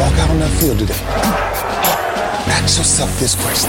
walk 0.00 0.16
out 0.18 0.30
on 0.30 0.38
that 0.38 0.48
field 0.56 0.78
today, 0.78 0.96
ask 2.56 2.78
yourself 2.78 3.12
this 3.20 3.36
question. 3.36 3.68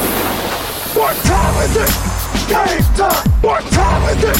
What 0.96 1.11
time 1.27 1.55
is 1.68 1.75
it? 1.75 1.91
Game 2.47 2.88
time! 2.96 3.27
What 3.43 3.63
time 3.75 4.04
is 4.15 4.23
it? 4.23 4.39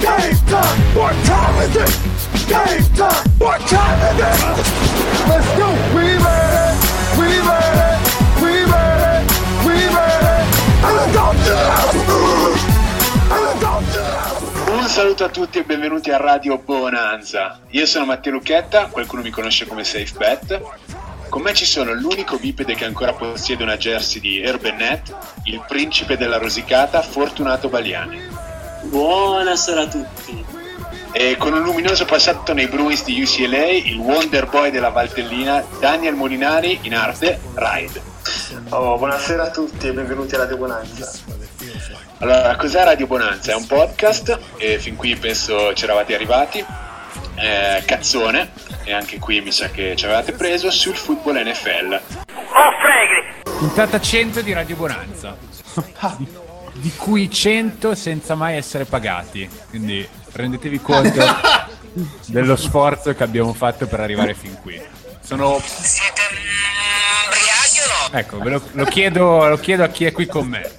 Game 0.00 0.40
time! 0.48 0.78
What 0.96 1.12
time 1.28 1.56
is 1.60 1.76
it? 1.76 1.92
Game 2.48 2.88
time! 2.96 3.28
What 3.36 3.60
time 3.68 4.00
is 4.08 4.16
it? 4.16 4.40
Let's 5.28 5.50
go! 5.60 5.68
We 5.92 6.16
made 6.24 6.56
it! 6.56 6.76
We 7.20 7.28
made 7.44 7.84
it! 7.84 8.00
We 8.40 8.64
made 8.64 9.04
it! 9.12 9.28
We 9.68 9.76
made 9.92 10.24
it! 10.32 10.48
And 10.88 10.92
let's 10.96 11.12
go! 11.12 11.36
And 13.28 13.40
let's 13.44 13.60
go! 13.60 14.16
Un 14.72 14.88
saluto 14.88 15.24
a 15.24 15.28
tutti 15.28 15.58
e 15.58 15.64
benvenuti 15.64 16.10
a 16.10 16.16
Radio 16.16 16.56
Bonanza. 16.56 17.60
Io 17.70 17.84
sono 17.84 18.06
Matteo 18.06 18.32
Lucchetta, 18.32 18.86
qualcuno 18.86 19.20
mi 19.20 19.30
conosce 19.30 19.66
come 19.66 19.84
Safe 19.84 20.12
Bet. 20.16 20.85
Con 21.36 21.44
me 21.44 21.52
ci 21.52 21.66
sono 21.66 21.92
l'unico 21.92 22.38
bipede 22.38 22.74
che 22.74 22.86
ancora 22.86 23.12
possiede 23.12 23.62
una 23.62 23.76
jersey 23.76 24.22
di 24.22 24.40
Herbenet, 24.40 25.14
il 25.42 25.62
principe 25.68 26.16
della 26.16 26.38
rosicata, 26.38 27.02
Fortunato 27.02 27.68
Baliani. 27.68 28.18
Buonasera 28.84 29.82
a 29.82 29.86
tutti. 29.86 30.42
E 31.12 31.36
con 31.36 31.52
un 31.52 31.62
luminoso 31.62 32.06
passato 32.06 32.54
nei 32.54 32.68
Bruins 32.68 33.04
di 33.04 33.20
UCLA, 33.20 33.66
il 33.66 33.98
Wonder 33.98 34.48
Boy 34.48 34.70
della 34.70 34.88
Valtellina, 34.88 35.62
Daniel 35.78 36.14
Molinari, 36.14 36.78
in 36.84 36.94
arte, 36.94 37.38
Ride. 37.52 38.00
Oh, 38.70 38.96
buonasera 38.96 39.42
a 39.42 39.50
tutti 39.50 39.88
e 39.88 39.92
benvenuti 39.92 40.34
a 40.36 40.38
Radio 40.38 40.56
Bonanza. 40.56 41.12
Allora, 42.20 42.56
cos'è 42.56 42.82
Radio 42.82 43.06
Bonanza? 43.06 43.52
È 43.52 43.54
un 43.54 43.66
podcast 43.66 44.38
e 44.56 44.78
fin 44.78 44.96
qui 44.96 45.14
penso 45.16 45.74
ci 45.74 45.84
eravate 45.84 46.14
arrivati. 46.14 46.64
Eh, 47.38 47.82
cazzone, 47.84 48.50
e 48.84 48.92
anche 48.92 49.18
qui 49.18 49.40
mi 49.40 49.52
sa 49.52 49.68
che 49.68 49.94
ci 49.94 50.06
avevate 50.06 50.32
preso, 50.32 50.70
sul 50.70 50.96
football 50.96 51.42
NFL. 51.46 52.00
Puntata 53.44 54.00
100 54.00 54.40
di 54.40 54.52
Radio 54.52 54.76
Bonanza, 54.76 55.36
di, 56.16 56.26
di 56.74 56.92
cui 56.96 57.30
100 57.30 57.94
senza 57.94 58.34
mai 58.34 58.56
essere 58.56 58.86
pagati. 58.86 59.48
Quindi 59.68 60.06
rendetevi 60.32 60.80
conto 60.80 61.20
dello 62.26 62.56
sforzo 62.56 63.14
che 63.14 63.22
abbiamo 63.22 63.52
fatto 63.52 63.86
per 63.86 64.00
arrivare 64.00 64.34
fin 64.34 64.56
qui. 64.60 64.80
Sono... 65.20 65.60
Siete 65.62 66.20
ubriachi 67.26 67.80
o 67.80 68.08
no? 68.10 68.18
Ecco, 68.18 68.38
ve 68.38 68.50
lo, 68.50 68.62
lo 68.72 68.84
chiedo, 68.84 69.46
lo 69.46 69.58
chiedo 69.58 69.84
a 69.84 69.88
chi 69.88 70.04
è 70.04 70.12
qui 70.12 70.26
con 70.26 70.46
me. 70.46 70.70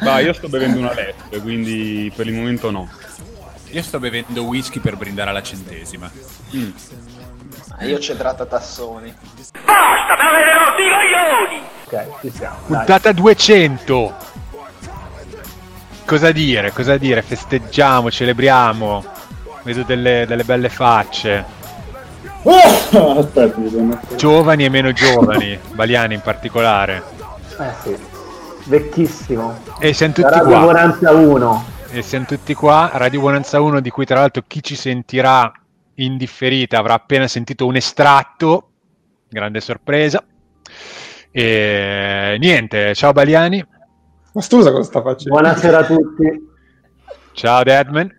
Ma 0.00 0.18
io 0.18 0.32
sto 0.32 0.48
bevendo 0.48 0.78
una 0.78 0.92
Leffe, 0.92 1.40
quindi 1.40 2.12
per 2.14 2.26
il 2.26 2.34
momento 2.34 2.70
no. 2.70 2.88
Io 3.74 3.82
sto 3.82 3.98
bevendo 3.98 4.44
whisky 4.44 4.78
per 4.78 4.96
brindare 4.96 5.30
alla 5.30 5.42
centesima. 5.42 6.08
Ah, 7.76 7.84
Io 7.84 7.98
c'è 7.98 8.14
tratta 8.16 8.46
tassoni. 8.46 9.12
Basta, 9.64 10.14
rotti 10.64 10.82
i 10.82 10.90
coglioni! 10.92 11.62
Ok, 11.86 12.20
ci 12.20 12.30
siamo. 12.30 12.56
Puntata 12.66 13.10
200. 13.10 14.14
Cosa 16.06 16.30
dire? 16.30 16.70
Cosa 16.70 16.96
dire? 16.98 17.20
Festeggiamo, 17.22 18.12
celebriamo. 18.12 19.04
Vedo 19.64 19.82
delle, 19.82 20.24
delle 20.28 20.44
belle 20.44 20.68
facce. 20.68 21.44
Aspetta, 22.44 23.58
bisogna... 23.58 24.00
Giovani 24.14 24.66
e 24.66 24.68
meno 24.68 24.92
giovani, 24.92 25.58
Baliani 25.72 26.14
in 26.14 26.20
particolare. 26.20 27.02
Eh 27.58 27.72
sì. 27.82 27.96
Vecchissimo. 28.66 29.58
E 29.80 29.92
siamo 29.92 30.12
tutti 30.12 30.28
Radio 30.28 30.44
qua. 30.46 30.60
Bonanza 30.60 31.10
1. 31.10 31.72
E 31.94 32.02
siamo 32.02 32.24
tutti 32.24 32.54
qua. 32.54 32.90
Radio 32.94 33.20
Bonanza 33.20 33.60
1, 33.60 33.78
di 33.78 33.88
cui 33.88 34.04
tra 34.04 34.18
l'altro 34.18 34.42
chi 34.48 34.60
ci 34.60 34.74
sentirà 34.74 35.52
in 35.98 36.16
differita 36.16 36.76
avrà 36.76 36.94
appena 36.94 37.28
sentito 37.28 37.66
un 37.66 37.76
estratto. 37.76 38.70
Grande 39.28 39.60
sorpresa. 39.60 40.26
E 41.30 42.36
niente, 42.40 42.96
ciao 42.96 43.12
Baliani. 43.12 43.64
Ma 44.32 44.40
scusa 44.40 44.72
cosa 44.72 44.82
sta 44.82 45.02
facendo? 45.02 45.38
Buonasera 45.38 45.78
a 45.78 45.84
tutti. 45.84 46.48
Ciao 47.30 47.62
Deadman. 47.62 48.12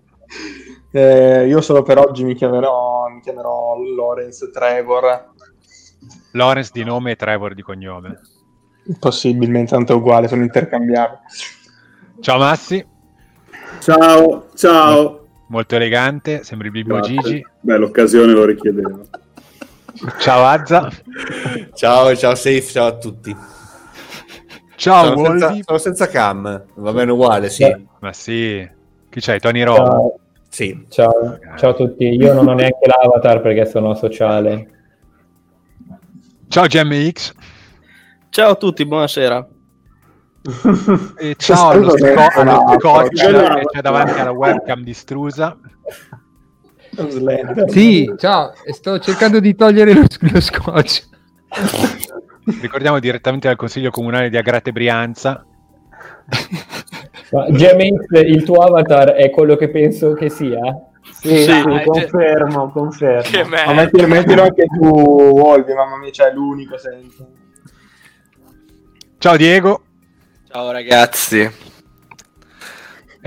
Eh, 0.92 1.46
io 1.46 1.60
solo 1.60 1.84
per 1.84 1.98
oggi 1.98 2.24
mi 2.24 2.34
chiamerò, 2.34 3.10
mi 3.10 3.20
chiamerò 3.20 3.78
Lorenz 3.78 4.52
Trevor. 4.54 5.34
Lawrence 6.32 6.70
di 6.74 6.86
nome 6.86 7.12
e 7.12 7.16
Trevor 7.18 7.54
di 7.54 7.62
cognome. 7.62 8.22
Possibilmente 8.98 9.72
tanto 9.72 9.92
è 9.92 9.96
uguale, 9.98 10.30
sono 10.30 10.44
intercambiabili. 10.44 11.20
Ciao 12.22 12.38
Massi, 12.38 12.94
Ciao, 13.80 14.48
ciao. 14.56 15.26
molto 15.48 15.76
elegante, 15.76 16.44
sembri 16.44 16.70
Bibo 16.72 16.96
Grazie. 16.96 17.16
Gigi. 17.22 17.46
Beh, 17.62 17.78
l'occasione 17.78 18.34
lo 18.34 18.46
richiedeva. 18.46 19.00
Ciao 20.20 20.44
Azza. 20.46 20.90
Ciao, 21.74 22.16
ciao 22.16 22.36
Safe, 22.36 22.62
ciao 22.62 22.88
a 22.88 22.98
tutti. 22.98 23.36
Ciao 24.76 25.06
sono, 25.06 25.26
senza, 25.30 25.46
Wolvi. 25.48 25.64
sono 25.64 25.78
senza 25.78 26.08
cam, 26.08 26.64
va 26.76 26.92
bene 26.94 27.12
uguale, 27.12 27.50
sì. 27.50 27.86
Ma 28.00 28.12
sì, 28.12 28.68
chi 29.10 29.20
c'hai? 29.22 29.40
Tony 29.40 29.64
Romo. 29.64 29.78
Ciao, 29.86 30.20
Sì. 30.50 30.86
ciao, 30.90 31.40
ciao 31.58 31.70
a 31.70 31.74
tutti. 31.74 32.04
Io 32.06 32.34
non 32.34 32.48
ho 32.48 32.54
neanche 32.54 32.86
l'avatar 32.88 33.42
perché 33.42 33.66
sono 33.66 33.94
sociale. 33.96 34.70
Ciao 36.50 36.66
GMX. 36.68 37.34
Ciao 38.30 38.52
a 38.52 38.56
tutti, 38.56 38.86
buonasera. 38.86 39.48
E 41.18 41.36
ciao 41.38 41.70
allo, 41.70 41.90
sco- 41.98 42.06
che- 42.06 42.14
allo 42.14 42.52
no, 42.52 42.76
scotch 42.80 43.24
no. 43.24 43.56
che 43.56 43.66
c'è 43.66 43.82
davanti 43.82 44.20
alla 44.20 44.32
webcam 44.32 44.84
distrusa. 44.84 45.58
Sì, 47.68 48.14
ciao, 48.18 48.54
sto 48.72 49.00
cercando 49.00 49.40
di 49.40 49.56
togliere 49.56 49.94
lo, 49.94 50.04
lo 50.20 50.40
scotch. 50.40 51.08
Ricordiamo 52.62 53.00
direttamente 53.00 53.48
dal 53.48 53.58
Consiglio 53.58 53.90
Comunale 53.90 54.30
di 54.30 54.38
Agrate 54.38 54.72
Brianza. 54.72 55.44
GMX, 57.30 58.22
il 58.24 58.44
tuo 58.44 58.62
avatar 58.62 59.10
è 59.14 59.30
quello 59.32 59.56
che 59.56 59.70
penso 59.70 60.14
che 60.14 60.30
sia? 60.30 60.60
Sì, 61.12 61.38
Sì. 61.38 61.52
sì, 61.52 61.64
confermo, 61.86 62.70
confermo. 62.72 63.22
Che 63.24 63.44
Ma 63.46 63.74
merda. 63.74 64.06
mettilo, 64.08 64.44
anche 64.44 64.66
tu, 64.66 64.86
Wolvi, 64.86 65.74
mamma 65.74 65.98
mia, 65.98 66.12
c'è 66.12 66.32
l'unico 66.32 66.78
senza. 66.78 67.26
Ciao 69.18 69.38
Diego 69.38 69.85
Ciao 70.56 70.72
ragazzi. 70.72 71.42
e 71.42 71.52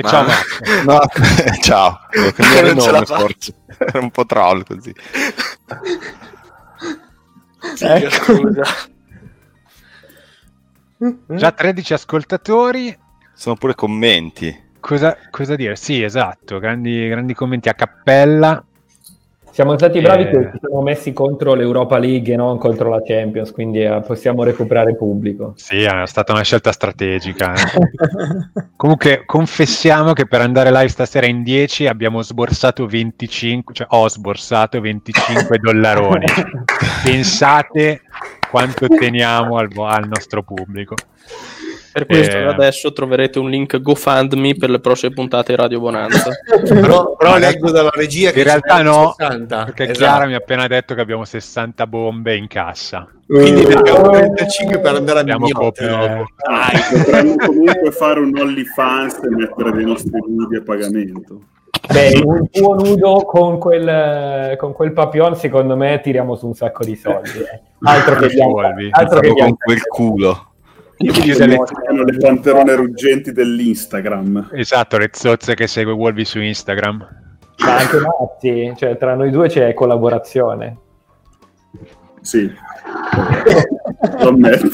Ma- 0.03 0.09
ciao. 0.11 0.25
No, 0.83 0.99
ciao. 1.61 2.00
Non 2.15 2.81
ce 2.81 2.91
la 2.91 3.00
nome, 3.00 3.05
forse. 3.05 3.55
Era 3.77 3.99
un 3.99 4.11
po' 4.11 4.25
troll 4.25 4.65
così. 4.65 4.94
Sì, 7.75 8.09
scusa. 8.09 8.62
Già 11.27 11.53
13 11.53 11.93
ascoltatori. 11.93 12.99
Sono 13.34 13.56
pure 13.56 13.75
commenti. 13.75 14.65
Cosa, 14.81 15.19
cosa 15.31 15.55
dire? 15.55 15.77
Sì, 15.77 16.03
esatto, 16.03 16.59
grandi, 16.59 17.09
grandi 17.09 17.34
commenti 17.34 17.69
a 17.69 17.75
cappella. 17.75 18.65
Siamo 19.58 19.76
stati 19.76 20.00
bravi 20.00 20.22
Eh. 20.22 20.30
che 20.30 20.50
ci 20.52 20.58
siamo 20.60 20.82
messi 20.82 21.12
contro 21.12 21.54
l'Europa 21.54 21.98
League 21.98 22.32
e 22.32 22.36
non 22.36 22.58
contro 22.58 22.91
la 22.91 23.02
Champions, 23.02 23.50
quindi 23.50 23.82
eh, 23.82 24.00
possiamo 24.06 24.44
recuperare 24.44 24.94
pubblico. 24.94 25.54
Sì, 25.56 25.82
è 25.82 26.06
stata 26.06 26.30
una 26.32 26.44
scelta 26.44 26.70
strategica. 26.70 27.54
eh. 27.54 28.62
Comunque 28.76 29.24
confessiamo 29.26 30.12
che 30.12 30.28
per 30.28 30.42
andare 30.42 30.70
live 30.70 30.86
stasera 30.86 31.26
in 31.26 31.42
10 31.42 31.88
abbiamo 31.88 32.22
sborsato 32.22 32.86
25, 32.86 33.74
cioè 33.74 33.88
ho 33.91 34.08
sborsato 34.08 34.80
25 34.80 35.58
dollaroni. 35.58 36.26
Pensate 37.02 38.02
quanto 38.48 38.86
teniamo 38.86 39.56
al, 39.56 39.70
al 39.75 40.06
nostro 40.06 40.44
pubblico. 40.44 40.94
Per 41.98 42.06
questo 42.06 42.36
Eh. 42.36 42.44
adesso 42.44 42.92
troverete 42.92 43.38
un 43.38 43.48
link 43.50 43.81
GoFundMe 43.81 44.54
per 44.56 44.70
le 44.70 44.81
prossime 44.81 45.12
puntate 45.14 45.53
di 45.54 45.60
Radio 45.60 45.81
Bonanza. 45.81 46.31
Però, 46.69 47.16
però 47.16 47.36
leggo 47.38 47.70
dalla 47.70 47.90
regia 47.93 48.31
che 48.31 48.38
In 48.40 48.44
realtà 48.44 48.82
no, 48.82 49.14
60. 49.17 49.64
perché 49.64 49.82
Esatto. 49.84 49.99
Chiara 49.99 50.26
mi 50.26 50.34
ha 50.34 50.37
appena 50.38 50.67
detto 50.67 50.94
che 50.94 51.00
abbiamo 51.00 51.25
60 51.25 51.87
bombe 51.87 52.37
in 52.37 52.46
cassa. 52.46 53.08
Quindi 53.26 53.64
ne 53.67 53.75
abbiamo 53.75 54.11
35 54.11 54.78
per 54.81 54.94
andare 54.94 55.20
a 55.20 55.23
mignotte 55.38 55.84
proprio- 55.87 55.96
dopo. 55.96 56.26
Dai, 56.46 56.81
potremmo 57.05 57.34
comunque 57.37 57.90
fare 57.93 58.20
un 58.20 58.32
OnlyFans 58.38 59.20
e 59.25 59.28
mettere 59.31 59.73
dei 59.73 59.84
nostri 59.84 60.11
nudi 60.26 60.56
a 60.56 60.62
pagamento. 60.62 61.40
Beh, 61.90 62.20
un 62.25 62.50
tuo 62.50 62.75
nudo 62.75 63.23
con 63.25 63.58
quel, 63.58 64.56
con 64.58 64.73
quel 64.73 64.93
papillon, 64.93 65.37
secondo 65.37 65.76
me, 65.76 66.00
tiriamo 66.02 66.34
su 66.37 66.46
un 66.46 66.55
sacco 66.55 66.84
di 66.84 66.96
soldi. 66.96 67.38
eh. 67.38 67.61
Altro 67.82 68.17
che 68.17 68.26
bianca. 68.28 68.75
Altro 68.90 69.20
che 69.20 69.32
con 69.32 69.56
quel 69.56 69.81
culo. 69.87 70.46
Chiudo 70.99 71.47
le- 71.47 72.05
le 72.05 72.17
panterone 72.19 72.75
ruggenti 72.75 73.33
dell'Instagram. 73.33 74.50
Esatto, 74.53 74.99
le 74.99 75.11
zozze 75.12 75.55
che 75.55 75.67
segue 75.69 75.93
Wolvi 75.93 76.25
su 76.25 76.41
Instagram. 76.41 77.06
Ma 77.59 77.77
anche 77.77 77.99
Mazzi, 78.00 78.73
cioè 78.77 78.97
tra 78.99 79.15
noi 79.15 79.31
due 79.31 79.49
c'è 79.49 79.73
collaborazione. 79.75 80.77
Sì. 82.21 82.53
Lo 84.21 84.29
ammetto. 84.29 84.69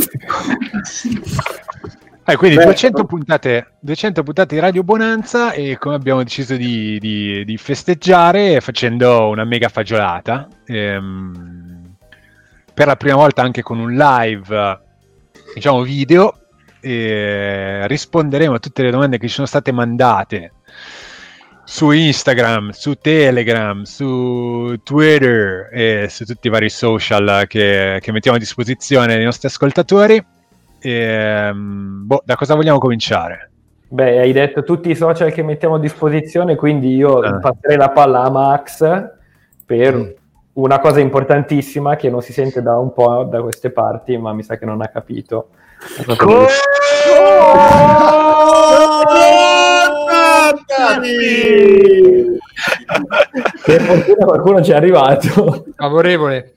Eh, 2.27 2.37
quindi 2.37 2.57
Beh, 2.57 2.65
200, 2.65 3.05
puntate, 3.05 3.73
200 3.81 4.23
puntate 4.23 4.55
di 4.55 4.61
Radio 4.63 4.83
Bonanza 4.83 5.53
e 5.53 5.77
come 5.79 5.95
abbiamo 5.95 6.23
deciso 6.23 6.57
di, 6.57 6.99
di- 6.99 7.45
di 7.45 7.57
festeggiare 7.59 8.63
facendo 8.63 9.29
una 9.29 9.45
mega 9.45 9.69
fagiolata. 9.69 10.49
Ehm, 10.65 11.97
per 12.73 12.87
la 12.87 12.97
prima 12.97 13.17
volta 13.17 13.43
anche 13.43 13.61
con 13.63 13.79
un 13.79 13.93
live, 13.93 14.81
diciamo 15.55 15.83
video, 15.83 16.35
e 16.81 17.87
risponderemo 17.87 18.55
a 18.55 18.59
tutte 18.59 18.83
le 18.83 18.91
domande 18.91 19.19
che 19.19 19.27
ci 19.29 19.35
sono 19.35 19.47
state 19.47 19.73
mandate 19.73 20.53
su 21.65 21.91
Instagram, 21.91 22.71
su 22.71 22.95
Telegram, 22.97 23.83
su 23.85 24.75
Twitter 24.83 25.71
e 25.73 26.09
su 26.11 26.27
tutti 26.27 26.49
i 26.49 26.51
vari 26.51 26.69
social 26.69 27.45
che, 27.47 27.99
che 28.03 28.13
mettiamo 28.13 28.37
a 28.37 28.41
disposizione 28.41 29.15
dei 29.15 29.25
nostri 29.25 29.49
ascoltatori. 29.49 30.23
E, 30.79 31.53
boh, 31.55 32.23
da 32.23 32.37
cosa 32.37 32.55
vogliamo 32.55 32.79
cominciare? 32.79 33.51
Beh, 33.89 34.19
hai 34.19 34.33
detto 34.33 34.63
tutti 34.63 34.91
i 34.91 34.95
social 34.97 35.33
che 35.33 35.43
mettiamo 35.43 35.77
a 35.77 35.81
disposizione, 35.81 36.55
quindi 36.57 36.97
io 36.97 37.21
Ah. 37.21 37.39
passerei 37.39 37.79
la 37.79 37.91
palla 37.91 38.25
a 38.25 38.31
Max 38.31 38.85
per 39.65 40.15
una 40.55 40.79
cosa 40.79 41.01
importantissima 41.01 41.97
che 41.97 42.11
non 42.11 42.23
si 42.23 42.33
sente 42.33 42.63
da 42.63 42.79
un 42.79 42.93
po' 42.93 43.25
da 43.25 43.43
queste 43.43 43.71
parti, 43.71 44.17
ma 44.17 44.33
mi 44.33 44.43
sa 44.43 44.57
che 44.57 44.65
non 44.65 44.81
ha 44.83 44.89
capito. 44.89 45.49
Per 53.65 53.83
fortuna 53.83 54.25
qualcuno 54.25 54.63
ci 54.63 54.71
è 54.71 54.75
arrivato. 54.75 55.65
Favorevole. 55.77 56.53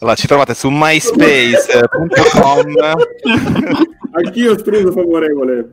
Allora, 0.00 0.16
ci 0.16 0.26
trovate 0.26 0.54
su 0.54 0.68
myspace.com. 0.70 2.72
Anch'io 4.12 4.58
struso 4.58 4.92
favorevole. 4.92 5.72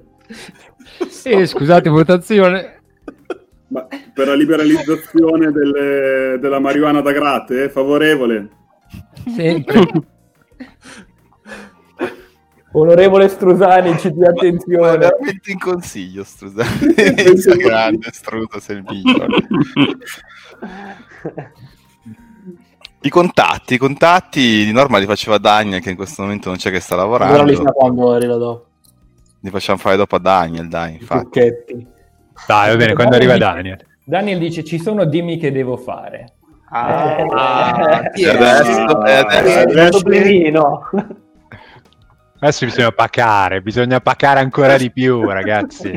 Eh, 1.23 1.45
scusate, 1.45 1.89
votazione. 1.89 2.81
Ma 3.71 3.88
per 4.13 4.27
la 4.27 4.33
liberalizzazione 4.35 5.50
delle- 5.51 6.38
della 6.39 6.59
marijuana 6.59 7.00
da 7.00 7.12
gratte, 7.13 7.63
eh, 7.63 7.69
favorevole. 7.69 8.50
Sempre. 9.33 9.79
Onorevole 12.73 13.27
Strusani, 13.27 13.97
ci 13.97 14.12
dia 14.13 14.29
attenzione. 14.29 14.97
veramente 14.97 15.51
in 15.51 15.59
consiglio, 15.59 16.23
scusate. 16.23 17.35
Sei 17.38 17.57
grande, 17.57 18.09
Struso, 18.12 18.59
sei 18.59 18.77
il 18.77 18.83
migliore. 18.88 19.47
I 23.01 23.09
contatti, 23.09 23.73
i 23.73 23.77
contatti 23.77 24.63
di 24.63 24.71
norma 24.71 25.00
li 25.00 25.06
faceva 25.06 25.38
Daniel 25.38 25.81
che 25.81 25.89
in 25.89 25.95
questo 25.97 26.21
momento 26.21 26.47
non 26.50 26.57
c'è 26.57 26.71
che 26.71 26.79
sta 26.79 26.95
lavorando. 26.95 27.33
Però 27.33 27.45
li 27.45 27.56
sa 27.56 27.71
quando 27.71 28.12
arriva 28.13 28.35
dopo. 28.35 28.65
Li 29.41 29.50
facciamo 29.50 29.77
fare 29.79 29.97
dopo 29.97 30.15
a 30.15 30.19
Daniel, 30.19 30.68
dai, 30.69 30.94
infatti. 30.94 31.29
Trucchetti. 31.29 31.88
Dai, 32.48 32.70
va 32.70 32.76
bene, 32.76 32.94
quando 32.94 33.16
arriva 33.16 33.38
Daniel. 33.38 33.86
Daniel 34.04 34.40
dice 34.40 34.64
ci 34.64 34.80
sono 34.80 35.06
dimmi 35.06 35.38
che 35.38 35.52
devo 35.52 35.78
fare. 35.78 36.34
Eh, 36.74 38.22
E 38.24 38.30
adesso, 38.30 39.06
e 39.06 39.12
adesso- 39.14 40.00
Problemino. 40.00 40.90
Adesso 42.44 42.66
bisogna 42.66 42.92
pacare, 42.92 43.62
bisogna 43.62 44.00
pacare 44.00 44.40
ancora 44.40 44.76
di 44.76 44.90
più, 44.90 45.30
ragazzi, 45.30 45.92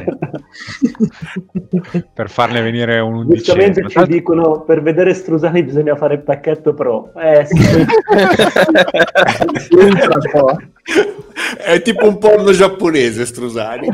per 2.12 2.28
farne 2.28 2.60
venire 2.60 2.98
un 2.98 3.26
Giustamente 3.30 3.80
undicesimo. 3.80 4.04
ci 4.04 4.12
dicono 4.12 4.60
per 4.60 4.82
vedere 4.82 5.14
Strusani 5.14 5.62
bisogna 5.62 5.96
fare 5.96 6.14
il 6.14 6.20
pacchetto 6.22 6.74
pro. 6.74 7.12
Eh 7.16 7.46
sì. 7.46 7.56
È 11.64 11.80
tipo 11.82 12.06
un 12.06 12.18
porno 12.18 12.52
giapponese, 12.52 13.24
Strusani. 13.24 13.88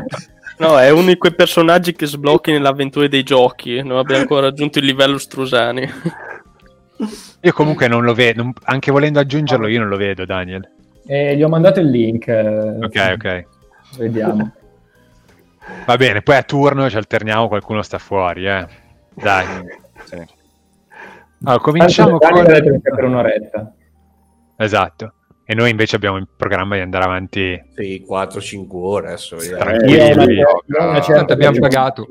No, 0.61 0.77
è 0.77 0.91
uno 0.91 1.07
di 1.07 1.17
quei 1.17 1.33
personaggi 1.33 1.93
che 1.93 2.05
sblocchi 2.05 2.51
nell'avventura 2.51 3.07
dei 3.07 3.23
giochi. 3.23 3.81
Non 3.81 3.97
abbiamo 3.97 4.21
ancora 4.21 4.41
raggiunto 4.41 4.77
il 4.77 4.85
livello 4.85 5.17
Strusani. 5.17 5.89
Io 7.43 7.51
comunque 7.53 7.87
non 7.87 8.03
lo 8.03 8.13
vedo, 8.13 8.43
non- 8.43 8.53
anche 8.65 8.91
volendo 8.91 9.19
aggiungerlo 9.19 9.65
io 9.67 9.79
non 9.79 9.87
lo 9.89 9.97
vedo, 9.97 10.23
Daniel. 10.25 10.69
Eh, 11.07 11.35
gli 11.35 11.41
ho 11.41 11.47
mandato 11.49 11.79
il 11.79 11.89
link. 11.89 12.27
eh, 12.27 12.77
Ok, 12.79 13.11
ok. 13.15 13.45
Vediamo. 13.97 14.51
Va 15.87 15.95
bene, 15.97 16.21
poi 16.21 16.35
a 16.35 16.43
turno 16.43 16.87
ci 16.87 16.97
alterniamo, 16.97 17.47
qualcuno 17.47 17.81
sta 17.81 17.97
fuori, 17.97 18.45
eh. 18.45 18.67
Dai. 19.15 19.45
Allora, 21.43 21.59
cominciamo 21.63 22.19
con... 22.19 22.45
per 22.45 23.03
un'oretta. 23.03 23.73
Esatto. 24.57 25.13
E 25.51 25.53
noi 25.53 25.69
invece 25.69 25.97
abbiamo 25.97 26.15
in 26.17 26.25
programma 26.37 26.75
di 26.75 26.81
andare 26.81 27.03
avanti 27.03 27.61
Sì, 27.75 28.05
4-5 28.07 28.65
ore 28.71 29.07
adesso. 29.07 29.35
tranquilli. 29.35 30.35
Io 30.35 30.47
ho 30.47 30.63
una- 30.67 31.01
certa 31.01 31.13
Tanto 31.25 31.33
abbiamo 31.33 31.59
pagato. 31.59 32.07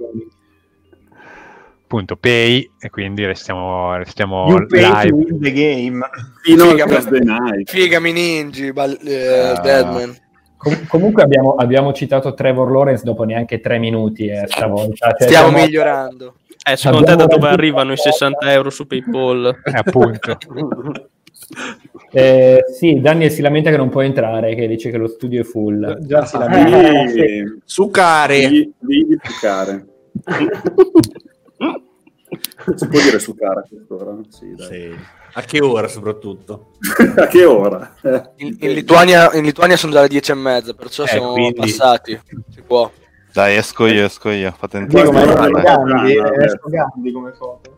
Appunto, 1.83 2.17
pay, 2.17 2.71
e 2.79 2.91
quindi 2.91 3.25
restiamo, 3.25 3.97
restiamo 3.97 4.47
You 4.47 4.67
pay 4.67 4.83
to 4.83 4.89
live. 4.93 5.13
win 5.15 5.41
the 5.41 5.53
game. 5.53 6.01
Fino 6.43 6.65
Figa, 6.67 6.85
night. 6.85 7.71
Figami 7.71 8.13
Ninji, 8.13 8.73
bal- 8.75 8.99
eh, 9.07 9.39
Ah. 9.57 9.61
Deadman. 9.63 10.15
Com- 10.59 10.87
comunque 10.87 11.23
abbiamo, 11.23 11.55
abbiamo 11.55 11.95
citato 11.95 12.35
Trevor 12.35 12.71
Lawrence 12.71 13.05
dopo 13.05 13.25
neanche 13.25 13.61
tre 13.61 13.79
minuti 13.79 14.27
eh, 14.29 14.45
stavolta. 14.49 15.13
Cioè, 15.17 15.29
Stiamo 15.29 15.49
siamo- 15.49 15.65
migliorando. 15.65 16.35
Eh, 16.71 16.77
secondo 16.77 17.07
te 17.07 17.17
da 17.17 17.25
dove 17.25 17.49
arrivano 17.49 17.93
i 17.93 17.97
60 17.97 18.53
euro 18.53 18.69
su 18.69 18.87
PayPal? 18.87 19.61
Eh, 19.65 19.73
appunto. 19.73 20.37
Eh, 22.13 22.65
sì, 22.77 23.01
Daniel 23.01 23.31
si 23.31 23.41
lamenta 23.43 23.71
che 23.71 23.77
non 23.77 23.89
può 23.89 24.03
entrare, 24.03 24.55
che 24.55 24.67
dice 24.67 24.91
che 24.91 24.97
lo 24.97 25.07
studio 25.09 25.41
è 25.41 25.45
full. 25.45 25.99
Già 26.07 26.25
si 26.25 26.37
lamenta. 26.39 27.03
Eh, 27.03 27.09
Sì, 27.09 27.61
Sucare. 27.65 28.49
di, 28.49 28.73
di, 28.79 29.07
di 29.07 29.19
succare. 29.23 29.87
si 32.75 32.89
può 32.89 33.01
dire 33.01 33.19
succare 33.19 33.61
a 33.61 33.65
quest'ora? 33.69 34.17
Sì, 34.29 34.55
dai. 34.55 34.67
Sì. 34.67 34.95
A 35.35 35.43
che 35.43 35.61
ora 35.61 35.87
soprattutto? 35.89 36.71
a 37.17 37.27
che 37.27 37.45
ora? 37.45 37.95
Eh. 38.03 38.23
In, 38.39 38.57
in 38.61 38.73
Lituania, 38.73 39.33
in 39.35 39.45
Lituania 39.45 39.77
sono 39.77 39.93
già 39.93 40.01
le 40.03 40.09
10 40.09 40.31
e 40.33 40.35
mezza, 40.35 40.75
perciò 40.75 41.05
Eh, 41.05 41.09
siamo 41.09 41.33
quindi- 41.33 41.55
passati. 41.55 42.21
Si 42.51 42.63
può. 42.63 42.91
Dai, 43.33 43.57
esco 43.57 43.87
io, 43.87 44.05
esco 44.07 44.31
io. 44.31 44.53
Fate 44.59 44.85
Diego, 44.87 45.13
ma 45.13 45.21
è 45.21 45.27
entrare. 45.29 45.51
Guarda, 45.51 46.59
Gandhi, 46.65 47.13
come 47.13 47.33
foto. 47.33 47.75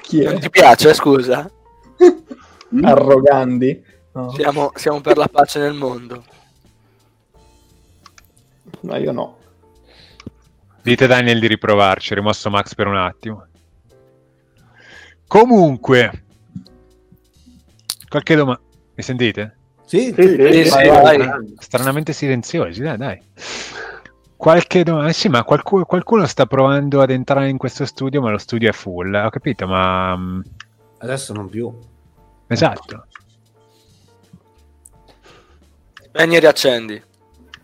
Chi 0.00 0.22
Non 0.22 0.36
è? 0.36 0.38
ti 0.38 0.48
piace, 0.48 0.94
scusa? 0.94 1.50
Arrogandi? 2.82 3.84
No. 4.12 4.30
Siamo, 4.32 4.72
siamo 4.74 5.00
per 5.00 5.16
la 5.16 5.28
pace 5.28 5.58
nel 5.58 5.74
mondo. 5.74 6.24
no, 8.80 8.96
io 8.96 9.12
no. 9.12 9.38
Dite 10.82 11.06
Daniel 11.06 11.40
di 11.40 11.46
riprovarci, 11.46 12.12
è 12.12 12.16
rimosso 12.16 12.50
Max 12.50 12.74
per 12.74 12.86
un 12.86 12.96
attimo. 12.96 13.46
Comunque, 15.26 16.24
qualche 18.08 18.36
domanda. 18.36 18.60
Mi 18.94 19.02
sentite? 19.02 19.56
Sì, 19.86 20.12
Sì, 20.14 20.22
sì, 20.22 20.28
Sì, 20.28 20.52
sì, 20.52 20.64
sì, 20.64 20.70
vai, 20.70 20.88
vai. 20.88 21.16
vai. 21.18 21.54
Stranamente 21.58 22.12
silenziosi, 22.12 22.82
dai, 22.82 22.96
dai. 22.96 23.20
Qualche 24.36 24.82
domanda? 24.84 25.12
Sì, 25.12 25.28
ma 25.28 25.42
qualcuno, 25.42 25.84
qualcuno 25.84 26.26
sta 26.26 26.46
provando 26.46 27.00
ad 27.00 27.10
entrare 27.10 27.48
in 27.48 27.56
questo 27.56 27.86
studio, 27.86 28.20
ma 28.20 28.30
lo 28.30 28.38
studio 28.38 28.68
è 28.68 28.72
full. 28.72 29.14
Ho 29.14 29.30
capito, 29.30 29.66
ma... 29.66 30.42
adesso 31.04 31.32
non 31.32 31.48
più. 31.48 31.72
Esatto. 32.46 33.06
Spegni 36.02 36.36
e 36.36 36.40
riaccendi. 36.40 37.02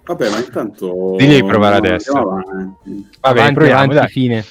Vabbè, 0.05 0.31
ma 0.31 0.39
intanto... 0.39 1.15
Di 1.17 1.45
provare 1.45 1.77
andiamo 1.77 1.95
adesso. 1.95 2.19
avanti. 2.19 3.11
Vabbè, 3.21 3.39
avanti, 3.39 3.55
proviamo, 3.55 3.77
avanti, 3.77 3.95
dai. 3.95 4.09
fine. 4.09 4.45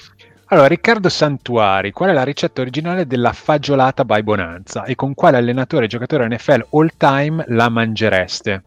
Allora, 0.52 0.68
Riccardo 0.68 1.10
Santuari, 1.10 1.92
qual 1.92 2.10
è 2.10 2.14
la 2.14 2.24
ricetta 2.24 2.62
originale 2.62 3.06
della 3.06 3.34
fagiolata 3.34 4.04
by 4.04 4.24
Bonanza 4.24 4.84
e 4.84 4.96
con 4.96 5.14
quale 5.14 5.38
allenatore 5.38 5.86
e 5.86 5.88
giocatore 5.88 6.28
NFL 6.28 6.68
all 6.72 6.90
time 6.98 7.44
la 7.50 7.70
mangereste? 7.70 8.64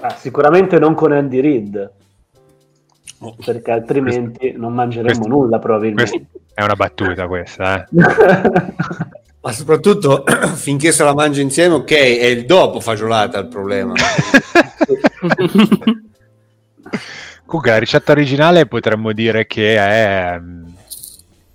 Ah, 0.00 0.14
sicuramente 0.16 0.78
non 0.78 0.94
con 0.94 1.12
Andy 1.12 1.40
Reid, 1.40 1.90
Perché 3.44 3.70
altrimenti 3.70 4.52
non 4.56 4.72
mangeremo 4.74 5.06
questo- 5.14 5.28
nulla 5.28 5.58
probabilmente. 5.58 6.26
È 6.54 6.62
una 6.62 6.74
battuta 6.74 7.26
questa, 7.26 7.82
eh. 7.82 7.86
Ma 9.40 9.50
soprattutto 9.52 10.22
finché 10.54 10.92
se 10.92 11.02
la 11.02 11.14
mangia 11.14 11.40
insieme, 11.40 11.74
ok, 11.74 11.90
è 11.90 12.26
il 12.26 12.44
dopo 12.44 12.78
fagiolata 12.80 13.38
il 13.38 13.48
problema. 13.48 13.94
Comunque 17.44 17.72
la 17.72 17.78
ricetta 17.78 18.12
originale 18.12 18.66
potremmo 18.66 19.12
dire 19.12 19.46
che 19.46 19.76
è 19.76 20.38
mm, 20.38 20.64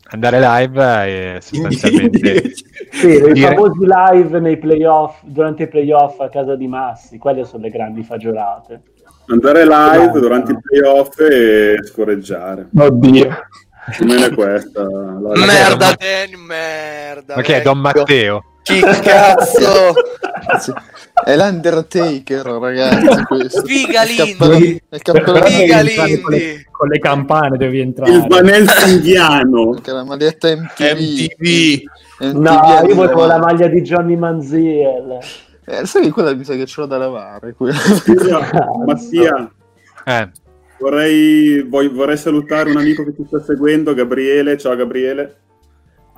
andare 0.09 0.39
live 0.39 1.35
e 1.35 1.41
sostanzialmente 1.41 2.51
Sì, 2.91 3.07
i 3.07 3.31
dire- 3.33 3.55
famosi 3.55 3.79
live 3.85 4.39
nei 4.39 4.57
playoff, 4.57 5.21
durante 5.23 5.63
i 5.63 5.67
playoff 5.67 6.19
a 6.19 6.29
casa 6.29 6.55
di 6.55 6.67
Massi, 6.67 7.17
quelle 7.17 7.45
sono 7.45 7.63
le 7.63 7.69
grandi 7.69 8.03
fagiolate. 8.03 8.81
Andare 9.29 9.63
live 9.65 10.05
No, 10.13 10.19
durante 10.19 10.51
no. 10.53 10.57
i 10.57 10.61
playoff 10.61 11.19
e 11.19 11.77
scorreggiare. 11.85 12.67
Oddio. 12.77 13.29
Almeno 13.99 14.25
è 14.25 14.33
questa. 14.33 14.81
la- 14.83 15.19
la- 15.33 15.45
Merda, 15.45 15.95
Danny, 15.97 16.35
merda. 16.45 17.35
Ma 17.35 17.41
che 17.41 17.57
è 17.57 17.61
Don. 17.61 17.79
Matteo? 17.79 18.43
Chi 18.63 18.79
cazzo? 18.81 19.93
È 21.23 21.35
l'Undertaker, 21.35 22.45
ragazzi. 22.45 23.23
Questo. 23.25 23.63
Figa 23.63 24.03
il 24.03 24.15
cappello- 24.15 24.53
è 24.53 24.59
il 24.59 25.01
con, 25.01 25.83
le, 25.83 25.83
Lindy. 25.83 26.63
con 26.69 26.87
le 26.89 26.99
campane 26.99 27.57
devi 27.57 27.79
entrare. 27.79 28.11
Il 28.11 28.25
Vanel 28.27 28.67
indiano. 28.87 29.71
Che 29.81 29.91
la 29.91 30.03
maglietta 30.03 30.47
MTV. 30.55 30.99
MTV. 30.99 32.33
No, 32.37 32.59
anni 32.61 32.89
io 32.89 32.95
volevo 32.95 33.25
la 33.25 33.37
90. 33.37 33.39
maglia 33.39 33.67
di 33.67 33.81
Johnny 33.81 34.15
Manziel. 34.15 35.17
Eh, 35.69 35.85
sai 35.85 36.03
che 36.03 36.11
quella 36.11 36.33
mi 36.33 36.45
sa 36.45 36.53
che 36.55 36.65
ce 36.65 36.79
l'ho 36.79 36.87
da 36.87 36.97
lavare. 36.97 37.53
Scusa, 37.57 38.39
Mattia, 38.85 39.51
Eh, 40.05 40.31
vorrei, 40.79 41.61
voi- 41.67 41.89
vorrei 41.89 42.15
salutare 42.15 42.69
un 42.71 42.77
amico 42.77 43.03
che 43.03 43.13
ti 43.13 43.25
sta 43.27 43.43
seguendo, 43.43 43.93
Gabriele. 43.93 44.57
Ciao 44.57 44.75
Gabriele. 44.77 45.35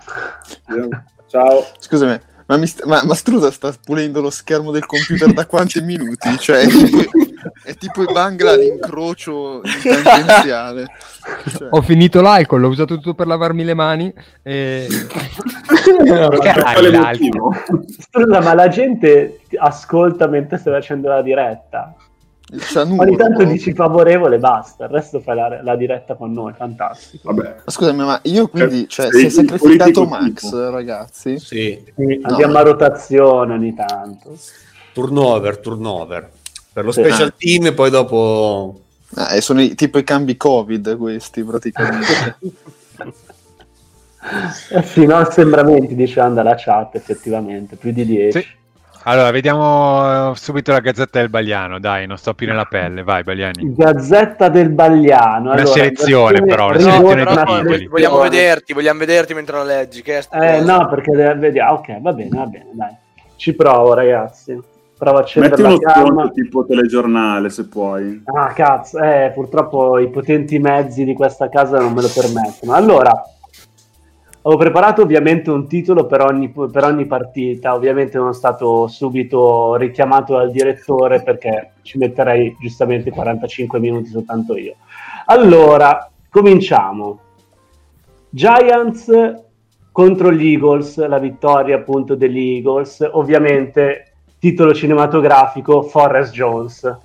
Ciao. 1.28 1.66
Scusami, 1.80 2.20
ma, 2.50 2.58
mi 2.58 2.66
st- 2.66 2.84
ma, 2.86 3.04
ma 3.06 3.14
Strusa 3.14 3.52
sta 3.52 3.72
pulendo 3.84 4.22
lo 4.22 4.32
schermo 4.32 4.72
del 4.72 4.88
computer 4.88 5.32
da 5.32 5.46
quanti 5.46 5.82
minuti? 5.86 6.36
Cioè, 6.40 6.66
è 7.64 7.76
tipo 7.76 8.02
i 8.02 8.12
bangla 8.12 8.54
all'incrocio 8.54 9.62
in 9.64 10.02
tangenziale. 10.04 10.88
Cioè, 11.48 11.68
Ho 11.70 11.82
finito 11.84 12.22
l'alcol, 12.22 12.62
l'ho 12.62 12.70
usato 12.70 12.96
tutto 12.96 13.14
per 13.14 13.28
lavarmi 13.28 13.64
le 13.64 13.74
mani. 13.76 14.12
E... 14.42 14.88
motivo? 16.98 17.56
Scusa, 18.00 18.42
ma 18.42 18.56
la 18.56 18.68
gente 18.68 19.42
ti 19.48 19.56
ascolta 19.56 20.26
mentre 20.26 20.58
stai 20.58 20.74
facendo 20.74 21.08
la 21.08 21.22
diretta. 21.22 21.94
Cianuro, 22.58 23.04
Ogni 23.04 23.16
tanto 23.16 23.38
proprio. 23.38 23.52
dici 23.56 23.74
favorevole, 23.74 24.38
basta. 24.40 24.86
Il 24.86 24.92
resto 24.92 25.20
fai 25.20 25.36
la, 25.36 25.62
la 25.62 25.76
diretta 25.76 26.16
con 26.16 26.32
noi, 26.32 26.54
fantastico. 26.54 27.32
Vabbè. 27.34 27.56
Ma 27.66 27.72
scusami, 27.72 28.04
ma 28.04 28.20
io 28.24 28.48
quindi, 28.48 28.88
cioè, 28.90 29.12
Sei 29.12 29.30
si 29.30 29.42
è 29.42 29.46
sacrificato 29.48 30.06
Max, 30.06 30.42
tipo. 30.50 30.70
ragazzi? 30.70 31.38
Sì. 31.40 31.84
Sì, 31.96 32.20
andiamo 32.24 32.58
a 32.58 32.62
rotazione 32.62 33.54
ogni 33.54 33.74
tanto. 33.76 34.36
Turnover, 34.94 35.58
turnover. 35.60 36.32
Per 36.74 36.86
lo 36.86 36.92
Sì. 36.92 37.02
special 37.04 37.34
team 37.38 37.68
e 37.68 37.74
poi 37.74 37.90
dopo... 37.90 38.82
Ah, 39.16 39.34
e 39.36 39.42
sono 39.42 39.62
i- 39.62 39.74
tipo 39.76 39.98
i 39.98 40.04
cambi 40.04 40.38
Covid 40.38 40.98
questi, 40.98 41.44
praticamente. 41.44 42.38
Eh 44.72 44.84
sì, 44.84 45.06
no, 45.06 45.16
assembramenti, 45.16 45.96
dice 45.96 46.20
anda 46.20 46.44
la 46.44 46.54
chat, 46.58 46.94
effettivamente, 46.96 47.78
più 47.78 47.92
di 47.94 48.06
10. 48.06 48.40
Sì. 48.42 48.48
Allora, 49.04 49.32
vediamo 49.32 50.32
eh, 50.32 50.36
subito 50.36 50.72
la 50.72 50.82
Gazzetta 50.82 51.20
del 51.20 51.30
Bagliano, 51.30 51.80
dai, 51.80 52.06
non 52.06 52.18
sto 52.18 52.34
più 52.34 52.46
nella 52.48 52.66
pelle, 52.66 53.02
vai 53.04 53.24
Bagliani. 53.24 53.74
Gazzetta 53.74 54.50
del 54.50 54.70
Bagliano. 54.70 55.52
Una 55.52 55.54
allora, 55.54 55.66
selezione, 55.68 56.44
però, 56.44 56.68
una 56.68 56.80
selezione 56.80 57.16
Però 57.16 57.32
di 57.32 57.32
una 57.32 57.44
poi 57.44 57.56
titoli. 57.56 57.64
selezione. 57.64 57.88
vogliamo 57.90 58.22
vederti, 58.22 58.74
vogliamo 58.74 59.00
vederti 59.00 59.34
mentre 59.34 59.58
la 59.58 59.64
leggi. 59.64 60.02
Che 60.02 60.18
è 60.18 60.22
sta 60.22 60.58
Eh 60.58 60.62
no, 60.62 60.88
perché 60.90 61.12
deve- 61.12 61.36
vediamo, 61.36 61.74
ok, 61.76 62.02
va 62.02 62.14
bene, 62.14 62.30
va 62.30 62.46
bene, 62.46 62.68
dai. 62.74 62.96
Ci 63.38 63.56
provo, 63.56 63.94
ragazzi. 63.94 64.60
Provo 64.98 65.18
a 65.18 65.22
accendere 65.22 65.56
Metti 65.64 65.82
la 65.86 66.02
uno 66.02 66.12
sconto 66.20 66.32
tipo 66.34 66.66
telegiornale 66.66 67.50
se 67.50 67.68
puoi. 67.68 68.22
Ah, 68.26 68.52
cazzo, 68.52 69.00
eh, 69.00 69.32
purtroppo 69.34 69.98
i 69.98 70.10
potenti 70.10 70.60
mezzi 70.60 71.06
di 71.06 71.14
questa 71.14 71.48
casa 71.48 71.80
non 71.80 71.94
me 71.94 72.02
lo 72.02 72.10
permettono. 72.14 72.74
Allora, 72.74 73.14
ho 74.42 74.56
preparato 74.56 75.02
ovviamente 75.02 75.52
un 75.52 75.68
titolo 75.68 76.06
per 76.06 76.22
ogni, 76.22 76.50
per 76.50 76.84
ogni 76.84 77.06
partita, 77.06 77.74
ovviamente 77.74 78.14
sono 78.14 78.32
stato 78.32 78.88
subito 78.88 79.76
richiamato 79.76 80.38
dal 80.38 80.50
direttore 80.50 81.22
perché 81.22 81.74
ci 81.82 81.98
metterei 81.98 82.56
giustamente 82.60 83.12
45 83.12 83.80
minuti 83.80 84.10
soltanto 84.10 84.56
io. 84.56 84.76
Allora, 85.26 86.10
cominciamo. 86.30 87.20
Giants 88.30 89.12
contro 89.92 90.32
gli 90.32 90.54
Eagles, 90.54 91.06
la 91.06 91.20
vittoria 91.20 91.76
appunto 91.76 92.16
degli 92.16 92.56
Eagles, 92.56 93.06
ovviamente 93.12 94.14
titolo 94.40 94.74
cinematografico 94.74 95.82
Forrest 95.82 96.32
Jones. 96.32 96.98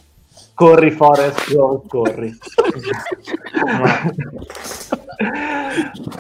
Corri 0.55 0.93
Forrest 0.93 1.51
Jones, 1.51 1.83
corri. 1.89 2.31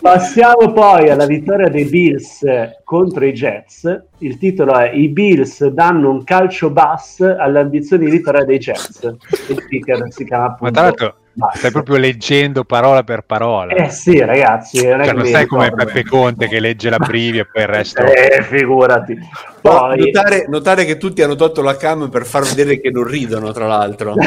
Passiamo 0.00 0.72
poi 0.72 1.10
alla 1.10 1.26
vittoria 1.26 1.68
dei 1.68 1.84
Bills 1.84 2.44
contro 2.84 3.24
i 3.24 3.32
Jets. 3.32 4.04
Il 4.18 4.38
titolo 4.38 4.76
è 4.76 4.90
I 4.92 5.08
Bills 5.08 5.66
danno 5.66 6.10
un 6.10 6.24
calcio 6.24 6.70
bass 6.70 7.20
alle 7.20 7.60
ambizioni 7.60 8.06
di 8.06 8.10
vittoria 8.10 8.44
dei 8.44 8.58
Jets. 8.58 9.02
Il 9.48 9.60
speaker 9.60 10.06
si 10.10 10.24
chiama 10.24 10.56
Ma 10.60 10.70
appunto. 10.70 11.16
Stai 11.54 11.70
proprio 11.70 11.96
leggendo 11.96 12.64
parola 12.64 13.02
per 13.02 13.22
parola. 13.22 13.74
Eh 13.74 13.90
sì, 13.90 14.18
ragazzi, 14.18 14.78
Cioè, 14.78 15.12
non 15.12 15.26
sai 15.26 15.46
come. 15.46 15.72
Peppe 15.72 16.04
Conte 16.04 16.46
che 16.48 16.60
legge 16.60 16.88
la 16.90 16.98
preview 16.98 17.42
e 17.42 17.46
poi 17.50 17.62
il 17.62 17.68
resto. 17.68 18.02
Eh, 18.14 18.42
figurati. 18.42 19.18
Poi... 19.60 19.98
Notare, 19.98 20.46
notare 20.48 20.84
che 20.84 20.96
tutti 20.96 21.22
hanno 21.22 21.34
tolto 21.34 21.62
la 21.62 21.76
cam 21.76 22.08
per 22.10 22.24
far 22.24 22.44
vedere 22.44 22.80
che 22.80 22.90
non 22.90 23.04
ridono, 23.04 23.50
tra 23.52 23.66
l'altro. 23.66 24.14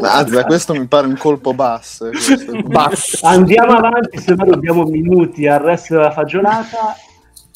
Mazza, 0.00 0.44
questo 0.44 0.74
mi 0.74 0.86
pare 0.86 1.06
un 1.06 1.16
colpo 1.16 1.54
basso. 1.54 2.08
questo. 2.08 3.26
Andiamo 3.26 3.76
avanti, 3.76 4.18
se 4.18 4.34
no 4.34 4.44
dobbiamo 4.44 4.84
minuti 4.84 5.46
al 5.46 5.60
resto 5.60 5.94
della 5.94 6.10
fagiolata. 6.10 6.96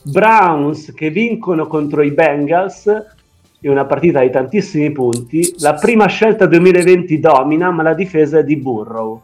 Browns 0.02 0.92
che 0.94 1.10
vincono 1.10 1.66
contro 1.66 2.02
i 2.02 2.12
Bengals 2.12 2.88
in 3.66 3.72
una 3.72 3.84
partita 3.84 4.20
di 4.20 4.30
tantissimi 4.30 4.92
punti. 4.92 5.54
La 5.58 5.74
prima 5.74 6.06
scelta 6.06 6.46
2020 6.46 7.18
domina, 7.18 7.70
ma 7.70 7.82
la 7.82 7.94
difesa 7.94 8.38
è 8.38 8.44
di 8.44 8.56
Burrow. 8.56 9.22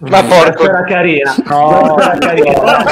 Ma 0.00 0.22
porco. 0.22 0.64
Era 0.64 0.84
carina. 0.84 1.34
No, 1.46 1.98
era 1.98 2.18
carina. 2.18 2.84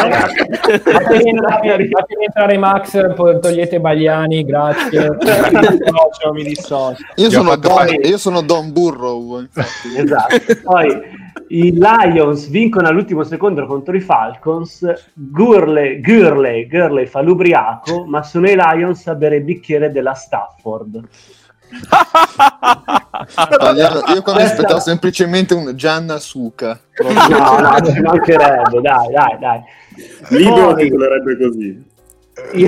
Fatemi 0.82 2.24
entrare, 2.24 2.58
Max, 2.58 3.14
togliete 3.40 3.80
Bagliani, 3.80 4.44
grazie. 4.44 5.10
Mi 5.18 5.60
dissocio, 5.60 6.32
mi 6.32 6.42
dissocio. 6.44 7.04
Io 7.16 7.30
sono, 7.30 7.56
Don, 7.56 7.86
io 8.02 8.18
sono 8.18 8.40
Don 8.42 8.72
Burrow, 8.72 9.40
infatti. 9.40 9.96
Esatto. 9.96 10.36
Poi 10.62 11.24
i 11.48 11.72
Lions 11.72 12.48
vincono 12.48 12.88
all'ultimo 12.88 13.22
secondo 13.22 13.66
contro 13.66 13.94
i 13.96 14.00
Falcons. 14.00 15.12
Gurley, 15.14 16.00
Gurley, 16.00 16.66
Gurley 16.66 17.06
fa 17.06 17.20
l'ubriaco, 17.20 18.04
ma 18.04 18.22
sono 18.22 18.48
i 18.48 18.56
Lions 18.56 19.06
a 19.06 19.14
bere 19.14 19.36
il 19.36 19.44
bicchiere 19.44 19.90
della 19.90 20.14
Stafford. 20.14 21.08
Io 24.14 24.22
qua 24.22 24.34
mi 24.34 24.42
aspettavo 24.42 24.80
semplicemente 24.80 25.54
un 25.54 25.72
Gianna 25.74 26.18
Suca. 26.18 26.78
No, 27.02 27.58
no, 27.58 27.92
ci 27.92 28.00
mancherebbe, 28.00 28.80
dai, 28.80 29.12
dai, 29.12 29.38
dai. 29.38 29.60
Libero 30.28 30.72
Poi- 30.74 30.84
titolerebbe 30.84 31.36
così. 31.36 31.94
I, 32.52 32.66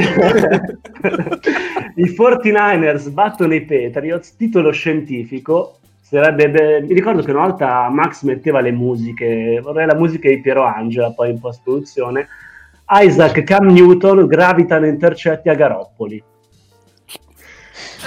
i 1.97 2.05
49ers 2.17 3.11
battono 3.11 3.55
i 3.55 3.65
Patriots, 3.65 4.35
titolo 4.37 4.71
scientifico. 4.71 5.78
Sarebbe, 6.09 6.49
beh, 6.49 6.81
mi 6.81 6.95
ricordo 6.95 7.23
che 7.23 7.31
una 7.31 7.43
volta 7.43 7.87
Max 7.91 8.23
metteva 8.23 8.61
le 8.61 8.73
musiche, 8.73 9.61
vorrei 9.63 9.85
la 9.85 9.95
musica 9.95 10.31
di 10.31 10.41
Piero 10.41 10.65
Angela, 10.65 11.13
poi 11.13 11.29
in 11.29 11.39
post-produzione. 11.39 12.27
Isaac 12.89 13.45
Cam 13.45 13.67
Newton 13.67 14.27
gravitano 14.27 14.87
intercetti 14.87 15.51
a 15.51 15.55
Garoppoli. 15.55 16.25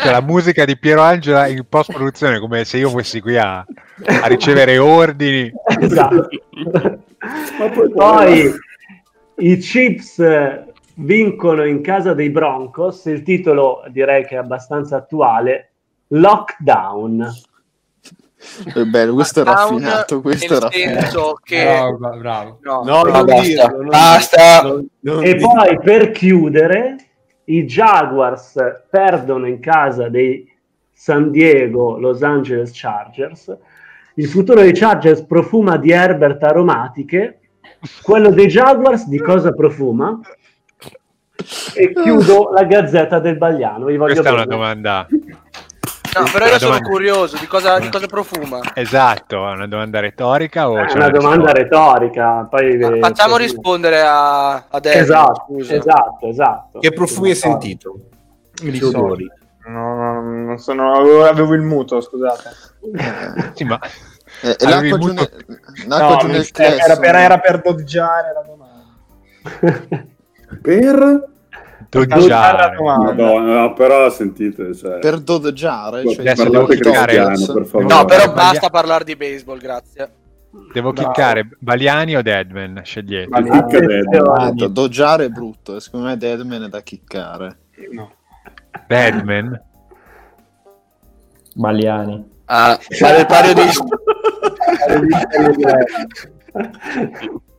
Cioè, 0.02 0.12
la 0.12 0.22
musica 0.22 0.66
di 0.66 0.80
Piero 0.80 1.02
Angela 1.02 1.46
in 1.46 1.64
post 1.70 1.94
produzione 1.94 2.40
come 2.40 2.66
se 2.66 2.80
io 2.80 2.90
fossi 2.90 3.22
qui 3.22 3.38
a, 3.38 3.60
a 3.60 4.28
ricevere 4.28 4.80
ordini. 4.80 5.54
Esatto. 5.80 6.28
Poi 7.94 8.52
i 9.36 9.58
Chips 9.58 10.18
eh, 10.18 10.66
vincono 10.96 11.66
in 11.66 11.82
casa 11.82 12.16
dei 12.16 12.32
Broncos, 12.32 13.06
il 13.06 13.22
titolo 13.22 13.84
direi 13.90 14.26
che 14.26 14.34
è 14.34 14.40
abbastanza 14.40 14.96
attuale, 14.96 15.70
Lockdown. 16.08 17.50
È 18.74 18.84
bello, 18.84 19.14
questo 19.14 19.42
è 19.42 19.44
raffinato, 19.44 20.22
questo 20.22 20.56
è 20.56 20.60
raffinato. 20.60 21.40
che 21.44 21.64
Bravo, 21.64 22.18
bravo, 22.18 22.60
no, 22.62 22.82
No, 22.84 23.02
no, 23.04 23.12
non 23.12 23.26
basta, 23.26 23.42
dirlo, 23.42 23.78
non 23.78 23.88
basta. 23.88 24.62
Non- 24.64 24.88
non 25.02 25.24
E 25.24 25.34
dirlo. 25.36 25.48
poi 25.54 25.80
per 25.80 26.12
chiudere, 26.12 26.96
i 27.46 27.66
Jaguars 27.66 28.56
perdono 28.90 29.48
in 29.48 29.60
casa 29.60 30.10
dei 30.10 30.50
San 30.92 31.30
Diego 31.32 31.98
Los 32.00 32.24
Angeles 32.24 32.72
Chargers. 32.74 33.56
Il 34.16 34.28
futuro 34.28 34.62
dei 34.62 34.74
Chargers 34.74 35.22
profuma 35.22 35.78
di 35.78 35.92
Herbert 35.92 36.42
aromatiche. 36.44 37.40
Quello 38.02 38.30
dei 38.32 38.48
Jaguars 38.48 39.08
di 39.08 39.18
cosa 39.20 39.52
profuma? 39.54 40.20
E 41.74 41.92
chiudo 41.94 42.52
la 42.54 42.64
gazzetta 42.66 43.20
del 43.20 43.38
Bagliano. 43.38 43.86
Vi 43.86 43.98
voglio 43.98 44.14
Questa 44.14 44.30
è 44.30 44.34
una 44.34 44.44
bene. 44.46 44.56
domanda. 44.56 45.08
No, 46.14 46.26
però 46.32 46.46
io 46.46 46.60
sono 46.60 46.72
domanda. 46.72 46.90
curioso 46.90 47.38
di 47.38 47.48
cosa, 47.48 47.80
di 47.80 47.90
cosa 47.90 48.06
profuma. 48.08 48.60
Esatto, 48.74 49.36
è 49.48 49.52
una 49.52 49.68
domanda 49.68 50.00
retorica 50.02 50.70
o 50.70 50.78
È 50.78 50.92
una 50.94 51.10
domanda 51.10 51.52
risposta? 51.52 51.98
retorica. 52.00 52.48
Poi 52.50 52.78
Ma 52.78 52.96
eh, 52.96 53.00
facciamo 53.00 53.32
così. 53.36 53.44
rispondere 53.44 54.02
a, 54.02 54.52
a 54.68 54.80
Devin, 54.82 55.02
Esatto, 55.02 55.46
scusa. 55.48 55.74
esatto, 55.76 56.28
esatto. 56.28 56.80
Che 56.80 56.92
profumi 56.92 57.30
hai 57.30 57.36
sentito? 57.36 57.96
Dissocio. 58.62 59.04
odori? 59.04 59.32
No, 59.68 59.96
no, 59.96 60.22
non 60.22 60.58
sono, 60.58 60.96
avevo, 61.28 61.54
il 61.54 61.62
muto, 61.62 62.02
scusate. 62.02 62.50
Sì, 63.54 63.64
ma 63.64 63.80
Eh, 64.42 64.56
l'acqua 64.60 64.98
giù 64.98 65.08
il 65.08 65.14
muto- 65.14 65.30
l'acqua 65.88 66.14
No, 66.14 66.18
giù 66.18 66.28
nel 66.28 66.48
era, 66.56 66.98
per, 66.98 67.16
era 67.16 67.38
per 67.38 67.62
doggiare 67.62 68.34
la 68.34 68.42
domanda. 68.42 70.10
Per... 70.62 71.30
Doggiare. 71.92 72.78
Madonna, 72.82 73.60
no, 73.60 73.74
però 73.74 74.10
sentite, 74.10 74.74
cioè... 74.74 75.00
Per 75.00 75.20
doggiare, 75.20 76.04
cioè, 76.08 76.22
Adesso 76.22 76.50
devo 76.50 76.66
cliccare. 76.66 77.16
per. 77.16 77.84
No, 77.84 78.06
però 78.06 78.32
basta 78.32 78.70
parlare 78.70 79.04
di 79.04 79.18
baseball, 79.18 79.58
grazie. 79.60 80.10
Devo 80.72 80.94
Bravo. 80.94 81.12
cliccare 81.12 81.50
Baliani 81.60 82.16
o 82.16 82.22
Deadman? 82.22 82.80
Scegliete. 82.84 83.36
Ho 83.36 83.42
detto, 84.52 84.68
doggiare 84.70 85.26
è 85.26 85.30
brutto, 85.30 85.76
e 85.76 85.82
secondo 85.82 86.08
me 86.08 86.16
Deadman 86.16 86.64
è 86.64 86.70
da 86.70 86.82
chiccare. 86.82 87.58
Deadman? 88.88 89.62
Baliani. 91.56 92.30
Ah, 92.46 92.80
fare 92.80 93.20
il 93.20 93.26
pario 93.26 93.54
di... 93.54 93.62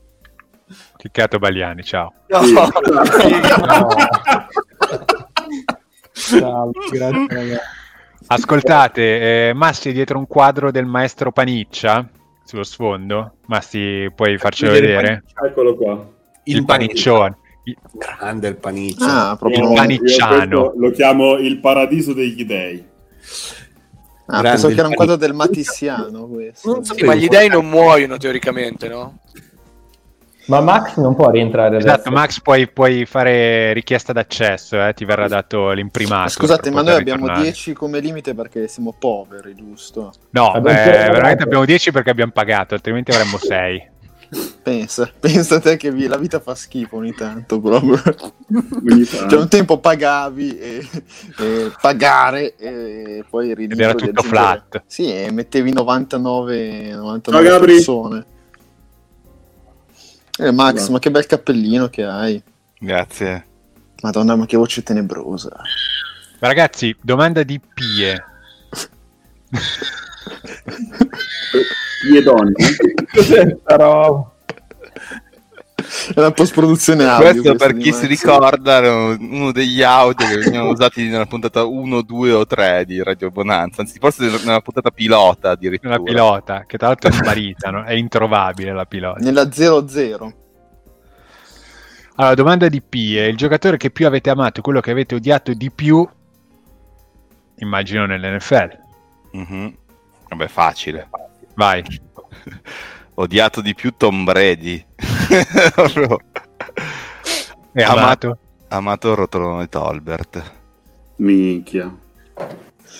Cliccato 1.03 1.41
Baliani, 1.41 1.83
ciao. 1.83 2.13
Ciao, 6.13 6.71
grazie 6.93 7.27
ragazzi. 7.29 7.61
Ascoltate, 8.29 9.49
eh, 9.49 9.53
Massi 9.53 9.89
è 9.89 9.93
dietro 9.93 10.19
un 10.19 10.29
quadro 10.29 10.71
del 10.71 10.87
maestro 10.87 11.33
Paniccia 11.33 12.09
sullo 12.45 12.63
sfondo. 12.63 13.39
Massi, 13.47 14.13
puoi 14.15 14.39
farcelo 14.39 14.71
vedere? 14.71 15.25
Eccolo 15.45 15.75
qua. 15.75 16.09
Il, 16.45 16.65
paniccione. 16.65 17.37
Grande 17.95 18.47
il 18.47 18.57
paniccio. 18.57 19.05
Ah, 19.05 19.37
proprio 19.37 19.71
Il 19.71 19.75
panicciano. 19.75 20.73
Lo 20.77 20.93
chiamo 20.93 21.35
il 21.35 21.59
paradiso 21.59 22.13
degli 22.13 22.45
dei. 22.45 22.87
Ah, 24.27 24.41
pensavo 24.41 24.73
che 24.73 24.79
era 24.79 24.85
un 24.85 24.91
il 24.91 24.97
quadro 24.97 25.17
del 25.17 25.35
Matissiano 25.35 26.29
questo. 26.29 26.85
Sì, 26.85 27.05
ma 27.05 27.17
gli 27.17 27.27
dei 27.27 27.49
non 27.49 27.69
muoiono 27.69 28.19
teoricamente, 28.19 28.87
no? 28.87 29.19
Ma 30.47 30.61
Max 30.61 30.97
non 30.97 31.15
può 31.15 31.31
rientrare 31.31 31.77
adesso. 31.77 31.87
Esatto, 31.87 32.11
Max, 32.11 32.41
puoi, 32.41 32.69
puoi 32.69 33.07
fare 33.07 33.73
richiesta 33.73 34.13
d'accesso, 34.13 34.85
eh, 34.85 34.93
ti 34.93 35.05
verrà 35.05 35.29
dato 35.29 35.71
l'imprimato. 35.71 36.31
Scusate, 36.31 36.71
ma 36.71 36.83
noi 36.83 36.95
abbiamo 36.97 37.23
ritornare. 37.23 37.51
10 37.51 37.73
come 37.75 38.01
limite 38.01 38.35
perché 38.35 38.67
siamo 38.67 38.95
poveri, 38.99 39.55
giusto? 39.55 40.13
No, 40.31 40.53
beh, 40.61 40.71
ancora 40.83 41.11
veramente 41.13 41.43
abbiamo 41.45 41.65
10 41.65 41.93
perché 41.93 42.11
abbiamo 42.11 42.33
pagato, 42.33 42.75
altrimenti 42.75 43.13
avremmo 43.13 43.39
6. 43.39 43.91
Pensa, 44.63 45.11
pensa 45.21 45.61
te 45.61 45.77
che 45.77 45.91
vi- 45.91 46.07
la 46.07 46.17
vita 46.17 46.41
fa 46.41 46.55
schifo 46.55 46.97
ogni 46.97 47.13
tanto 47.13 47.61
proprio. 47.61 48.01
Cioè 49.29 49.39
un 49.39 49.49
tempo 49.49 49.79
pagavi 49.79 50.59
e, 50.59 50.89
e 51.39 51.71
pagare 51.81 52.57
e 52.57 53.25
poi 53.29 53.51
eri 53.51 53.65
Ed 53.65 53.79
era 53.79 53.95
tutto 53.95 54.23
flat. 54.23 54.85
Sì, 54.87 55.13
e 55.13 55.31
mettevi 55.31 55.73
99, 55.73 56.93
99 56.93 57.23
Ciao, 57.31 57.59
Gabri. 57.59 57.73
persone. 57.75 58.25
Eh, 60.43 60.51
Max, 60.51 60.89
ma 60.89 60.99
che 60.99 61.11
bel 61.11 61.27
cappellino 61.27 61.89
che 61.89 62.05
hai. 62.05 62.43
Grazie. 62.79 63.47
Madonna, 64.03 64.35
ma 64.35 64.45
che 64.45 64.57
voce 64.57 64.83
tenebrosa. 64.83 65.53
Ragazzi, 66.41 66.97
domanda 67.01 67.45
di 67.45 67.61
Pie. 67.61 68.25
Piedoni. 72.03 72.53
Cos'è 73.13 73.57
sta 73.61 73.77
roba? 73.77 74.33
È 76.15 76.21
la 76.21 76.33
post-produzione 76.33 77.05
audio. 77.05 77.31
Questo 77.31 77.55
per 77.55 77.77
chi 77.77 77.93
si 77.93 78.07
ricorda 78.07 78.77
era 78.77 78.95
uno 78.95 79.53
degli 79.53 79.83
audio 79.83 80.27
che 80.27 80.39
venivano 80.39 80.71
usati 80.71 81.09
nella 81.09 81.27
puntata 81.27 81.65
1, 81.65 82.03
2 82.03 82.33
o 82.33 82.47
3 82.47 82.85
di 82.87 83.03
Radio 83.03 83.31
Bonanza, 83.31 83.83
anzi 83.83 83.99
forse 83.99 84.29
nella 84.45 84.61
puntata 84.61 84.91
pilota 84.91 85.51
addirittura. 85.51 85.97
La 85.97 86.03
pilota, 86.03 86.65
che 86.67 86.79
tra 86.79 86.89
l'altro 86.89 87.11
è 87.11 87.13
sparita, 87.13 87.71
no? 87.71 87.85
è 87.85 87.93
introvabile 87.93 88.73
la 88.73 88.87
pilota. 88.87 89.21
Nella 89.21 89.51
00. 89.51 90.33
Allora, 92.17 92.35
domanda 92.35 92.69
di 92.69 92.83
Pie. 92.83 93.27
Il 93.27 93.37
giocatore 93.37 93.77
che 93.77 93.91
più 93.91 94.07
avete 94.07 94.31
amato, 94.31 94.61
quello 94.61 94.81
che 94.81 94.91
avete 94.91 95.15
odiato 95.15 95.53
di 95.55 95.71
più, 95.71 96.07
immagino 97.57 98.07
nell'NFL. 98.07 98.79
Mhm. 99.33 99.77
Vabbè, 100.29 100.49
facile. 100.49 101.09
Vai. 101.55 101.83
Odiato 103.15 103.61
di 103.61 103.75
più 103.75 103.95
Tom 103.97 104.25
Brady. 104.25 104.85
Proprio. 105.75 106.19
E 107.73 107.83
Ama- 107.83 108.03
amato? 108.03 108.39
Amato 108.69 109.11
il 109.11 109.17
rotolone 109.17 109.69
Tolbert. 109.69 110.53
Minchia. 111.17 111.95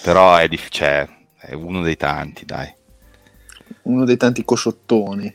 Però 0.03 0.37
è, 0.37 0.49
dif- 0.49 0.71
cioè, 0.71 1.09
è 1.39 1.53
uno 1.55 1.83
dei 1.83 1.97
tanti, 1.97 2.45
dai. 2.45 2.73
Uno 3.83 4.05
dei 4.05 4.17
tanti 4.17 4.45
cosciottoni. 4.45 5.35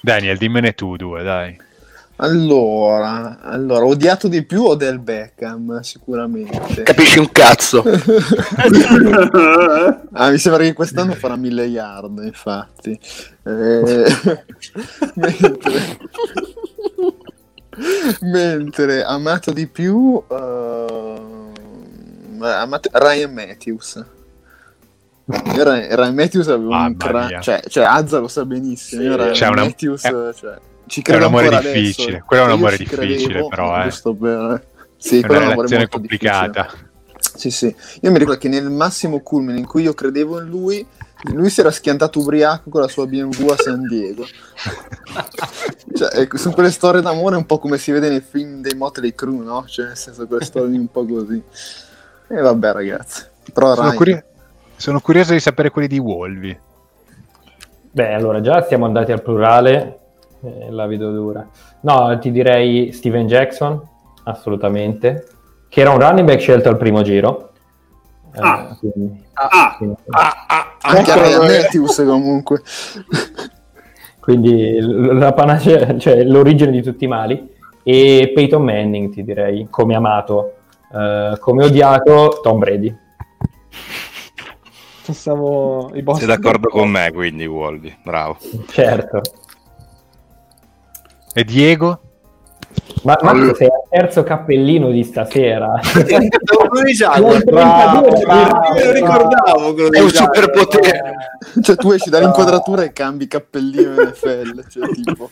Daniel, 0.00 0.38
dimmene 0.38 0.74
tu 0.74 0.96
due, 0.96 1.22
dai. 1.22 1.56
Allora, 2.20 3.38
allora, 3.40 3.84
odiato 3.84 4.26
di 4.26 4.42
più 4.42 4.64
o 4.64 4.74
del 4.74 4.98
Beckham, 4.98 5.80
sicuramente. 5.82 6.82
Capisci 6.82 7.20
un 7.20 7.30
cazzo. 7.30 7.84
ah, 10.12 10.30
mi 10.30 10.38
sembra 10.38 10.64
che 10.64 10.72
quest'anno 10.72 11.12
farà 11.14 11.36
mille 11.36 11.66
yard, 11.66 12.18
infatti. 12.24 12.98
Eh, 13.44 14.04
mentre... 15.14 15.98
mentre 18.22 19.04
amato 19.04 19.52
di 19.52 19.68
più 19.68 20.20
eh, 20.28 21.16
amato- 22.40 22.90
Ryan 22.94 23.32
Matthews. 23.32 24.04
Ryan, 25.26 25.94
Ryan 25.94 26.14
Matthews 26.14 26.48
aveva 26.48 26.78
un 26.86 26.96
cra- 26.96 27.40
cioè, 27.40 27.60
cioè 27.68 27.84
Azza 27.84 28.18
lo 28.18 28.26
sa 28.28 28.44
benissimo. 28.44 29.02
Io 29.02 29.14
Ryan 29.14 29.32
C'è 29.32 29.46
una- 29.46 29.62
Matthews, 29.62 30.02
è- 30.04 30.10
cioè, 30.34 30.58
ci 30.88 31.00
è 31.00 31.02
credo 31.02 31.26
un 31.26 31.32
amore 31.34 31.46
ancora 31.48 31.72
difficile, 31.72 32.08
adesso. 32.08 32.24
quello 32.26 32.42
è 32.42 32.46
un 32.46 32.52
amore 32.52 32.76
ci 32.76 32.84
difficile, 32.84 33.16
credevo, 33.24 33.48
però, 33.48 33.80
eh. 33.80 33.82
giusto 33.84 34.14
per- 34.14 34.66
Sì, 34.96 35.20
È 35.20 35.26
una 35.26 35.28
un 35.28 35.34
amore 35.36 35.54
relazione 35.54 35.82
molto 35.82 35.96
complicata. 35.98 36.62
difficile. 36.62 36.86
Sì, 37.36 37.50
sì. 37.50 37.74
Io 38.00 38.10
mi 38.10 38.18
ricordo 38.18 38.40
che 38.40 38.48
nel 38.48 38.68
massimo 38.68 39.20
culmine 39.20 39.58
in 39.58 39.66
cui 39.66 39.82
io 39.82 39.94
credevo 39.94 40.40
in 40.40 40.48
lui, 40.48 40.84
lui 41.32 41.50
si 41.50 41.60
era 41.60 41.70
schiantato 41.70 42.18
ubriaco 42.20 42.68
con 42.70 42.80
la 42.80 42.88
sua 42.88 43.06
BMW 43.06 43.48
a 43.50 43.56
San 43.56 43.86
Diego. 43.86 44.24
cioè, 45.94 46.20
ecco, 46.20 46.36
su 46.36 46.50
quelle 46.50 46.70
storie 46.70 47.00
d'amore 47.00 47.34
è 47.34 47.38
un 47.38 47.46
po' 47.46 47.58
come 47.58 47.78
si 47.78 47.92
vede 47.92 48.08
nei 48.08 48.20
film 48.20 48.60
dei 48.60 48.74
Motley 48.74 49.14
Crue, 49.14 49.44
no? 49.44 49.64
Cioè, 49.66 49.86
nel 49.86 49.96
senso, 49.96 50.26
quelle 50.26 50.44
storie 50.44 50.76
un 50.76 50.88
po' 50.88 51.04
così. 51.06 51.40
E 52.28 52.40
vabbè, 52.40 52.72
ragazzi. 52.72 53.22
Però 53.52 53.68
Sono, 53.74 53.82
Ryan- 53.82 53.96
curio- 53.96 54.24
sono 54.76 55.00
curioso 55.00 55.32
di 55.32 55.40
sapere 55.40 55.70
quelli 55.70 55.88
di 55.88 55.98
Wolvi. 55.98 56.58
Beh, 57.90 58.14
allora 58.14 58.40
già 58.40 58.64
siamo 58.66 58.84
andati 58.84 59.12
al 59.12 59.22
plurale, 59.22 59.98
eh, 60.42 60.70
la 60.70 60.86
vedo 60.86 61.10
dura. 61.12 61.46
No, 61.80 62.18
ti 62.18 62.30
direi 62.30 62.92
Steven 62.92 63.26
Jackson, 63.26 63.80
assolutamente, 64.24 65.26
che 65.68 65.80
era 65.80 65.90
un 65.90 66.00
running 66.00 66.26
back 66.26 66.40
scelto 66.40 66.68
al 66.68 66.76
primo 66.76 67.02
giro. 67.02 67.50
Eh, 68.34 68.40
Ah. 68.40 68.76
quindi- 68.78 69.24
Ah, 69.34 69.74
quindi- 69.76 69.96
anche 70.80 71.10
Ecco, 71.12 71.20
Ryan 71.20 71.46
Matthews 71.46 71.96
comunque. 72.04 72.62
Quindi 74.20 74.78
la 74.80 75.32
panacea, 75.32 75.96
cioè 75.96 76.22
l'origine 76.24 76.70
di 76.70 76.82
tutti 76.82 77.04
i 77.04 77.08
mali. 77.08 77.56
E 77.82 78.30
Peyton 78.34 78.62
Manning, 78.62 79.10
ti 79.10 79.24
direi, 79.24 79.68
come 79.70 79.94
amato. 79.94 80.56
Eh, 80.92 81.36
come 81.40 81.64
odiato, 81.64 82.40
Tom 82.42 82.58
Brady. 82.58 82.94
Pensavo 85.04 85.90
i 85.94 86.02
boss. 86.02 86.18
Sei 86.18 86.26
d'accordo 86.26 86.68
con 86.68 86.90
me, 86.90 87.10
quindi, 87.12 87.46
Wolvi. 87.46 87.96
Bravo. 88.04 88.36
Certo. 88.68 89.22
E 91.34 91.44
Diego? 91.44 92.00
Ma, 93.04 93.18
ma 93.22 93.54
sei 93.54 93.68
al 93.68 93.82
terzo 93.88 94.22
cappellino 94.22 94.90
di 94.90 95.02
stasera. 95.02 95.78
32, 95.80 97.40
Bravo, 97.44 98.00
me 98.74 98.84
lo 98.84 98.92
ricordavo 98.92 99.74
quello 99.74 99.92
È 99.92 100.00
un 100.00 100.10
superpotere. 100.10 101.02
Cioè, 101.62 101.76
tu 101.76 101.92
esci 101.92 102.10
dall'inquadratura 102.10 102.82
e 102.82 102.92
cambi 102.92 103.26
cappellino 103.26 103.94
NFL. 103.94 104.66
Cioè, 104.68 104.88
tipo. 104.90 105.30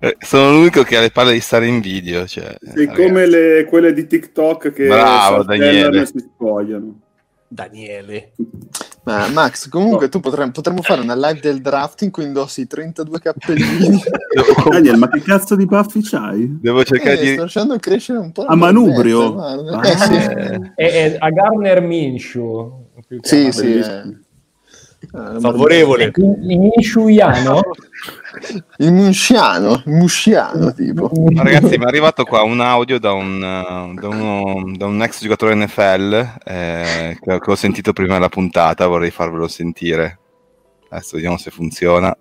Eh, 0.00 0.16
sono 0.20 0.52
l'unico 0.52 0.82
che 0.82 0.96
ha 0.96 1.00
le 1.00 1.10
palle 1.10 1.32
di 1.32 1.40
stare 1.40 1.66
in 1.66 1.80
video. 1.80 2.26
Cioè, 2.26 2.56
Sei 2.60 2.86
ragazzi. 2.86 3.02
come 3.02 3.26
le- 3.26 3.66
quelle 3.68 3.92
di 3.92 4.06
TikTok 4.06 4.72
che 4.72 4.86
Bravo, 4.86 5.48
e 5.50 6.06
si 6.06 6.18
spogliano. 6.18 7.00
Daniele. 7.52 8.32
Ma 9.04 9.26
Max, 9.28 9.68
comunque 9.68 10.08
tu 10.08 10.20
potremmo, 10.20 10.52
potremmo 10.52 10.80
fare 10.80 11.00
una 11.00 11.16
live 11.16 11.40
del 11.40 11.60
draft 11.60 12.02
in 12.02 12.10
cui 12.10 12.24
indossi 12.24 12.66
32 12.66 13.18
cappellini. 13.20 14.00
Daniel, 14.70 14.96
ma 14.96 15.08
che 15.08 15.20
cazzo 15.22 15.56
di 15.56 15.66
baffi 15.66 16.02
c'hai? 16.02 16.58
Devo 16.60 16.84
cercare 16.84 17.18
Eh, 17.18 17.22
di... 17.22 17.32
sto 17.32 17.42
lasciando 17.42 17.76
crescere 17.78 18.18
un 18.18 18.30
po'. 18.32 18.44
A 18.44 18.54
manubrio? 18.54 19.34
barbetta, 19.34 19.78
Ah. 19.78 19.86
Eh, 19.88 19.96
sì. 19.96 20.70
è, 20.76 21.12
è 21.12 21.16
a 21.18 21.30
Garner 21.30 21.80
Minshew. 21.82 22.86
che 23.08 23.18
Sì, 23.22 23.50
sì. 23.52 23.72
eh. 23.78 24.20
Favorevole. 25.40 26.12
Il 26.14 26.38
Minshew'iano? 26.38 27.60
Il 28.78 28.92
musciano, 28.92 29.82
il 29.84 29.92
musciano 29.92 30.72
tipo. 30.74 31.10
Ragazzi, 31.34 31.76
mi 31.78 31.84
è 31.84 31.86
arrivato 31.86 32.24
qua 32.24 32.42
un 32.42 32.60
audio 32.60 32.98
da 32.98 33.12
un, 33.12 33.42
eh, 33.42 34.00
da 34.00 34.08
uno- 34.08 34.76
da 34.76 34.86
un 34.86 35.02
ex 35.02 35.20
giocatore 35.20 35.54
NFL 35.54 36.40
eh, 36.44 37.18
che, 37.20 37.38
che 37.40 37.50
ho 37.50 37.54
sentito 37.56 37.92
prima 37.92 38.14
della 38.14 38.28
puntata, 38.28 38.86
vorrei 38.86 39.10
farvelo 39.10 39.48
sentire. 39.48 40.18
Adesso 40.88 41.16
vediamo 41.16 41.36
se 41.38 41.50
funziona. 41.50 42.16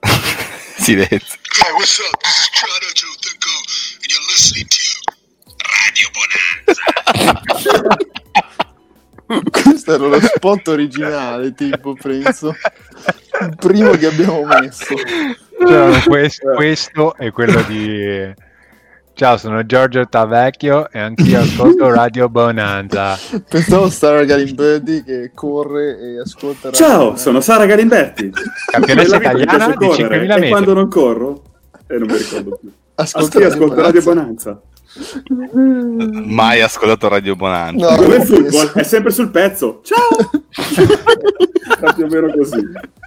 Silenzio. 0.76 1.18
Hey, 1.18 1.72
what's 1.74 1.98
up? 1.98 2.20
This 2.22 2.38
is 2.38 2.48
Chad 2.50 2.82
Ochocinco, 2.82 3.54
and 4.00 4.10
you're 4.10 4.26
listening 4.28 4.66
to 4.68 4.92
Questo 9.50 9.94
era 9.94 10.06
lo 10.06 10.20
spot 10.20 10.68
originale, 10.68 11.54
tipo, 11.54 11.94
penso. 11.94 12.54
Il 13.40 13.56
primo 13.56 13.90
che 13.92 14.06
abbiamo 14.06 14.44
messo. 14.44 14.94
Cioè, 15.66 16.02
questo, 16.06 16.50
questo 16.54 17.14
è 17.16 17.30
quello 17.30 17.62
di... 17.62 18.34
Ciao, 19.14 19.36
sono 19.36 19.64
Giorgio 19.66 20.06
Tavecchio 20.08 20.90
e 20.90 20.98
anch'io 20.98 21.40
ascolto 21.40 21.90
Radio 21.92 22.28
Bonanza. 22.30 23.18
Pensavo 23.46 23.90
Sara 23.90 24.24
Galimberti 24.24 25.02
che 25.04 25.32
corre 25.34 25.98
e 25.98 26.20
ascolta 26.20 26.70
Radio 26.70 26.78
Ciao, 26.86 26.98
Bonanza. 26.98 27.22
sono 27.22 27.40
Sara 27.42 27.66
Galimberti. 27.66 28.30
Campionessa 28.70 29.16
italiana 29.16 29.66
di 29.68 29.74
correre, 29.74 30.18
5.000 30.18 30.22
E 30.22 30.26
metri. 30.28 30.48
quando 30.48 30.72
non 30.72 30.88
corro? 30.88 31.42
E 31.86 31.98
non 31.98 32.08
mi 32.10 32.16
ricordo 32.16 32.58
più. 32.58 32.72
Ascolta 32.94 33.26
Ascolta, 33.26 33.38
Radio 33.48 33.64
ascolta 33.64 33.82
Radio 33.82 34.02
Bonanza. 34.02 34.60
Mai 36.24 36.60
ascoltato 36.60 37.08
Radio 37.08 37.34
Bonanza. 37.34 37.96
Come 37.96 38.16
il 38.16 38.22
football, 38.22 38.72
è 38.72 38.82
sempre 38.82 39.10
sul 39.10 39.30
pezzo. 39.30 39.80
Ciao! 39.82 40.30
Più 41.94 42.04
o 42.04 42.08
meno 42.08 42.32
così. 42.32 42.60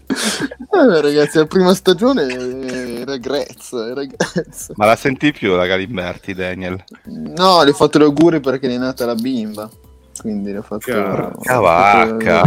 Eh, 0.08 1.02
ragazzi, 1.02 1.38
la 1.38 1.46
prima 1.46 1.74
stagione 1.74 3.00
era 3.02 3.18
grezza, 3.18 3.88
era 3.88 4.04
grezza. 4.04 4.74
Ma 4.76 4.86
la 4.86 4.96
senti 4.96 5.32
più 5.32 5.56
la 5.56 5.66
Galimberti, 5.66 6.34
Daniel? 6.34 6.84
No, 7.06 7.64
le 7.64 7.72
ho 7.72 7.74
fatto 7.74 8.00
gli 8.00 8.04
auguri 8.04 8.40
perché 8.40 8.68
ne 8.68 8.76
è 8.76 8.78
nata 8.78 9.06
la 9.06 9.16
bimba. 9.16 9.70
Quindi 10.20 10.52
le 10.52 10.60
ho 10.60 10.62
fatto... 10.62 10.92
Cazzo, 10.92 11.62
vacca. 11.62 12.44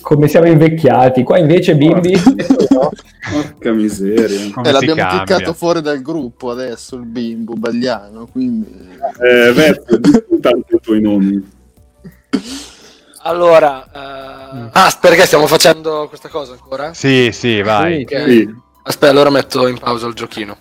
Come 0.00 0.28
siamo 0.28 0.46
invecchiati. 0.46 1.22
Qua 1.22 1.38
invece 1.38 1.74
bimbi... 1.76 2.18
Porca 2.18 3.72
miseria. 3.72 4.52
Eh, 4.62 4.72
l'abbiamo 4.72 5.18
kiccato 5.18 5.52
fuori 5.52 5.80
dal 5.80 6.00
gruppo 6.00 6.50
adesso, 6.50 6.96
il 6.96 7.06
bimbo 7.06 7.54
Bagliano, 7.54 8.26
quindi... 8.26 8.96
Eh, 9.20 9.52
Verso, 9.52 10.00
tanto 10.40 10.76
i 10.76 10.80
tuoi 10.80 11.00
nomi. 11.00 11.56
Allora, 13.22 13.84
eh, 13.84 14.70
ah, 14.72 14.98
perché 15.00 15.26
stiamo 15.26 15.46
facendo 15.46 16.06
questa 16.08 16.28
cosa 16.28 16.52
ancora? 16.52 16.94
Sì, 16.94 17.30
sì, 17.32 17.60
vai. 17.60 18.02
Ok. 18.02 18.66
Aspetta, 18.84 19.12
allora 19.12 19.28
metto 19.28 19.66
in 19.66 19.76
pausa 19.76 20.06
il 20.06 20.14
giochino. 20.14 20.56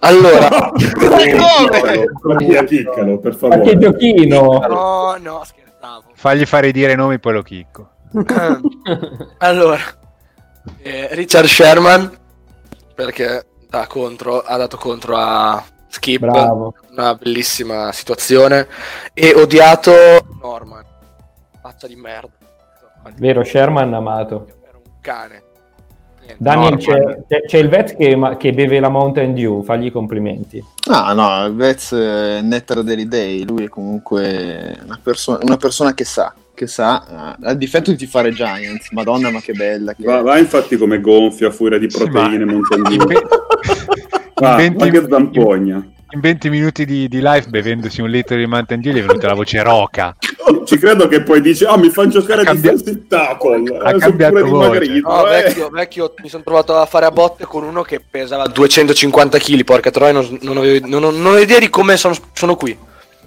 Allora, 0.00 0.72
chiccalo, 2.66 3.18
per 3.20 3.36
Ma 3.40 3.60
che 3.60 3.70
favore. 3.70 3.78
giochino! 3.78 4.58
no, 4.68 5.16
no, 5.20 5.42
scherzavo. 5.44 6.10
Fagli 6.14 6.44
fare 6.44 6.72
dire 6.72 6.94
i 6.94 6.96
nomi, 6.96 7.20
poi 7.20 7.34
lo 7.34 7.42
chicco. 7.42 7.90
Allora, 9.38 9.78
eh, 10.82 11.08
Richard 11.12 11.46
Sherman, 11.46 12.10
perché 12.94 13.44
da 13.68 13.86
contro, 13.86 14.40
ha 14.40 14.56
dato 14.56 14.76
contro 14.76 15.16
a 15.16 15.62
Skip, 15.88 16.20
Bravo. 16.20 16.74
una 16.90 17.14
bellissima 17.14 17.92
situazione, 17.92 18.66
e 19.12 19.34
odiato 19.34 19.92
Norman, 20.40 20.84
faccia 21.60 21.86
di 21.86 21.96
merda, 21.96 22.30
Vero, 23.16 23.44
Sherman 23.44 23.92
amato. 23.94 24.46
un 24.74 24.92
cane. 25.00 25.42
Daniel, 26.36 26.76
c'è, 26.76 27.24
c'è- 27.46 27.56
il 27.56 27.70
vet 27.70 27.96
che, 27.96 28.36
che 28.38 28.52
beve 28.52 28.80
la 28.80 28.90
Mountain 28.90 29.32
Dew, 29.32 29.62
fagli 29.62 29.86
i 29.86 29.90
complimenti. 29.90 30.62
Ah 30.90 31.14
no, 31.14 31.46
il 31.46 31.54
Vez 31.54 31.94
è 31.94 32.42
Netter 32.42 32.82
degli 32.82 33.06
dei, 33.06 33.46
lui 33.46 33.64
è 33.64 33.68
comunque 33.70 34.78
una, 34.84 35.00
perso- 35.02 35.38
una 35.40 35.56
persona 35.56 35.94
che 35.94 36.04
sa, 36.04 36.34
che 36.58 36.66
sa, 36.66 37.36
ha 37.40 37.50
il 37.52 37.56
difetto 37.56 37.92
di 37.92 38.06
fare 38.06 38.32
Giants, 38.32 38.90
madonna 38.90 39.30
ma 39.30 39.40
che 39.40 39.52
bella. 39.52 39.94
Che... 39.94 40.02
Va, 40.02 40.20
va 40.22 40.38
infatti 40.38 40.76
come 40.76 41.00
gonfio 41.00 41.48
a 41.48 41.50
furia 41.52 41.78
di 41.78 41.86
proteine, 41.86 42.44
Mountain 42.44 42.82
Dew. 42.82 43.06
Va, 44.34 44.54
20 44.56 44.84
ma 44.84 44.90
che 44.90 45.06
zampogna. 45.08 45.86
In 46.10 46.20
20 46.20 46.48
minuti 46.48 46.84
di, 46.86 47.06
di 47.08 47.18
live, 47.20 47.46
bevendosi 47.48 48.00
un 48.00 48.08
litro 48.08 48.36
di 48.36 48.46
Mountain 48.46 48.80
Dew, 48.80 48.92
gli 48.92 48.98
è 48.98 49.04
venuta 49.04 49.26
la 49.28 49.34
voce 49.34 49.62
roca. 49.62 50.16
Ci 50.64 50.78
credo 50.78 51.06
che 51.08 51.22
poi 51.22 51.40
dici, 51.40 51.64
ah 51.64 51.76
mi 51.76 51.90
fa 51.90 52.06
giocare 52.08 52.42
Ha 52.42 52.54
di 52.54 52.60
defensive 52.60 53.06
tackle. 53.08 53.78
ha 53.78 53.90
Eh, 53.90 53.98
cambiato 53.98 54.34
voce. 54.46 54.78
dimagrito. 54.78 55.08
No, 55.08 55.26
eh. 55.26 55.42
vecchio, 55.42 55.68
vecchio, 55.70 56.14
mi 56.22 56.28
sono 56.28 56.42
trovato 56.44 56.76
a 56.76 56.86
fare 56.86 57.06
a 57.06 57.10
botte 57.10 57.44
con 57.44 57.62
uno 57.64 57.82
che 57.82 58.00
pesava 58.08 58.46
250 58.46 59.38
kg, 59.38 59.64
porca 59.64 59.90
troia, 59.90 60.12
non, 60.12 60.38
non 60.42 60.56
avevo, 60.56 60.86
non, 60.86 61.00
non- 61.00 61.20
non 61.22 61.32
ho 61.34 61.38
idea 61.38 61.58
di 61.58 61.68
come 61.68 61.96
sono, 61.96 62.14
sono 62.32 62.54
qui. 62.56 62.76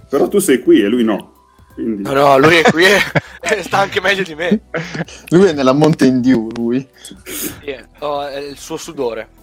Però 0.10 0.28
tu 0.28 0.39
sei 0.39 0.62
qui 0.62 0.82
e 0.82 0.88
lui 0.88 1.04
no. 1.04 1.30
Quindi... 1.74 2.04
No, 2.04 2.14
no, 2.14 2.38
lui 2.38 2.58
è 2.58 2.64
qui 2.70 2.86
e 2.86 3.00
sta 3.64 3.80
anche 3.80 4.02
meglio 4.02 4.24
di 4.24 4.36
me. 4.36 4.62
Lui 5.30 5.50
è 5.50 5.54
nella 5.54 5.74
Mountain 5.74 6.22
Dew, 6.22 6.50
lui. 6.56 6.88
Sì, 7.24 7.76
oh, 8.00 8.28
è 8.28 8.38
il 8.38 8.58
suo 8.58 8.78
sudore. 8.78 9.40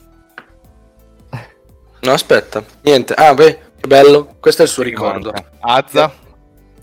No, 2.01 2.13
aspetta, 2.13 2.65
niente. 2.83 3.15
Ah, 3.15 3.35
beh, 3.35 3.59
che 3.81 3.87
bello. 3.87 4.37
Questo 4.41 4.63
è 4.63 4.65
il 4.65 4.71
suo 4.71 4.83
ricordo. 4.83 5.33
Azza? 5.61 6.13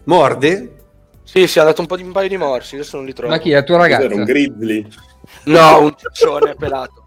Morde? 0.06 0.76
Sì, 1.24 1.48
sì, 1.48 1.60
ha 1.60 1.64
dato 1.64 1.82
un 1.82 1.88
po' 1.88 1.96
di 1.98 2.04
un 2.04 2.12
paio 2.12 2.28
di 2.28 2.38
morsi, 2.38 2.76
adesso 2.76 2.98
non 2.98 3.06
li 3.06 3.14
trovo. 3.14 3.32
Ma 3.32 3.40
chi 3.40 3.52
è 3.52 3.56
la 3.56 3.64
tua 3.64 3.78
ragazza? 3.78 4.04
Cos'era, 4.04 4.20
un 4.20 4.26
grizzly? 4.26 4.88
No, 5.46 5.80
un 5.80 5.96
ciccione 5.98 6.56
pelato. 6.56 7.04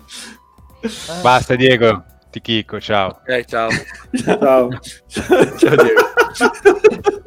Basta, 1.23 1.55
Diego. 1.55 2.05
Ti 2.31 2.41
chicco, 2.41 2.81
ciao. 2.81 3.21
Ok, 3.23 3.45
ciao. 3.45 3.69
Ciao. 4.13 4.69
Ciao 5.07 5.77
Diego. 5.77 7.13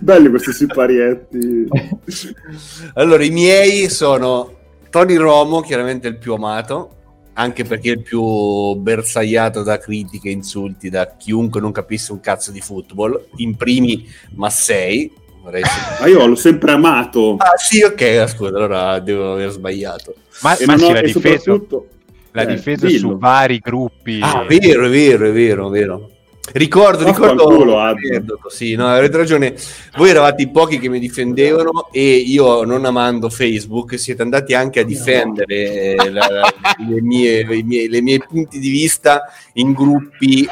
Belli 0.00 0.28
questi 0.28 0.52
siparietti. 0.52 1.66
Allora, 2.94 3.24
i 3.24 3.30
miei 3.30 3.88
sono 3.90 4.52
Tony 4.90 5.16
Romo, 5.16 5.60
chiaramente 5.60 6.06
il 6.08 6.18
più 6.18 6.34
amato, 6.34 6.90
anche 7.34 7.64
perché 7.64 7.90
è 7.90 7.92
il 7.94 8.02
più 8.02 8.74
bersagliato 8.76 9.62
da 9.62 9.78
critiche 9.78 10.28
e 10.28 10.32
insulti 10.32 10.88
da 10.90 11.16
chiunque 11.16 11.60
non 11.60 11.72
capisse 11.72 12.12
un 12.12 12.20
cazzo 12.20 12.52
di 12.52 12.60
football, 12.60 13.26
in 13.36 13.56
primi 13.56 14.06
Massei. 14.34 15.12
Vorrei... 15.42 15.62
Ma 16.00 16.06
io 16.06 16.24
l'ho 16.24 16.36
sempre 16.36 16.72
amato. 16.72 17.36
Ah 17.38 17.56
sì, 17.56 17.82
ok, 17.82 18.26
scusa, 18.28 18.50
allora 18.50 18.98
devo 19.00 19.32
aver 19.32 19.50
sbagliato. 19.50 20.14
Ma, 20.42 20.56
E 20.56 20.66
ma 20.66 20.78
sì, 20.78 20.84
ho- 20.84 20.92
l'ha 20.92 21.00
e 21.00 21.08
soprattutto- 21.08 21.88
l'ha 22.30 22.42
Eh, 22.42 22.54
difeso 22.54 22.86
dillo. 22.86 23.10
su 23.10 23.18
vari 23.18 23.58
gruppi. 23.58 24.20
Ah, 24.22 24.44
vero, 24.48 24.86
è 24.86 24.90
vero, 24.90 25.26
è 25.28 25.32
vero, 25.32 25.66
è 25.68 25.70
vero. 25.70 26.10
Ricordo, 26.52 27.04
ricordo, 27.04 27.80
Addo. 27.80 27.98
ricordo, 28.00 28.38
sì, 28.48 28.74
no, 28.74 28.86
avete 28.88 29.16
ragione. 29.16 29.54
Voi 29.96 30.10
eravate 30.10 30.42
i 30.42 30.50
pochi 30.50 30.78
che 30.78 30.88
mi 30.88 30.98
difendevano 31.00 31.88
e 31.90 32.16
io, 32.16 32.64
non 32.64 32.84
amando 32.84 33.30
Facebook, 33.30 33.98
siete 33.98 34.22
andati 34.22 34.52
anche 34.54 34.80
a 34.80 34.84
difendere 34.84 35.94
eh, 35.94 36.10
la- 36.10 36.52
le, 36.86 37.00
mie, 37.00 37.40
i 37.40 37.62
miei, 37.62 37.88
le 37.88 38.00
mie 38.02 38.18
punti 38.18 38.58
di 38.58 38.68
vista 38.70 39.22
in 39.54 39.72
gruppi 39.72 40.46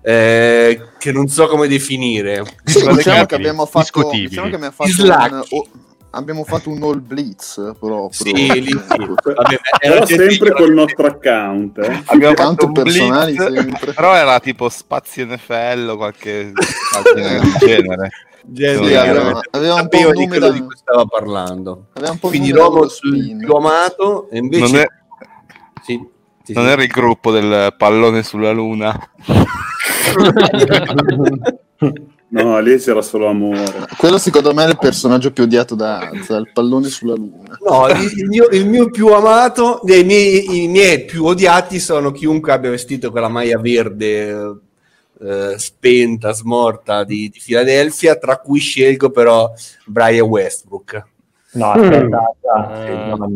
eh, 0.00 0.80
che 0.98 1.12
non 1.12 1.26
so 1.28 1.48
come 1.48 1.66
definire. 1.68 2.44
Sì, 2.64 2.78
diciamo 2.94 3.26
che- 3.26 3.34
fatto, 3.66 4.00
diciamo 4.28 4.48
che 4.48 4.54
abbiamo 4.54 4.72
fatto 4.74 4.90
un, 5.50 5.62
abbiamo 6.12 6.44
fatto 6.44 6.70
un 6.70 6.82
all 6.82 7.02
blitz 7.02 7.54
proprio. 7.78 8.08
Sì, 8.12 8.32
lì 8.32 8.70
sì. 8.70 8.96
Vabbè, 8.96 9.14
Però 9.78 9.80
era 9.80 10.06
sempre 10.06 10.52
col 10.52 10.72
nostro 10.72 11.06
account. 11.06 11.78
Eh. 11.78 12.02
Abbiamo 12.06 12.34
Tanto 12.34 12.72
personali 12.72 13.34
blitz, 13.34 13.52
sempre. 13.52 13.92
però 13.92 14.14
era 14.14 14.40
tipo 14.40 14.68
Spazio 14.68 15.26
NFL 15.26 15.88
o 15.90 15.96
qualche 15.96 16.52
pagina 16.92 17.28
del 17.40 17.52
genere. 17.58 18.10
Gente, 18.44 18.86
Sì, 18.88 18.94
aveva- 18.94 19.40
aveva 19.52 19.74
un 19.74 19.88
po' 19.88 20.10
di 20.12 20.26
quello 20.26 20.46
da- 20.48 20.52
di 20.52 20.60
cui 20.62 20.76
stava 20.76 21.04
parlando. 21.06 21.86
Aveva 21.92 22.10
un 22.12 22.18
po' 22.18 22.28
Quindi 22.28 22.50
Romo 22.50 22.86
più 23.38 23.52
amato 23.54 24.28
e 24.30 24.38
invece 24.38 24.62
Non, 24.64 24.74
è- 24.80 24.86
Sì, 25.82 26.04
sì, 26.42 26.52
non 26.52 26.64
sì. 26.64 26.70
era 26.70 26.82
il 26.82 26.88
gruppo 26.88 27.30
del 27.30 27.72
pallone 27.78 28.22
sulla 28.24 28.50
luna. 28.50 28.98
No, 32.32 32.58
lì 32.60 32.78
c'era 32.78 33.02
solo 33.02 33.26
amore. 33.26 33.86
Quello 33.98 34.16
secondo 34.16 34.54
me 34.54 34.64
è 34.64 34.68
il 34.68 34.78
personaggio 34.78 35.32
più 35.32 35.42
odiato 35.42 35.74
da 35.74 35.98
Azza, 35.98 36.36
il 36.38 36.50
pallone 36.50 36.88
sulla 36.88 37.14
luna. 37.14 37.58
No, 37.60 37.86
il 37.88 38.26
mio, 38.26 38.48
il 38.50 38.66
mio 38.66 38.88
più 38.88 39.08
amato, 39.08 39.80
miei, 39.84 40.64
i 40.64 40.68
miei 40.68 41.04
più 41.04 41.26
odiati 41.26 41.78
sono 41.78 42.10
chiunque 42.10 42.52
abbia 42.52 42.70
vestito 42.70 43.10
quella 43.10 43.28
maglia 43.28 43.58
verde 43.58 44.60
eh, 45.20 45.54
spenta, 45.58 46.32
smorta 46.32 47.04
di, 47.04 47.28
di 47.28 47.38
Philadelphia, 47.44 48.16
tra 48.16 48.38
cui 48.38 48.60
scelgo 48.60 49.10
però 49.10 49.52
Brian 49.84 50.26
Westbrook. 50.26 51.04
No, 51.52 51.70
aspetta, 51.72 52.34
aspetta, 52.54 53.14
no, 53.14 53.30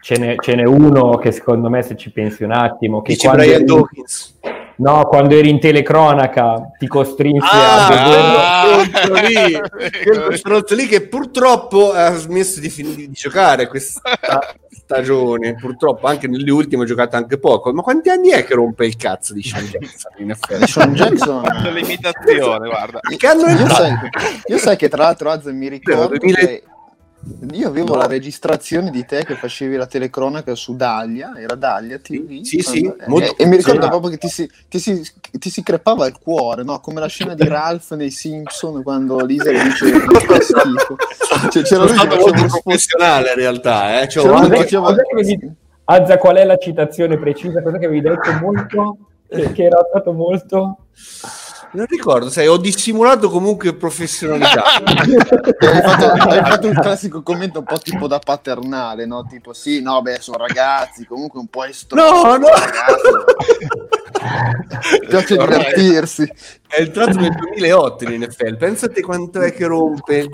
ce, 0.00 0.16
n'è, 0.16 0.36
ce 0.38 0.54
n'è 0.54 0.64
uno 0.64 1.16
che 1.16 1.32
secondo 1.32 1.68
me 1.68 1.82
se 1.82 1.96
ci 1.96 2.12
pensi 2.12 2.44
un 2.44 2.52
attimo, 2.52 3.02
che 3.02 3.14
Dici 3.14 3.26
quando 3.26 3.42
Brian 3.42 3.64
Dawkins. 3.64 4.38
No, 4.78 5.06
quando 5.06 5.34
eri 5.36 5.50
in 5.50 5.58
telecronaca 5.58 6.70
ti 6.78 6.86
costrinse 6.86 7.46
Ah, 7.50 7.86
a 7.86 8.72
quel 8.76 8.90
stronzo 8.94 9.26
lì, 9.26 9.60
quel 10.04 10.38
stronzo 10.38 10.74
lì 10.76 10.86
che 10.86 11.06
purtroppo 11.08 11.92
ha 11.92 12.14
smesso 12.14 12.60
di, 12.60 12.68
fin- 12.70 12.94
di 12.94 13.10
giocare 13.10 13.66
questa 13.66 14.00
stagione, 14.70 15.56
purtroppo 15.56 16.06
anche 16.06 16.28
nelle 16.28 16.50
ultime 16.52 16.84
ha 16.84 16.86
giocato 16.86 17.16
anche 17.16 17.38
poco. 17.38 17.72
Ma 17.72 17.82
quanti 17.82 18.08
anni 18.08 18.28
è 18.30 18.44
che 18.44 18.54
rompe 18.54 18.86
il 18.86 18.96
cazzo 18.96 19.34
di 19.34 19.42
Sean 19.42 19.64
Jackson? 19.64 20.12
In 20.18 20.30
effetti? 20.30 20.66
Sean 20.68 20.94
Jackson 20.94 21.42
l'imitazione, 21.74 22.68
guarda. 22.68 23.00
Che 23.00 23.26
anno 23.26 23.46
è 23.46 23.52
io 23.58 23.68
sai, 23.68 23.92
io 24.46 24.58
sai 24.58 24.76
che 24.76 24.88
tra 24.88 25.02
l'altro 25.02 25.30
Azza 25.30 25.50
mi 25.50 25.68
ricordo 25.68 26.08
Vero, 26.08 26.18
2000 26.18 26.38
che 26.38 26.62
Io 27.52 27.68
avevo 27.68 27.94
No. 27.94 28.00
la 28.00 28.06
registrazione 28.06 28.90
di 28.90 29.04
te 29.04 29.24
che 29.24 29.34
facevi 29.34 29.76
la 29.76 29.86
telecronaca 29.86 30.54
su 30.54 30.76
Daglia, 30.76 31.34
era 31.38 31.54
Daglia 31.54 31.98
TV. 31.98 32.42
Sì, 32.42 32.60
sì, 32.60 32.82
quando- 32.82 33.04
molto 33.06 33.36
e, 33.36 33.46
mi 33.46 33.56
ricordo 33.56 33.80
funzionale. 33.82 33.88
proprio 33.88 34.10
che 34.10 34.16
ti 34.18 34.28
si, 34.28 34.50
ti, 34.68 34.78
si, 34.78 35.02
ti 35.38 35.50
si 35.50 35.62
crepava 35.62 36.06
il 36.06 36.18
cuore, 36.18 36.62
no? 36.62 36.80
come 36.80 37.00
la 37.00 37.06
scena 37.06 37.34
di 37.34 37.46
Ralph 37.48 37.94
nei 37.94 38.10
Simpson 38.10 38.82
quando 38.82 39.24
Lisa 39.24 39.50
gli 39.50 39.62
dice 39.62 39.90
che 39.90 40.40
schifo. 40.42 40.96
Cioè, 41.50 41.62
c'era 41.62 41.86
Sono 41.86 41.88
stato 41.88 42.16
molto 42.16 42.48
professionale 42.62 43.28
in 43.30 43.36
realtà, 43.36 44.00
eh. 44.00 44.08
Cioè, 44.08 44.26
anche- 44.34 44.56
faceva- 44.56 44.88
avevi- 44.88 45.52
Azza, 45.84 46.18
qual 46.18 46.36
è 46.36 46.44
la 46.44 46.56
citazione 46.58 47.18
precisa? 47.18 47.62
Cosa 47.62 47.78
che 47.78 47.86
avevi 47.86 48.00
detto 48.02 48.30
molto? 48.40 48.98
Che 49.28 49.62
era 49.62 49.78
stato 49.88 50.12
molto... 50.12 50.78
Non 51.70 51.84
ricordo, 51.86 52.30
sai, 52.30 52.46
ho 52.46 52.56
dissimulato 52.56 53.28
comunque 53.28 53.74
professionalità. 53.74 54.64
hai, 54.64 55.82
fatto, 55.82 56.06
hai 56.06 56.44
fatto 56.44 56.68
un 56.68 56.74
classico 56.74 57.22
commento 57.22 57.58
un 57.58 57.66
po' 57.66 57.78
tipo 57.78 58.06
da 58.06 58.18
paternale, 58.18 59.04
no? 59.04 59.26
Tipo, 59.28 59.52
sì, 59.52 59.82
no, 59.82 60.00
beh, 60.00 60.18
sono 60.20 60.38
ragazzi, 60.38 61.04
comunque 61.04 61.40
un 61.40 61.48
po' 61.48 61.64
estrosi. 61.64 62.22
No, 62.22 62.36
no. 62.36 62.48
Piace 65.08 65.36
divertirsi. 65.36 66.32
È 66.66 66.80
entrato 66.80 67.18
nel 67.18 67.34
2008 67.34 68.04
in 68.04 68.22
NFL, 68.22 68.56
pensate 68.56 69.02
quanto 69.02 69.40
è 69.40 69.52
che 69.52 69.66
rompe. 69.66 70.28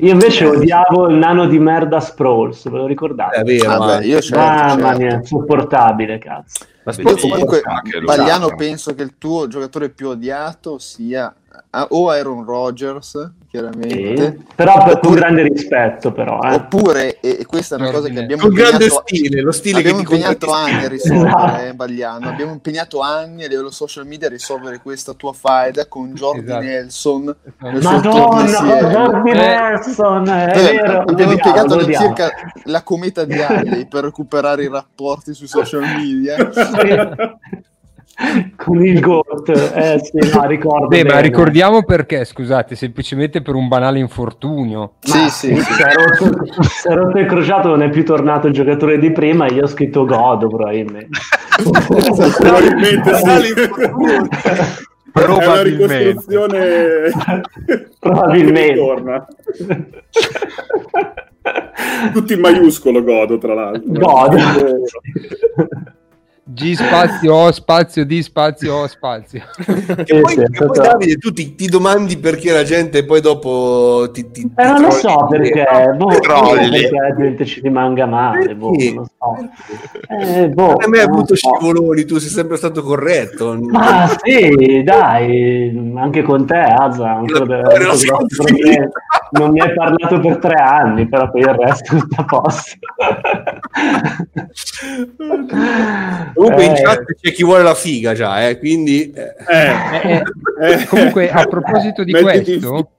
Io 0.00 0.12
invece 0.12 0.46
odiavo 0.46 1.08
il 1.08 1.16
nano 1.16 1.46
di 1.46 1.58
merda 1.58 2.00
Sprawls, 2.00 2.68
ve 2.68 2.78
lo 2.78 2.86
ricordate? 2.86 3.36
È 3.36 3.42
vero, 3.44 3.68
Vabbè, 3.78 3.96
ma- 3.98 4.04
io 4.04 4.20
certo, 4.20 4.44
Mamma 4.44 4.86
certo. 4.86 4.98
mia, 4.98 5.14
insopportabile, 5.14 6.18
cazzo. 6.18 6.64
Comunque, 7.02 7.60
anche 7.64 7.98
lui. 7.98 8.06
Bagliano, 8.06 8.46
Esatto. 8.46 8.56
penso 8.56 8.94
che 8.94 9.02
il 9.02 9.14
tuo 9.18 9.46
giocatore 9.46 9.90
più 9.90 10.08
odiato 10.08 10.78
sia 10.78 11.32
ah, 11.70 11.86
o 11.90 12.08
Aaron 12.08 12.44
Rodgers, 12.44 13.30
chiaramente, 13.50 14.16
Sì. 14.38 14.44
Però 14.54 14.74
per- 14.74 14.84
con 14.84 14.92
Oppure- 14.94 15.20
grande 15.20 15.42
rispetto, 15.42 16.12
però. 16.12 16.38
Eh. 16.42 16.54
oppure, 16.54 17.18
e 17.20 17.44
questa 17.46 17.76
è 17.76 17.80
una 17.80 17.90
cosa 17.90 18.08
che 18.08 18.18
abbiamo 18.20 18.42
Con 18.42 18.52
grande 18.54 18.88
stile, 18.88 19.40
lo 19.40 19.50
stile 19.52 19.78
abbiamo 19.78 20.02
che 20.02 20.14
impegnato 20.14 20.50
anni 20.52 20.84
a 20.84 20.88
risolvere, 20.88 21.28
Esatto. 21.28 21.62
eh, 21.64 21.74
Bagliano, 21.74 22.28
abbiamo 22.28 22.52
impegnato 22.52 23.00
anni 23.00 23.44
a 23.44 23.48
livello 23.48 23.70
social 23.70 24.06
media 24.06 24.28
a 24.28 24.30
risolvere 24.30 24.78
questa 24.80 25.12
tua 25.14 25.32
faida 25.32 25.86
con 25.86 26.12
Jordi 26.14 26.44
Esatto. 26.44 26.60
Nelson 26.64 27.36
Madonna. 27.58 28.90
Jordi 28.92 29.30
Eh. 29.30 29.34
Nelson, 29.34 30.28
è 30.28 30.52
Eh, 30.56 30.62
vero. 30.76 31.00
abbiamo 31.06 31.32
impiegato 31.32 31.74
all'incirca 31.74 32.30
la 32.64 32.82
cometa 32.82 33.24
di 33.24 33.40
Halley 33.42 33.86
per 33.88 34.04
recuperare 34.04 34.62
i 34.64 34.68
rapporti 34.68 35.34
sui 35.34 35.48
social 35.48 35.82
media. 35.82 36.36
Con 38.56 38.84
il 38.84 39.00
GOAT, 39.00 39.48
eh 39.48 39.98
sì, 40.02 40.18
no, 40.34 40.44
ricordo. 40.48 40.88
Beh, 40.88 41.04
ma 41.04 41.20
ricordiamo 41.20 41.82
perché, 41.84 42.24
scusate, 42.24 42.74
semplicemente 42.74 43.40
per 43.40 43.54
un 43.54 43.66
banale 43.66 43.98
infortunio. 43.98 44.94
Sì, 45.00 45.28
sì, 45.30 45.56
sì. 45.56 45.60
Si 45.60 45.82
è 45.82 45.92
rotto, 45.94 46.44
si 46.62 46.88
è 46.88 46.92
rotto 46.92 47.18
il 47.18 47.26
crociato, 47.26 47.68
non 47.68 47.82
è 47.82 47.88
più 47.88 48.04
tornato 48.04 48.46
il 48.46 48.52
giocatore 48.52 48.98
di 48.98 49.10
prima. 49.10 49.46
E 49.46 49.54
io 49.54 49.62
ho 49.62 49.66
scritto 49.66 50.04
Godo, 50.04 50.48
probabilmente. 50.48 51.08
Probabilmente 52.38 53.10
una 53.10 53.40
Probabilmente. 55.12 55.98
ricostruzione 55.98 57.10
Probabilmente. 57.98 59.26
Tutti 62.12 62.32
in 62.34 62.40
maiuscolo 62.40 63.02
godo, 63.02 63.38
tra 63.38 63.54
l'altro. 63.54 63.90
Godo. 63.92 64.38
G 66.42 66.72
spazio 66.74 67.34
O 67.34 67.52
spazio 67.52 68.04
D 68.04 68.18
spazio 68.20 68.74
O 68.74 68.86
spazio. 68.88 69.42
Che 70.04 70.20
poi, 70.20 70.32
sì, 70.34 70.42
che 70.50 70.64
poi, 70.66 70.78
Davide, 70.78 71.16
tu 71.16 71.32
ti, 71.32 71.54
ti 71.54 71.66
domandi 71.68 72.16
perché 72.18 72.50
la 72.52 72.64
gente 72.64 73.04
poi 73.04 73.20
dopo 73.20 74.08
ti, 74.12 74.30
ti, 74.30 74.50
Eh, 74.56 74.64
non 74.64 74.80
lo 74.82 74.88
ti 74.88 74.94
so 74.96 75.26
perché, 75.28 75.64
boh, 75.96 76.18
Trolli. 76.18 76.70
perché 76.70 76.90
la 76.96 77.14
gente 77.16 77.44
ci 77.44 77.60
rimanga 77.60 78.06
male, 78.06 78.54
boh, 78.56 78.70
non 78.70 78.94
lo 78.94 79.08
so. 79.18 79.36
Eh, 80.08 80.48
boh, 80.48 80.66
Non 80.66 80.76
hai 80.82 80.88
mai 80.88 81.00
avuto 81.02 81.36
so. 81.36 81.48
scivoloni, 81.56 82.04
tu 82.04 82.18
sei 82.18 82.30
sempre 82.30 82.56
stato 82.56 82.82
corretto. 82.82 83.56
Ma 83.60 84.08
sì, 84.22 84.82
dai, 84.82 85.92
anche 85.96 86.22
con 86.22 86.46
te, 86.46 86.56
Azza, 86.56 87.10
ancora 87.16 87.44
La- 87.44 87.62
non 89.32 89.50
mi 89.50 89.60
hai 89.60 89.72
parlato 89.74 90.18
per 90.20 90.38
tre 90.38 90.54
anni, 90.54 91.08
però 91.08 91.30
per 91.30 91.40
il 91.40 91.54
resto 91.54 91.98
sta 91.98 92.22
a 92.22 92.24
posto. 92.24 92.76
Comunque 96.34 96.64
in 96.64 96.72
Eh, 96.72 96.82
chat 96.82 97.04
c'è 97.20 97.32
chi 97.32 97.44
vuole 97.44 97.62
la 97.62 97.74
figa 97.74 98.14
già, 98.14 98.48
eh, 98.48 98.58
quindi... 98.58 99.10
eh, 99.10 99.34
Eh, 99.46 100.22
Eh, 100.60 100.72
eh, 100.80 100.86
comunque, 100.86 101.30
a 101.30 101.44
proposito 101.44 102.04
di 102.04 102.12
in 102.12 102.22
questo, 102.22 102.90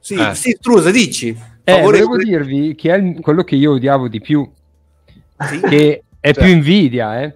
sì, 0.00 0.14
Eh. 0.14 0.34
sì, 0.34 0.50
Strusa, 0.58 0.90
dici. 0.90 1.36
eh, 1.64 1.80
volevo 1.80 2.16
dirvi 2.16 2.74
che 2.74 2.92
è 2.92 2.96
il- 2.96 3.20
quello 3.20 3.42
che 3.42 3.56
io 3.56 3.72
odiavo 3.72 4.08
di 4.08 4.20
più, 4.20 4.48
Sì. 5.40 5.60
che 5.60 6.02
è 6.20 6.32
Cioè. 6.32 6.44
più 6.44 6.52
invidia, 6.52 7.20
eh. 7.22 7.34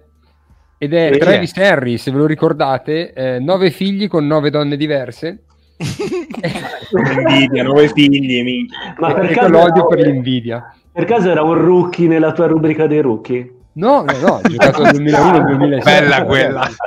Ed 0.77 0.93
è. 0.95 1.15
Travis 1.17 1.55
Henry, 1.55 1.97
se 1.97 2.09
ve 2.11 2.17
lo 2.17 2.25
ricordate, 2.25 3.13
eh, 3.13 3.39
nove 3.39 3.69
figli 3.69 4.07
con 4.07 4.25
nove 4.25 4.49
donne 4.49 4.77
diverse. 4.77 5.43
Invidia, 5.81 7.63
nove 7.63 7.89
figli, 7.89 8.43
minchia. 8.43 8.93
Ma 8.97 9.13
per 9.13 9.29
caso, 9.31 9.47
l'odio 9.49 9.89
era, 9.89 9.95
per 9.95 9.99
l'invidia. 10.07 10.73
per 10.91 11.05
caso 11.05 11.29
era 11.29 11.41
un 11.43 11.53
rookie 11.55 12.07
nella 12.07 12.31
tua 12.31 12.47
rubrica 12.47 12.87
dei 12.87 13.01
rookie? 13.01 13.55
No, 13.73 14.03
no, 14.03 14.11
no, 14.19 14.27
ho 14.33 14.41
giocato 14.41 14.81
dal 14.81 14.91
2001 14.91 15.31
al 15.33 15.45
2006. 15.45 15.93
Bella 15.93 16.25
quella. 16.25 16.69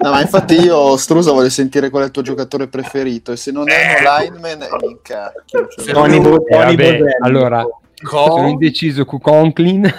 No, 0.00 0.10
ma 0.10 0.20
infatti 0.20 0.56
io, 0.60 0.94
Strusa, 0.98 1.32
voglio 1.32 1.48
sentire 1.48 1.88
qual 1.88 2.02
è 2.02 2.06
il 2.06 2.12
tuo 2.12 2.20
giocatore 2.20 2.68
preferito 2.68 3.32
e 3.32 3.36
se 3.36 3.50
non 3.50 3.66
è 3.70 3.96
un 3.96 4.04
lineman, 4.04 4.60
eh, 4.62 4.68
mi 4.82 4.90
incacchio. 4.90 5.68
Cioè, 5.68 5.92
Tony 5.94 6.20
Bo- 6.20 6.46
Eh, 6.46 6.50
Tony 6.54 6.76
vabbè, 6.76 7.16
allora, 7.22 7.66
sono 7.94 8.26
Con- 8.26 8.48
indeciso 8.48 9.06
con 9.06 9.18
Conklin, 9.20 9.86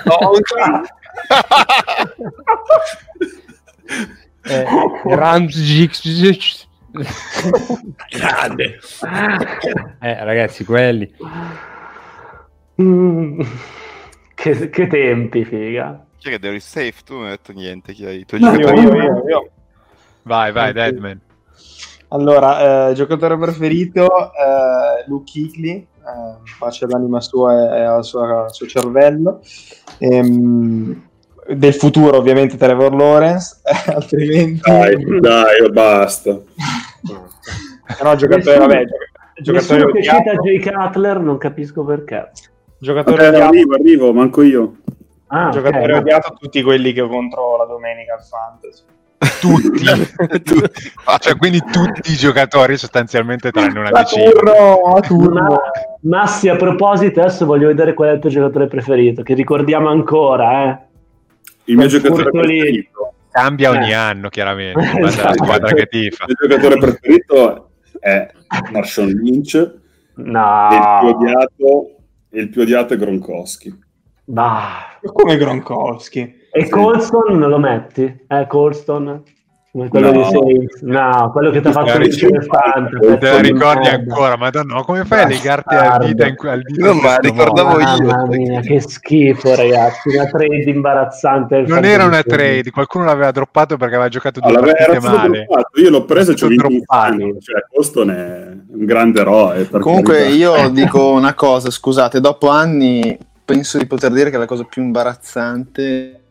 eh, 4.43 4.65
Ramsgix. 5.05 6.67
Grande. 8.09 8.79
Eh, 9.99 10.23
ragazzi, 10.23 10.65
quelli. 10.65 11.13
Mm, 12.81 13.41
che, 14.35 14.69
che 14.69 14.87
tempi, 14.87 15.45
figa. 15.45 16.05
Chi 16.17 16.29
è 16.29 16.39
che 16.39 16.47
eri 16.47 16.59
safe? 16.59 16.95
Tu 17.05 17.13
non 17.15 17.25
hai 17.25 17.29
detto 17.31 17.53
niente. 17.53 17.93
Chi 17.93 18.05
hai 18.05 18.25
tuoi 18.25 18.41
Io, 18.41 18.51
io, 18.51 18.75
io, 18.75 19.23
io. 19.27 19.49
Vai, 20.23 20.51
vai, 20.51 20.73
Deadman. 20.73 21.19
Allora, 22.09 22.89
eh, 22.89 22.93
giocatore 22.93 23.37
preferito, 23.37 24.31
eh, 24.33 25.03
Luke 25.07 25.31
Kuechly, 25.31 25.69
eh, 25.75 25.87
pace 26.57 26.85
all'anima 26.85 27.21
sua 27.21 27.77
e 27.77 27.81
al 27.81 28.03
suo, 28.03 28.45
al 28.45 28.53
suo 28.53 28.65
cervello. 28.65 29.41
Ehm, 29.99 31.07
del 31.47 31.73
futuro, 31.73 32.17
ovviamente, 32.17 32.57
Trevor 32.57 32.93
Lawrence, 32.95 33.61
eh, 33.63 33.91
altrimenti... 33.93 34.59
Dai, 34.61 35.19
dai, 35.19 35.71
basta. 35.71 36.39
No, 38.03 38.15
giocatore, 38.15 38.57
Nessuno- 38.57 38.67
vabbè, 38.67 38.85
gioc- 38.85 39.41
giocatore 39.41 39.77
Nessuno 39.85 39.91
che 39.91 40.03
cita 40.03 40.33
Jay 40.41 40.59
Cutler, 40.59 41.19
non 41.19 41.37
capisco 41.37 41.83
perché. 41.83 42.31
giocatore 42.77 43.17
Vabbè, 43.17 43.27
odiato, 43.29 43.47
arrivo, 43.49 43.73
arrivo, 43.75 44.13
manco 44.13 44.41
io. 44.41 44.73
Ah, 45.27 45.49
giocatore 45.49 45.93
ok. 45.93 45.99
odiato 45.99 46.35
tutti 46.39 46.61
quelli 46.63 46.91
che 46.93 47.07
contro 47.07 47.57
la 47.57 47.65
domenica 47.65 48.13
al 48.15 48.23
Fantasy. 48.23 48.83
Tutti. 49.41 49.83
Tutti. 50.43 50.91
Cioè, 51.19 51.35
quindi 51.35 51.59
tutti 51.71 52.11
i 52.11 52.15
giocatori 52.15 52.77
sostanzialmente 52.77 53.51
tranne 53.51 53.77
una 53.79 53.89
La 53.89 53.99
decina. 53.99 54.29
turno, 54.31 54.95
a 54.95 54.99
turno. 55.01 55.41
Ma, 55.41 55.57
Massi, 56.01 56.47
a 56.47 56.55
proposito, 56.55 57.19
adesso 57.19 57.45
voglio 57.45 57.67
vedere 57.67 57.93
qual 57.93 58.09
è 58.09 58.13
il 58.13 58.19
tuo 58.19 58.29
giocatore 58.29 58.67
preferito, 58.67 59.21
che 59.21 59.33
ricordiamo 59.33 59.89
ancora, 59.89 60.63
eh. 60.69 60.77
Il 61.65 61.75
mio 61.77 61.87
giocatore 61.87 62.23
furto 62.23 62.39
lì. 62.39 62.57
preferito. 62.59 63.13
Cambia 63.31 63.69
ogni 63.71 63.89
Eh. 63.91 63.93
anno, 63.93 64.29
chiaramente, 64.29 64.79
in 64.79 64.85
base 64.85 65.19
alla 65.21 65.29
Esatto. 65.31 65.43
squadra 65.43 65.73
che 65.73 65.85
tifa. 65.87 66.25
Il 66.27 66.35
mio 66.39 66.47
giocatore 66.57 66.77
preferito 66.79 67.68
è 67.99 68.27
Marshawn 68.71 69.09
Lynch 69.09 69.55
e 69.55 69.61
il 69.61 69.73
più 70.15 70.23
No, 70.25 70.67
odiato, 71.15 71.89
il 72.31 72.49
più 72.49 72.61
odiato 72.61 72.93
è 72.93 72.97
Gronkowski. 72.97 73.77
bah. 74.25 74.99
Come 75.01 75.37
Gronkowski. 75.37 76.37
E 76.51 76.67
Colston 76.69 77.37
non 77.37 77.49
lo 77.49 77.57
metti? 77.59 78.25
Eh, 78.27 78.47
Colston? 78.47 79.23
Quello 79.71 80.11
No. 80.11 80.17
di 80.17 80.23
Saints? 80.31 80.81
No, 80.81 81.29
quello 81.31 81.51
che 81.51 81.61
ti 81.61 81.67
ha 81.67 81.71
fatto 81.71 81.97
vincere 81.99 82.39
ricordi? 82.39 82.47
Fanta. 82.47 83.17
Te 83.17 83.29
la 83.29 83.39
ricordi 83.39 83.79
merda. 83.87 83.91
ancora? 84.11 84.35
Madonna, 84.35 84.81
come 84.81 85.05
fai 85.05 85.21
a 85.21 85.27
legarti 85.27 85.75
al 85.75 86.05
dito 86.07 86.25
in, 86.25 86.35
al 86.47 86.61
dito 86.63 86.85
No, 86.85 86.91
in 86.91 86.97
ma 86.97 87.01
questo 87.17 87.21
ricordavo 87.21 87.69
modo? 87.69 87.79
io. 87.81 88.09
Mamma 88.09 88.35
mia, 88.35 88.59
che 88.61 88.81
schifo, 88.81 89.55
ragazzi. 89.55 90.09
Una 90.09 90.25
trade 90.25 90.63
imbarazzante. 90.69 91.61
Non 91.67 91.85
era 91.85 92.05
una 92.05 92.23
trade, 92.23 92.71
qualcuno 92.71 93.05
l'aveva 93.05 93.29
droppato 93.29 93.77
perché 93.77 93.93
aveva 93.93 94.09
giocato 94.09 94.39
due 94.39 94.49
Allora, 94.49 94.71
era 94.75 94.93
partite 94.99 95.15
male. 95.15 95.45
droppato. 95.45 95.79
Io 95.81 95.89
l'ho 95.91 96.05
preso 96.05 96.31
e 96.31 96.35
ci 96.35 96.43
ho 96.45 96.47
vinto. 96.47 96.67
Cioè, 96.67 97.65
Boston 97.71 98.09
è 98.09 98.47
un 98.75 98.85
grande 98.85 99.19
eroe. 99.21 99.65
per 99.65 99.81
Comunque 99.81 100.15
carità. 100.15 100.33
io 100.35 100.69
dico 100.69 101.11
una 101.11 101.35
cosa, 101.35 101.69
scusate, 101.69 102.19
dopo 102.19 102.49
anni 102.49 103.15
penso 103.45 103.77
di 103.77 103.85
poter 103.85 104.11
dire 104.13 104.31
che 104.31 104.37
la 104.39 104.45
cosa 104.47 104.63
più 104.63 104.81
imbarazzante 104.81 106.21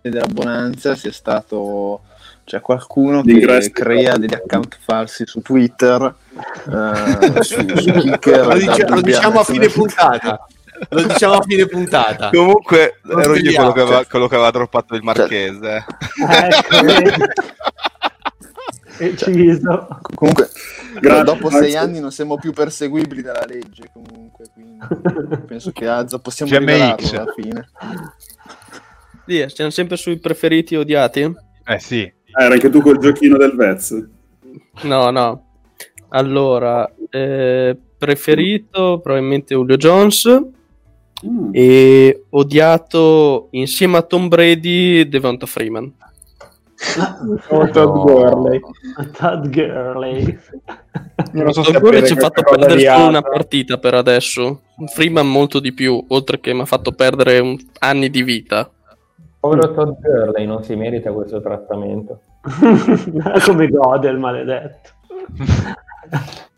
della 0.00 0.26
Bonanza 0.30 0.94
sia 0.94 1.12
stato 1.12 2.00
cioè 2.50 2.60
qualcuno 2.60 3.22
che 3.22 3.70
crea 3.72 4.16
degli 4.16 4.34
account 4.34 4.76
falsi 4.80 5.22
su 5.24 5.40
Twitter 5.40 6.12
eh, 6.68 7.42
su, 7.44 7.64
su 7.76 7.92
Kicker 7.94 8.44
Lo, 8.44 8.54
dice- 8.54 8.86
lo 8.88 9.00
diciamo 9.00 9.38
a 9.38 9.44
fine 9.44 9.68
puntata. 9.68 10.46
Lo 10.88 11.02
diciamo 11.04 11.34
a 11.34 11.42
fine 11.42 11.66
puntata. 11.66 12.30
Comunque 12.30 12.98
Non 13.02 13.20
ero 13.20 13.36
io 13.36 13.52
quello 13.52 13.70
che 13.72 13.80
aveva, 13.82 14.04
quello 14.04 14.26
che 14.26 14.34
aveva 14.34 14.50
droppato 14.50 14.96
il 14.96 15.02
marchese. 15.04 15.84
Ecco, 16.28 16.82
vedi. 16.82 17.12
Deciso. 18.98 19.86
Comunque, 20.16 20.48
Grazie, 21.00 21.22
dopo 21.22 21.48
grazie. 21.50 21.68
sei 21.68 21.76
anni 21.76 22.00
non 22.00 22.10
siamo 22.10 22.36
più 22.36 22.52
perseguibili 22.52 23.22
dalla 23.22 23.44
legge. 23.46 23.90
Comunque, 23.92 24.46
quindi 24.52 24.76
penso 25.46 25.70
che 25.70 25.86
Azza 25.86 26.18
possiamo 26.18 26.50
GMX. 26.50 26.58
rivelarlo 26.66 27.10
alla 27.20 27.32
fine. 27.32 27.68
Sì, 29.24 29.44
siamo 29.54 29.70
sempre 29.70 29.96
sui 29.96 30.18
preferiti 30.18 30.74
e 30.74 30.78
odiati? 30.78 31.32
Eh 31.64 31.78
sì. 31.78 32.12
Eh, 32.38 32.44
Era 32.44 32.54
anche 32.54 32.70
tu 32.70 32.80
col 32.80 32.98
giochino 32.98 33.36
del 33.36 33.52
Vez. 33.56 34.06
No, 34.82 35.10
no. 35.10 35.44
Allora, 36.10 36.90
eh, 37.10 37.76
preferito 37.98 38.98
probabilmente 39.02 39.54
Julio 39.54 39.76
Jones 39.76 40.40
e 41.52 42.24
odiato 42.30 43.48
insieme 43.50 43.98
a 43.98 44.02
Tom 44.02 44.28
Brady 44.28 45.08
Devonta 45.08 45.46
Freeman. 45.46 45.92
O 47.50 47.68
Todd 47.68 47.92
Gurley. 48.06 48.60
Todd 49.18 49.46
Gurley. 49.48 50.38
Non 51.32 51.52
so 51.52 51.60
Todd 51.60 51.76
Gurley 51.78 52.06
ci 52.06 52.14
ha 52.14 52.16
fatto 52.16 52.40
perdere 52.42 52.80
solo 52.80 53.06
una 53.08 53.20
partita 53.22 53.76
per 53.76 53.92
adesso. 53.94 54.62
Freeman 54.94 55.28
molto 55.28 55.60
di 55.60 55.72
più, 55.74 56.02
oltre 56.08 56.40
che 56.40 56.54
mi 56.54 56.62
ha 56.62 56.64
fatto 56.64 56.92
perdere 56.92 57.38
un- 57.38 57.58
anni 57.80 58.08
di 58.08 58.22
vita. 58.22 58.70
Povero 59.40 59.72
Todd 59.72 59.98
Gurley 60.00 60.46
non 60.46 60.62
si 60.62 60.76
merita 60.76 61.12
questo 61.12 61.40
trattamento. 61.40 62.20
Come 63.46 63.68
gode 63.68 64.08
il 64.08 64.18
maledetto. 64.18 64.90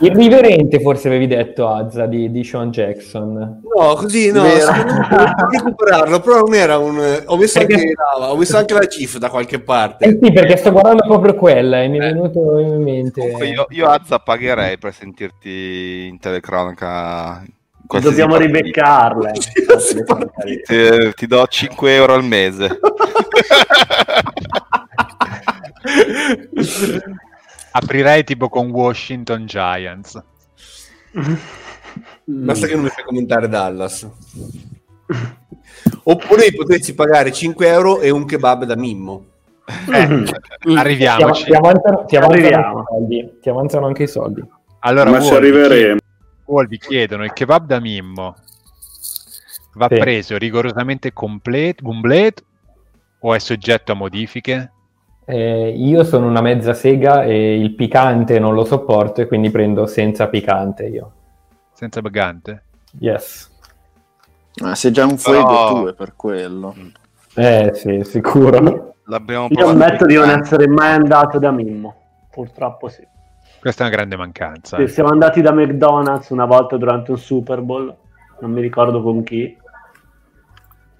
Irriverente 0.00 0.80
forse 0.80 1.08
avevi 1.08 1.26
detto 1.26 1.68
Azza 1.68 2.06
di, 2.06 2.30
di 2.30 2.44
Sean 2.44 2.70
Jackson. 2.70 3.32
No, 3.76 3.94
così 3.94 4.30
no, 4.30 4.44
recuperarlo, 4.44 6.20
però 6.20 6.40
non 6.40 6.54
era 6.54 6.78
un... 6.78 7.22
Ho 7.26 7.36
messo, 7.36 7.58
Perché- 7.58 7.74
anche, 7.74 7.92
la- 8.20 8.30
ho 8.30 8.36
messo 8.36 8.56
anche 8.56 8.74
la 8.74 8.86
GIF 8.86 9.18
da 9.18 9.28
qualche 9.28 9.58
parte. 9.60 10.04
Eh 10.04 10.18
sì, 10.22 10.32
perché 10.32 10.56
sto 10.56 10.70
guardando 10.70 11.02
proprio 11.02 11.34
quella 11.34 11.82
e 11.82 11.88
mi 11.88 11.98
è 11.98 12.12
venuto 12.12 12.58
in 12.58 12.80
mente. 12.80 13.20
Comunque 13.20 13.48
io, 13.48 13.66
io 13.70 13.86
Azza 13.88 14.20
pagherei 14.20 14.78
per 14.78 14.92
sentirti 14.94 16.06
in 16.08 16.18
telecronaca. 16.20 17.42
Dobbiamo 17.88 18.36
partita. 18.36 18.58
ribeccarle. 18.58 19.32
Ti, 20.66 21.14
ti 21.14 21.26
do 21.26 21.46
5 21.46 21.94
euro 21.94 22.12
al 22.14 22.24
mese. 22.24 22.78
Aprirei 27.72 28.24
tipo 28.24 28.48
con 28.50 28.70
Washington 28.70 29.46
Giants. 29.46 30.22
Basta 32.24 32.66
che 32.66 32.74
non 32.74 32.84
mi 32.84 32.90
fai 32.90 33.04
commentare 33.04 33.48
Dallas. 33.48 34.06
Oppure 36.02 36.52
potresti 36.54 36.94
pagare 36.94 37.32
5 37.32 37.68
euro 37.68 38.00
e 38.00 38.10
un 38.10 38.26
kebab 38.26 38.64
da 38.64 38.76
Mimmo. 38.76 39.24
Eh, 39.90 40.24
arriviamoci. 40.76 41.44
Ti, 41.44 41.54
avanzano, 41.54 42.04
ti 42.04 42.16
avanzano. 42.16 42.84
Ti 43.40 43.48
avanzano 43.48 43.86
anche 43.86 44.02
i 44.02 44.08
soldi. 44.08 44.42
Allora, 44.80 45.10
Ma 45.10 45.20
ci 45.20 45.34
arriveremo. 45.34 45.98
Wolvi 46.48 46.78
chiedono 46.78 47.24
il 47.24 47.32
kebab 47.32 47.66
da 47.66 47.78
Mimmo 47.80 48.34
va 49.74 49.86
Sì. 49.88 49.96
preso 49.98 50.36
rigorosamente 50.38 51.12
completo, 51.12 51.84
completo 51.84 52.42
o 53.20 53.34
è 53.34 53.38
soggetto 53.38 53.92
a 53.92 53.94
modifiche? 53.94 54.72
Eh, 55.26 55.74
io 55.76 56.04
sono 56.04 56.26
una 56.26 56.40
mezza 56.40 56.72
sega 56.72 57.22
e 57.24 57.58
il 57.60 57.74
piccante 57.74 58.38
non 58.38 58.54
lo 58.54 58.64
sopporto 58.64 59.20
e 59.20 59.26
quindi 59.26 59.50
prendo 59.50 59.86
senza 59.86 60.28
piccante 60.28 60.86
io. 60.86 61.12
Senza 61.74 62.00
bagante? 62.00 62.64
Yes. 62.98 63.50
Ma 64.62 64.74
sei 64.74 64.90
già 64.90 65.04
un 65.04 65.18
fuego 65.18 65.46
Però- 65.46 65.68
tu, 65.82 65.86
è 65.88 65.94
per 65.94 66.16
quello. 66.16 66.74
Eh 67.34 67.72
sì, 67.74 68.02
sicuro. 68.04 68.94
L'abbiamo 69.04 69.48
Io 69.50 69.68
ammetto 69.68 70.06
di 70.06 70.14
non 70.14 70.24
piccante. 70.24 70.44
essere 70.46 70.66
mai 70.66 70.92
andato 70.94 71.38
da 71.38 71.50
Mimmo. 71.50 71.94
Purtroppo 72.30 72.88
sì. 72.88 73.06
Questa 73.60 73.84
è 73.84 73.86
una 73.86 73.96
grande 73.96 74.16
mancanza. 74.16 74.76
Sì, 74.76 74.82
eh. 74.84 74.88
Siamo 74.88 75.10
andati 75.10 75.40
da 75.40 75.52
McDonald's 75.52 76.28
una 76.30 76.44
volta 76.46 76.76
durante 76.76 77.10
un 77.10 77.18
Super 77.18 77.60
Bowl, 77.60 77.94
non 78.40 78.50
mi 78.52 78.60
ricordo 78.60 79.02
con 79.02 79.22
chi, 79.24 79.56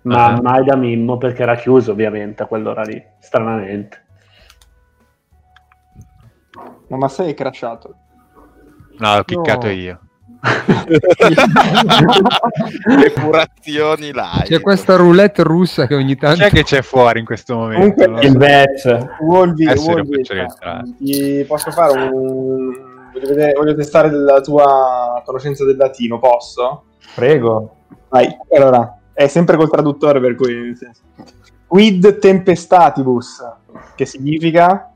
ma 0.02 0.26
Ah. 0.34 0.40
mai 0.42 0.64
da 0.64 0.76
Mimmo 0.76 1.18
perché 1.18 1.42
era 1.42 1.54
chiuso 1.56 1.92
ovviamente 1.92 2.42
a 2.42 2.46
quell'ora 2.46 2.82
lì, 2.82 3.02
stranamente. 3.20 4.04
No, 6.88 6.96
ma 6.96 7.08
sei 7.08 7.34
crashato. 7.34 7.94
No, 8.98 9.16
l'ho 9.16 9.24
No. 9.66 9.70
io. 9.70 10.00
Epurazioni 13.04 14.12
live. 14.12 14.44
C'è 14.44 14.60
questa 14.60 14.96
roulette 14.96 15.42
russa 15.42 15.86
che 15.86 15.94
ogni 15.94 16.16
tanto... 16.16 16.38
Chi 16.38 16.44
è 16.44 16.50
che 16.50 16.64
c'è 16.64 16.82
fuori 16.82 17.20
in 17.20 17.24
questo 17.24 17.56
momento? 17.56 18.04
Comunque, 18.04 18.26
Il. 18.26 18.36
Vez. 18.36 18.98
Wolvi, 19.20 19.66
posso 21.46 21.70
fare 21.70 22.10
un... 22.10 22.86
Voglio, 23.12 23.28
vedere- 23.28 23.52
voglio 23.54 23.74
testare 23.74 24.10
la 24.10 24.40
tua 24.40 25.22
conoscenza 25.24 25.64
del 25.64 25.76
latino, 25.76 26.18
posso? 26.18 26.84
Prego. 27.14 27.74
Vai, 28.08 28.28
allora, 28.54 28.98
è 29.12 29.26
sempre 29.26 29.56
col 29.56 29.70
traduttore 29.70 30.20
per 30.20 30.34
cui... 30.34 30.76
Quid 31.66 32.18
tempestatibus, 32.18 33.42
che 33.94 34.06
significa? 34.06 34.92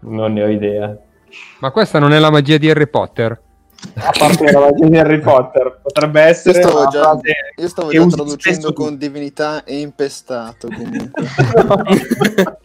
Non 0.00 0.34
ne 0.34 0.42
ho 0.42 0.48
idea. 0.48 0.94
Ma 1.60 1.70
questa 1.70 1.98
non 1.98 2.12
è 2.12 2.18
la 2.18 2.30
magia 2.30 2.58
di 2.58 2.68
Harry 2.68 2.86
Potter? 2.86 3.40
A 3.94 4.12
parte 4.16 4.50
la 4.52 4.60
magia 4.60 4.86
di 4.88 4.96
Harry 4.98 5.18
Potter, 5.20 5.80
potrebbe 5.82 6.22
Io 6.22 6.26
essere 6.28 6.62
stavo 6.62 6.80
una 6.80 6.88
già, 6.88 7.18
io 7.56 7.68
stavo 7.68 7.88
che 7.88 7.98
già 7.98 8.06
traducendo 8.06 8.72
con 8.72 8.96
divinità 8.96 9.64
e 9.64 9.80
impestato 9.80 10.68
comunque. 10.68 11.22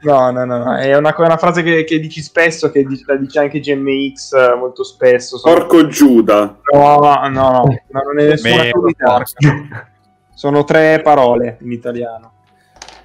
No, 0.00 0.30
no, 0.32 0.44
no, 0.44 0.64
no, 0.64 0.76
è 0.76 0.96
una, 0.96 1.14
una 1.16 1.36
frase 1.36 1.62
che, 1.62 1.84
che 1.84 2.00
dici 2.00 2.20
spesso, 2.20 2.70
che 2.72 2.82
dice- 2.84 3.04
la 3.06 3.14
dice 3.16 3.38
anche 3.38 3.60
GMX 3.60 4.32
eh, 4.32 4.54
molto 4.56 4.82
spesso. 4.82 5.38
Sono- 5.38 5.54
Porco 5.54 5.86
Giuda. 5.86 6.58
No, 6.72 6.98
no, 6.98 7.28
no, 7.28 7.28
no, 7.28 8.02
non 8.02 8.18
è 8.18 8.26
nessuna 8.26 8.68
novità. 8.72 9.22
Sono 10.34 10.64
tre 10.64 11.00
parole 11.00 11.58
in 11.62 11.70
italiano. 11.72 12.32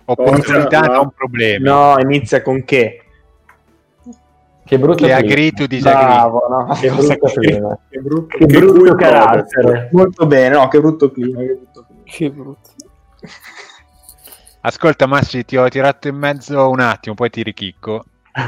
Opportunità, 0.06 0.80
Porca- 0.80 0.94
non 0.96 1.12
problemi. 1.16 1.64
No, 1.64 1.96
inizia 2.00 2.42
con 2.42 2.64
che. 2.64 3.03
Che 4.74 4.80
brutto 4.80 5.06
Che 5.06 5.14
clima. 5.14 5.18
agree 5.18 5.52
to 5.52 5.68
disagree. 5.68 6.04
Bravo, 6.04 6.48
no? 6.50 6.74
Che 6.74 6.90
brutto 6.90 7.28
clima. 7.28 7.80
Che 7.90 8.00
brutto, 8.00 8.26
Che 8.26 8.38
Che 8.38 8.60
brutto 8.60 8.80
cui 8.80 8.96
carattere. 8.96 9.90
Molto 9.92 10.26
bene, 10.26 10.56
no, 10.56 10.68
che 10.68 10.80
brutto 10.82 11.12
clima. 11.12 11.40
Che 11.42 11.46
brutto 11.46 11.86
clima. 11.86 12.02
Che 12.06 12.32
brutto. 12.32 12.70
Ascolta 14.62 15.06
Massi, 15.06 15.46
ti 15.46 15.58
ho 15.58 15.68
tirato 15.70 16.08
in 16.08 16.16
mezzo 16.16 16.70
un 16.70 16.80
attimo, 16.80 17.14
poi 17.14 17.30
ti 17.30 17.44
richicco. 17.44 18.04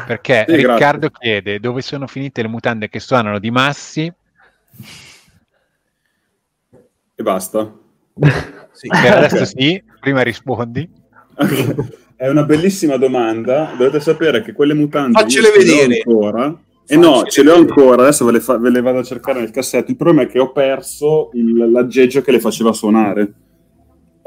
Perché 0.07 0.45
Sì, 0.49 0.55
grazie. 0.55 0.67
Riccardo 0.67 1.09
chiede 1.11 1.59
dove 1.59 1.83
sono 1.83 2.07
finite 2.07 2.41
le 2.41 2.47
mutande 2.47 2.89
che 2.89 2.99
suonano 2.99 3.38
di 3.38 3.51
Massi. 3.51 4.11
E 7.17 7.23
basta. 7.23 7.71
Sì. 8.71 8.88
Per 8.88 9.13
adesso 9.13 9.45
sì, 9.45 9.83
prima 9.99 10.23
rispondi. 10.23 10.89
È 12.17 12.28
una 12.28 12.43
bellissima 12.43 12.97
domanda. 12.97 13.73
Dovete 13.78 13.99
sapere 13.99 14.41
che 14.41 14.54
quelle 14.54 14.73
mutande 14.73 15.19
Faccele 15.19 15.47
io 15.47 15.54
le 15.54 15.63
vedere. 15.63 16.01
ancora. 16.06 16.60
E 16.88 16.97
no, 16.97 17.23
ce 17.23 17.43
le 17.43 17.51
ho 17.51 17.56
ancora. 17.56 18.04
Adesso 18.04 18.25
ve 18.25 18.32
le, 18.34 18.39
fa- 18.39 18.58
ve 18.58 18.69
le 18.69 18.82
vado 18.82 18.99
a 18.99 19.04
cercare 19.04 19.39
nel 19.39 19.51
cassetto. 19.51 19.91
Il 19.91 19.97
problema 19.97 20.21
è 20.23 20.28
che 20.28 20.39
ho 20.39 20.51
perso 20.51 21.30
il- 21.34 21.71
l'aggeggio 21.71 22.21
che 22.21 22.32
le 22.32 22.39
faceva 22.39 22.71
suonare. 22.73 23.34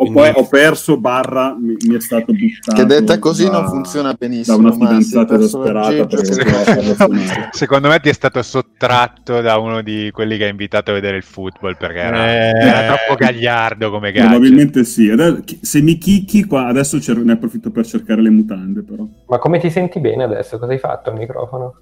Ho, 0.00 0.12
poi, 0.12 0.30
ho 0.32 0.46
perso 0.46 0.96
barra 0.96 1.56
mi, 1.58 1.74
mi 1.88 1.96
è 1.96 2.00
stato 2.00 2.26
buttato 2.32 2.80
Che 2.80 2.84
detta 2.87 3.18
così 3.18 3.46
da- 3.46 3.50
non 3.61 3.66
funziona 3.66 4.11
da 4.11 4.16
benissimo. 4.16 4.56
una 4.58 4.68
Massi, 4.68 4.80
hai 4.82 4.87
fidanzata 4.87 5.34
esasperata 5.34 6.06
perché. 6.06 7.48
Secondo 7.50 7.88
me 7.88 7.98
ti 7.98 8.08
è 8.08 8.12
stato 8.12 8.40
sottratto 8.42 9.40
da 9.40 9.58
uno 9.58 9.82
di 9.82 10.11
quelli 10.12 10.37
che 10.37 10.44
ha 10.44 10.48
invitato 10.48 10.92
a 10.92 10.94
vedere 10.94 11.16
il 11.16 11.24
football 11.24 11.76
perché 11.76 11.98
era, 11.98 12.26
Eh. 12.32 12.50
era 12.61 12.94
troppo 12.94 13.16
gagliardo 13.16 13.90
come 13.90 14.12
gadget. 14.12 14.28
Probabilmente 14.30 14.84
sì. 14.84 15.11
Adesso- 15.11 15.42
se 15.62 15.80
mi 15.80 15.98
chicchi 15.98 16.44
qua, 16.44 16.66
adesso 16.66 17.00
cer- 17.00 17.18
ne 17.18 17.32
approfitto 17.32 17.72
per 17.72 17.84
cercare 17.84 18.22
le 18.22 18.30
mutande 18.30 18.84
però. 18.84 19.04
Ma 19.26 19.38
come 19.38 19.58
ti 19.58 19.68
senti 19.68 19.98
bene 19.98 20.22
adesso? 20.22 20.58
Cosa 20.61 20.70
hai 20.70 20.78
fatto 20.78 21.11
al 21.11 21.16
microfono? 21.16 21.74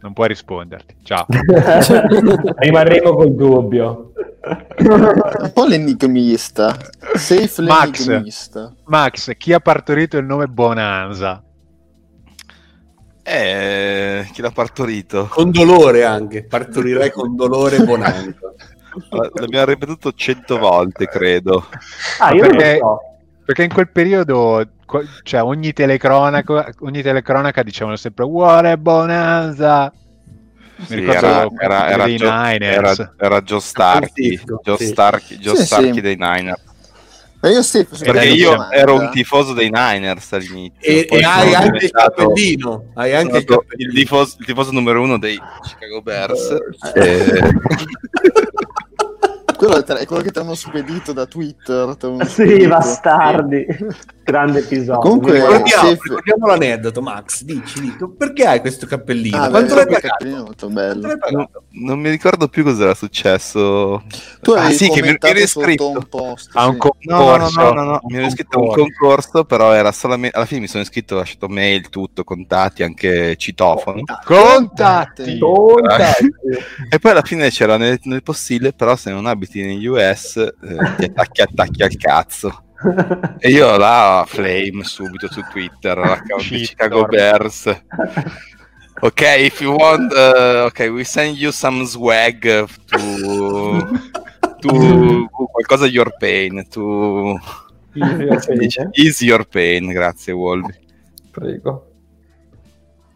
Non 0.00 0.12
puoi 0.12 0.28
risponderti. 0.28 0.96
Ciao. 1.02 1.26
Rimarremo 2.58 3.14
col 3.14 3.34
dubbio. 3.34 4.07
Un 4.78 5.50
po' 5.52 5.64
l'enigmista. 5.66 6.76
Safe 7.14 7.62
Max. 7.62 8.06
l'enigmista. 8.06 8.74
Max, 8.84 9.36
chi 9.36 9.52
ha 9.52 9.60
partorito 9.60 10.16
il 10.16 10.24
nome 10.24 10.46
Bonanza? 10.46 11.42
Eh, 13.22 14.26
chi 14.32 14.40
l'ha 14.40 14.50
partorito? 14.50 15.26
Con 15.26 15.50
dolore 15.50 16.04
anche. 16.04 16.44
Partorirai 16.44 17.10
con 17.10 17.36
dolore 17.36 17.84
Bonanza. 17.84 18.52
L'abbiamo 19.34 19.66
ripetuto 19.66 20.12
cento 20.12 20.58
volte, 20.58 21.06
credo. 21.06 21.66
Ah, 22.20 22.30
perché, 22.30 22.78
so. 22.78 22.98
perché 23.44 23.64
in 23.64 23.72
quel 23.72 23.90
periodo, 23.90 24.66
cioè 25.24 25.42
ogni 25.42 25.72
telecronaca, 25.72 26.70
ogni 26.80 27.02
telecronaca 27.02 27.62
dicevano 27.62 27.96
sempre 27.96 28.24
Vuole 28.24 28.78
Bonanza. 28.78 29.92
Sì, 30.86 30.94
ricordo 30.94 31.26
era, 31.26 31.48
era, 31.58 31.88
era 31.90 32.04
dei 32.04 32.16
Joe, 32.16 32.30
Niners. 32.58 32.98
era- 32.98 33.14
era 33.18 33.40
Joe 33.42 33.60
Starkey, 33.60 34.40
Joe 34.62 34.76
sì. 34.76 34.86
Starkey, 34.86 35.36
Joe 35.38 35.56
Sì, 35.56 35.64
Starkey 35.64 35.92
sì. 35.94 36.00
dei 36.00 36.16
Niners. 36.16 36.60
Ma 37.40 37.50
io 37.50 37.62
sì, 37.62 37.84
Perché 37.84 38.26
io 38.30 38.50
domanda? 38.50 38.74
ero 38.74 38.94
un 38.94 39.10
tifoso 39.12 39.52
dei 39.52 39.70
Niners 39.70 40.32
all'inizio. 40.32 40.80
E, 40.80 41.06
e 41.08 41.20
hai 41.22 41.54
anche 41.54 41.84
il 41.84 41.90
cappellino. 41.92 42.86
Hai 42.94 43.14
anche 43.14 43.36
il 43.38 43.44
cappellino. 43.44 43.90
il 43.92 43.96
tifoso, 43.96 44.36
il 44.40 44.44
tifoso 44.46 44.72
numero 44.72 45.00
uno 45.02 45.18
dei 45.18 45.40
Chicago 45.62 46.02
Bears. 46.02 46.56
Eh, 46.94 47.00
E- 47.00 47.40
Quello 49.58 49.84
è, 49.84 49.92
è 49.92 50.06
quello 50.06 50.22
che 50.22 50.30
ti 50.30 50.38
hanno 50.38 50.54
spedito 50.54 51.12
da 51.12 51.26
Twitter. 51.26 51.96
Sì, 52.28 52.32
spedito. 52.44 52.68
bastardi. 52.68 53.66
Grande 54.22 54.58
episodio. 54.60 54.98
Comunque, 55.00 55.32
Ricordiamo, 55.32 55.88
se- 55.88 55.98
ricordiamo 56.02 56.46
l'aneddoto, 56.46 57.00
Max. 57.02 57.42
Dici, 57.42 57.80
dici, 57.80 57.96
perché 58.16 58.44
hai 58.46 58.60
questo 58.60 58.86
cappellino? 58.86 59.42
Ah, 59.42 59.48
Quanto 59.48 59.74
l'hai 59.74 59.86
pagato? 59.86 60.26
Quanto 60.28 60.68
bello. 60.68 61.06
l'hai 61.06 61.18
pagato? 61.18 61.62
non 61.70 61.98
mi 61.98 62.10
ricordo 62.10 62.48
più 62.48 62.62
cos'era 62.62 62.94
successo. 62.94 64.02
Tu 64.42 64.52
Ah, 64.52 64.70
sì, 64.70 64.90
che 64.90 65.00
mi, 65.00 65.08
mi 65.08 65.16
ero 65.18 65.38
iscritto. 65.38 65.88
un 65.90 66.06
post. 66.08 66.50
A 66.52 66.66
un 66.66 66.72
sì. 66.74 66.78
concorso. 66.78 67.60
No, 67.60 67.70
no, 67.70 67.72
no, 67.72 67.82
no, 67.82 67.90
no, 67.92 68.00
mi 68.08 68.16
ero 68.18 68.26
iscritto 68.26 68.58
a 68.58 68.60
un 68.60 68.68
concorso, 68.74 69.44
però 69.44 69.72
era 69.72 69.90
solamente 69.92 70.36
alla 70.36 70.46
fine 70.46 70.60
mi 70.60 70.68
sono 70.68 70.82
iscritto, 70.82 71.14
ho 71.14 71.18
lasciato 71.18 71.48
mail, 71.48 71.88
tutto, 71.88 72.22
contatti, 72.22 72.82
anche 72.82 73.34
citofono. 73.36 74.02
Contatti! 74.24 75.38
Contatti. 75.38 76.26
E 76.90 76.98
poi 76.98 77.10
alla 77.12 77.22
fine 77.22 77.48
c'era 77.50 77.76
nel, 77.76 77.98
nel 78.04 78.22
possibile, 78.22 78.72
però 78.72 78.94
se 78.96 79.10
non 79.10 79.26
abiti 79.26 79.47
negli 79.54 79.86
US 79.86 80.36
eh, 80.36 80.52
ti 80.96 81.04
attacchi, 81.04 81.40
attacchi 81.42 81.82
al 81.82 81.96
cazzo. 81.96 82.62
E 83.38 83.50
io 83.50 83.76
là 83.76 84.24
flame 84.26 84.84
subito 84.84 85.30
su 85.30 85.42
Twitter, 85.50 85.96
l'account 85.96 86.46
di. 86.48 86.64
Chicago 86.64 87.06
Bears. 87.06 87.82
Ok, 89.00 89.20
if 89.38 89.60
you 89.60 89.74
want, 89.74 90.12
uh, 90.12 90.66
ok, 90.66 90.88
we 90.88 91.04
send 91.04 91.36
you 91.36 91.50
some 91.52 91.84
swag 91.86 92.40
to, 92.86 92.98
to 94.60 95.28
qualcosa 95.52 95.86
your 95.86 96.12
pain, 96.18 96.66
to 96.68 97.38
Easy 97.94 98.24
your 98.24 98.40
pain, 98.40 99.24
your 99.28 99.46
pain, 99.46 99.86
grazie 99.92 100.32
Wolby. 100.32 100.74
Prego. 101.30 101.86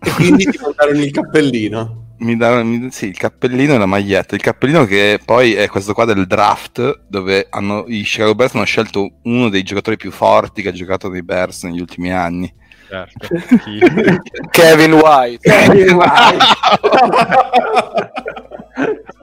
E 0.00 0.10
quindi 0.10 0.44
ti 0.44 0.58
mandarono 0.60 0.98
il 0.98 1.10
cappellino. 1.10 2.11
Mi 2.22 2.36
dà 2.36 2.62
mi- 2.62 2.90
sì, 2.92 3.06
il 3.08 3.16
cappellino 3.16 3.74
e 3.74 3.78
la 3.78 3.86
maglietta. 3.86 4.36
Il 4.36 4.42
cappellino 4.42 4.84
che 4.84 5.18
poi 5.24 5.54
è 5.54 5.68
questo 5.68 5.92
qua 5.92 6.04
del 6.04 6.26
draft, 6.26 7.00
dove 7.08 7.46
hanno, 7.50 7.84
i 7.88 8.02
Chicago 8.02 8.34
Bears 8.34 8.54
hanno 8.54 8.64
scelto 8.64 9.10
uno 9.22 9.48
dei 9.48 9.62
giocatori 9.64 9.96
più 9.96 10.12
forti 10.12 10.62
che 10.62 10.68
ha 10.68 10.72
giocato 10.72 11.08
nei 11.08 11.22
Bears 11.24 11.64
negli 11.64 11.80
ultimi 11.80 12.12
anni. 12.12 12.52
Certo. 12.88 13.26
Kevin 14.50 14.92
White. 14.92 15.48
Kevin 15.48 15.94
White. 15.94 16.44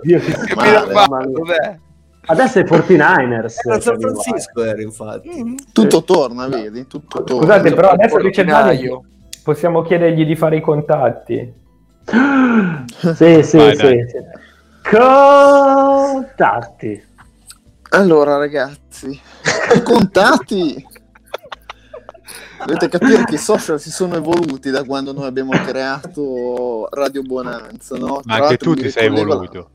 Dio, 0.01 0.19
che 0.19 0.55
male. 0.55 1.31
Dov'è? 1.31 1.77
Adesso 2.25 2.59
è 2.59 2.63
49ers. 2.63 3.55
Era 3.65 3.79
San 3.79 3.99
Francisco, 3.99 4.63
era 4.63 4.81
infatti. 4.81 5.55
Tutto 5.71 6.03
torna, 6.03 6.47
vedi? 6.47 6.85
Tutto 6.87 7.23
torna. 7.23 7.41
Scusate, 7.43 7.73
però 7.73 7.89
adesso 7.89 8.17
che 8.17 8.29
c'è 8.29 8.45
Portinaio. 8.45 9.03
possiamo 9.43 9.81
chiedergli 9.83 10.25
di 10.25 10.35
fare 10.35 10.57
i 10.57 10.61
contatti. 10.61 11.67
Sì, 13.15 13.43
sì, 13.43 13.57
Vai, 13.57 13.75
sì, 13.75 14.05
sì. 14.09 14.17
Contatti. 16.09 17.03
Allora, 17.91 18.37
ragazzi, 18.37 19.19
contatti. 19.83 20.85
Dovete 22.59 22.89
capire 22.89 23.23
che 23.23 23.35
i 23.35 23.39
social 23.39 23.79
si 23.79 23.89
sono 23.89 24.15
evoluti 24.15 24.69
da 24.69 24.83
quando 24.83 25.13
noi 25.13 25.25
abbiamo 25.27 25.51
creato 25.51 26.89
Radio 26.91 27.21
Bonanza, 27.21 27.95
no? 27.97 28.19
Ma 28.25 28.35
Tra 28.35 28.43
anche 28.47 28.57
tu 28.57 28.73
ti 28.73 28.89
sei 28.89 29.05
evoluto. 29.07 29.69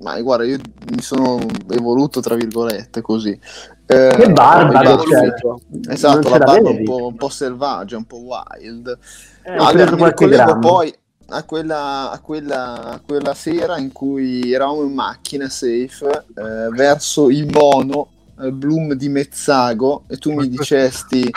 Ma 0.00 0.20
guarda, 0.20 0.44
io 0.44 0.58
mi 0.92 1.02
sono 1.02 1.38
evoluto 1.70 2.20
tra 2.20 2.34
virgolette 2.34 3.00
così. 3.00 3.38
Eh, 3.86 4.14
Che 4.16 4.30
barba. 4.30 4.82
Non 4.82 5.60
Esatto, 5.88 6.28
la 6.28 6.38
barba 6.38 6.70
un 6.70 6.84
po', 6.84 7.06
un 7.08 7.16
po' 7.16 7.28
selvaggia, 7.28 7.96
un 7.96 8.04
po' 8.04 8.18
wild. 8.18 8.98
Eh, 9.42 9.54
No, 9.54 9.66
allora, 9.66 9.90
mi 9.90 9.96
qualche 9.98 10.26
ricollego 10.26 10.58
poi 10.58 10.94
a 11.28 11.42
quella, 11.44 12.10
a, 12.10 12.18
quella, 12.20 12.92
a 12.92 13.00
quella 13.00 13.34
sera 13.34 13.78
in 13.78 13.92
cui 13.92 14.52
eravamo 14.52 14.82
in 14.82 14.92
macchina 14.92 15.48
safe 15.48 16.26
eh, 16.36 16.68
verso 16.70 17.30
il 17.30 17.46
mono 17.50 18.08
eh, 18.40 18.50
Bloom 18.50 18.94
di 18.94 19.08
Mezzago 19.08 20.04
e 20.08 20.16
tu 20.18 20.32
mi 20.32 20.48
dicesti 20.48 21.30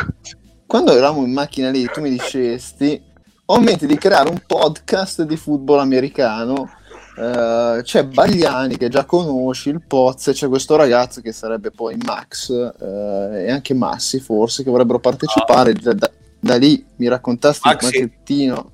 quando 0.66 0.92
eravamo 0.92 1.24
in 1.26 1.32
macchina 1.32 1.70
lì 1.70 1.88
tu 1.92 2.02
mi 2.02 2.10
dicesti 2.10 3.02
ho 3.46 3.58
in 3.58 3.64
mente 3.64 3.86
di 3.86 3.98
creare 3.98 4.30
un 4.30 4.42
podcast 4.46 5.24
di 5.24 5.38
football 5.38 5.80
americano 5.80 6.70
eh, 7.18 7.80
c'è 7.82 8.06
Bagliani 8.06 8.78
che 8.78 8.90
già 8.90 9.06
conosci 9.06 9.70
il 9.70 9.82
Poz 9.88 10.28
e 10.28 10.34
c'è 10.34 10.50
questo 10.50 10.76
ragazzo 10.76 11.22
che 11.22 11.32
sarebbe 11.32 11.72
poi 11.72 11.98
Max 12.06 12.50
eh, 12.52 13.46
e 13.46 13.52
anche 13.52 13.74
Massi 13.74 14.20
forse 14.20 14.64
che 14.64 14.70
vorrebbero 14.70 15.00
partecipare 15.00 15.74
da, 15.74 15.94
da- 15.94 16.12
da 16.40 16.56
lì 16.58 16.86
mi 16.98 17.08
raccontasti 17.08 17.68
Maxi. 17.68 17.86
un 17.86 17.92
pochettino 17.92 18.72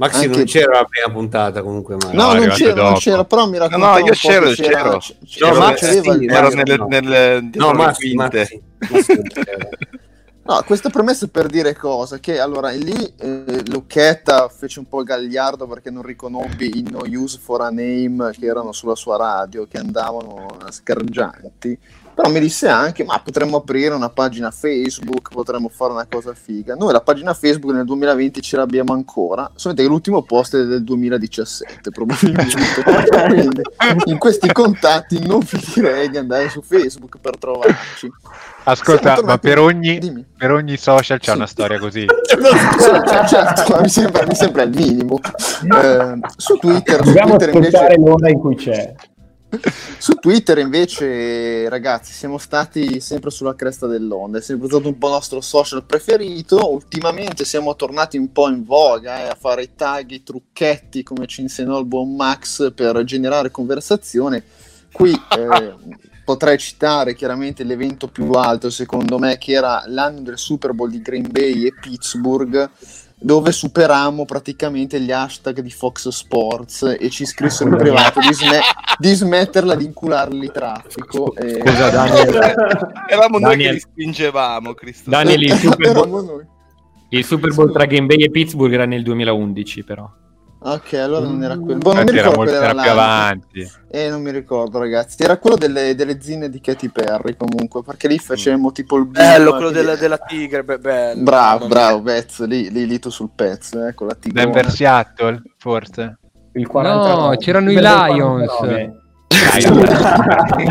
Maxi 0.00 0.24
Anche- 0.24 0.36
non 0.38 0.46
c'era 0.46 0.72
la 0.78 0.84
prima 0.84 1.12
puntata 1.12 1.62
comunque 1.62 1.96
mai. 2.00 2.14
No, 2.14 2.30
è 2.30 2.34
non 2.34 2.36
arrivato 2.36 2.54
c'era, 2.54 2.82
non 2.82 2.94
c'era, 2.94 3.24
però 3.24 3.44
mi 3.46 3.52
No, 3.52 3.58
raccontava 3.58 3.92
no, 3.92 4.00
un 4.00 4.06
io 4.06 4.12
c'ero, 4.14 4.50
c'era- 4.52 4.82
c'ero. 4.82 4.98
c- 4.98 5.14
No, 5.20 5.26
c'era- 5.26 5.58
Max 5.58 5.80
c'aveva 5.80 6.12
sì, 6.14 6.18
il- 6.22 6.30
Ero 6.30 6.42
Max 6.42 6.54
nelle, 6.54 6.76
no. 6.76 6.86
nelle, 6.88 7.50
No, 7.52 7.72
Maxi. 7.74 8.14
Maxi. 8.14 8.62
Maxi 8.90 9.12
non. 9.14 9.22
No, 10.42 10.62
questa 10.66 10.88
premessa 10.88 11.28
per 11.28 11.46
dire 11.46 11.76
cosa? 11.76 12.18
Che 12.18 12.40
allora 12.40 12.70
lì 12.70 13.14
eh, 13.18 13.62
Lucchetta 13.68 14.48
fece 14.48 14.80
un 14.80 14.88
po' 14.88 15.02
gagliardo 15.04 15.68
perché 15.68 15.90
non 15.90 16.02
riconobbi 16.02 16.78
i 16.78 16.86
no 16.90 17.02
use 17.06 17.38
for 17.40 17.60
a 17.60 17.68
name 17.68 18.30
che 18.32 18.46
erano 18.46 18.72
sulla 18.72 18.96
sua 18.96 19.16
radio, 19.16 19.68
che 19.68 19.78
andavano 19.78 20.46
sgargianti. 20.70 21.78
Però 22.20 22.32
mi 22.32 22.40
disse 22.40 22.68
anche, 22.68 23.02
ma 23.02 23.18
potremmo 23.24 23.56
aprire 23.56 23.94
una 23.94 24.10
pagina 24.10 24.50
Facebook, 24.50 25.30
potremmo 25.32 25.70
fare 25.70 25.92
una 25.92 26.06
cosa 26.06 26.34
figa. 26.34 26.74
Noi 26.74 26.92
la 26.92 27.00
pagina 27.00 27.32
Facebook 27.32 27.74
nel 27.74 27.86
2020 27.86 28.42
ce 28.42 28.56
l'abbiamo 28.58 28.92
ancora, 28.92 29.50
solamente 29.54 29.84
che 29.84 29.88
l'ultimo 29.88 30.20
post 30.22 30.56
è 30.56 30.64
del 30.66 30.84
2017 30.84 31.90
probabilmente. 31.90 32.82
Quindi 33.26 33.62
in 34.04 34.18
questi 34.18 34.52
contatti 34.52 35.26
non 35.26 35.38
vi 35.38 35.64
direi 35.74 36.10
di 36.10 36.18
andare 36.18 36.50
su 36.50 36.60
Facebook 36.60 37.16
per 37.18 37.38
trovarci. 37.38 38.12
Ascolta, 38.64 39.22
ma 39.22 39.38
per 39.38 39.58
ogni, 39.58 40.26
per 40.36 40.52
ogni 40.52 40.76
social 40.76 41.18
c'è 41.18 41.30
Sì. 41.30 41.36
una 41.36 41.46
storia 41.46 41.78
così. 41.78 42.04
Cioè, 42.04 43.26
certo, 43.26 43.72
ma 43.72 43.80
mi 43.80 43.88
sembra, 43.88 44.26
mi 44.26 44.34
sembra 44.34 44.62
il 44.64 44.76
minimo. 44.76 45.18
Eh, 45.22 46.18
su 46.36 46.58
Twitter, 46.58 46.96
su 46.96 47.04
Dobbiamo 47.04 47.36
Twitter 47.36 47.48
ascoltare 47.48 47.94
invece, 47.94 48.10
l'ora 48.10 48.28
in 48.28 48.38
cui 48.38 48.56
c'è. 48.56 48.94
su 49.98 50.14
Twitter 50.14 50.58
invece, 50.58 51.68
ragazzi, 51.68 52.12
siamo 52.12 52.38
stati 52.38 53.00
sempre 53.00 53.30
sulla 53.30 53.54
cresta 53.54 53.86
dell'onda, 53.86 54.38
è 54.38 54.40
sempre 54.40 54.68
stato 54.68 54.88
un 54.88 54.98
po' 54.98 55.08
il 55.08 55.14
nostro 55.14 55.40
social 55.40 55.84
preferito. 55.84 56.72
Ultimamente 56.72 57.44
siamo 57.44 57.74
tornati 57.74 58.16
un 58.16 58.30
po' 58.32 58.48
in 58.48 58.64
voga 58.64 59.24
eh, 59.24 59.28
a 59.28 59.36
fare 59.38 59.62
i 59.62 59.74
tag, 59.74 60.10
i 60.10 60.22
trucchetti, 60.22 61.02
come 61.02 61.26
ci 61.26 61.40
insegnò 61.40 61.78
il 61.78 61.86
buon 61.86 62.14
Max, 62.14 62.72
per 62.72 63.02
generare 63.04 63.50
conversazione. 63.50 64.44
Qui 64.92 65.12
eh, 65.12 65.74
potrei 66.24 66.58
citare 66.58 67.14
chiaramente 67.14 67.64
l'evento 67.64 68.06
più 68.06 68.30
alto, 68.30 68.70
secondo 68.70 69.18
me, 69.18 69.36
che 69.36 69.52
era 69.52 69.82
l'anno 69.86 70.20
del 70.20 70.38
Super 70.38 70.72
Bowl 70.72 70.90
di 70.90 71.02
Green 71.02 71.26
Bay 71.28 71.66
e 71.66 71.74
Pittsburgh, 71.74 72.70
dove 73.22 73.52
superammo 73.52 74.24
praticamente 74.24 74.98
gli 74.98 75.12
hashtag 75.12 75.60
di 75.60 75.70
Fox 75.70 76.08
Sports 76.08 76.96
e 76.98 77.10
ci 77.10 77.26
scrissero 77.26 77.68
in 77.70 77.76
privato 77.78 78.18
di, 78.18 78.32
sme- 78.32 78.60
di 78.98 79.12
smetterla 79.12 79.74
di 79.74 79.84
incularli 79.84 80.50
traffico. 80.50 81.34
E... 81.36 81.60
Scusa, 81.60 81.90
Daniel. 81.90 82.54
Eravamo 83.08 83.38
noi 83.38 83.50
che 83.50 83.56
Daniel. 83.56 83.74
li 83.74 83.80
spingevamo, 83.80 84.72
Cristo. 84.72 85.10
Daniel, 85.10 85.42
il 85.42 85.52
Super 85.52 85.92
Bowl, 85.92 86.46
il 87.10 87.24
Super 87.24 87.54
Bowl 87.54 87.72
tra 87.72 87.84
Game 87.84 88.06
Bay 88.06 88.24
e 88.24 88.30
Pittsburgh 88.30 88.72
era 88.72 88.86
nel 88.86 89.02
2011, 89.02 89.84
però. 89.84 90.10
Ok, 90.62 90.92
allora 90.92 91.26
non 91.26 91.42
era 91.42 91.56
quello. 91.56 91.78
Boh, 91.78 91.94
non 91.94 92.04
mi 92.04 92.10
ricordo 92.10 92.50
era 92.50 92.64
era 92.70 92.82
più 92.82 92.90
avanti. 92.90 93.70
Eh, 93.90 94.10
non 94.10 94.20
mi 94.20 94.30
ricordo, 94.30 94.78
ragazzi. 94.78 95.22
Era 95.22 95.38
quello 95.38 95.56
delle, 95.56 95.94
delle 95.94 96.20
zinne 96.20 96.50
di 96.50 96.60
Katy 96.60 96.88
Perry, 96.90 97.34
comunque, 97.34 97.82
perché 97.82 98.08
lì 98.08 98.18
facevamo 98.18 98.70
tipo 98.70 98.98
il 98.98 99.06
Bello, 99.06 99.44
beam, 99.44 99.56
quello 99.56 99.70
della, 99.70 99.96
della 99.96 100.18
tigre, 100.18 100.62
be- 100.62 100.78
bello. 100.78 101.22
Bravo, 101.22 101.66
bravo, 101.66 102.02
pezzo, 102.02 102.44
lì, 102.44 102.70
lì, 102.70 102.86
lì 102.86 102.98
tu 102.98 103.08
sul 103.08 103.30
pezzo, 103.34 103.86
eh, 103.86 103.94
con 103.94 104.08
la 104.08 104.14
tigrona. 104.14 104.44
Denver 104.44 104.70
Seattle, 104.70 105.42
forse. 105.56 106.18
Il 106.52 106.62
No, 106.62 106.68
49. 106.68 107.36
c'erano 107.38 107.70
i 107.70 107.80
Lions. 107.80 108.99
49. 109.30 109.86
Dai, 109.86 110.66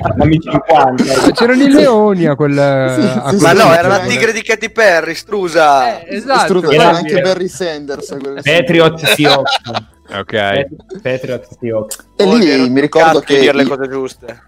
Anni 0.20 0.38
50. 0.40 1.04
Ma 1.26 1.30
C'erano 1.32 1.62
i 1.62 1.70
leoni 1.70 2.26
a 2.26 2.36
quel... 2.36 2.56
a 2.58 2.94
sì, 2.94 3.20
quel- 3.20 3.36
sì, 3.36 3.42
Ma 3.42 3.52
no, 3.52 3.72
sì, 3.72 3.78
era 3.78 3.88
la 3.88 4.02
sì. 4.02 4.08
tigre 4.08 4.32
di 4.32 4.42
Katy 4.42 4.70
Perry, 4.70 5.14
strusa. 5.14 6.00
Eh, 6.00 6.16
esatto. 6.16 6.44
Strusa, 6.60 6.66
Era- 6.72 6.84
c'era 6.84 6.96
anche 6.96 7.20
Barry 7.20 7.48
Sanders. 7.48 8.16
Patriot 8.42 9.04
Seahawks. 9.04 9.60
ok. 10.14 10.24
Pat- 10.30 11.00
Patriot 11.02 11.48
Seahawks. 11.58 12.06
E 12.16 12.24
lì 12.26 12.70
mi 12.70 12.80
ricordo 12.80 13.20
che 13.20 13.40
dire 13.40 13.52
le 13.54 13.64
cose 13.64 13.88
giuste. 13.88 14.42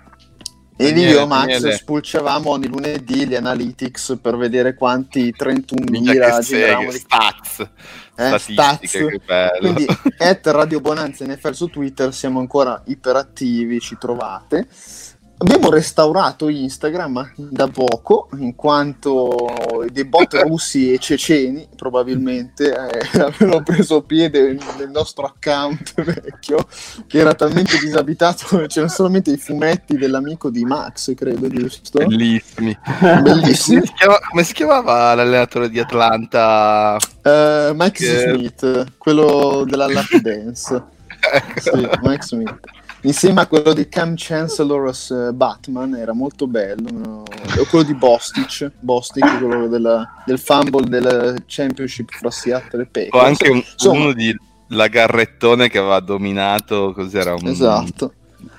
E 0.80 0.90
lì 0.92 1.02
io 1.02 1.22
e 1.22 1.26
Max 1.26 1.68
spulciavamo 1.68 2.50
ogni 2.50 2.68
lunedì 2.68 3.26
gli 3.26 3.34
analytics 3.34 4.16
per 4.22 4.36
vedere 4.36 4.74
quanti 4.74 5.34
31.000 5.36 5.90
Minchia 5.90 6.36
che 6.36 6.42
generavamo 6.44 6.90
seghe, 6.90 6.92
di 6.92 7.04
stats. 7.04 7.68
eh, 8.14 8.38
stats. 8.38 8.98
Quindi 9.58 9.86
at 10.18 10.46
Radio 10.46 10.80
Bonanza 10.80 11.26
NFL 11.26 11.50
su 11.50 11.66
Twitter 11.66 12.14
siamo 12.14 12.38
ancora 12.38 12.80
iperattivi, 12.86 13.80
ci 13.80 13.96
trovate. 13.98 14.68
Abbiamo 15.40 15.70
restaurato 15.70 16.48
Instagram 16.48 17.30
da 17.36 17.68
poco, 17.68 18.28
in 18.38 18.56
quanto 18.56 19.46
dei 19.88 20.04
bot 20.04 20.34
russi 20.42 20.92
e 20.92 20.98
ceceni 20.98 21.68
probabilmente 21.76 22.74
eh, 22.74 23.06
avevano 23.22 23.62
preso 23.62 24.02
piede 24.02 24.58
nel 24.76 24.90
nostro 24.90 25.26
account 25.26 25.94
vecchio, 26.02 26.66
che 27.06 27.18
era 27.18 27.34
talmente 27.34 27.78
disabitato, 27.78 28.64
c'erano 28.66 28.90
solamente 28.90 29.30
i 29.30 29.36
fumetti 29.36 29.96
dell'amico 29.96 30.50
di 30.50 30.64
Max, 30.64 31.14
credo, 31.14 31.46
giusto? 31.46 31.98
Bellissimi. 32.04 32.76
Bellissimi. 33.22 33.76
Come 33.78 33.86
si, 33.86 33.92
chiama- 33.94 34.18
come 34.28 34.42
si 34.42 34.52
chiamava 34.54 35.14
l'allenatore 35.14 35.70
di 35.70 35.78
Atlanta? 35.78 36.96
Eh, 37.22 37.72
Max 37.76 37.92
Che- 37.92 38.32
Smith, 38.34 38.94
quello 38.98 39.64
della 39.64 39.86
lap 39.86 40.12
dance. 40.16 40.82
sì, 41.60 41.88
Max 42.02 42.26
Smith. 42.26 42.58
Insieme 43.02 43.42
a 43.42 43.46
quello 43.46 43.72
di 43.74 43.88
Cam 43.88 44.14
Chancellor's 44.16 45.10
eh, 45.10 45.32
Batman, 45.32 45.94
era 45.94 46.12
molto 46.12 46.46
bello. 46.48 46.88
no? 46.90 47.22
O 47.22 47.64
quello 47.70 47.84
di 47.84 47.94
Bostic, 47.94 48.72
Bostic 48.80 49.38
quello 49.38 49.68
della- 49.68 50.22
del 50.26 50.38
fumble 50.38 50.88
del 50.88 51.44
championship 51.46 52.10
fra 52.10 52.30
Seattle 52.30 52.82
e 52.82 52.84
O 52.84 52.88
Packers. 53.18 53.24
anche 53.24 53.48
un- 53.50 53.56
Insomma, 53.72 54.00
uno 54.00 54.12
di 54.12 54.36
la 54.70 54.88
Garrettone 54.88 55.68
che 55.68 55.78
aveva 55.78 56.00
dominato, 56.00 56.92
cos'era? 56.92 57.34
Un, 57.34 57.46
Esatto. 57.46 58.12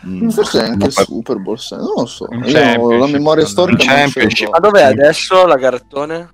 un- 0.03 0.31
Forse 0.31 0.61
anche 0.61 0.85
il 0.87 0.91
Super 0.93 1.37
Bowl, 1.37 1.57
non 1.71 1.93
lo 1.97 2.05
so. 2.05 2.27
Io 2.31 2.97
la 2.97 3.07
memoria 3.07 3.45
storica. 3.45 3.83
championship. 3.83 4.49
Ma 4.49 4.59
dov'è 4.59 4.83
adesso 4.83 5.45
la 5.45 5.55
Garrettone? 5.57 6.29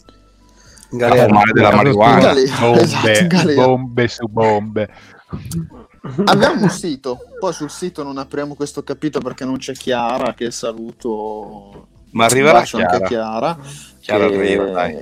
a 0.98 1.10
fumare 1.10 1.52
della 1.52 1.76
marijuana. 1.76 2.20
Galera. 2.20 2.56
Bombe, 2.60 2.82
Esatto, 2.82 3.28
galera. 3.28 3.66
bombe 3.66 4.08
su 4.08 4.28
bombe. 4.30 4.90
Abbiamo 6.26 6.64
un 6.64 6.70
sito, 6.70 7.20
poi 7.40 7.54
sul 7.54 7.70
sito 7.70 8.04
non 8.04 8.18
apriamo 8.18 8.56
questo 8.56 8.84
capitolo 8.84 9.26
perché 9.26 9.46
non 9.46 9.58
c'è 9.58 9.74
Chiara, 9.74 10.34
che 10.34 10.52
saluto. 10.52 11.88
Ma 12.12 12.26
arriverà 12.26 12.60
Bacio 12.60 12.78
anche 12.78 13.06
Chiara. 13.06 13.56
Chiara. 13.56 13.58
Chiara 14.06 14.26
arriva, 14.26 14.66
dai. 14.66 14.96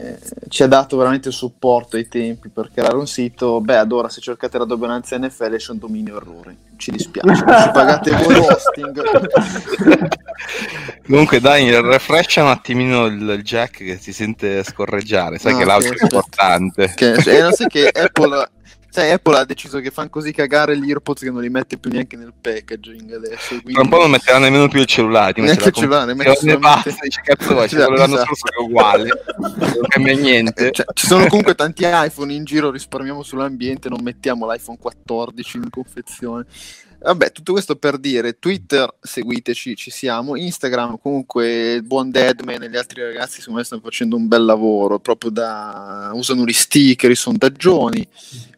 Ci 0.47 0.63
ha 0.63 0.67
dato 0.67 0.95
veramente 0.95 1.29
supporto 1.29 1.97
ai 1.97 2.07
tempi 2.07 2.47
per 2.47 2.71
creare 2.73 2.95
un 2.95 3.05
sito. 3.05 3.59
Beh, 3.59 3.75
ad 3.75 3.91
ora 3.91 4.07
se 4.07 4.21
cercate 4.21 4.57
la 4.57 4.63
dominanza 4.63 5.17
NFL 5.17 5.53
esce 5.53 5.71
un 5.71 5.77
dominio 5.77 6.15
errore. 6.15 6.55
Ci 6.77 6.91
dispiace, 6.91 7.27
non 7.27 7.35
ci 7.59 7.69
pagate 7.73 8.11
voi 8.11 8.35
l'hosting. 8.35 9.03
Comunque 11.05 11.41
dai, 11.41 11.69
refrescia 11.81 12.43
un 12.43 12.49
attimino 12.49 13.07
il, 13.07 13.41
jack 13.43 13.83
che 13.83 13.97
si 13.97 14.13
sente 14.13 14.63
scorreggiare, 14.63 15.37
sai 15.37 15.53
Ah, 15.53 15.57
che 15.57 15.65
l'audio 15.65 15.91
è 15.91 15.97
importante. 16.01 16.93
Che, 16.95 17.11
e 17.11 17.41
non 17.41 17.51
sai 17.51 17.67
che 17.67 17.89
Apple, 17.91 18.49
sai, 18.93 19.09
Apple 19.09 19.39
ha 19.39 19.43
deciso 19.43 19.79
che 19.79 19.89
fanno 19.89 20.09
così 20.09 20.31
cagare 20.31 20.77
gli 20.77 20.87
AirPods 20.89 21.23
che 21.23 21.31
non 21.31 21.41
li 21.41 21.49
mette 21.49 21.79
più 21.79 21.89
neanche 21.89 22.15
nel 22.15 22.31
packaging 22.39 23.11
adesso. 23.11 23.47
Quindi... 23.55 23.73
Tra 23.73 23.81
un 23.81 23.89
po' 23.89 23.97
non 23.97 24.11
metterà 24.11 24.37
nemmeno 24.37 24.67
più 24.67 24.81
il 24.81 24.85
cellulare, 24.85 25.33
Neanche 25.41 25.63
il 25.63 25.65
la 25.65 25.71
cellulare, 25.71 26.15
conversione, 26.15 26.51
solamente- 26.51 26.89
basta, 26.91 27.01
dice 27.01 27.21
cazzo 27.23 27.59
Esatto, 27.63 27.75
quello 27.75 27.89
dell'anno 27.89 28.13
esatto. 28.13 28.35
scorso 28.35 28.45
è 28.53 28.61
uguale, 28.61 29.09
non 29.37 29.87
cambia 29.87 30.13
niente. 30.19 30.71
Cioè, 30.71 30.85
ci 30.93 31.07
sono 31.07 31.25
comunque 31.25 31.55
tanti 31.55 31.85
iPhone 31.87 32.31
in 32.31 32.43
giro, 32.43 32.69
risparmiamo 32.69 33.23
sull'ambiente, 33.23 33.89
non 33.89 34.03
mettiamo 34.03 34.45
l'iPhone 34.51 34.77
14 34.79 35.57
in 35.57 35.69
confezione. 35.71 36.45
Vabbè, 36.99 37.31
tutto 37.31 37.53
questo 37.53 37.75
per 37.75 37.97
dire, 37.97 38.37
Twitter, 38.37 38.93
seguiteci, 39.01 39.75
ci 39.75 39.89
siamo, 39.89 40.35
Instagram, 40.35 40.99
comunque 41.01 41.73
il 41.73 41.83
buon 41.83 42.11
Deadman 42.11 42.61
e 42.61 42.69
gli 42.69 42.77
altri 42.77 43.01
ragazzi 43.01 43.39
secondo 43.39 43.59
me 43.59 43.65
stanno 43.65 43.81
facendo 43.81 44.15
un 44.15 44.27
bel 44.27 44.45
lavoro, 44.45 44.99
proprio 44.99 45.31
da... 45.31 46.11
usano 46.13 46.45
gli 46.45 46.53
sticker, 46.53 47.09
i 47.11 47.15
sondaggioni, 47.15 48.07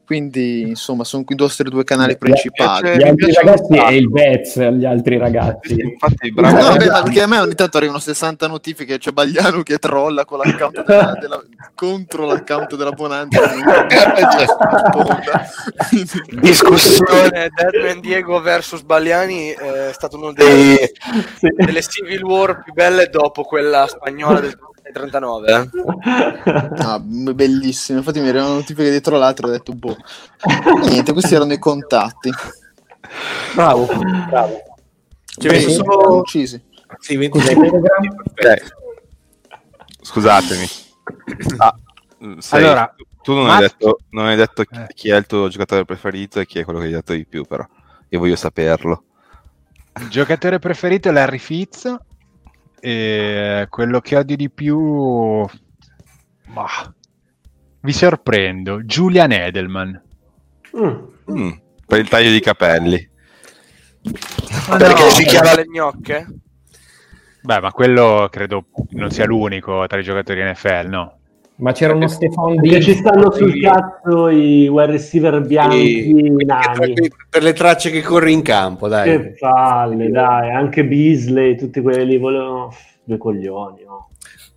quindi 0.05 0.61
insomma 0.61 1.03
sono 1.03 1.23
i 1.27 1.35
nostri 1.35 1.69
due 1.69 1.83
canali 1.83 2.17
principali. 2.17 2.95
Gli 2.97 3.03
altri 3.03 3.33
ragazzi 3.33 3.73
e 3.77 3.95
il 3.95 4.09
Vez, 4.09 4.59
gli 4.59 4.85
altri 4.85 5.17
ragazzi. 5.17 5.73
Infatti, 5.79 6.31
No, 6.35 6.41
vabbè, 6.51 6.87
ma 6.87 7.01
perché 7.03 7.21
a 7.21 7.27
me 7.27 7.39
ogni 7.39 7.55
tanto 7.55 7.77
arrivano 7.77 7.99
60 7.99 8.47
notifiche, 8.47 8.97
c'è 8.97 9.11
Bagliano 9.11 9.63
che 9.63 9.77
trolla 9.77 10.23
con 10.25 10.39
l'account 10.39 10.83
della- 10.85 11.17
della- 11.19 11.43
contro 11.73 12.25
l'account 12.25 12.75
della 12.75 12.91
Bonanza. 12.91 13.41
risponda. 14.35 15.45
Discussione 16.41 17.49
Deadman 17.53 17.99
Diego 17.99 18.39
versus 18.41 18.81
Bagliani 18.83 19.51
eh, 19.51 19.89
è 19.89 19.93
stato 19.93 20.17
uno 20.17 20.31
dei, 20.31 20.77
delle 21.39 21.81
civil 21.81 22.23
war 22.23 22.63
più 22.63 22.73
belle 22.73 23.07
dopo 23.07 23.43
quella 23.43 23.87
spagnola 23.87 24.39
del 24.39 24.57
39. 24.93 25.51
eh. 25.51 25.69
Ah, 26.77 26.99
bellissimo. 26.99 27.99
Infatti 27.99 28.19
mi 28.19 28.29
arrivano 28.29 28.53
notifiche 28.55 28.89
dietro 28.89 29.17
l'altro 29.17 29.47
e 29.47 29.49
ho 29.49 29.53
detto, 29.53 29.73
boh. 29.73 29.95
Niente, 30.87 31.11
questi 31.13 31.35
erano 31.35 31.53
i 31.53 31.59
contatti. 31.59 32.31
Bravo, 33.53 33.87
bravo. 34.29 34.63
Ci 35.25 35.47
Bene. 35.47 35.69
sono 35.69 36.17
uccisi. 36.17 36.61
Sì, 36.99 37.15
Ok. 37.25 38.73
Scusatemi. 40.01 40.65
Ah, 41.57 41.75
sei- 42.39 42.63
Allora, 42.63 42.93
tu 43.21 43.33
non, 43.33 43.45
Max- 43.45 43.55
hai 43.55 43.61
detto, 43.67 43.99
non 44.11 44.25
hai 44.27 44.35
detto 44.35 44.63
chi- 44.63 44.75
Eh. 44.75 44.87
chi 44.93 45.09
è 45.09 45.15
il 45.17 45.25
tuo 45.25 45.47
giocatore 45.47 45.83
preferito 45.85 46.39
e 46.39 46.45
chi 46.45 46.59
è 46.59 46.63
quello 46.63 46.79
che 46.79 46.85
hai 46.85 46.91
detto 46.91 47.13
di 47.13 47.25
più, 47.25 47.43
però. 47.45 47.65
Io 48.09 48.19
voglio 48.19 48.35
saperlo. 48.35 49.03
Il 49.99 50.09
giocatore 50.09 50.59
preferito 50.59 51.09
è 51.09 51.11
Larry 51.11 51.37
Fitz. 51.39 51.93
E 52.87 53.65
quello 53.71 53.99
che 53.99 54.15
odio 54.15 54.35
di 54.35 54.51
più. 54.51 55.43
Bah, 56.49 56.93
vi 57.79 57.91
sorprendo. 57.91 58.83
Julian 58.83 59.31
Edelman. 59.31 60.03
Mm, 60.77 61.51
per 61.87 61.99
il 61.99 62.07
taglio 62.07 62.29
di 62.29 62.39
capelli. 62.39 63.09
Perché 64.77 65.09
si 65.09 65.25
chiama 65.25 65.55
le 65.55 65.65
gnocche? 65.65 66.27
Beh, 67.41 67.59
ma 67.59 67.71
quello 67.71 68.27
credo 68.29 68.67
non 68.91 69.09
sia 69.09 69.25
l'unico 69.25 69.87
tra 69.87 69.97
i 69.97 70.03
giocatori 70.03 70.43
NFL, 70.43 70.87
no? 70.87 71.19
Ma 71.57 71.71
c'era 71.71 71.93
uno 71.93 72.07
Stefan 72.09 72.55
Perché 72.55 72.79
Diggs. 72.79 72.83
ci 72.85 72.93
stanno 72.95 73.31
sul 73.31 73.59
cazzo 73.61 74.27
i 74.27 74.67
wide 74.67 74.91
receiver 74.91 75.39
bianchi 75.41 76.11
nani. 76.45 76.93
per 77.29 77.43
le 77.43 77.53
tracce 77.53 77.91
che 77.91 78.01
corri 78.01 78.33
in 78.33 78.41
campo, 78.41 78.89
dai. 78.89 79.09
Che 79.09 79.35
palle, 79.39 80.09
dai, 80.09 80.51
anche 80.51 80.83
Beasley, 80.85 81.55
tutti 81.55 81.79
quelli 81.81 82.05
lì 82.05 82.17
volevano 82.17 82.73
due 83.05 83.17
coglioni. 83.17 83.83
no? 83.85 84.09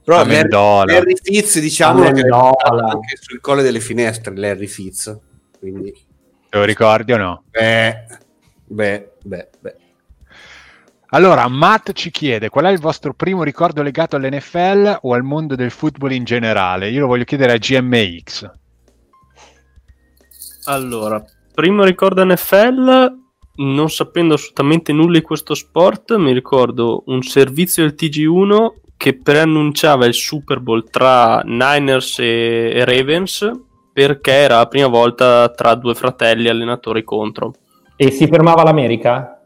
Però 0.02 0.20
Amendola. 0.22 0.84
Larry, 0.86 0.92
Larry 0.94 1.14
Fitz, 1.22 1.60
diciamo, 1.60 2.02
anche 2.02 3.16
sul 3.20 3.40
colle 3.40 3.62
delle 3.62 3.80
finestre, 3.80 4.34
Larry 4.36 4.66
Fitz. 4.66 5.16
Quindi, 5.58 5.92
Te 6.48 6.58
lo 6.58 6.64
ricordi 6.64 7.12
o 7.12 7.16
no? 7.16 7.42
beh, 7.50 8.06
beh, 8.64 9.10
beh, 9.22 9.48
beh. 9.60 9.74
Allora, 11.10 11.48
Matt 11.48 11.92
ci 11.92 12.10
chiede 12.10 12.50
qual 12.50 12.66
è 12.66 12.70
il 12.70 12.80
vostro 12.80 13.14
primo 13.14 13.42
ricordo 13.42 13.82
legato 13.82 14.16
all'NFL 14.16 14.98
o 15.02 15.14
al 15.14 15.22
mondo 15.22 15.54
del 15.54 15.70
football 15.70 16.12
in 16.12 16.24
generale? 16.24 16.90
Io 16.90 17.00
lo 17.00 17.06
voglio 17.06 17.24
chiedere 17.24 17.52
a 17.52 17.56
GMX. 17.56 18.50
Allora, 20.64 21.24
primo 21.54 21.82
ricordo 21.84 22.22
NFL, 22.26 23.16
non 23.54 23.88
sapendo 23.88 24.34
assolutamente 24.34 24.92
nulla 24.92 25.18
di 25.18 25.24
questo 25.24 25.54
sport, 25.54 26.14
mi 26.16 26.34
ricordo 26.34 27.04
un 27.06 27.22
servizio 27.22 27.84
del 27.84 27.94
TG1 27.98 28.72
che 28.98 29.18
preannunciava 29.18 30.04
il 30.04 30.12
Super 30.12 30.60
Bowl 30.60 30.90
tra 30.90 31.40
Niners 31.42 32.18
e, 32.18 32.84
Ravens 32.84 33.50
perché 33.94 34.32
era 34.32 34.58
la 34.58 34.66
prima 34.66 34.88
volta 34.88 35.48
tra 35.48 35.74
due 35.74 35.94
fratelli 35.94 36.48
allenatori 36.48 37.02
contro. 37.02 37.54
E 37.96 38.10
si 38.10 38.26
fermava 38.26 38.62
l'America? 38.62 39.37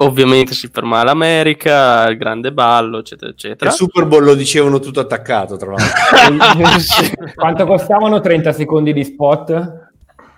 Ovviamente 0.00 0.54
si 0.54 0.68
fermava 0.72 1.04
l'America, 1.04 2.08
il 2.08 2.16
grande 2.16 2.52
ballo, 2.52 2.98
eccetera, 2.98 3.30
eccetera. 3.30 3.70
Il 3.70 3.76
Super 3.76 4.06
Bowl 4.06 4.24
lo 4.24 4.34
dicevano 4.34 4.78
tutto 4.78 5.00
attaccato, 5.00 5.56
tra 5.56 5.72
l'altro. 5.72 7.32
Quanto 7.34 7.66
costavano 7.66 8.20
30 8.20 8.52
secondi 8.52 8.92
di 8.92 9.04
spot? 9.04 9.86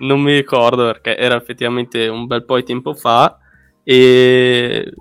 non 0.01 0.21
mi 0.21 0.35
ricordo 0.35 0.85
perché 0.85 1.17
era 1.17 1.37
effettivamente 1.37 2.07
un 2.09 2.27
bel 2.27 2.45
po' 2.45 2.57
di 2.57 2.65
tempo 2.65 2.95
fa 2.95 3.39
e 3.83 4.93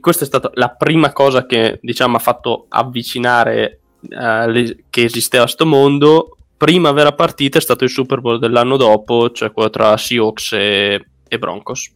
questa 0.00 0.24
è 0.24 0.26
stata 0.26 0.50
la 0.54 0.70
prima 0.70 1.12
cosa 1.12 1.44
che 1.44 1.78
diciamo 1.82 2.16
ha 2.16 2.20
fatto 2.20 2.66
avvicinare 2.68 3.80
eh, 4.08 4.50
le- 4.50 4.84
che 4.88 5.04
esisteva 5.04 5.46
sto 5.46 5.66
mondo 5.66 6.36
prima 6.56 6.92
vera 6.92 7.12
partita 7.12 7.58
è 7.58 7.60
stato 7.60 7.84
il 7.84 7.90
Super 7.90 8.20
Bowl 8.20 8.38
dell'anno 8.38 8.76
dopo 8.76 9.30
cioè 9.30 9.52
quello 9.52 9.70
tra 9.70 9.96
Seahawks 9.96 10.52
e, 10.52 11.06
e 11.28 11.38
Broncos 11.38 11.92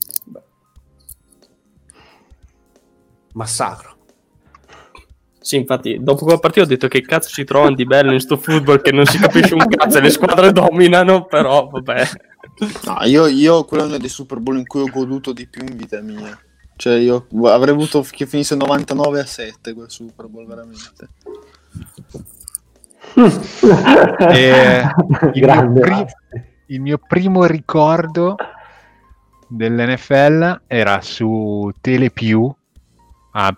Massacro. 3.37 3.95
sì 5.41 5.57
infatti 5.57 5.99
dopo 6.01 6.25
quella 6.25 6.39
partita 6.41 6.65
ho 6.65 6.69
detto 6.69 6.89
che 6.89 7.03
cazzo 7.03 7.29
si 7.29 7.45
trovano 7.45 7.75
di 7.75 7.85
bello 7.85 8.13
in 8.13 8.21
sto 8.21 8.37
football 8.37 8.81
che 8.81 8.93
non 8.93 9.07
si 9.07 9.19
capisce 9.19 9.55
un 9.55 9.67
cazzo 9.69 9.99
e 9.99 10.01
le 10.01 10.11
squadre 10.11 10.53
dominano 10.53 11.25
però 11.27 11.69
vabbè 11.69 12.09
No, 12.85 13.03
io, 13.05 13.27
io 13.27 13.65
quello 13.65 13.83
è 13.83 13.87
uno 13.87 13.99
dei 13.99 14.09
Super 14.09 14.39
Bowl 14.39 14.57
in 14.57 14.67
cui 14.67 14.81
ho 14.81 14.87
goduto 14.91 15.33
di 15.33 15.47
più 15.47 15.63
in 15.63 15.77
vita 15.77 16.01
mia. 16.01 16.39
Cioè, 16.75 16.95
io 16.95 17.27
avrei 17.45 17.75
voluto 17.75 18.03
che 18.11 18.25
finisse 18.27 18.55
99 18.55 19.21
a 19.21 19.27
7 19.27 19.75
quel 19.75 19.91
Super 19.91 20.27
Bowl, 20.27 20.47
veramente. 20.47 21.09
E 24.31 24.83
il, 24.83 25.31
mio 25.33 25.33
Grande 25.35 25.81
pri- 25.81 25.91
Masti. 25.91 26.43
il 26.67 26.81
mio 26.81 26.99
primo 26.99 27.45
ricordo 27.45 28.37
dell'NFL 29.49 30.63
era 30.67 31.01
su 31.01 31.71
Telepiù, 31.81 32.55
a- 33.39 33.57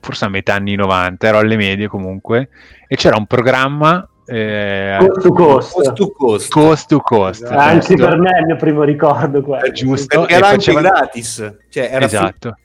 forse 0.00 0.24
a 0.24 0.28
metà 0.28 0.54
anni 0.54 0.74
90, 0.74 1.26
ero 1.28 1.38
alle 1.38 1.56
medie 1.56 1.86
comunque, 1.88 2.48
e 2.88 2.96
c'era 2.96 3.16
un 3.16 3.26
programma 3.26 4.04
eh, 4.26 4.96
Coast 5.00 5.20
to 5.22 5.32
coast. 5.32 5.72
Coast 5.72 5.92
to 5.94 6.10
coast. 6.12 6.50
Coast 6.52 6.88
to 6.88 7.00
Coast, 7.00 7.44
Anche 7.46 7.94
giusto? 7.94 8.06
per 8.08 8.18
me 8.18 8.30
è 8.30 8.38
il 8.40 8.46
mio 8.46 8.56
primo 8.56 8.82
ricordo 8.84 9.42
quello. 9.42 9.70
giusto 9.72 10.18
Perché 10.20 10.32
e 10.32 10.36
era 10.36 10.46
anche 10.48 10.58
facevano- 10.58 10.88
gratis. 10.88 11.56
Cioè, 11.68 11.88
era 11.92 12.04
esatto 12.04 12.56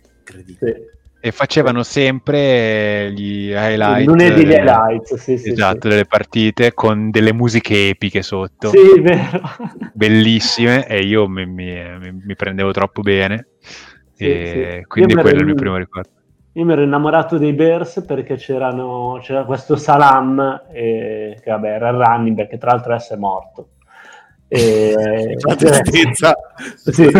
Sì. 0.59 0.73
e 1.21 1.31
facevano 1.31 1.81
sempre 1.81 3.11
gli 3.13 3.49
highlight 3.49 3.99
Il 4.01 4.05
lunedì 4.05 4.45
gli 4.45 4.51
eh, 4.51 4.57
highlights, 4.57 5.15
sì, 5.15 5.37
sì, 5.39 5.49
esatto 5.49 5.87
delle 5.87 6.05
partite 6.05 6.73
con 6.75 7.09
delle 7.09 7.33
musiche 7.33 7.89
epiche 7.89 8.21
sotto 8.21 8.69
Sì, 8.69 9.01
vero. 9.01 9.41
bellissime 9.93 10.85
e 10.87 10.99
io 10.99 11.27
mi, 11.27 11.47
mi- 11.47 12.11
mi- 12.23 12.35
prendevo 12.35 12.71
troppo 12.73 13.01
bene 13.01 13.47
Sì, 14.13 14.23
e 14.25 14.77
sì. 14.81 14.85
quindi 14.87 15.15
quello 15.15 15.37
è 15.37 15.39
il 15.39 15.45
mio 15.45 15.55
primo 15.55 15.77
ricordo 15.77 16.09
Io 16.57 16.63
mi 16.63 16.71
ero 16.71 16.83
innamorato 16.83 17.37
dei 17.37 17.51
Bears 17.51 18.01
perché 18.07 18.37
c'erano, 18.37 19.19
c'era 19.21 19.43
questo 19.43 19.75
Salam, 19.75 20.61
eh, 20.71 21.37
che 21.43 21.51
vabbè 21.51 21.67
era 21.67 21.89
il 21.89 21.97
running 21.97 22.33
back, 22.33 22.49
che 22.49 22.57
tra 22.57 22.71
l'altro 22.71 22.93
adesso 22.93 23.13
è 23.13 23.17
morto. 23.17 23.71
E... 24.47 25.35
La 25.45 25.55
tristezza. 25.55 26.33
Sì. 26.75 27.07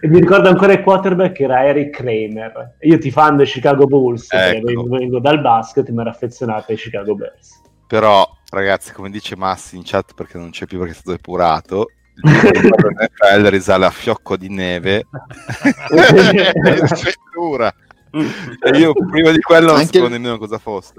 e 0.00 0.08
mi 0.08 0.18
ricordo 0.18 0.48
ancora 0.48 0.72
il 0.72 0.80
quarterback 0.80 1.36
che 1.36 1.44
era 1.44 1.64
Eric 1.64 1.90
Kramer. 1.90 2.78
Io 2.80 2.98
tifando 2.98 3.44
i 3.44 3.46
Chicago 3.46 3.86
Bulls, 3.86 4.26
perché 4.26 4.56
Ecco. 4.56 4.66
vengo, 4.66 4.96
vengo 4.96 5.20
dal 5.20 5.40
basket 5.40 5.88
e 5.88 5.92
mi 5.92 6.00
ero 6.00 6.10
affezionato 6.10 6.72
ai 6.72 6.78
Chicago 6.78 7.14
Bears. 7.14 7.60
Però, 7.86 8.28
ragazzi, 8.50 8.92
come 8.92 9.08
dice 9.08 9.36
Massi 9.36 9.76
in 9.76 9.82
chat 9.84 10.14
perché 10.14 10.36
non 10.36 10.50
c'è 10.50 10.66
più 10.66 10.78
perché 10.78 10.94
è 10.94 10.96
stato 10.96 11.12
depurato, 11.12 11.90
il 12.14 13.50
risale 13.50 13.86
a 13.86 13.90
fiocco 13.90 14.36
di 14.36 14.48
neve 14.48 15.06
e. 17.32 17.74
E 18.60 18.78
io 18.78 18.92
prima 19.10 19.30
di 19.30 19.40
quello 19.40 19.72
non 19.72 19.84
sapevo 19.84 20.04
il- 20.06 20.12
nemmeno 20.12 20.38
cosa 20.38 20.58
fosse. 20.58 20.92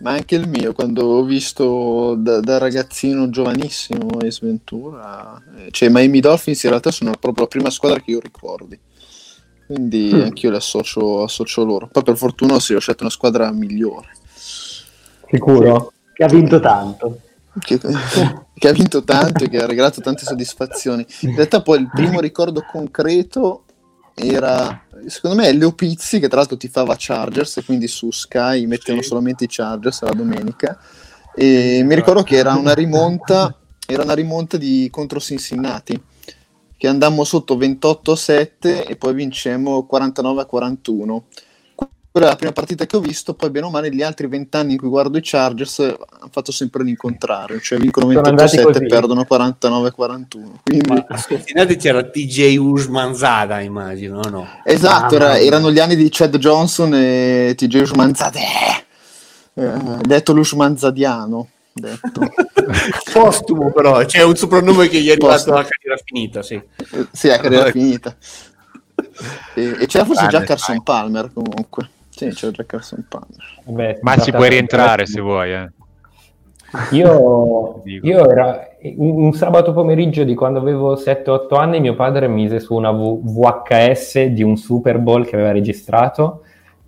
Ma 0.00 0.12
anche 0.12 0.34
il 0.36 0.48
mio, 0.48 0.72
quando 0.72 1.04
ho 1.04 1.24
visto 1.24 2.14
da, 2.16 2.40
da 2.40 2.56
ragazzino 2.56 3.28
giovanissimo 3.28 4.16
Ace 4.22 4.38
Ventura, 4.46 5.42
eh, 5.58 5.68
cioè 5.72 5.90
i 5.90 5.92
Miami 5.92 6.20
Dolphins 6.20 6.62
in 6.62 6.70
realtà 6.70 6.90
sono 6.90 7.10
proprio 7.20 7.42
la 7.44 7.50
prima 7.50 7.68
squadra 7.70 8.00
che 8.00 8.12
io 8.12 8.20
ricordi. 8.20 8.78
Quindi 9.66 10.10
Mm. 10.14 10.20
anch'io 10.22 10.50
le 10.50 10.56
associo, 10.56 11.22
associo 11.22 11.64
loro. 11.64 11.86
Poi 11.86 12.02
per 12.02 12.16
fortuna 12.16 12.58
sì, 12.58 12.72
ho 12.72 12.78
scelto 12.80 13.02
una 13.02 13.12
squadra 13.12 13.52
migliore. 13.52 14.08
Sicuro? 15.30 15.92
Che 16.14 16.24
ha 16.24 16.28
vinto 16.28 16.58
tanto. 16.60 17.20
Che, 17.58 17.78
che 18.54 18.68
ha 18.68 18.72
vinto 18.72 19.02
tanto 19.02 19.44
e 19.44 19.48
che 19.48 19.58
ha 19.58 19.66
regalato 19.66 20.00
tante 20.00 20.24
soddisfazioni. 20.24 21.04
In 21.20 21.34
realtà 21.34 21.62
poi 21.62 21.80
il 21.80 21.90
primo 21.92 22.20
ricordo 22.20 22.64
concreto 22.70 23.64
era, 24.14 24.84
secondo 25.06 25.36
me, 25.36 25.52
Leo 25.52 25.72
Pizzi, 25.72 26.20
che 26.20 26.28
tra 26.28 26.38
l'altro 26.38 26.56
tifava 26.56 26.94
Chargers, 26.98 27.56
e 27.56 27.64
quindi 27.64 27.88
su 27.88 28.10
Sky 28.10 28.66
mettevano 28.66 29.02
solamente 29.02 29.44
i 29.44 29.48
Chargers 29.48 30.02
la 30.02 30.12
domenica. 30.12 30.78
E 31.34 31.82
mi 31.84 31.94
ricordo 31.94 32.22
che 32.22 32.36
era 32.36 32.54
una 32.54 32.74
rimonta, 32.74 33.56
era 33.86 34.02
una 34.02 34.14
rimonta 34.14 34.56
di, 34.56 34.88
contro 34.90 35.20
Cincinnati, 35.20 36.00
che 36.76 36.88
andammo 36.88 37.24
sotto 37.24 37.56
28-7 37.56 38.88
e 38.88 38.96
poi 38.96 39.14
vincemmo 39.14 39.86
49-41. 39.90 41.22
Quella 42.12 42.26
è 42.26 42.30
la 42.30 42.36
prima 42.36 42.52
partita 42.52 42.86
che 42.86 42.96
ho 42.96 43.00
visto, 43.00 43.34
poi 43.34 43.50
bene 43.50 43.66
o 43.66 43.70
male 43.70 43.88
gli 43.94 44.02
altri 44.02 44.26
vent'anni 44.26 44.72
in 44.72 44.78
cui 44.78 44.88
guardo 44.88 45.16
i 45.16 45.20
Chargers 45.22 45.78
eh, 45.78 45.84
hanno 45.84 46.28
fatto 46.32 46.50
sempre 46.50 46.82
l'incontrario, 46.82 47.60
cioè 47.60 47.78
vincono 47.78 48.10
Sono 48.10 48.26
andati 48.26 48.56
28-7 48.56 48.62
così. 48.64 48.82
e 48.82 48.86
perdono 48.88 49.26
49-41. 49.30 50.26
Quindi, 50.64 51.04
A 51.06 51.16
Cincinnati 51.18 51.76
c'era 51.76 52.02
TJ 52.02 52.56
Usmanzada, 52.56 53.60
immagino, 53.60 54.20
no? 54.28 54.48
esatto, 54.64 55.14
Ah, 55.14 55.18
era- 55.18 55.38
erano 55.38 55.70
gli 55.70 55.78
anni 55.78 55.94
di 55.94 56.08
Chad 56.10 56.36
Johnson 56.38 56.92
e 56.94 57.54
TJ 57.56 57.74
Usmanzade, 57.82 58.40
eh, 59.54 59.72
detto 60.00 60.32
l'Usmanzadiano. 60.32 61.48
Detto. 61.72 62.22
Postumo 63.12 63.70
però, 63.70 64.04
c'è 64.04 64.22
un 64.22 64.34
soprannome 64.34 64.88
che 64.88 65.00
gli 65.00 65.06
è 65.06 65.12
arrivato 65.12 65.34
Postumo. 65.34 65.56
alla 65.58 65.68
carriera 65.68 66.00
finita, 66.04 66.42
sì. 66.42 66.54
Eh, 66.54 67.06
sì, 67.12 67.28
la 67.28 67.38
carriera 67.38 67.70
finita. 67.70 68.16
E, 69.54 69.76
e 69.80 69.86
c'era 69.86 70.04
forse 70.04 70.26
Grande, 70.26 70.38
già 70.38 70.44
Carson 70.44 70.82
Palmer 70.82 71.30
comunque. 71.32 71.88
Sì, 72.28 72.50
già 72.50 72.64
Carson 72.66 73.06
Palmer. 73.08 73.60
Vabbè, 73.64 73.98
ma 74.02 74.18
si 74.18 74.30
puoi 74.30 74.50
rientrare 74.50 75.06
se 75.06 75.20
vuoi 75.20 75.52
eh. 75.52 75.70
Io, 76.90 77.82
io 78.02 78.30
era 78.30 78.68
un 78.98 79.24
un 79.24 79.32
sabato 79.32 79.72
pomeriggio 79.72 80.24
di 80.24 80.34
quando 80.34 80.58
avevo 80.58 80.94
7-8 80.94 81.54
anni, 81.58 81.80
mio 81.80 81.94
padre 81.94 82.28
mise 82.28 82.60
su 82.60 82.74
una 82.74 82.90
V- 82.90 83.20
VHS 83.22 84.24
di 84.26 84.42
un 84.42 84.56
Super 84.56 84.98
Bowl 84.98 85.26
che 85.26 85.36
aveva 85.36 85.52
registrato. 85.52 86.42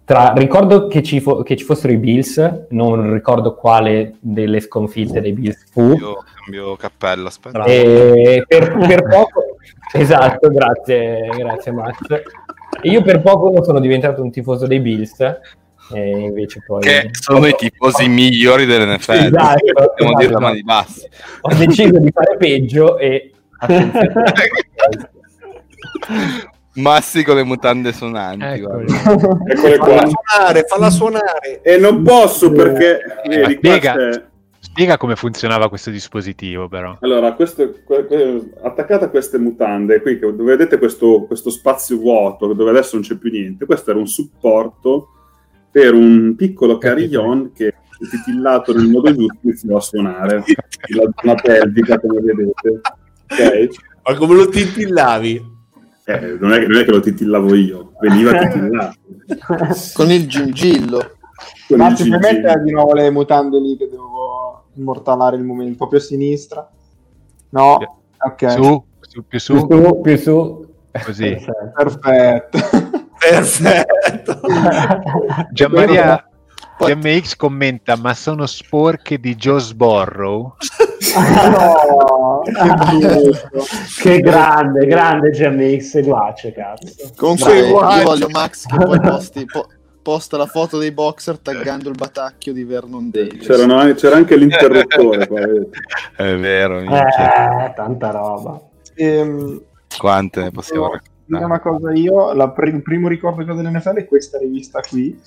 Tra, 0.05 0.33
ricordo 0.37 0.89
che 0.89 1.03
ci, 1.03 1.20
fo- 1.20 1.43
che 1.43 1.57
ci 1.57 1.64
fossero 1.64 1.93
i 1.93 1.97
Bills, 1.97 2.64
non 2.70 3.12
ricordo 3.12 3.55
quale 3.55 4.16
delle 4.20 4.61
sconfitte 4.61 5.20
dei 5.20 5.33
Bills 5.33 5.64
fu. 5.70 5.95
Io 5.95 6.24
cambio 6.43 6.76
cappello, 6.76 7.28
aspetta. 7.28 7.64
E 7.64 8.45
per, 8.47 8.76
per 8.76 9.03
poco, 9.05 9.57
esatto, 9.93 10.49
grazie, 10.51 11.28
grazie 11.37 11.72
Max. 11.72 11.97
Io 12.83 13.03
per 13.03 13.20
poco 13.20 13.51
non 13.51 13.64
sono 13.64 13.81
diventato 13.81 14.23
un 14.23 14.31
tifoso 14.31 14.66
dei 14.66 14.81
Bills, 14.81 15.18
e 15.95 16.11
invece 16.11 16.62
poi 16.66 16.83
Che 16.83 17.09
sono 17.12 17.47
i 17.47 17.55
tifosi 17.55 18.09
migliori 18.09 18.66
dell'NFL. 18.66 19.12
Esatto, 19.12 19.79
a 19.79 20.23
esatto. 20.23 20.41
mani 20.41 20.62
basse. 20.62 21.11
ho 21.41 21.55
deciso 21.55 21.99
di 21.99 22.11
fare 22.11 22.37
peggio 22.37 22.99
e 22.99 23.33
Massi 26.75 27.23
con 27.23 27.37
le 27.37 27.45
mutande 27.45 27.93
sonanti. 27.93 28.45
Eccole 28.45 28.87
Falla 28.89 29.77
qua. 29.77 30.09
suonare, 30.09 30.64
falla 30.66 30.91
suonare. 30.91 31.61
E 31.62 31.77
non 31.77 32.03
posso 32.03 32.51
perché, 32.51 32.99
Ma 33.27 33.29
vedi, 33.29 33.59
spiega, 34.73 34.97
come 34.97 35.16
funzionava 35.16 35.68
questo 35.68 35.91
dispositivo 35.91 36.66
però 36.66 36.97
Allora, 37.01 37.35
questo, 37.35 37.75
que- 37.85 38.07
que- 38.07 38.53
attaccate 38.62 39.05
a 39.05 39.09
queste 39.11 39.39
mutande, 39.39 40.01
qui 40.01 40.18
che 40.18 40.35
dove 40.35 40.57
vedete 40.57 40.79
questo, 40.79 41.25
questo 41.27 41.51
spazio 41.51 41.99
vuoto 41.99 42.53
dove 42.55 42.70
adesso 42.70 42.97
non 42.97 43.05
c'è 43.05 43.16
più 43.16 43.31
niente, 43.31 43.66
questo 43.66 43.91
era 43.91 43.99
un 43.99 44.07
supporto 44.09 45.09
per 45.70 45.95
un 45.95 46.35
piccolo 46.37 46.79
carillon 46.79 47.53
che 47.55 47.75
titillato 48.11 48.75
nel 48.75 48.89
modo 48.89 49.14
giusto 49.14 49.39
iniziava 49.43 49.77
a 49.77 49.81
suonare 49.81 50.45
la 50.89 51.11
zona 51.20 51.35
pelvica 51.35 52.01
come 52.01 52.20
vedete. 52.20 52.81
Ok? 53.29 53.68
Ma 54.05 54.16
come 54.16 54.35
lo 54.35 54.49
tintillavi? 54.49 55.51
Eh, 56.05 56.37
non, 56.41 56.53
è, 56.53 56.59
che- 56.59 56.66
non 56.66 56.81
è 56.81 56.85
che 56.85 56.91
lo 56.91 57.01
titillavo 57.01 57.55
io, 57.55 57.93
veniva 58.01 58.33
titillato. 58.49 58.97
Con 59.95 60.11
il 60.11 60.27
gingillo. 60.27 61.12
Con 61.68 61.81
il 61.81 61.95
gingillo. 61.95 62.59
di 62.64 62.73
nuovo 62.73 62.93
le 62.95 63.11
mutande 63.11 63.61
lì 63.61 63.77
che 63.77 63.89
devo 63.89 64.61
immortalare 64.75 65.37
il 65.37 65.43
momento, 65.43 65.70
un 65.70 65.77
po' 65.77 65.89
più 65.89 65.99
a 65.99 66.01
sinistra. 66.01 66.70
No, 67.51 67.79
ok. 68.18 68.51
su, 68.51 68.85
su 69.01 69.27
più 69.27 69.39
su 69.39 69.66
più 69.66 69.85
su, 69.85 70.01
più 70.01 70.16
su. 70.16 70.66
così 71.05 71.37
Perfetto. 71.75 72.59
Perfetto. 73.18 74.41
Gianmaria 75.53 76.27
GMX 76.79 77.37
commenta 77.37 77.97
ma 77.97 78.14
sono 78.14 78.47
sporche 78.47 79.18
di 79.18 79.37
Joe 79.37 79.61
Sborrow 79.61 80.57
no, 81.51 82.43
che 84.01 84.20
grande, 84.20 84.87
grande 84.87 85.31
GMX 85.31 85.81
seguace, 85.83 86.53
cazzo. 86.53 87.11
Comunque, 87.16 87.70
Bravo. 87.70 87.97
io 87.97 88.03
voglio 88.03 88.29
Max 88.31 88.66
che 88.66 88.77
poi 88.77 89.01
posti, 89.01 89.45
po- 89.45 89.68
posta 90.03 90.36
la 90.36 90.46
foto 90.46 90.78
dei 90.78 90.90
boxer 90.90 91.38
taggando 91.38 91.88
il 91.88 91.96
batacchio 91.96 92.53
di 92.53 92.64
Vernon 92.64 93.11
Davis. 93.11 93.46
C'erano 93.46 93.76
anche- 93.76 93.94
c'era 93.94 94.16
anche 94.16 94.36
l'interruttore 94.36 95.26
qua. 95.28 95.40
È 96.16 96.36
vero. 96.36 96.80
Eh, 96.80 97.72
tanta 97.74 98.11
roba. 98.11 98.61
Ehm, 98.94 99.62
quante 99.96 100.42
ne 100.42 100.50
possiamo 100.50 100.90
raccontare? 100.90 101.11
una 101.44 101.61
cosa 101.61 101.92
io, 101.92 102.34
la 102.34 102.50
pri- 102.50 102.74
il 102.74 102.82
primo 102.82 103.09
ricordo 103.09 103.44
che 103.44 103.50
ho 103.50 103.55
dell'NFL 103.55 103.94
è 103.94 104.05
questa 104.07 104.38
rivista 104.38 104.80
qui, 104.80 105.18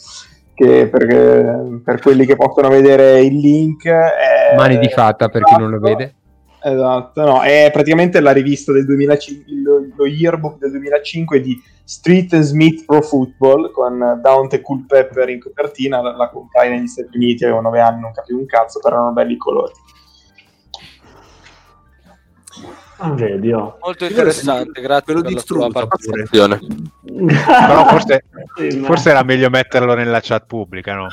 che 0.54 0.88
perché, 0.88 1.80
per 1.84 2.00
quelli 2.00 2.26
che 2.26 2.36
possono 2.36 2.70
vedere 2.70 3.22
il 3.22 3.38
link 3.38 3.88
è... 3.88 4.56
Mani 4.56 4.78
di 4.78 4.90
fata 4.90 5.30
per 5.30 5.44
chi 5.44 5.56
non 5.58 5.72
lo 5.72 5.80
vede. 5.80 6.16
Esatto, 6.62 7.24
no, 7.24 7.42
è 7.42 7.70
praticamente 7.72 8.20
la 8.20 8.32
rivista 8.32 8.72
del 8.72 8.86
2005, 8.86 9.46
lo, 10.06 10.12
yearbook 10.12 10.58
del 10.58 10.72
2005 10.72 11.42
di 11.42 11.62
Street 11.84 12.34
and 12.34 12.44
Smith 12.44 12.86
Pro 12.86 13.02
Football 13.02 13.72
con 13.72 14.20
Dante 14.22 14.62
Culpepper 14.62 15.30
in 15.30 15.40
copertina, 15.40 16.02
la, 16.02 16.16
la 16.16 16.30
comprai 16.30 16.70
negli 16.70 16.88
Stati 16.88 17.16
Uniti, 17.16 17.44
avevo 17.44 17.62
9 17.62 17.80
anni, 17.80 18.02
non 18.02 18.12
capivo 18.12 18.40
un 18.40 18.46
cazzo, 18.46 18.80
però 18.80 18.96
erano 18.96 19.12
belli 19.12 19.34
i 19.34 19.38
colori. 19.38 19.74
Ah, 22.98 23.12
vedi, 23.12 23.52
oh. 23.52 23.78
Molto 23.82 24.06
interessante, 24.06 24.82
grazie 24.82 25.14
per 25.14 25.32
la 25.32 25.42
tua 25.42 25.70
partecipazione. 25.70 26.60
Però 27.06 27.88
forse, 27.88 28.24
forse 28.84 29.10
era 29.10 29.22
meglio 29.24 29.50
metterlo 29.50 29.94
nella 29.96 30.22
chat 30.22 30.46
pubblica, 30.46 30.96
no? 30.96 31.08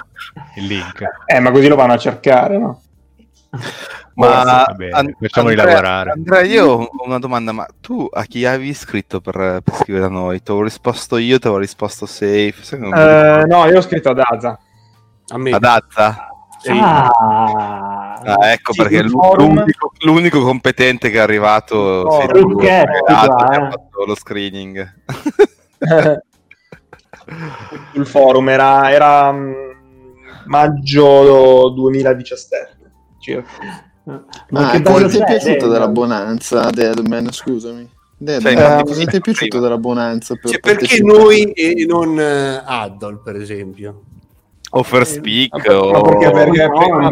Il 0.57 0.67
link. 0.67 1.03
Eh, 1.27 1.41
ma 1.41 1.51
così 1.51 1.67
lo 1.67 1.75
vanno 1.75 1.95
a 1.95 1.99
cercare, 1.99 2.57
no? 2.57 2.83
Ma 4.15 4.43
An- 4.65 5.15
facciamoli 5.21 5.55
Andrea- 5.55 5.65
lavorare. 5.75 6.11
Andrea, 6.13 6.41
io 6.43 6.67
ho 6.67 6.89
una 7.05 7.19
domanda, 7.19 7.53
ma 7.53 7.67
tu 7.81 8.07
a 8.11 8.25
chi 8.25 8.45
avevi 8.45 8.73
scritto 8.75 9.21
per, 9.21 9.61
per 9.63 9.75
scrivere 9.75 10.07
a 10.07 10.09
noi? 10.09 10.43
Ti 10.43 10.51
avevo 10.51 10.65
risposto 10.65 11.17
io, 11.17 11.39
ti 11.39 11.47
avevo 11.47 11.61
risposto 11.61 12.07
safe. 12.07 12.55
Eh, 12.73 12.77
ricordo. 12.77 13.47
no, 13.47 13.67
io 13.67 13.79
ho 13.79 13.83
scritto 13.83 14.11
ad 14.11 14.19
Aza. 14.23 14.59
A 15.29 15.39
me. 15.39 15.51
Ad 15.51 15.65
Azza? 15.65 16.27
Ah, 16.69 17.09
Ah, 18.25 18.53
ecco 18.53 18.73
Sì, 18.73 18.83
perché 18.83 19.09
forum. 19.09 19.55
l'unico, 19.57 19.93
l'unico 20.05 20.43
competente 20.43 21.11
che 21.11 21.17
è 21.17 21.21
arrivato 21.21 21.75
Oh, 21.77 22.21
sei 22.21 22.29
tu, 22.29 22.59
Azza 22.61 23.35
che 23.35 23.55
eh. 23.55 23.57
ha 23.57 23.71
fatto 23.71 24.05
lo 24.07 24.15
screening. 24.15 24.95
Sul 27.93 28.07
forum 28.07 28.49
era, 28.49 28.91
era 28.91 29.33
mm, 29.33 29.53
maggio 30.47 31.71
2017 31.71 32.77
circa. 33.23 33.51
ma 34.05 34.69
Ah, 34.69 34.71
che 34.73 34.83
cosa 34.83 35.07
bello 35.07 35.09
ti 35.09 35.19
è 35.19 35.25
piaciuto 35.25 35.69
della 35.69 35.89
Bonanza, 35.89 36.69
Deadman? 36.71 37.31
Scusami. 37.33 37.89
Deadman, 38.19 38.57
Cioè, 38.57 38.83
cosa 38.85 39.05
ti 39.07 39.17
è 39.17 39.21
piaciuto 39.21 39.61
della 39.61 39.79
Bonanza? 39.79 40.35
Per 40.35 40.51
Cioè, 40.51 40.61
perché 40.61 41.01
noi 41.03 41.45
e 41.53 41.85
non 41.87 42.19
eh, 42.21 42.63
Addol, 42.65 43.23
per 43.23 43.37
esempio? 43.37 44.03
O 44.71 44.83
first 44.83 45.19
speak, 45.19 45.67
Ma 45.69 45.79
o... 45.79 46.01
perché, 46.03 46.31
perché 46.31 46.69
prima. 46.69 47.11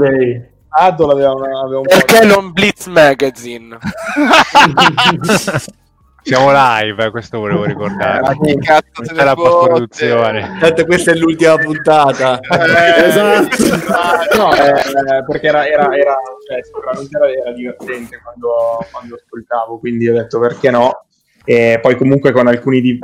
Adol 0.73 1.11
aveva, 1.11 1.33
una- 1.35 1.61
aveva 1.61 1.81
un 1.81 1.87
po' 1.87 1.97
Perché 1.97 2.25
non 2.25 2.53
Blitz 2.53 2.87
Magazine? 2.87 3.77
Siamo 6.23 6.51
live, 6.53 7.07
eh, 7.07 7.11
questo 7.11 7.39
volevo 7.39 7.65
ricordare. 7.65 8.21
Ma 8.21 8.35
chi 8.39 8.57
cazzo 8.59 9.05
se 9.05 9.15
C'è 9.15 9.25
la 9.25 9.35
post-produzione. 9.35 10.59
Tanto 10.61 10.85
questa 10.85 11.13
è 11.13 11.15
l'ultima 11.15 11.57
puntata. 11.57 12.41
esatto. 12.97 13.59
No, 14.41 14.55
eh, 14.55 15.25
perché 15.27 15.49
era, 15.49 15.67
era, 15.67 15.95
era 15.95 16.17
cioè, 16.47 16.63
sicuramente 16.63 17.17
era, 17.17 17.29
era 17.31 17.53
divertente 17.53 18.21
quando, 18.23 18.85
quando 18.91 19.17
ascoltavo, 19.17 19.79
quindi 19.79 20.09
ho 20.09 20.15
detto 20.15 20.39
perché 20.39 20.71
no. 20.71 21.05
E 21.45 21.79
poi 21.83 21.97
comunque 21.97 22.33
con 22.33 22.47
alcuni 22.47 22.81
di, 22.81 22.99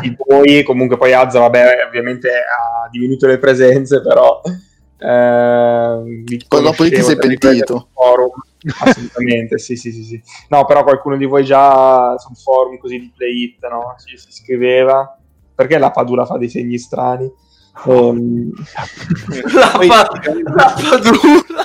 di 0.00 0.16
voi, 0.26 0.62
comunque 0.62 0.96
poi 0.96 1.12
Azza, 1.12 1.40
vabbè, 1.40 1.84
ovviamente 1.86 2.28
ha 2.28 2.88
diminuito 2.90 3.26
le 3.26 3.38
presenze, 3.38 4.02
però... 4.02 4.40
Eh, 5.00 6.36
dopo 6.48 6.84
ti 6.84 7.02
sei 7.02 7.16
pentito. 7.16 7.88
Forum. 7.92 8.30
Assolutamente, 8.80 9.58
sì, 9.58 9.76
sì, 9.76 9.90
sì, 9.92 10.02
sì. 10.02 10.22
No, 10.48 10.64
però 10.64 10.82
qualcuno 10.84 11.16
di 11.16 11.24
voi 11.24 11.44
già 11.44 12.16
sul 12.18 12.36
forum 12.36 12.78
così 12.78 12.98
di 12.98 13.12
Play 13.16 13.42
It, 13.44 13.66
no? 13.68 13.94
Si, 13.96 14.16
si 14.16 14.32
scriveva. 14.32 15.16
Perché 15.54 15.78
la 15.78 15.90
Padula 15.90 16.24
fa 16.24 16.36
dei 16.38 16.48
segni 16.48 16.78
strani? 16.78 17.30
Ehm, 17.86 18.50
La, 19.54 19.78
pa- 19.86 20.08
la 20.54 20.74
padula. 20.90 21.64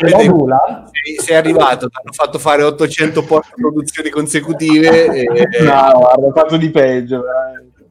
Vedi- 0.00 0.28
bula? 0.28 0.90
sei, 0.90 1.16
sei 1.24 1.36
arrivato, 1.36 1.88
ti 1.88 1.96
hanno 2.00 2.12
fatto 2.12 2.38
fare 2.38 2.62
800 2.62 3.22
post 3.22 3.52
produzioni 3.54 4.10
consecutive 4.10 5.06
e, 5.06 5.24
no, 5.62 5.92
guarda, 5.98 6.32
fatto 6.34 6.56
di 6.56 6.70
peggio, 6.70 7.22
veramente. 7.22 7.90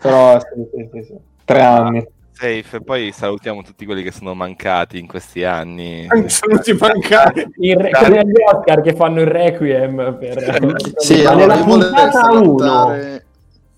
Però, 0.00 0.38
sì, 0.38 0.46
sì, 0.72 0.88
sì, 0.92 1.02
sì. 1.04 1.18
Tre 1.44 1.60
anni. 1.60 2.06
Safe, 2.38 2.76
e 2.76 2.80
poi 2.82 3.10
salutiamo 3.10 3.62
tutti 3.62 3.84
quelli 3.84 4.04
che 4.04 4.12
sono 4.12 4.32
mancati 4.32 4.96
in 4.96 5.08
questi 5.08 5.42
anni. 5.42 6.06
sono 6.26 6.54
tutti 6.54 6.72
mancati. 6.72 7.50
Re- 7.58 7.90
come 7.90 8.18
agli 8.18 8.32
Oscar 8.54 8.80
che 8.80 8.94
fanno 8.94 9.20
il 9.20 9.26
requiem 9.26 10.16
per... 10.16 10.76
Sì, 10.98 11.24
allora 11.24 11.54
nella 11.54 11.64
puntata 11.64 12.30
uno 12.30 12.58
salutare, 12.58 13.26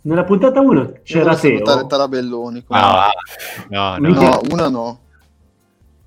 Nella 0.02 0.24
puntata 0.24 0.61
1 0.61 0.80
io 0.80 1.00
c'era 1.02 1.34
Teo. 1.36 1.86
Tarabelloni. 1.86 2.64
No, 2.68 2.78
no, 3.70 3.96
no. 3.98 4.08
No, 4.20 4.40
una 4.50 4.68
no. 4.68 4.98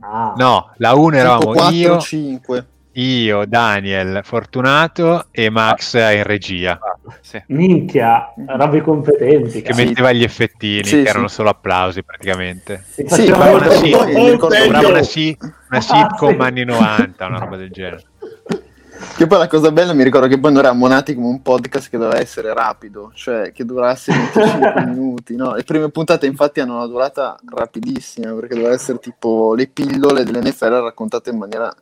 Ah. 0.02 0.34
No, 0.38 0.74
la 0.78 0.94
1 0.94 1.16
eravamo 1.16 1.54
Tipo 1.54 1.70
io, 1.70 1.98
4-5. 1.98 2.64
Io, 2.94 3.46
Daniel, 3.46 4.22
Fortunato 4.24 5.26
e 5.32 5.50
Max 5.50 5.94
in 5.96 6.24
regia, 6.24 6.80
Sì. 7.22 7.42
Minchia, 7.48 8.34
robe 8.48 8.82
competenti. 8.82 9.62
che 9.62 9.70
cazzo. 9.70 9.84
metteva 9.84 10.12
gli 10.12 10.24
effettini, 10.24 10.84
Sì, 10.84 11.02
che 11.04 11.10
erano 11.10 11.28
sì. 11.28 11.36
solo 11.36 11.50
applausi 11.50 12.04
praticamente. 12.04 12.84
Si 12.88 13.04
Sì, 13.08 13.28
una 13.32 13.72
sì. 13.72 13.90
mi 13.96 14.30
ricordo 14.32 14.56
Sembrava 14.56 14.86
che- 14.86 14.92
una, 14.92 15.04
si- 15.04 15.38
una 15.70 15.82
sitcom 15.82 16.42
anni 16.42 16.64
90, 16.66 17.26
una 17.26 17.40
roba 17.40 17.58
del 17.58 17.72
genere. 17.72 18.04
Che 19.18 19.28
poi 19.28 19.38
la 19.38 19.48
cosa 19.48 19.72
bella 19.72 19.92
mi 19.94 20.04
ricordo 20.04 20.28
che 20.28 20.40
poi 20.40 20.52
noi 20.52 20.62
eravamo 20.62 20.88
nati 20.88 21.14
come 21.14 21.28
un 21.28 21.42
podcast 21.42 21.90
che 21.90 21.98
doveva 21.98 22.20
essere 22.20 22.54
rapido, 22.54 23.12
cioè 23.14 23.52
che 23.52 23.66
durasse 23.66 24.12
25 24.14 24.74
minuti. 24.86 25.36
No? 25.36 25.56
Le 25.56 25.64
prime 25.64 25.90
puntate 25.90 26.26
infatti 26.26 26.62
hanno 26.62 26.78
una 26.78 26.86
durata 26.88 27.38
rapidissima 27.54 28.32
perché 28.34 28.56
doveva 28.56 28.74
essere 28.74 29.00
tipo 29.00 29.56
le 29.56 29.68
pillole 29.68 30.24
dell'NFL 30.24 30.82
raccontate 30.84 31.32
in 31.32 31.38
maniera 31.38 31.74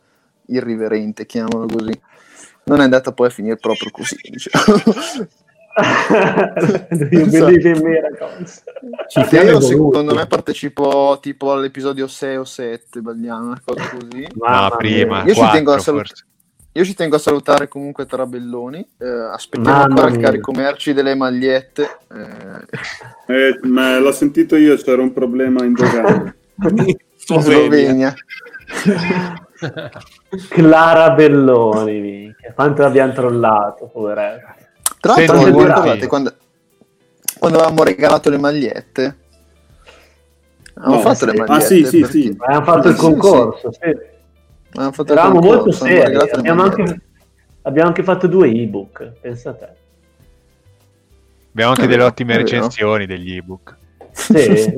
irriverente, 0.54 1.26
chiamiamolo 1.26 1.66
così. 1.66 2.00
Non 2.64 2.80
è 2.80 2.84
andata 2.84 3.12
poi 3.12 3.26
a 3.26 3.30
finire 3.30 3.56
proprio 3.56 3.90
così. 3.90 4.16
Diciamo. 4.22 4.76
Io 9.30 9.60
secondo 9.60 10.14
me 10.14 10.26
partecipo 10.26 11.18
tipo 11.20 11.52
all'episodio 11.52 12.06
6 12.06 12.36
o 12.36 12.44
7, 12.44 13.00
Bagliano, 13.00 13.46
una 13.46 13.62
cosa 13.64 13.88
così. 13.88 14.26
Mamma 14.36 14.68
no, 14.68 14.76
prima, 14.76 15.24
Io 15.24 15.34
ci 15.34 15.48
tengo 15.50 15.72
a 15.72 15.76
4 15.76 15.80
salut-. 15.80 16.26
Io 16.74 16.84
ci 16.84 16.94
tengo 16.94 17.16
a 17.16 17.18
salutare 17.18 17.68
comunque 17.68 18.06
Tarabelloni. 18.06 18.86
Eh, 18.98 19.06
aspettiamo 19.06 19.78
Mamma 19.78 19.88
ancora 19.90 20.08
il 20.08 20.16
mia. 20.18 20.26
carico 20.26 20.52
merci 20.52 20.92
delle 20.94 21.14
magliette. 21.14 21.98
Eh, 23.26 23.34
Eh, 23.34 23.58
ma 23.64 23.98
l'ho 23.98 24.12
sentito 24.12 24.56
io, 24.56 24.76
c'era 24.76 25.02
un 25.02 25.12
problema 25.12 25.64
in 25.64 25.72
dogana. 25.74 26.34
Slovenia. 27.16 28.14
Clara 30.48 31.10
Belloni, 31.10 32.00
minchia. 32.00 32.52
quanto 32.54 32.82
l'abbiamo 32.82 33.12
trollato, 33.12 33.86
poveretto. 33.86 34.46
Tra 35.00 35.14
l'altro, 35.14 35.36
vi 35.38 35.42
Wolfi. 35.50 35.58
ricordate 35.68 36.06
quando, 36.06 36.34
quando 37.38 37.58
avevamo 37.58 37.82
regalato 37.84 38.30
le 38.30 38.38
magliette? 38.38 39.16
Avevamo 40.74 40.96
No, 40.96 41.00
fatto 41.02 41.14
sì. 41.14 41.26
le 41.26 41.32
Ah, 41.32 41.46
magliette. 41.46 41.66
sì, 41.66 41.84
sì, 41.86 42.04
sì. 42.04 42.20
chi- 42.20 42.36
Abbiamo 42.38 42.64
fatto 42.64 42.88
il 42.88 42.94
Sì, 42.94 43.00
sì, 43.00 43.06
concorso, 43.06 43.72
sì. 43.72 43.78
Avevamo 44.74 44.92
fatto 44.92 45.12
il 45.12 45.18
Eravamo 45.18 45.40
concorso, 45.40 45.56
molto 45.56 45.72
seri. 45.72 46.16
Abbiamo 46.30 46.62
anche, 46.62 47.00
abbiamo 47.62 47.88
anche 47.88 48.02
fatto 48.02 48.26
due 48.26 48.48
ebook, 48.50 49.12
pensa 49.20 49.50
a 49.50 49.54
te. 49.54 49.68
Abbiamo 51.52 51.72
anche 51.72 51.86
delle 51.86 52.02
ottime 52.02 52.36
recensioni 52.38 53.04
degli 53.06 53.36
ebook. 53.36 53.76
Sì. 54.14 54.74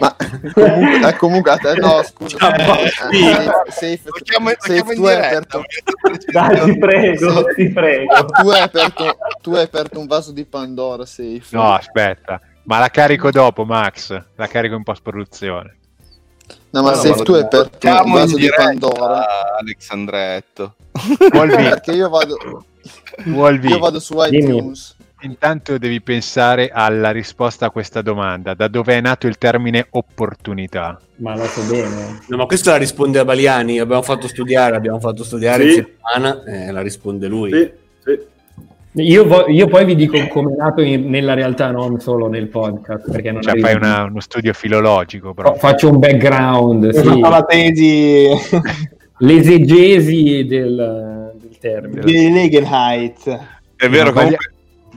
Ma 0.00 0.16
comunque, 0.54 1.08
eh, 1.08 1.16
comunque 1.16 1.52
eh, 1.52 1.74
no, 1.80 2.02
scusa. 2.02 2.54
Eh, 2.54 2.88
sì. 2.88 3.22
Safe- 3.22 3.70
Safe, 3.70 4.00
Lo 4.04 4.18
chiamo, 4.22 4.48
lo 4.48 4.56
Safe, 4.58 4.94
tu 4.94 5.04
hai 5.04 5.16
aperto, 5.16 5.62
Dai, 6.32 6.60
ti 6.64 6.78
prego, 6.78 7.44
Sì. 7.50 7.54
ti 7.56 7.68
prego. 7.72 8.24
tu 8.26 8.48
hai 8.48 8.60
aperto, 8.62 9.16
tu 9.42 9.52
hai 9.54 9.62
aperto 9.64 9.98
un 10.00 10.06
vaso 10.06 10.32
di 10.32 10.44
Pandora, 10.46 11.04
Safe. 11.04 11.42
No, 11.50 11.72
aspetta, 11.74 12.40
ma 12.64 12.78
la 12.78 12.88
carico 12.88 13.30
dopo, 13.30 13.64
Max. 13.64 14.18
La 14.36 14.46
carico 14.46 14.76
in 14.76 14.82
post-produzione. 14.82 15.76
No, 16.70 16.82
ma 16.82 16.90
No, 16.90 16.96
Safe, 16.96 17.22
tu 17.22 17.32
hai 17.34 17.42
aperto 17.42 17.86
un 18.04 18.12
vaso 18.12 18.36
di 18.36 18.48
Pandora. 18.54 19.26
Alex 19.58 19.90
Andretto. 19.90 20.76
Wolvi, 21.34 21.54
Perché 21.56 21.92
io 21.92 22.08
vado, 22.08 22.64
io 23.24 23.78
vado 23.78 24.00
su 24.00 24.14
Dimmi. 24.28 24.72
Intanto 25.22 25.78
devi 25.78 26.00
pensare 26.00 26.70
alla 26.72 27.10
risposta 27.10 27.66
a 27.66 27.70
questa 27.70 28.02
domanda. 28.02 28.54
Da 28.54 28.68
dove 28.68 28.94
è 28.94 29.00
nato 29.00 29.26
il 29.26 29.38
termine 29.38 29.86
opportunità? 29.90 31.00
Ma 31.16 31.36
lo 31.36 31.44
so 31.44 31.62
bene. 31.70 32.20
No, 32.28 32.36
ma 32.36 32.46
questa 32.46 32.72
la 32.72 32.76
risponde 32.78 33.18
a 33.18 33.24
Baliani, 33.24 33.78
abbiamo 33.78 34.02
fatto 34.02 34.28
studiare, 34.28 34.76
abbiamo 34.76 35.00
fatto 35.00 35.24
studiare 35.24 35.62
Sì. 35.70 35.78
in 35.78 35.84
settimana, 35.84 36.44
eh, 36.44 36.70
la 36.72 36.80
risponde 36.82 37.26
lui. 37.28 37.50
Sì, 37.52 37.70
sì. 38.04 38.30
Io, 38.94 39.24
vo- 39.26 39.46
io 39.48 39.68
poi 39.68 39.86
vi 39.86 39.94
dico 39.94 40.18
come 40.28 40.52
è 40.52 40.56
nato 40.56 40.82
in- 40.82 41.08
nella 41.08 41.32
realtà, 41.32 41.70
non 41.70 41.98
solo 41.98 42.28
nel 42.28 42.48
podcast, 42.48 43.10
perché 43.10 43.32
non 43.32 43.40
Cioè, 43.40 43.58
fai 43.58 43.74
una- 43.74 44.02
uno 44.02 44.20
studio 44.20 44.52
filologico, 44.52 45.32
però. 45.32 45.54
Faccio 45.54 45.88
un 45.88 45.98
background, 45.98 46.90
sì. 46.90 47.20
la 47.20 47.42
tesi 47.48 48.28
l'esegesi 49.18 50.44
del, 50.46 51.32
del 51.40 51.58
termine. 51.58 52.00
di 52.02 52.30
Legenheit. 52.32 53.38
È 53.76 53.88
vero, 53.88 54.12
comunque. 54.12 54.51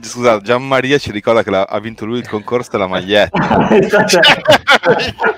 Scusate, 0.06 0.44
Gianmaria 0.44 0.98
ci 0.98 1.10
ricorda 1.10 1.42
che 1.42 1.50
la- 1.50 1.64
ha 1.64 1.80
vinto 1.80 2.04
lui 2.04 2.18
il 2.18 2.28
concorso 2.28 2.70
della 2.72 2.86
maglietta. 2.86 3.36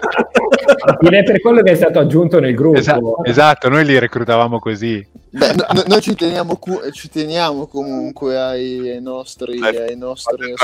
Direi 1.00 1.22
per 1.24 1.40
quello 1.40 1.62
che 1.62 1.72
è 1.72 1.74
stato 1.74 1.98
aggiunto 1.98 2.38
nel 2.40 2.54
gruppo. 2.54 2.78
Esa- 2.78 2.98
esatto, 3.24 3.68
noi 3.68 3.84
li 3.84 3.98
reclutavamo 3.98 4.58
così. 4.58 5.04
Beh, 5.30 5.54
no- 5.54 5.66
no- 5.72 5.84
noi 5.86 6.00
ci 6.00 6.14
teniamo, 6.14 6.56
cu- 6.56 6.90
ci 6.90 7.08
teniamo 7.08 7.66
comunque 7.66 8.38
ai, 8.38 8.90
ai 8.90 9.02
nostri, 9.02 9.60
ai 9.62 9.96
nostri. 9.96 10.54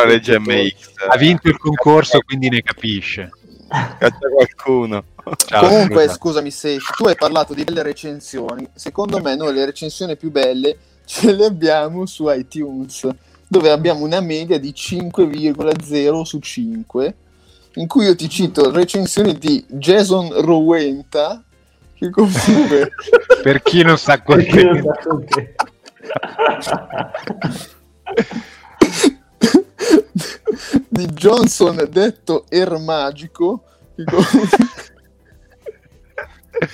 Ha 1.08 1.16
vinto 1.16 1.48
il 1.48 1.58
concorso, 1.58 2.20
quindi 2.20 2.48
ne 2.48 2.62
capisce. 2.62 3.30
Caccia 3.68 4.28
qualcuno. 4.32 5.04
Ciao, 5.46 5.66
Comunque, 5.66 6.02
scusa. 6.04 6.14
scusami 6.14 6.50
se 6.50 6.76
tu 6.96 7.06
hai 7.06 7.16
parlato 7.16 7.54
di 7.54 7.64
belle 7.64 7.82
recensioni. 7.82 8.68
Secondo 8.74 9.20
me, 9.20 9.36
noi 9.36 9.54
le 9.54 9.64
recensioni 9.64 10.16
più 10.16 10.30
belle 10.30 10.76
ce 11.06 11.32
le 11.32 11.46
abbiamo 11.46 12.06
su 12.06 12.28
iTunes, 12.30 13.08
dove 13.54 13.70
abbiamo 13.70 14.04
una 14.04 14.20
media 14.20 14.58
di 14.58 14.72
5,0 14.72 16.22
su 16.22 16.40
5. 16.40 17.14
In 17.74 17.86
cui 17.86 18.06
io 18.06 18.16
ti 18.16 18.28
cito 18.28 18.72
recensioni 18.72 19.38
di 19.38 19.64
Jason 19.68 20.40
Rowenta, 20.40 21.40
che 21.94 22.10
comunque 22.10 22.90
Per 23.42 23.62
chi 23.62 23.84
non 23.84 23.96
sa 23.96 24.20
con 24.22 24.44
te. 24.44 24.82
di 30.88 31.06
Johnson 31.06 31.86
detto 31.90 32.46
Ermagico 32.48 33.62
che, 33.94 34.02
comunque- 34.04 34.58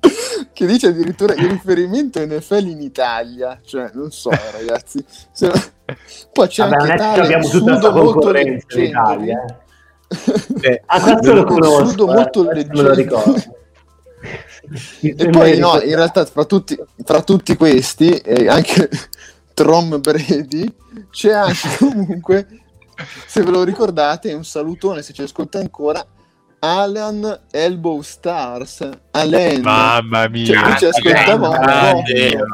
che 0.52 0.66
dice 0.66 0.88
addirittura 0.88 1.34
il 1.34 1.48
riferimento 1.50 2.24
NFL 2.24 2.66
in 2.66 2.80
Italia 2.80 3.60
cioè 3.64 3.90
non 3.94 4.10
so 4.10 4.30
ragazzi 4.30 5.04
Se- 5.32 5.52
poi 6.32 6.48
c'è 6.48 6.68
Vabbè, 6.68 6.82
anche 6.82 6.96
tale 6.96 7.22
abbiamo 7.22 7.48
tutta 7.48 7.64
questa 7.72 7.90
concorrenza 7.92 8.78
in 8.78 8.84
Italia. 8.84 9.44
eh. 10.62 10.82
Ah, 10.86 11.00
questo 11.00 11.34
lo 11.34 11.44
conosco. 11.44 11.86
sudo 11.86 12.10
eh, 12.10 12.14
molto 12.14 12.42
me 12.44 12.64
lo 12.70 12.94
ricordo. 12.94 13.34
E 15.00 15.30
poi 15.30 15.58
no, 15.58 15.80
in 15.80 15.94
realtà 15.96 16.24
fra 16.26 16.44
tutti, 16.44 16.78
fra 17.04 17.22
tutti 17.22 17.56
questi, 17.56 18.10
e 18.18 18.46
anche 18.48 18.88
Trom 19.54 19.98
Brady, 20.00 20.72
c'è 21.10 21.32
anche 21.32 21.68
comunque, 21.78 22.46
se 23.26 23.42
ve 23.42 23.50
lo 23.50 23.64
ricordate, 23.64 24.32
un 24.34 24.44
salutone 24.44 25.02
se 25.02 25.12
ci 25.14 25.22
ascolta 25.22 25.58
ancora, 25.58 26.04
Alan 26.60 27.40
Elbow 27.50 28.00
Stars. 28.02 28.88
Alan. 29.12 29.60
Mamma 29.60 30.28
mia. 30.28 30.44
Cioè, 30.44 30.56
lui 30.62 30.76
ci 30.78 30.84
ascoltava 30.86 31.48
un 31.48 31.58
Grande. 31.60 32.36
botto. 32.36 32.46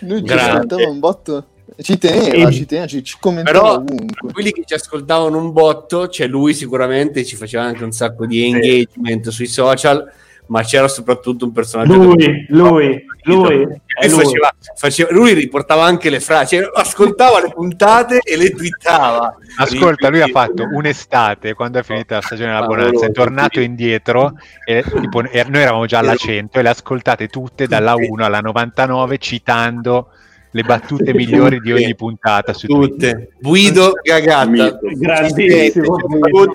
Lui 0.00 0.26
ci 0.26 0.32
ascoltava 0.32 0.88
un 0.88 0.98
botto. 0.98 1.44
Ci 1.80 1.98
teneva, 1.98 2.48
E- 2.48 2.52
ci 2.52 2.66
teneva, 2.66 2.86
ci, 2.86 3.02
ci 3.02 3.16
commentava 3.18 3.58
Però 3.58 3.74
ovunque. 3.74 4.32
quelli 4.32 4.52
che 4.52 4.62
ci 4.64 4.74
ascoltavano 4.74 5.36
un 5.38 5.52
botto, 5.52 6.08
cioè 6.08 6.26
lui 6.28 6.54
sicuramente 6.54 7.24
ci 7.24 7.34
faceva 7.36 7.64
anche 7.64 7.82
un 7.82 7.90
sacco 7.90 8.26
di 8.26 8.44
engagement 8.44 9.28
sui 9.30 9.46
social, 9.46 10.08
ma 10.46 10.62
c'era 10.62 10.88
soprattutto 10.88 11.46
un 11.46 11.52
personaggio 11.52 11.94
Lui, 11.94 12.46
lui, 12.48 13.04
lui, 13.22 13.64
Lui, 13.64 13.78
faceva- 13.96 14.54
faceva- 14.76 15.12
lui 15.12 15.32
riportava 15.32 15.84
anche 15.84 16.10
le 16.10 16.20
frasi, 16.20 16.56
cioè, 16.56 16.70
ascoltava 16.74 17.40
le 17.40 17.50
puntate 17.54 18.18
e 18.22 18.36
le 18.36 18.50
twittava. 18.50 19.36
Ascolta, 19.56 20.08
lui 20.10 20.20
ha 20.20 20.28
fatto 20.28 20.64
un'estate 20.70 21.54
quando 21.54 21.78
è 21.78 21.82
finita 21.82 22.16
la 22.16 22.20
stagione 22.20 22.52
della 22.52 22.66
Bonanza, 22.66 23.06
è 23.06 23.12
tornato 23.12 23.60
indietro 23.60 24.34
e 24.64 24.84
tipo, 25.00 25.22
e 25.22 25.44
noi 25.48 25.62
eravamo 25.62 25.86
già 25.86 26.00
alla 26.00 26.16
100 26.16 26.58
e 26.58 26.62
le 26.62 26.68
ascoltate 26.68 27.28
tutte 27.28 27.66
dalla 27.66 27.94
1 27.96 28.24
alla 28.24 28.40
99 28.40 29.18
citando 29.18 30.08
le 30.50 30.62
battute 30.62 31.12
migliori 31.14 31.58
di 31.58 31.72
ogni 31.72 31.94
puntata 31.96 32.52
su 32.52 32.66
Twitter. 32.66 33.12
Tutte. 33.12 33.32
Guido 33.40 33.92
Gagatta. 34.02 34.78
Grandissimo. 34.80 35.96
Guido, 35.96 36.54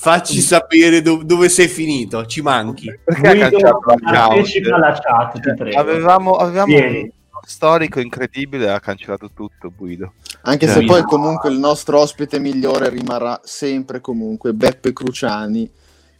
Facci 0.00 0.40
sapere 0.40 1.02
do- 1.02 1.20
dove 1.22 1.48
sei 1.50 1.68
finito, 1.68 2.24
ci 2.24 2.40
manchi. 2.40 2.86
Perché 3.04 3.42
ha 3.44 3.48
Guido, 3.50 3.78
partecipa 4.02 4.74
alla 4.76 4.98
chat, 4.98 5.40
ti 5.40 5.54
prego. 5.54 5.78
Avevamo, 5.78 6.36
avevamo 6.36 6.74
un 6.74 7.10
storico 7.46 8.00
incredibile 8.00 8.70
ha 8.70 8.80
cancellato 8.80 9.30
tutto 9.34 9.70
Guido. 9.76 10.14
Anche 10.42 10.66
se 10.68 10.84
poi 10.86 11.02
comunque 11.02 11.50
il 11.50 11.58
nostro 11.58 11.98
ospite 12.00 12.38
migliore 12.38 12.88
rimarrà 12.88 13.40
sempre 13.44 14.00
comunque 14.00 14.54
Beppe 14.54 14.94
Cruciani 14.94 15.70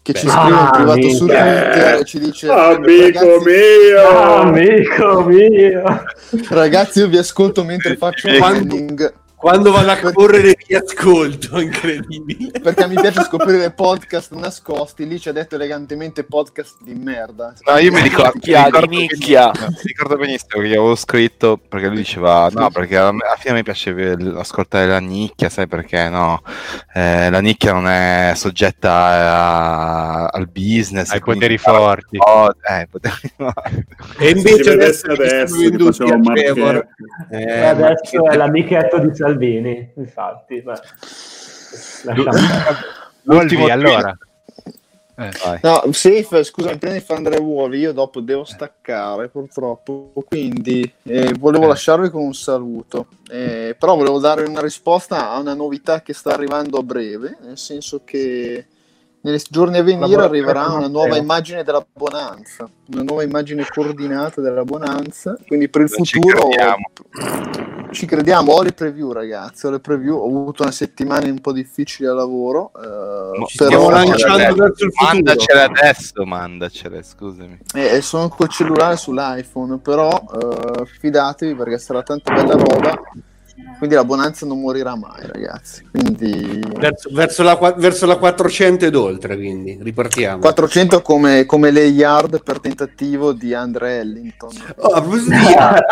che 0.02 0.12
ci 0.14 0.26
Beh. 0.26 0.30
scrive 0.32 0.48
in 0.48 0.54
Ah, 0.56 0.70
privato 0.70 1.08
su. 1.10 1.26
Twitter 1.26 1.94
e 2.00 2.04
ci 2.04 2.18
dice 2.18 2.48
Amico 2.48 3.28
ragazzi, 3.28 3.44
mio! 3.46 4.08
Ah, 4.08 4.40
amico 4.40 5.22
mio. 5.24 6.04
ragazzi 6.50 6.98
io 7.00 7.08
vi 7.08 7.16
ascolto 7.18 7.64
mentre 7.64 7.96
faccio 7.96 8.28
Quando- 8.36 8.74
running 8.76 9.12
Quando 9.40 9.72
vado 9.72 9.90
a 9.90 10.12
correre 10.12 10.54
vi 10.66 10.74
ascolto, 10.74 11.58
incredibile. 11.60 12.50
perché 12.60 12.86
mi 12.86 12.94
piace 12.94 13.22
scoprire 13.22 13.70
podcast 13.70 14.32
nascosti 14.34 15.06
lì 15.08 15.18
ci 15.18 15.30
ha 15.30 15.32
detto 15.32 15.54
elegantemente 15.54 16.24
podcast 16.24 16.76
di 16.82 16.92
merda 16.94 17.54
No, 17.66 17.78
io 17.78 17.90
mi 17.90 18.02
ricordo, 18.02 18.32
mi 18.34 18.40
Nicchia, 18.98 19.50
ricordo 19.50 19.68
mi 19.70 19.78
ricordo 19.84 20.16
benissimo 20.16 20.60
che 20.62 20.68
gli 20.68 20.72
avevo 20.74 20.94
scritto 20.94 21.58
perché 21.68 21.86
lui 21.86 21.96
diceva 21.96 22.48
no, 22.52 22.70
perché 22.70 22.98
alla 22.98 23.14
fine 23.38 23.54
mi 23.54 23.62
piace 23.62 24.14
ascoltare 24.36 24.86
la 24.86 24.98
nicchia, 25.00 25.48
sai 25.48 25.66
perché 25.66 26.10
no? 26.10 26.42
Eh, 26.92 27.30
la 27.30 27.40
nicchia 27.40 27.72
non 27.72 27.88
è 27.88 28.32
soggetta 28.36 28.92
a- 28.92 30.26
al 30.26 30.48
business, 30.48 31.10
Ai 31.12 31.20
poteri 31.20 31.56
forti. 31.56 32.18
Oh, 32.18 32.48
eh, 32.68 32.86
poteri 32.90 33.14
forti. 33.36 33.84
E 34.18 34.30
invece 34.30 34.72
adesso, 34.72 35.10
adesso, 35.10 35.54
sono 35.54 35.60
che 35.62 35.68
venduti 35.70 35.96
facciamo 35.96 36.30
a 36.30 36.34
Trevor, 36.34 36.72
Marchetti. 36.74 36.94
eh, 37.30 37.42
E 37.42 37.62
adesso 37.64 37.82
Marchetti- 38.18 38.26
è 38.28 38.36
l'amichetto 38.36 38.98
di 38.98 39.14
Salvini, 39.30 39.92
infatti. 39.96 40.60
beh. 40.62 40.80
L'ultimo 43.22 43.66
allora. 43.66 44.16
Eh. 45.16 45.30
No 45.62 45.82
safe 45.92 46.42
scusami 46.42 46.78
prima 46.78 46.94
di 46.94 47.00
fare 47.00 47.36
Uovi 47.36 47.76
io 47.78 47.92
dopo 47.92 48.20
devo 48.20 48.44
staccare 48.44 49.28
purtroppo 49.28 50.12
quindi 50.26 50.90
eh, 51.02 51.34
volevo 51.38 51.64
Eh. 51.64 51.68
lasciarvi 51.68 52.08
con 52.08 52.22
un 52.22 52.32
saluto 52.32 53.06
Eh, 53.30 53.76
però 53.78 53.96
volevo 53.96 54.18
dare 54.18 54.44
una 54.48 54.62
risposta 54.62 55.30
a 55.30 55.38
una 55.38 55.52
novità 55.52 56.00
che 56.00 56.14
sta 56.14 56.32
arrivando 56.32 56.78
a 56.78 56.82
breve 56.82 57.36
nel 57.42 57.58
senso 57.58 58.00
che 58.02 58.66
nei 59.20 59.42
giorni 59.50 59.76
a 59.76 59.82
venire 59.82 60.22
arriverà 60.22 60.68
una 60.68 60.88
nuova 60.88 61.08
Matteo. 61.08 61.22
immagine 61.22 61.64
della 61.64 61.86
bonanza 61.92 62.66
una 62.86 63.02
nuova 63.02 63.22
immagine 63.22 63.66
coordinata 63.68 64.40
della 64.40 64.64
bonanza 64.64 65.36
quindi 65.46 65.68
per 65.68 65.82
il 65.82 65.90
futuro. 65.90 66.48
Ci 67.92 68.06
crediamo 68.06 68.52
ho 68.52 68.62
le 68.62 68.72
preview 68.72 69.12
ragazzi 69.12 69.66
ho 69.66 69.70
le 69.70 69.80
preview 69.80 70.16
ho 70.16 70.26
avuto 70.26 70.62
una 70.62 70.72
settimana 70.72 71.26
un 71.26 71.40
po' 71.40 71.52
difficile 71.52 72.08
al 72.08 72.16
lavoro 72.16 72.72
eh, 72.76 73.30
però 73.30 73.46
stiamo 73.46 73.90
mandacele 73.90 74.28
lanciando 74.28 74.42
adesso. 74.42 74.54
verso 74.62 74.84
il 74.84 74.92
futuro. 74.92 75.12
Mandacele 75.12 75.62
adesso, 75.62 76.24
mandacele, 76.24 77.02
scusami. 77.02 77.58
Eh, 77.74 78.00
sono 78.00 78.28
col 78.28 78.48
cellulare 78.48 78.96
sull'iPhone, 78.96 79.78
però 79.78 80.10
eh, 80.10 80.86
fidatevi 80.86 81.54
perché 81.54 81.78
sarà 81.78 82.02
tanta 82.02 82.32
bella 82.32 82.54
roba. 82.54 83.02
Quindi 83.80 83.96
la 83.96 84.04
bonanza 84.04 84.44
non 84.44 84.60
morirà 84.60 84.94
mai, 84.94 85.22
ragazzi. 85.26 85.88
Quindi 85.90 86.60
Verso, 86.78 87.08
verso 87.12 87.42
la, 87.42 87.74
verso 87.78 88.04
la 88.04 88.16
400 88.18 88.84
ed 88.84 88.94
oltre, 88.94 89.36
quindi 89.36 89.78
ripartiamo. 89.80 90.38
400 90.40 91.00
come, 91.00 91.46
come 91.46 91.70
le 91.70 91.86
yard 91.86 92.42
per 92.42 92.60
tentativo 92.60 93.32
di 93.32 93.54
Andre 93.54 94.00
Ellington. 94.00 94.50
Oh, 94.76 95.00
di 95.00 95.34
yard. 95.34 95.82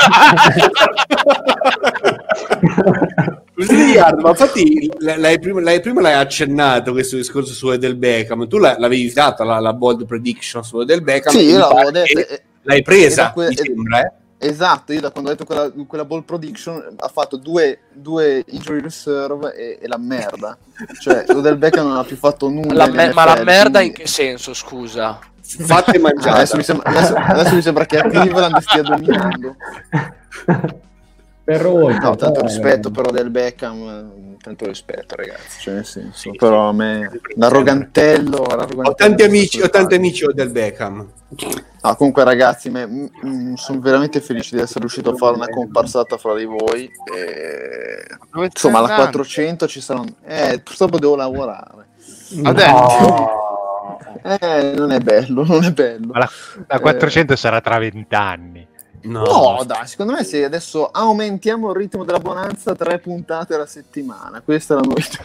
Yard, 3.56 4.20
ma 4.20 4.28
infatti 4.28 4.90
l'hai 4.98 5.38
prima, 5.38 5.60
l'hai, 5.62 5.80
prima 5.80 6.00
l'hai 6.02 6.12
accennato 6.14 6.92
questo 6.92 7.16
discorso 7.16 7.52
su 7.54 7.70
Edel 7.70 7.96
Beckham. 7.96 8.46
Tu 8.48 8.58
la- 8.58 8.76
l'avevi 8.78 9.10
data 9.12 9.44
la, 9.44 9.58
la 9.60 9.72
bold 9.72 10.04
prediction 10.06 10.62
su 10.62 10.80
Edel 10.80 11.02
Beckham. 11.02 11.32
Sì, 11.32 11.44
io 11.44 11.58
l'avevo 11.58 11.90
detto. 11.90 12.20
L'hai 12.62 12.82
presa, 12.82 13.32
que- 13.32 13.48
mi 13.48 13.56
sembra, 13.56 14.00
eh? 14.02 14.12
Esatto, 14.40 14.92
io 14.92 15.00
da 15.00 15.10
quando 15.10 15.30
ho 15.30 15.32
detto 15.32 15.44
quella, 15.44 15.68
quella 15.86 16.04
ball 16.04 16.22
prediction 16.22 16.94
ha 16.96 17.08
fatto 17.08 17.36
due, 17.36 17.80
due 17.92 18.44
injury 18.46 18.80
reserve 18.80 19.52
e, 19.54 19.78
e 19.82 19.88
la 19.88 19.98
merda. 19.98 20.56
Cioè, 21.00 21.24
Odell 21.34 21.58
Beckham 21.58 21.88
non 21.88 21.96
ha 21.96 22.04
più 22.04 22.16
fatto 22.16 22.48
nulla. 22.48 22.72
La 22.74 22.86
in 22.86 22.94
me- 22.94 23.12
ma 23.12 23.24
la 23.24 23.32
NFL, 23.34 23.44
merda 23.44 23.80
in 23.80 23.86
quindi- 23.92 24.02
che 24.02 24.06
senso, 24.06 24.54
scusa? 24.54 25.18
Fatte 25.42 25.96
Ah, 25.96 26.00
mangiare. 26.00 26.36
adesso, 26.36 26.56
mi 26.56 26.62
sembra, 26.62 26.88
adesso- 26.90 27.14
adesso 27.16 27.54
mi 27.56 27.62
sembra 27.62 27.84
che 27.86 27.98
a 27.98 28.02
Cleveland 28.08 28.58
stia 28.58 28.82
dominando. 28.82 29.56
Per 31.48 31.64
oltre, 31.64 31.98
No, 31.98 32.14
tanto 32.14 32.40
eh, 32.40 32.42
rispetto 32.42 32.90
però 32.90 33.10
del 33.10 33.30
Beckham, 33.30 34.34
eh, 34.36 34.36
tanto 34.42 34.66
rispetto 34.66 35.16
ragazzi, 35.16 35.60
cioè 35.60 35.74
nel 35.76 35.86
senso, 35.86 36.30
però 36.32 36.68
a 36.68 36.72
me 36.74 37.10
l'arrogantello, 37.36 38.36
l'arrogantello 38.36 38.88
Ho 38.90 38.94
tanti 38.94 39.22
amici, 39.22 39.58
ho 39.62 39.70
tanti 39.70 39.94
amici 39.94 40.26
Odell 40.26 40.52
Beckham. 40.52 41.10
No, 41.80 41.94
comunque 41.96 42.22
ragazzi, 42.24 42.68
me- 42.68 42.86
mm, 42.86 43.06
mm, 43.24 43.54
sono 43.54 43.80
veramente 43.80 44.20
felice 44.20 44.56
di 44.56 44.60
essere 44.60 44.80
riuscito 44.80 45.12
a 45.12 45.16
fare 45.16 45.36
una 45.36 45.48
comparsata 45.48 46.18
fra 46.18 46.34
di 46.34 46.44
voi. 46.44 46.90
e- 47.16 48.06
Insomma, 48.44 48.78
alla 48.80 48.88
andando? 48.88 49.10
400 49.12 49.66
ci 49.68 49.80
saranno... 49.80 50.16
Eh, 50.26 50.60
purtroppo 50.62 50.98
devo 50.98 51.16
lavorare. 51.16 51.86
No. 52.32 53.30
Eh, 54.22 54.74
non 54.76 54.92
è 54.92 55.00
bello, 55.00 55.44
non 55.46 55.64
è 55.64 55.72
bello. 55.72 56.08
Ma 56.12 56.18
la, 56.18 56.30
la 56.66 56.78
400 56.78 57.36
sarà 57.36 57.62
tra 57.62 57.78
vent'anni. 57.78 58.67
No, 59.02 59.22
No, 59.24 59.64
dai, 59.64 59.86
secondo 59.86 60.12
me 60.12 60.24
se 60.24 60.44
adesso 60.44 60.90
aumentiamo 60.90 61.70
il 61.70 61.76
ritmo 61.76 62.04
della 62.04 62.18
bonanza, 62.20 62.74
tre 62.74 62.98
puntate 62.98 63.54
alla 63.54 63.66
settimana, 63.66 64.40
questa 64.40 64.74
è 64.74 64.76
la 64.80 64.82
novità. 64.86 65.24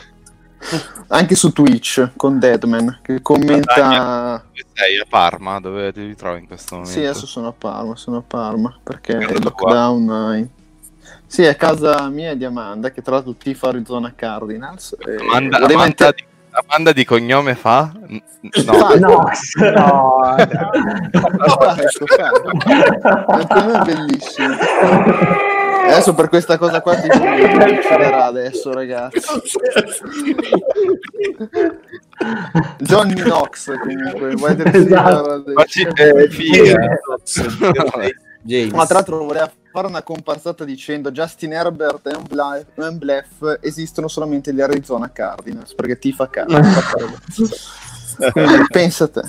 Anche 1.07 1.36
su 1.36 1.51
Twitch 1.51 2.11
con 2.15 2.39
Deadman 2.39 2.99
che 3.01 3.21
commenta. 3.21 4.43
Dove 4.53 4.65
sei? 4.74 4.97
A 4.99 5.05
Parma? 5.09 5.59
Dove 5.59 5.91
ti 5.91 6.05
ritrovi 6.05 6.39
in 6.39 6.47
questo 6.47 6.76
momento? 6.76 6.93
Sì, 6.97 7.03
adesso 7.05 7.26
sono 7.26 7.47
a 7.49 7.53
Parma, 7.57 7.95
sono 7.97 8.17
a 8.17 8.24
Parma 8.26 8.78
perché 8.82 9.13
il 9.13 9.26
tua? 9.28 9.39
lockdown. 9.41 10.34
eh, 10.36 10.47
Sì, 11.28 11.43
è 11.43 11.55
casa 11.57 12.07
mia 12.07 12.32
e 12.32 12.38
di 12.38 12.45
Amanda 12.45 12.91
che 12.91 13.01
tra 13.01 13.15
l'altro 13.15 13.34
tifa 13.36 13.67
Arizona 13.69 14.13
Cardinals. 14.15 14.95
e 14.99 15.15
Amanda, 15.15 15.57
voleva 15.59 15.82
Amanda 15.84 15.86
inter- 15.88 16.15
di, 16.15 16.24
La 16.54 16.64
banda 16.68 16.91
di 16.91 17.04
cognome 17.04 17.56
fa? 17.56 17.91
No. 17.97 18.74
Fa- 18.74 18.95
No, 19.72 20.20
no, 21.39 21.58
me 23.66 23.80
è 23.80 23.84
bellissimo. 23.84 24.56
Adesso 25.86 26.14
per 26.14 26.30
questa 26.30 26.58
cosa 26.58 26.82
qua 26.82 26.95
ti 26.95 27.10
succederà 27.12 28.26
adesso, 28.26 28.72
ragazzi. 28.72 29.20
Johnny 32.78 33.14
Knox 33.16 33.72
comunque, 33.80 34.36
Ma 35.54 35.64
ci- 35.66 35.88
eh, 35.95 36.30
figa. 36.30 36.78
Ma 38.72 38.86
tra 38.86 38.95
l'altro 38.95 39.24
vorrei 39.26 39.41
fare 39.74 39.88
una 39.88 40.03
comparsata 40.03 40.63
dicendo 40.65 41.09
Justin 41.11 41.51
Herbert 41.53 42.05
e 42.05 42.15
un 42.15 42.26
bluff, 42.30 42.65
un 42.76 42.97
bluff 42.99 43.57
esistono 43.59 44.07
solamente 44.07 44.53
gli 44.53 44.61
Arizona 44.61 45.11
Cardinals 45.11 45.74
perché 45.74 45.97
tifa 45.97 46.30
Cardinals. 46.30 46.93
Quindi 48.32 48.65
pensa 48.69 49.05
a 49.05 49.07
te. 49.07 49.21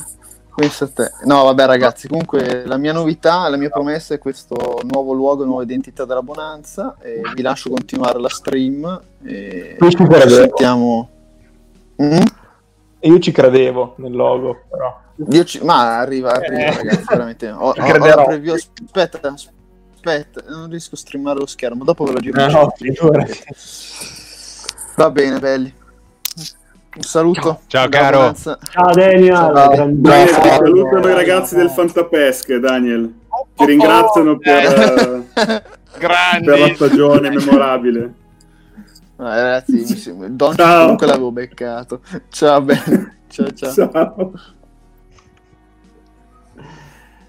Pensa 0.55 0.85
a 0.85 0.89
te. 0.89 1.11
No, 1.25 1.45
vabbè, 1.45 1.65
ragazzi. 1.65 2.07
Comunque, 2.09 2.65
la 2.67 2.77
mia 2.77 2.93
novità, 2.93 3.49
la 3.49 3.57
mia 3.57 3.71
promessa 3.71 4.13
è 4.13 4.19
questo 4.19 4.81
nuovo 4.85 5.15
luogo, 5.15 5.45
nuova 5.47 5.63
identità 5.63 6.05
della 6.05 6.23
Bonanza. 6.23 6.95
Vi 7.35 7.41
lascio 7.43 7.71
continuare 7.71 8.21
la 8.21 8.29
stream. 8.29 9.01
E 9.25 9.79
Io 9.81 9.91
ci 9.91 9.97
credevo. 9.97 10.29
sentiamo. 10.29 11.09
Mm? 12.03 12.23
Io 13.01 13.19
ci 13.19 13.33
credevo 13.33 13.95
nel 13.97 14.13
logo, 14.13 14.65
però. 14.69 15.01
Ci- 15.45 15.65
Ma 15.65 15.99
arriva, 15.99 16.33
arriva, 16.33 16.61
Eh. 16.61 16.77
ragazzi, 16.77 17.05
veramente. 17.09 17.51
Ho, 17.51 17.69
ho- 17.71 17.75
ho 17.75 17.97
la 17.99 18.25
preview. 18.25 18.55
Aspetta, 18.55 19.17
aspetta, 19.17 19.29
non 20.49 20.69
riesco 20.71 20.95
a 20.95 20.99
streamare 20.99 21.39
lo 21.39 21.47
schermo. 21.47 21.85
Dopo 21.85 22.05
ve 22.05 22.13
lo 22.13 22.21
giro. 22.21 22.41
Eh, 22.41 22.47
no, 22.51 22.73
figurati. 22.77 23.39
Va 24.97 25.11
bene, 25.11 25.39
belli. 25.39 25.73
Un 26.97 27.03
saluto. 27.03 27.61
Ciao, 27.67 27.89
dalla 27.89 28.03
caro. 28.05 28.35
Ciao 28.35 28.93
Daniel, 28.95 29.35
Ciao. 29.35 29.53
Daniel, 29.53 29.95
ti 29.95 30.01
grandissimo. 30.01 30.43
salutano 30.45 31.09
i 31.09 31.15
ragazzi 31.15 31.55
del 31.57 31.71
Fantapesche, 31.71 32.61
Daniel. 32.61 33.13
Ti 33.57 33.65
ringraziano 33.65 34.39
per, 34.39 35.25
eh, 35.35 35.63
per 35.99 36.59
la 36.59 36.75
stagione 36.75 37.31
memorabile. 37.31 38.15
Ah, 39.17 39.35
ragazzi, 39.43 39.73
mi 39.73 39.85
sembra- 39.87 40.29
Don 40.29 40.55
Ciao. 40.55 40.81
comunque 40.83 41.07
l'avevo 41.07 41.33
beccato. 41.33 42.01
Ciao, 42.31 42.61
bene. 42.61 43.17
Ciao, 43.29 43.51
ciao. 43.53 43.73
Ciao. 43.73 44.33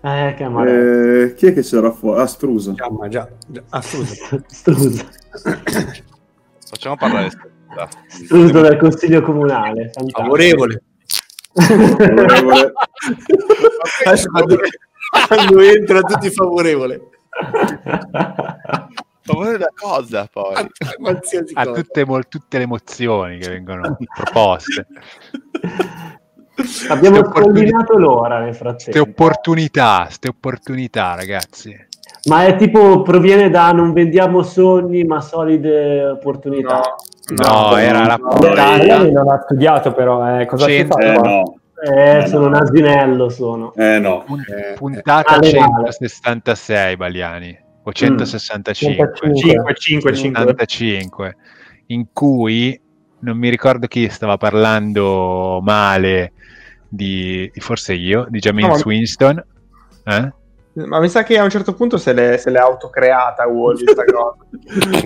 Eh, 0.06 0.36
che 0.38 0.44
amarezza. 0.44 1.24
Eh, 1.24 1.34
chi 1.34 1.48
è 1.48 1.54
che 1.54 1.62
c'era 1.64 1.92
fuori? 1.92 2.22
Ah, 2.22 2.28
Strusa. 2.28 2.74
Già, 2.74 2.92
ma 2.92 3.08
già, 3.08 3.28
già. 3.48 3.64
Ah, 3.70 3.82
scusa. 3.82 4.14
Struso. 4.46 5.04
Facciamo 6.70 6.96
parlare. 6.96 7.32
Struso 8.08 8.62
del 8.62 8.78
consiglio 8.78 9.24
comunale. 9.24 9.90
fantastico. 9.92 10.22
Favorevole. 10.22 10.84
Favorevole. 11.54 12.74
Quando, 14.32 14.58
quando 15.28 15.60
entra 15.62 16.02
tutti 16.02 16.30
favorevole. 16.30 17.10
Favore 19.22 19.58
da 19.58 19.72
cosa 19.76 20.28
poi? 20.32 20.54
Qualsiasi 21.00 21.54
a 21.56 21.66
cosa. 21.66 21.82
tutte, 21.82 22.06
mol- 22.06 22.28
tutte 22.28 22.58
le 22.58 22.64
emozioni 22.64 23.40
che 23.40 23.50
vengono 23.50 23.98
proposte. 24.14 24.86
Abbiamo 26.90 27.18
Ste 27.18 27.30
scollinato 27.42 27.98
l'ora 27.98 28.40
nel 28.40 28.54
Ste 28.54 28.64
frattempo. 28.64 29.02
opportunità, 29.10 30.08
ste 30.10 30.30
opportunità, 30.30 31.16
ragazzi. 31.16 31.76
Ma 32.30 32.46
è 32.46 32.56
tipo, 32.56 33.02
proviene 33.02 33.50
da 33.50 33.72
non 33.72 33.94
vendiamo 33.94 34.42
sogni, 34.42 35.04
ma 35.04 35.22
solide 35.22 36.06
opportunità. 36.06 36.96
No, 37.36 37.76
era 37.78 38.06
la 38.06 38.18
Beh, 38.18 38.50
Ariani 38.60 39.12
non 39.12 39.30
ha 39.30 39.42
studiato 39.44 39.94
però, 39.94 40.40
eh, 40.40 40.46
cosa 40.46 40.66
fa? 40.68 40.72
Eh 41.00 41.14
no, 41.18 41.56
Eh, 41.84 42.18
Eh, 42.24 42.28
sono 42.28 42.48
no. 42.48 42.48
un 42.48 42.56
asinello, 42.56 43.30
sono. 43.30 43.74
eh 43.76 44.00
no. 44.00 44.26
Eh, 44.48 44.74
puntata 44.76 45.38
male. 45.38 45.50
166 45.50 46.96
Baliani 46.96 47.58
o 47.84 47.92
165 47.92 49.12
5, 49.14 49.74
5, 49.76 50.14
5. 50.14 50.16
75 50.16 51.36
in 51.88 52.06
cui 52.14 52.80
non 53.20 53.38
mi 53.38 53.50
ricordo 53.50 53.88
chi 53.88 54.08
stava 54.10 54.38
parlando 54.38 55.60
male 55.62 56.32
di, 56.96 57.50
di- 57.54 57.60
forse 57.60 57.94
io 57.94 58.26
di 58.30 58.40
James 58.40 58.64
No, 58.66 58.76
ma- 58.76 58.82
Winston 58.86 59.46
eh? 60.06 60.34
Ma 60.74 61.00
mi 61.00 61.08
sa 61.08 61.24
che 61.24 61.38
a 61.38 61.44
un 61.44 61.50
certo 61.50 61.74
punto 61.74 61.98
se 61.98 62.12
l'è, 62.12 62.38
se 62.38 62.50
l'è 62.50 62.60
autocreata 62.60 63.48
Wall 63.48 63.82
questa 63.84 64.04
cosa. 64.12 64.36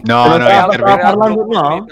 no 0.03 0.25
no 0.25 0.33
stava- 0.33 0.63
interve- 0.73 0.75
stava 0.75 0.97
parlando, 0.97 1.45
no? 1.45 1.85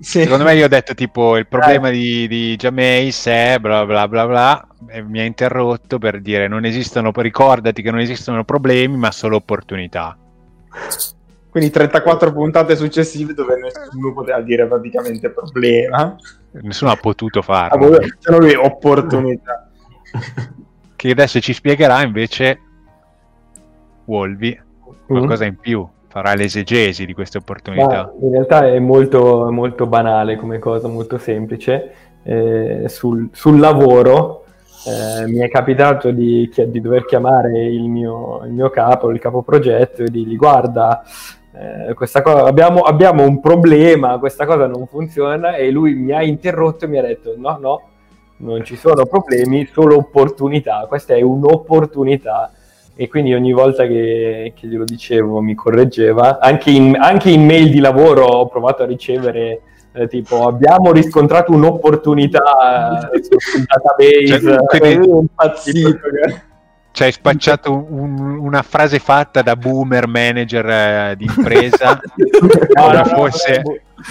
Sì. 0.00 0.22
secondo 0.22 0.44
me 0.44 0.54
io 0.54 0.64
ho 0.64 0.68
detto 0.68 0.94
tipo 0.94 1.36
il 1.36 1.42
Eh. 1.42 1.46
problema 1.46 1.90
di, 1.90 2.26
di 2.26 2.56
Jameis 2.56 3.26
è 3.26 3.58
bla 3.60 3.84
bla 3.84 4.08
bla 4.08 4.26
bla 4.26 4.66
e 4.88 5.02
mi 5.02 5.20
ha 5.20 5.24
interrotto 5.24 5.98
per 5.98 6.22
dire 6.22 6.48
non 6.48 6.64
esistono 6.64 7.12
ricordati 7.14 7.82
che 7.82 7.90
non 7.90 8.00
esistono 8.00 8.44
problemi 8.44 8.96
ma 8.96 9.10
solo 9.10 9.36
opportunità 9.36 10.16
Quindi 11.54 11.70
34 11.70 12.32
puntate 12.32 12.74
successive 12.74 13.32
dove 13.32 13.54
nessuno 13.54 14.12
poteva 14.12 14.40
dire 14.40 14.66
praticamente 14.66 15.30
problema. 15.30 16.16
nessuno 16.50 16.90
ha 16.90 16.96
potuto 16.96 17.38
Ah, 17.38 17.42
farlo 17.42 17.90
boh, 17.90 17.98
Sono 18.18 18.38
lui 18.38 18.54
opportunità. 18.56 19.70
che 20.96 21.10
adesso 21.10 21.38
ci 21.38 21.52
spiegherà 21.52 22.02
invece 22.02 22.58
Wolvi 24.06 24.60
qualcosa 25.06 25.44
in 25.44 25.56
più, 25.56 25.86
farà 26.08 26.34
l'esegesi 26.34 27.06
di 27.06 27.14
queste 27.14 27.38
opportunità. 27.38 28.02
Ma 28.02 28.12
in 28.20 28.32
realtà 28.32 28.66
è 28.66 28.80
molto, 28.80 29.48
molto 29.52 29.86
banale 29.86 30.34
come 30.34 30.58
cosa, 30.58 30.88
molto 30.88 31.18
semplice. 31.18 31.92
Eh, 32.24 32.86
sul, 32.88 33.28
sul 33.30 33.60
lavoro 33.60 34.44
eh, 34.86 35.28
mi 35.28 35.38
è 35.38 35.48
capitato 35.48 36.10
di, 36.10 36.52
di 36.66 36.80
dover 36.80 37.04
chiamare 37.04 37.64
il 37.64 37.88
mio, 37.88 38.42
il 38.44 38.50
mio 38.50 38.70
capo, 38.70 39.10
il 39.10 39.20
capo 39.20 39.42
progetto 39.42 40.02
e 40.02 40.10
dirgli 40.10 40.34
guarda, 40.34 41.04
eh, 41.56 41.94
questa 41.94 42.20
cosa, 42.20 42.44
abbiamo, 42.44 42.80
abbiamo 42.80 43.24
un 43.24 43.40
problema, 43.40 44.18
questa 44.18 44.44
cosa 44.44 44.66
non 44.66 44.86
funziona 44.86 45.54
e 45.54 45.70
lui 45.70 45.94
mi 45.94 46.12
ha 46.12 46.22
interrotto 46.22 46.84
e 46.84 46.88
mi 46.88 46.98
ha 46.98 47.02
detto 47.02 47.34
no, 47.36 47.58
no, 47.60 47.82
non 48.38 48.64
ci 48.64 48.76
sono 48.76 49.06
problemi, 49.06 49.64
solo 49.72 49.96
opportunità, 49.96 50.86
questa 50.88 51.14
è 51.14 51.20
un'opportunità 51.20 52.50
e 52.96 53.08
quindi 53.08 53.34
ogni 53.34 53.52
volta 53.52 53.86
che, 53.86 54.52
che 54.56 54.66
glielo 54.66 54.84
dicevo 54.84 55.40
mi 55.40 55.54
correggeva. 55.54 56.38
Anche 56.40 56.70
in, 56.70 56.96
anche 56.98 57.30
in 57.30 57.44
mail 57.44 57.70
di 57.70 57.80
lavoro 57.80 58.24
ho 58.24 58.48
provato 58.48 58.82
a 58.82 58.86
ricevere 58.86 59.62
eh, 59.92 60.08
tipo 60.08 60.46
abbiamo 60.46 60.90
riscontrato 60.90 61.52
un'opportunità 61.52 63.10
eh, 63.12 63.22
sul 63.22 63.64
database. 63.64 64.40
Cioè, 64.40 64.78
quindi- 64.80 65.08
impazzito. 65.08 65.98
Ci 66.94 67.02
hai 67.02 67.10
spacciato 67.10 67.72
un- 67.90 68.38
una 68.38 68.62
frase 68.62 69.00
fatta 69.00 69.42
da 69.42 69.56
boomer 69.56 70.06
manager 70.06 70.64
eh, 70.68 71.14
di 71.18 71.24
impresa 71.24 71.98
No, 72.76 72.92
no, 72.92 73.04
fosse 73.04 73.62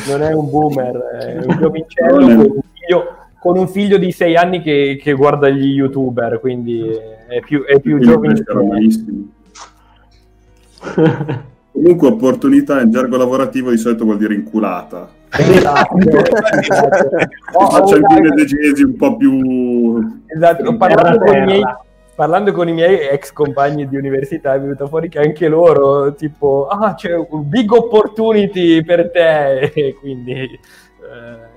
non, 0.09 0.21
è, 0.21 0.33
un 0.33 0.49
boomer, 0.49 0.93
è 0.97 1.37
un 1.47 1.57
giovincello 1.59 2.17
con 2.25 2.35
un 2.35 2.61
figlio, 2.73 3.15
con 3.39 3.57
un 3.57 3.67
figlio 3.69 3.97
di 3.97 4.11
sei 4.11 4.35
anni 4.35 4.61
che, 4.61 4.99
che 5.01 5.13
guarda 5.13 5.47
gli 5.47 5.75
youtuber, 5.75 6.41
quindi 6.41 6.81
è 7.29 7.39
più, 7.39 7.63
è 7.63 7.79
più. 7.79 7.99
Comunque 11.71 12.07
opportunità 12.09 12.81
in 12.81 12.91
gergo 12.91 13.15
lavorativo 13.15 13.69
di 13.69 13.77
solito 13.77 14.03
vuol 14.03 14.17
dire 14.17 14.33
inculata. 14.35 15.09
Esatto, 15.29 15.95
esatto. 16.59 17.09
Ho- 17.53 17.69
Faccio 17.69 17.95
ho 17.95 17.97
anche 17.97 18.19
una- 18.19 18.33
un'esegesi 18.33 18.83
un 18.83 18.95
po' 18.97 19.15
più... 19.15 20.21
Esatto, 20.27 20.75
parlando 20.75 21.17
con, 21.25 21.35
i 21.37 21.41
miei, 21.45 21.63
parlando 22.15 22.51
con 22.51 22.67
i 22.67 22.73
miei 22.73 23.07
ex 23.07 23.31
compagni 23.31 23.87
di 23.87 23.97
università 23.97 24.53
è 24.53 24.59
venuto 24.59 24.87
fuori 24.87 25.09
che 25.09 25.19
anche 25.19 25.47
loro, 25.47 26.13
tipo, 26.13 26.67
ah, 26.67 26.93
c'è 26.93 27.15
un 27.15 27.47
big 27.47 27.71
opportunity 27.71 28.83
per 28.83 29.09
te, 29.11 29.71
e 29.73 29.95
quindi 29.95 30.33
eh, 30.33 31.51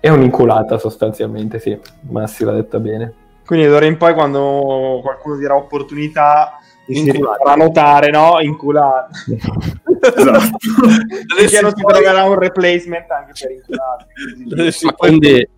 è 0.00 0.08
un'inculata 0.08 0.78
sostanzialmente, 0.78 1.58
sì, 1.58 1.78
Massi 2.08 2.44
l'ha 2.44 2.52
detta 2.52 2.78
bene. 2.78 3.14
Quindi 3.46 3.66
d'ora 3.66 3.84
in 3.84 3.98
poi 3.98 4.14
quando 4.14 5.00
qualcuno 5.02 5.36
dirà 5.36 5.54
opportunità 5.54 6.58
farà 7.38 7.54
notare, 7.56 8.10
no? 8.10 8.40
Inculata. 8.40 9.08
Esatto. 10.04 10.58
Perché 11.34 11.62
non 11.62 11.72
si 11.74 11.82
troverà 11.82 12.24
un 12.24 12.38
replacement 12.38 13.10
anche 13.10 13.32
per 13.40 13.52
inculati. 13.52 14.84
Ma 14.84 14.92
quindi, 14.92 15.48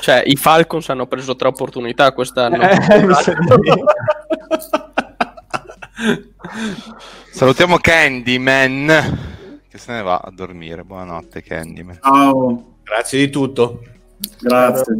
cioè, 0.00 0.22
i 0.26 0.36
Falcons 0.36 0.88
hanno 0.88 1.06
preso 1.06 1.36
tre 1.36 1.48
opportunità 1.48 2.12
quest'anno. 2.12 2.62
Eh, 2.62 2.76
Salutiamo 7.30 7.78
Candyman 7.78 8.86
che 9.68 9.78
se 9.78 9.92
ne 9.92 10.02
va 10.02 10.16
a 10.16 10.30
dormire. 10.30 10.84
Buonanotte 10.84 11.42
Candyman. 11.42 11.98
Ciao, 12.00 12.76
Grazie 12.82 13.18
di 13.18 13.30
tutto. 13.30 13.82
grazie. 14.40 14.94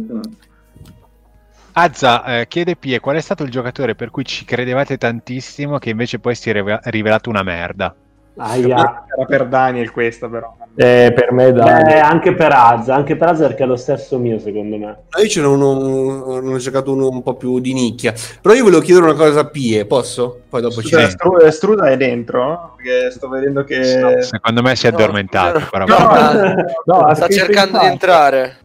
Azza 1.77 2.39
eh, 2.39 2.47
chiede 2.47 2.75
Pie 2.75 2.99
qual 2.99 3.17
è 3.17 3.21
stato 3.21 3.43
il 3.43 3.51
giocatore 3.51 3.95
per 3.95 4.09
cui 4.09 4.23
ci 4.23 4.45
credevate 4.45 4.97
tantissimo 4.97 5.77
che 5.77 5.89
invece 5.89 6.19
poi 6.19 6.35
si 6.35 6.49
è 6.49 6.53
rivela- 6.53 6.79
rivelato 6.83 7.29
una 7.29 7.43
merda 7.43 7.93
Aia. 8.37 9.05
Era 9.07 9.25
per 9.25 9.47
Daniel 9.47 9.91
questa 9.91 10.29
però. 10.29 10.55
Eh, 10.77 11.13
per 11.15 11.31
me 11.31 11.53
dai. 11.53 11.83
Beh, 11.83 11.99
anche 11.99 12.33
per 12.33 12.51
Az, 12.51 12.89
anche 12.89 13.15
per 13.15 13.29
Az 13.29 13.39
perché 13.39 13.63
è 13.63 13.65
lo 13.65 13.77
stesso 13.77 14.17
mio 14.17 14.39
secondo 14.39 14.75
me. 14.75 14.85
No, 14.85 15.21
io 15.21 15.27
ce 15.27 15.39
n'ho 15.39 15.53
uno, 15.53 16.39
ne 16.41 16.53
ho 16.53 16.59
cercato 16.59 16.91
uno 16.91 17.07
un 17.07 17.23
po' 17.23 17.35
più 17.35 17.59
di 17.59 17.73
nicchia. 17.73 18.13
Però 18.41 18.53
io 18.53 18.63
volevo 18.63 18.81
chiedere 18.81 19.05
una 19.05 19.15
cosa 19.15 19.41
a 19.41 19.45
Pie, 19.47 19.85
posso? 19.85 20.41
Poi 20.49 20.61
dopo 20.61 20.81
ci 20.81 20.87
Struda, 20.87 21.09
Stru- 21.09 21.47
Struda 21.47 21.89
è 21.89 21.95
dentro? 21.95 22.75
Perché 22.75 23.09
sto 23.11 23.29
vedendo 23.29 23.63
che... 23.63 24.21
Secondo 24.21 24.61
me 24.61 24.75
si 24.75 24.87
è 24.87 24.89
addormentato. 24.89 25.61
però. 25.71 25.85
No, 25.85 26.99
ha 26.99 27.15
sta 27.15 27.25
scritto 27.27 27.45
cercando 27.45 27.79
di 27.79 27.85
entrare. 27.85 28.57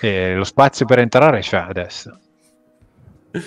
Eh, 0.00 0.34
lo 0.34 0.44
spazio 0.44 0.86
per 0.86 1.00
entrare 1.00 1.40
c'è 1.40 1.58
adesso. 1.58 2.18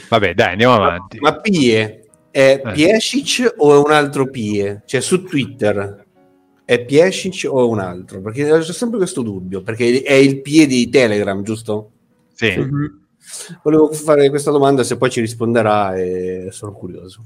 Vabbè, 0.10 0.36
dai, 0.36 0.52
andiamo 0.52 0.76
avanti. 0.76 1.18
Ma 1.20 1.40
Pie 1.40 2.04
è 2.30 2.62
Piesic 2.72 3.56
o 3.58 3.74
è 3.74 3.78
un 3.84 3.92
altro 3.92 4.28
Pie? 4.28 4.84
Cioè 4.86 5.02
su 5.02 5.24
Twitter 5.24 6.03
è 6.66 6.84
Piesic 6.84 7.48
o 7.50 7.68
un 7.68 7.80
altro? 7.80 8.22
Perché 8.22 8.52
ho 8.52 8.62
sempre 8.62 8.98
questo 8.98 9.22
dubbio, 9.22 9.62
perché 9.62 10.02
è 10.02 10.14
il 10.14 10.42
Pie 10.42 10.66
di 10.66 10.90
Telegram, 10.90 11.42
giusto? 11.44 11.92
Sì. 12.34 12.56
Mhm. 12.58 13.02
Volevo 13.64 13.92
fare 13.92 14.30
questa 14.30 14.52
domanda, 14.52 14.84
se 14.84 14.98
poi 14.98 15.10
ci 15.10 15.22
risponderà 15.22 15.96
e 15.96 16.50
sono 16.52 16.74
curioso. 16.74 17.24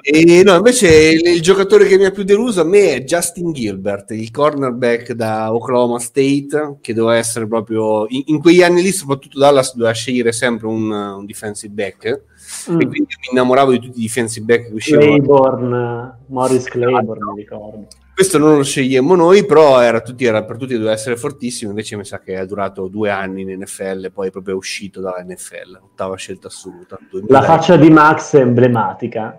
E 0.00 0.42
no, 0.44 0.54
invece 0.54 1.10
il, 1.10 1.26
il 1.26 1.42
giocatore 1.42 1.86
che 1.86 1.96
mi 1.96 2.04
ha 2.04 2.10
più 2.10 2.22
deluso 2.22 2.60
a 2.60 2.64
me 2.64 2.94
è 2.94 3.04
Justin 3.04 3.52
Gilbert, 3.52 4.12
il 4.12 4.30
cornerback 4.30 5.12
da 5.12 5.52
Oklahoma 5.52 5.98
State, 5.98 6.78
che 6.80 6.94
doveva 6.94 7.16
essere 7.16 7.48
proprio 7.48 8.06
in, 8.08 8.22
in 8.26 8.40
quegli 8.40 8.62
anni 8.62 8.82
lì, 8.82 8.92
soprattutto 8.92 9.38
Dallas 9.38 9.74
doveva 9.74 9.92
scegliere 9.92 10.30
sempre 10.30 10.68
un, 10.68 10.90
un 10.90 11.26
defensive 11.26 11.72
back. 11.72 12.22
Mm. 12.70 12.80
E 12.80 12.86
quindi 12.86 13.14
mi 13.20 13.28
innamoravo 13.32 13.72
di 13.72 13.80
tutti 13.80 13.98
i 13.98 14.02
defensive 14.02 14.44
back 14.44 14.68
che 14.68 14.74
uscivano. 14.74 15.06
Claiborne, 15.06 16.18
Morris 16.26 16.64
Claiborne, 16.64 17.32
mi 17.32 17.40
ricordo. 17.40 17.86
Questo 18.14 18.38
non 18.38 18.56
lo 18.56 18.62
scegliemmo 18.62 19.14
noi, 19.14 19.44
però 19.44 19.80
era, 19.80 20.00
tutti, 20.00 20.24
era 20.24 20.42
per 20.42 20.56
tutti 20.56 20.72
doveva 20.72 20.92
essere 20.92 21.16
fortissimo. 21.16 21.70
Invece 21.70 21.96
mi 21.96 22.04
sa 22.04 22.20
che 22.20 22.34
è 22.36 22.46
durato 22.46 22.88
due 22.88 23.10
anni 23.10 23.42
in 23.42 23.60
NFL, 23.60 24.10
poi 24.10 24.30
proprio 24.30 24.54
è 24.54 24.56
uscito 24.56 25.02
dalla 25.02 25.22
NFL, 25.22 25.80
ottava 25.82 26.16
scelta 26.16 26.46
assoluta. 26.46 26.96
La 26.98 27.08
2000. 27.10 27.42
faccia 27.42 27.76
di 27.76 27.90
Max 27.90 28.36
è 28.36 28.40
emblematica. 28.40 29.38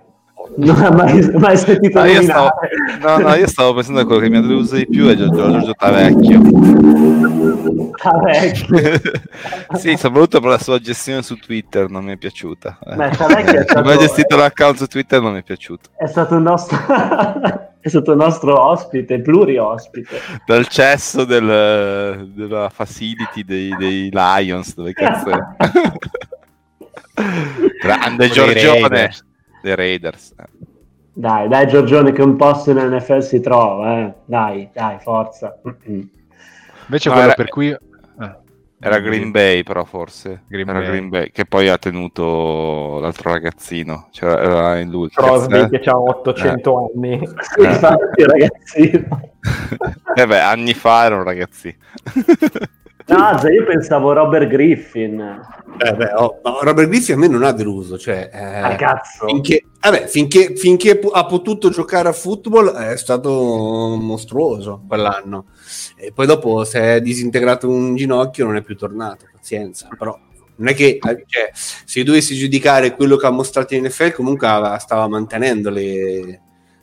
Non 0.58 0.82
ha 0.82 0.92
mai, 0.92 1.30
mai 1.38 1.58
sentito 1.58 2.00
No, 2.00 2.06
io, 2.06 2.22
stavo, 2.22 2.50
no, 3.02 3.18
no, 3.18 3.36
io 3.36 3.48
stavo 3.48 3.74
pensando 3.76 4.02
a 4.02 4.06
quello 4.06 4.22
che 4.22 4.30
mi 4.30 4.38
ha 4.38 4.42
deluso 4.42 4.76
di 4.76 4.88
più 4.88 5.08
è 5.08 5.16
Giorgio, 5.16 5.52
Giorgio 5.52 5.74
Tavecchio. 5.74 6.42
Tavecchio. 8.02 9.12
sì, 9.78 9.98
soprattutto 9.98 10.40
per 10.40 10.50
la 10.50 10.58
sua 10.58 10.80
gestione 10.80 11.22
su 11.22 11.36
Twitter 11.38 11.90
non 11.90 12.06
mi 12.06 12.14
è 12.14 12.18
piaciuta. 12.18 12.80
Eh. 12.86 12.96
Beh, 12.96 13.10
Tavecchio 13.10 13.60
è 13.60 13.64
stato- 13.64 13.82
Come 13.82 13.94
ha 13.94 13.98
gestito 13.98 14.36
l'account 14.36 14.78
su 14.78 14.86
Twitter 14.88 15.22
non 15.22 15.34
mi 15.34 15.40
è 15.40 15.44
piaciuto. 15.44 15.90
È 15.96 16.08
stato 16.08 16.36
il 16.36 16.42
nostro, 16.42 16.78
è 17.80 17.88
stato 17.90 18.12
il 18.12 18.18
nostro 18.18 18.60
ospite, 18.60 19.22
pluri-ospite. 19.22 20.18
Dal 20.46 20.68
cesso 20.68 21.24
del- 21.26 22.32
della 22.34 22.70
facility 22.74 23.44
dei, 23.44 23.76
dei 23.78 24.10
Lions, 24.12 24.74
dove 24.76 24.94
cazzo 24.94 25.30
è? 25.30 25.40
Grande 27.82 28.30
Giorgione. 28.30 29.10
Dei 29.68 29.76
Raiders. 29.76 30.34
eh. 30.38 30.46
Dai, 31.14 31.48
dai 31.48 31.68
Giorgione 31.68 32.12
che 32.12 32.22
un 32.22 32.36
posto 32.36 32.72
in 32.72 32.78
NFL 32.78 33.20
si 33.20 33.40
trova, 33.40 34.00
eh. 34.00 34.14
Dai, 34.26 34.70
dai, 34.74 34.98
forza. 35.00 35.60
Invece 35.86 37.10
No, 37.10 37.16
quello 37.16 37.22
era- 37.28 37.34
per 37.34 37.50
cui... 37.50 37.76
ah. 38.18 38.40
Era 38.80 39.00
Green 39.00 39.32
Bay, 39.32 39.64
però 39.64 39.84
forse. 39.86 40.44
Green 40.48 40.70
era 40.70 40.78
Bay. 40.78 40.88
Green 40.90 41.10
Bay, 41.10 41.32
che 41.32 41.46
poi 41.46 41.68
ha 41.68 41.80
tenuto 41.80 43.00
l'altro 43.02 43.32
ragazzino. 43.32 44.10
Cioè, 44.12 44.30
era 44.30 44.78
in 44.78 44.92
lui. 44.92 45.10
Crosby 45.10 45.54
Cazzo, 45.62 45.70
che 45.70 45.76
eh? 45.78 45.90
ha 45.90 45.98
800 46.00 46.92
anni. 46.94 47.20
Sì, 47.42 47.62
infatti, 47.66 48.24
ragazzino. 48.24 49.22
Eh 50.18 50.28
beh, 50.28 50.40
anni 50.40 50.74
fa 50.76 51.06
era 51.06 51.16
un 51.16 51.24
ragazzino. 51.24 51.76
Zé, 53.08 53.54
io 53.54 53.64
pensavo 53.64 54.12
Robert 54.12 54.48
Griffin. 54.48 55.40
Eh 55.78 55.94
beh, 55.94 56.12
oh, 56.16 56.40
Robert 56.62 56.90
Griffin 56.90 57.16
a 57.16 57.18
me 57.18 57.28
non 57.28 57.44
ha 57.44 57.54
deluso, 57.54 57.98
cioè, 57.98 58.30
eh, 58.34 58.60
Ah, 58.60 58.76
cazzo. 58.76 59.28
Finché, 59.28 59.64
vabbè, 59.80 60.08
finché, 60.08 60.56
finché 60.58 61.00
ha 61.14 61.26
potuto 61.26 61.70
giocare 61.70 62.10
a 62.10 62.14
football 62.14 62.74
è 62.74 62.98
stato 62.98 63.98
mostruoso 63.98 64.84
quell'anno. 64.86 65.46
E 65.96 66.12
poi 66.12 66.26
dopo 66.26 66.66
si 66.66 66.78
è 66.78 67.00
disintegrato 67.00 67.70
un 67.70 67.96
ginocchio 67.96 68.46
non 68.46 68.58
è 68.58 68.62
più 68.62 68.76
tornato, 68.76 69.26
pazienza. 69.32 69.88
Però 69.98 70.18
non 70.58 70.68
è 70.68 70.74
che 70.74 71.00
eh, 71.02 71.24
cioè, 71.28 71.50
se 71.54 72.00
io 72.00 72.06
dovessi 72.06 72.36
giudicare 72.36 72.94
quello 72.94 73.16
che 73.16 73.26
ha 73.26 73.32
mostrato 73.32 73.74
in 73.74 73.86
NFL, 73.86 74.12
comunque 74.12 74.50
stava 74.80 75.08
mantenendo 75.08 75.70
le, 75.70 76.42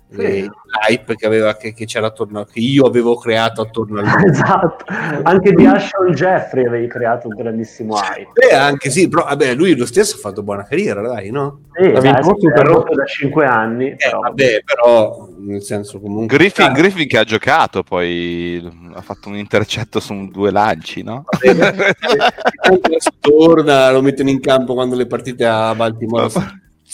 le- 0.09 0.51
l'hype 0.89 1.17
che, 1.17 1.27
aveva, 1.27 1.57
che, 1.57 1.73
che 1.73 1.85
c'era 1.87 2.09
attorno, 2.09 2.45
che 2.45 2.61
io 2.61 2.85
avevo 2.87 3.17
creato 3.17 3.63
attorno 3.63 4.01
a 4.01 4.03
lui. 4.03 4.13
Esatto. 4.31 4.85
Anche 5.23 5.53
di 5.53 5.65
Ashon 5.67 6.13
Jeffrey 6.13 6.67
avevi 6.67 6.87
creato 6.89 7.29
un 7.29 7.35
grandissimo 7.37 7.97
hype. 7.97 8.31
Beh, 8.33 8.55
anche 8.55 8.91
sì, 8.91 9.09
però 9.09 9.25
vabbè, 9.25 9.55
lui 9.55 9.77
lo 9.77 9.87
stesso 9.87 10.17
ha 10.17 10.19
fatto 10.19 10.43
buona 10.43 10.65
carriera, 10.65 11.01
dai, 11.03 11.31
no? 11.31 11.61
Sì, 11.73 11.89
Ha 11.89 12.01
vinto 12.01 12.23
Super 12.23 12.53
è 12.53 12.63
Bowl. 12.63 12.75
rotto 12.75 12.95
da 12.95 13.05
5 13.05 13.47
anni. 13.47 13.91
Eh, 13.91 13.97
però. 13.97 14.21
vabbè, 14.21 14.63
però 14.65 15.29
nel 15.39 15.63
senso 15.63 16.01
comunque 16.01 16.37
Griffin, 16.37 16.73
Griffin 16.73 17.07
che 17.07 17.19
ha 17.19 17.25
giocato, 17.25 17.83
poi 17.83 18.63
ha 18.95 19.01
fatto 19.01 19.29
un 19.29 19.37
intercetto 19.37 20.01
su 20.01 20.29
due 20.31 20.51
lanci, 20.51 21.03
no? 21.03 21.25
Adesso 21.29 23.11
torna, 23.21 23.91
lo 23.91 24.03
mettono 24.03 24.31
in 24.31 24.41
campo 24.41 24.75
quando 24.75 24.97
le 24.97 25.07
partite 25.07 25.45
a 25.45 25.75
Baltimore 25.75 26.29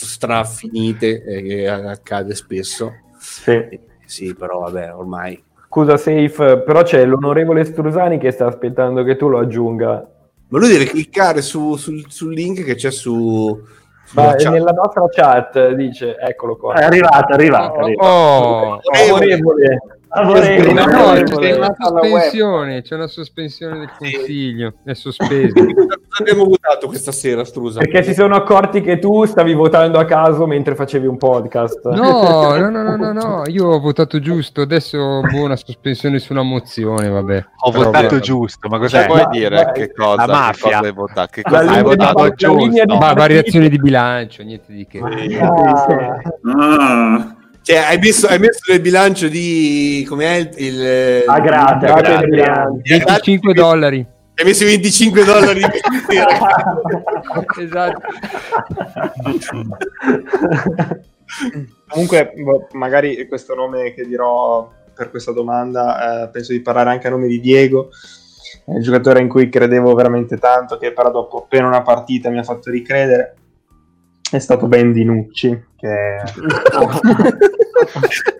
strafinite, 0.07 1.23
eh, 1.25 1.43
che 1.43 1.69
accade 1.69 2.35
spesso. 2.35 2.93
Sì. 3.19 3.79
Sì, 4.05 4.35
però 4.35 4.61
vabbè, 4.61 4.95
ormai. 4.95 5.43
Scusa, 5.69 5.97
Safe, 5.97 6.63
però 6.63 6.83
c'è 6.83 7.05
l'onorevole 7.05 7.65
Strusani 7.65 8.19
che 8.19 8.33
sta 8.33 8.47
aspettando 8.47 9.05
che 9.05 9.17
tu 9.17 9.29
lo 9.29 9.39
aggiunga. 9.39 10.09
Ma 10.49 10.59
lui 10.59 10.69
deve 10.69 10.87
cliccare 10.87 11.43
su- 11.43 11.77
sul, 11.77 12.05
sul 12.09 12.33
link 12.33 12.65
che 12.65 12.75
c'è 12.75 12.91
su... 12.91 13.57
Ma 14.13 14.35
chat. 14.35 14.53
nella 14.53 14.73
nostra 14.73 15.05
chat 15.09 15.71
dice, 15.75 16.17
eccolo 16.17 16.57
qua. 16.57 16.75
È 16.75 16.83
arrivato, 16.83 17.31
è 17.31 17.35
arrivato. 17.35 17.79
è 17.79 17.83
arrivato. 17.83 18.09
Oh, 18.09 18.81
Favorevole. 18.83 20.00
Favorevole. 20.13 20.73
no, 20.73 20.83
Favorevole. 20.89 21.49
c'è 21.49 21.57
una 21.57 21.75
sospensione, 21.79 22.83
c'è 22.83 22.95
una 22.97 23.07
sospensione 23.07 23.79
del 23.79 23.91
consiglio, 23.97 24.73
è 24.85 24.93
sospeso. 24.95 25.55
Abbiamo 26.19 26.45
votato 26.45 26.89
questa 26.89 27.13
sera, 27.13 27.45
Strusa? 27.45 27.79
Perché 27.79 28.03
si 28.03 28.13
sono 28.15 28.35
accorti 28.35 28.81
che 28.81 28.99
tu 28.99 29.25
stavi 29.25 29.55
votando 29.55 29.99
a 30.01 30.05
caso 30.05 30.47
mentre 30.47 30.75
facevi 30.75 31.07
un 31.07 31.17
podcast. 31.17 31.87
No, 31.91 32.57
no, 32.59 32.69
no, 32.71 32.83
no, 32.83 32.97
no, 32.97 33.13
no, 33.13 33.43
io 33.47 33.69
ho 33.69 33.79
votato 33.79 34.19
giusto, 34.19 34.63
adesso 34.63 35.21
una 35.33 35.55
sospensione 35.57 36.19
su 36.19 36.33
una 36.33 36.43
mozione, 36.43 37.09
vabbè. 37.09 37.45
Ho 37.67 37.71
Però, 37.71 37.85
votato 37.85 38.07
vabbè. 38.09 38.19
giusto, 38.21 38.69
ma 38.69 38.79
Cosa 38.79 38.97
cos'è? 38.99 39.07
vuoi 39.09 39.23
Ma- 39.23 39.29
dire? 39.31 39.65
ma- 39.65 39.73
Che 39.73 39.93
cosa? 39.93 40.17
La 40.17 40.25
che 40.25 40.31
mafia. 40.33 40.63
cosa 40.77 40.79
hai 40.87 40.93
votato? 40.93 41.31
Che 41.33 41.43
La 41.45 41.51
cosa 41.51 41.71
hai 41.71 41.77
di- 41.77 41.83
votato? 41.83 42.25
di- 42.57 42.97
Ma 42.99 43.13
variazioni 43.13 43.69
di 43.69 43.79
bilancio, 43.79 44.43
niente 44.43 44.73
di 44.73 44.87
che. 44.87 44.99
Ah, 44.99 46.19
Ah, 46.59 47.35
Cioè, 47.63 47.77
hai 47.77 47.99
messo, 47.99 48.27
hai 48.27 48.39
messo 48.39 48.61
nel 48.69 48.81
bilancio 48.81 49.29
di... 49.29 50.05
com'è 50.09 50.35
il... 50.37 50.51
il 50.57 50.75
il- 50.81 51.25
grazie, 51.43 51.89
il- 51.89 51.93
Adriano. 51.95 52.81
25 52.83 53.53
dollari. 53.55 54.07
Hai 54.35 54.45
messo 54.47 54.65
25 54.65 55.25
dollari 55.25 55.61
di 55.61 55.67
Esatto. 57.63 58.01
Comunque, 61.89 62.33
boh, 62.37 62.67
magari 62.73 63.27
questo 63.29 63.55
nome 63.55 63.93
che 63.93 64.07
dirò 64.07 64.71
per 64.95 65.11
questa 65.11 65.33
domanda, 65.33 66.25
eh, 66.25 66.29
penso 66.31 66.53
di 66.53 66.61
parlare 66.61 66.91
anche 66.91 67.07
a 67.07 67.11
nome 67.11 67.27
di 67.29 67.41
Diego, 67.41 67.91
è 68.67 68.73
il 68.77 68.83
giocatore 68.83 69.21
in 69.21 69.29
cui 69.29 69.49
credevo 69.49 69.95
veramente 69.95 70.37
tanto, 70.39 70.77
che 70.79 70.93
però 70.93 71.11
dopo 71.11 71.39
appena 71.45 71.67
una 71.67 71.83
partita 71.83 72.31
mi 72.31 72.39
ha 72.39 72.43
fatto 72.43 72.71
ricredere. 72.71 73.35
È 74.31 74.39
stato 74.39 74.67
Ben 74.69 74.93
Dinucci, 74.93 75.49
che 75.77 76.17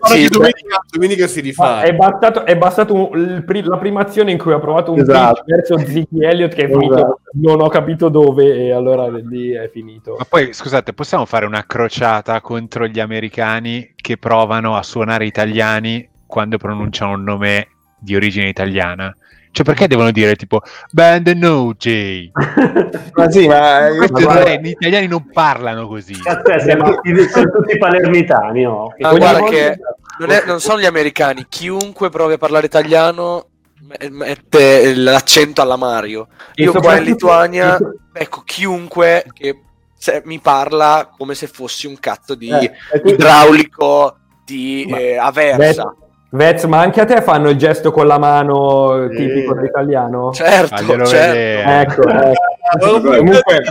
Sì, 0.01 0.21
che 0.23 0.29
domenica, 0.29 0.83
domenica 0.89 1.27
si 1.27 1.41
rifà. 1.41 1.81
È 1.81 1.93
bastato, 1.93 2.45
è 2.45 2.57
bastato 2.57 3.09
pri- 3.45 3.63
la 3.63 3.77
prima 3.77 4.01
azione 4.01 4.31
in 4.31 4.37
cui 4.37 4.53
ha 4.53 4.59
provato 4.59 4.91
un 4.91 4.99
Esatto. 4.99 5.43
pitch 5.43 5.55
verso 5.55 5.77
Ziggy 5.77 6.25
Elliott 6.25 6.53
che 6.53 6.63
è 6.63 6.67
finito 6.67 6.93
Esatto. 6.95 7.19
non 7.33 7.61
ho 7.61 7.67
capito 7.69 8.09
dove 8.09 8.53
e 8.65 8.71
allora 8.71 9.07
lì 9.09 9.51
è 9.51 9.69
finito. 9.71 10.15
Ma 10.17 10.25
poi, 10.27 10.53
scusate, 10.53 10.93
possiamo 10.93 11.25
fare 11.25 11.45
una 11.45 11.65
crociata 11.65 12.41
contro 12.41 12.87
gli 12.87 12.99
americani 12.99 13.93
che 13.95 14.17
provano 14.17 14.75
a 14.75 14.83
suonare 14.83 15.25
italiani 15.25 16.07
quando 16.25 16.57
pronunciano 16.57 17.13
un 17.13 17.23
nome 17.23 17.67
di 17.99 18.15
origine 18.15 18.47
italiana? 18.47 19.15
Cioè, 19.53 19.65
perché 19.65 19.87
devono 19.87 20.11
dire 20.11 20.35
tipo 20.35 20.61
Band 20.91 21.27
No 21.35 21.73
J? 21.77 22.31
ma 23.13 23.29
sì, 23.29 23.47
ma 23.47 23.87
Questo 23.97 24.13
ma 24.13 24.21
guarda- 24.23 24.43
è- 24.45 24.59
gli 24.61 24.69
italiani 24.69 25.07
non 25.07 25.29
parlano 25.31 25.87
così. 25.87 26.13
Siamo 26.15 26.83
tutti, 26.93 27.27
sono 27.29 27.51
tutti 27.51 27.77
palermitani, 27.77 28.63
no? 28.63 28.93
Che 28.95 29.03
Ah, 29.03 29.13
guarda 29.13 29.43
che 29.49 29.77
non, 30.19 30.31
è- 30.31 30.43
non 30.45 30.59
sono 30.61 30.79
gli 30.79 30.85
americani, 30.85 31.45
chiunque 31.49 32.09
provi 32.09 32.33
a 32.33 32.37
parlare 32.37 32.65
italiano 32.65 33.47
me- 33.81 34.09
mette 34.09 34.95
l'accento 34.95 35.61
alla 35.61 35.75
Mario. 35.75 36.27
Io 36.55 36.71
qua 36.71 36.95
in 36.97 37.03
Lituania, 37.03 37.77
ecco, 38.13 38.43
chiunque 38.45 39.25
che 39.33 39.59
se- 39.97 40.21
mi 40.25 40.39
parla 40.39 41.13
come 41.17 41.35
se 41.35 41.47
fossi 41.47 41.87
un 41.87 41.99
cazzo 41.99 42.35
di 42.35 42.49
Eh, 42.49 42.71
idraulico 43.03 44.15
di 44.45 44.85
eh, 44.89 45.17
Aversa. 45.17 45.93
Vez, 46.33 46.63
ma 46.63 46.79
anche 46.79 47.01
a 47.01 47.05
te 47.05 47.21
fanno 47.21 47.49
il 47.49 47.57
gesto 47.57 47.91
con 47.91 48.07
la 48.07 48.17
mano 48.17 49.09
tipico 49.09 49.53
dell'italiano? 49.53 50.31
Certo, 50.31 50.77
Faglielo 50.77 51.05
certo. 51.05 51.33
vedere. 51.33 51.81
Ecco, 51.81 52.07
ecco. 52.07 53.01
Comunque, 53.17 53.63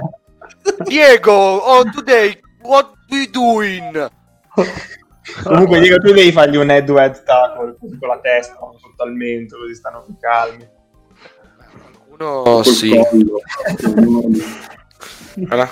Diego, 0.84 1.32
oh 1.32 1.84
today, 1.90 2.38
what 2.62 2.92
we 3.08 3.30
doing? 3.30 4.10
comunque 5.42 5.80
Diego, 5.80 5.96
tu 5.98 6.12
devi 6.12 6.32
fargli 6.32 6.56
un 6.56 6.70
head-to-head 6.70 7.22
tackle 7.22 7.76
così 7.80 7.98
con 7.98 8.08
la 8.08 8.18
testa, 8.18 8.58
non 8.60 8.72
totalmente, 8.78 9.56
così 9.56 9.74
stanno 9.74 10.02
più 10.02 10.16
calmi. 10.20 10.68
Uno 12.10 12.62
sì. 12.62 13.00
Guarda. 15.34 15.70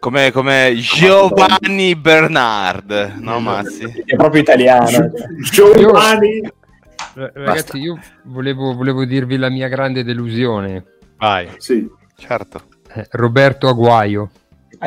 Come, 0.00 0.30
come 0.30 0.74
Giovanni 0.76 1.96
Bernard, 1.96 3.14
no 3.18 3.40
Massi? 3.40 4.02
È 4.04 4.14
proprio 4.14 4.42
italiano. 4.42 5.10
Giovanni! 5.50 6.40
Ragazzi, 7.14 7.78
io 7.78 7.98
volevo, 8.24 8.74
volevo 8.74 9.04
dirvi 9.04 9.36
la 9.36 9.48
mia 9.48 9.66
grande 9.66 10.04
delusione. 10.04 10.84
Vai. 11.16 11.48
Sì. 11.56 11.84
Certo. 12.16 12.60
Eh, 12.94 13.06
Roberto 13.10 13.66
Aguaio. 13.68 14.30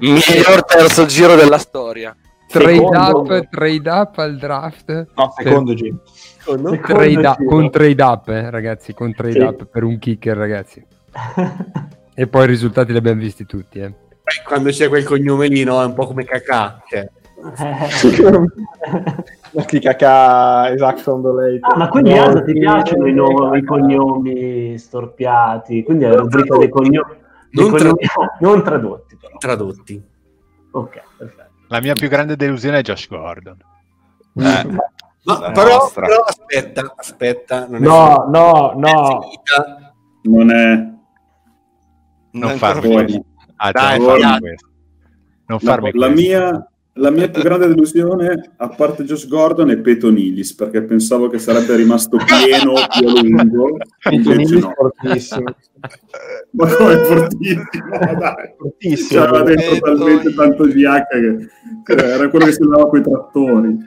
Miglior 0.00 0.64
terzo 0.64 1.04
giro 1.06 1.34
della 1.36 1.58
storia. 1.58 2.16
Trade 2.48 2.74
Secondo. 2.74 3.34
up, 3.34 3.48
trade 3.50 3.90
up 3.90 4.18
al 4.18 4.36
draft. 4.38 5.08
No, 5.14 5.32
secondo 5.36 5.74
G. 5.74 5.92
Trade 6.44 7.26
up- 7.26 7.36
giro. 7.38 7.48
con 7.50 7.70
trade 7.70 8.02
up, 8.02 8.28
eh, 8.28 8.50
ragazzi, 8.50 8.94
con 8.94 9.12
trade 9.12 9.32
Sì. 9.32 9.38
up 9.40 9.66
per 9.66 9.82
un 9.82 9.98
kicker, 9.98 10.36
ragazzi. 10.36 10.82
E 12.14 12.26
poi 12.26 12.44
i 12.44 12.46
risultati 12.46 12.92
li 12.92 12.98
abbiamo 12.98 13.20
visti 13.20 13.44
tutti, 13.46 13.78
eh. 13.80 13.92
Quando 14.46 14.70
c'è 14.70 14.88
quel 14.88 15.04
cognome 15.04 15.48
lì, 15.48 15.64
no? 15.64 15.82
È 15.82 15.84
un 15.84 15.94
po' 15.94 16.06
come 16.06 16.24
cacà. 16.24 16.82
Cioè. 16.88 17.08
La 19.50 19.64
clicca 19.64 20.70
esatto 20.72 21.12
on 21.12 21.22
the 21.22 21.28
late. 21.28 21.58
Ah, 21.60 21.76
ma 21.76 21.88
quindi 21.88 22.12
Aldo 22.12 22.42
ti 22.44 22.52
piacciono 22.52 23.06
i, 23.06 23.12
no- 23.12 23.54
i 23.54 23.62
cognomi 23.64 24.78
storpiati? 24.78 25.82
Quindi 25.82 26.04
è 26.04 26.08
la 26.08 26.16
rubrica 26.16 26.56
dei 26.56 26.68
cognomi, 26.68 27.12
dei 27.50 27.62
Non 27.68 27.70
cognomi 27.70 27.98
non 28.40 28.62
tradotti, 28.62 29.16
però. 29.20 29.36
Tradotti. 29.36 30.02
Ok, 30.70 31.02
perfetto. 31.18 31.50
La 31.68 31.80
mia 31.80 31.94
più 31.94 32.08
grande 32.08 32.36
delusione 32.36 32.78
è 32.78 32.82
Josh 32.82 33.08
Gordon. 33.08 33.56
Eh, 34.36 34.92
No, 35.26 35.38
la 35.40 35.52
però, 35.52 35.90
però 35.94 36.16
aspetta, 36.18 36.92
aspetta. 36.96 37.66
Non 37.66 37.82
è 37.82 37.86
No, 37.86 38.26
no, 38.28 38.72
no. 38.76 39.20
finita. 39.22 39.94
Non 40.24 40.50
è... 40.50 40.92
Non 42.34 42.50
Non 42.50 42.58
farmi 42.58 42.92
questo. 42.92 43.24
Ah, 43.56 43.70
Dai, 43.70 43.98
non 43.98 44.18
farmi 44.20 44.38
questo. 44.40 44.68
Non 45.46 45.58
farmi 45.60 45.90
la 45.92 46.06
questo. 46.06 46.28
mia, 46.28 46.70
la 46.96 47.10
mia 47.10 47.28
più 47.28 47.42
grande 47.42 47.66
delusione, 47.66 48.52
a 48.56 48.68
parte 48.68 49.04
Josh 49.04 49.26
Gordon, 49.26 49.70
è 49.70 49.78
Petonilis, 49.78 50.54
perché 50.54 50.82
pensavo 50.82 51.28
che 51.28 51.38
sarebbe 51.38 51.74
rimasto 51.74 52.18
pieno 52.18 52.74
più 52.96 53.08
a 53.08 53.20
lungo. 53.20 53.76
Invece 54.10 54.58
no. 54.58 54.72
fortissimo. 54.76 55.44
Ma 56.52 56.72
come 56.72 56.96
fortissimo, 56.98 58.14
dai. 58.18 58.54
Fortissimo. 58.56 59.20
C'aveva 59.20 59.42
dentro 59.42 59.76
talmente 59.78 60.34
tanto 60.34 60.64
GH 60.64 61.06
che, 61.10 61.48
che 61.82 61.92
era 61.92 62.28
quello 62.30 62.44
che 62.44 62.52
si 62.52 62.62
andava 62.62 62.88
con 62.88 62.98
i 63.00 63.02
trattori. 63.02 63.78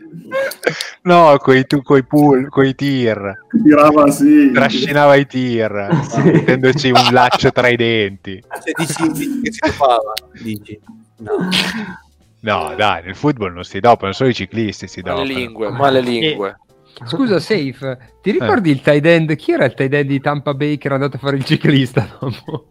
No, 1.03 1.37
coi, 1.37 1.65
tu, 1.65 1.81
coi 1.81 2.03
pool, 2.05 2.49
coi 2.49 2.75
tir. 2.75 3.33
Tirava 3.63 4.11
sì. 4.11 4.51
Trascinava 4.51 5.15
i 5.15 5.25
tir. 5.25 5.89
Mettendoci 6.25 6.89
un 6.89 7.07
laccio 7.11 7.51
tra 7.53 7.69
i 7.69 7.77
denti. 7.77 8.43
Se 8.59 8.73
dici, 8.75 9.11
dici 9.13 9.41
che 9.41 9.51
si 9.53 9.59
dopava, 9.65 10.11
dici. 10.41 10.77
No. 11.19 11.49
No, 12.47 12.73
dai, 12.77 13.03
nel 13.03 13.15
football 13.15 13.51
non 13.53 13.63
si 13.63 13.79
dopano, 13.79 14.13
solo 14.13 14.29
i 14.29 14.33
ciclisti 14.33 14.87
si 14.87 15.01
Male 15.01 15.15
dopano. 15.23 15.33
lingue, 15.37 15.69
male 15.69 15.99
lingue. 16.01 16.57
Scusa, 17.05 17.39
Safe, 17.39 17.97
ti 18.21 18.31
ricordi 18.31 18.71
il 18.71 18.81
tight 18.81 19.05
end? 19.05 19.35
Chi 19.35 19.51
era 19.51 19.65
il 19.65 19.73
tight 19.73 19.93
end 19.93 20.07
di 20.07 20.19
Tampa 20.21 20.53
Bay 20.53 20.77
che 20.77 20.87
era 20.87 20.95
andato 20.95 21.17
a 21.17 21.19
fare 21.19 21.35
il 21.35 21.43
ciclista 21.45 22.07
dopo? 22.19 22.69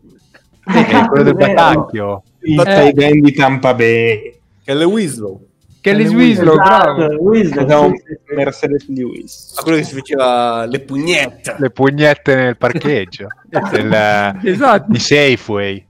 Eh, 0.74 1.06
quello 1.08 1.22
del 1.22 1.34
Vero. 1.34 1.52
Batacchio. 1.54 2.22
Il 2.40 2.62
tight 2.62 2.98
end 3.00 3.22
di 3.24 3.32
Tampa 3.32 3.74
Bay. 3.74 4.38
Kelly 4.64 4.84
Winslow. 4.84 5.46
Kelly 5.80 6.06
Swislow, 6.06 6.56
bravo. 6.56 7.32
Esatto, 7.34 7.92
sì. 7.94 8.34
Mercedes 8.34 8.88
Lewis. 8.88 9.54
A 9.56 9.62
quello 9.62 9.76
che 9.78 9.84
si 9.84 9.94
faceva 9.94 10.64
le 10.66 10.80
pugnette. 10.80 11.54
Le 11.58 11.70
pugnette 11.70 12.34
nel 12.34 12.56
parcheggio 12.56 13.28
del, 13.70 14.40
Esatto. 14.42 14.86
di 14.90 14.98
Safeway. 14.98 15.86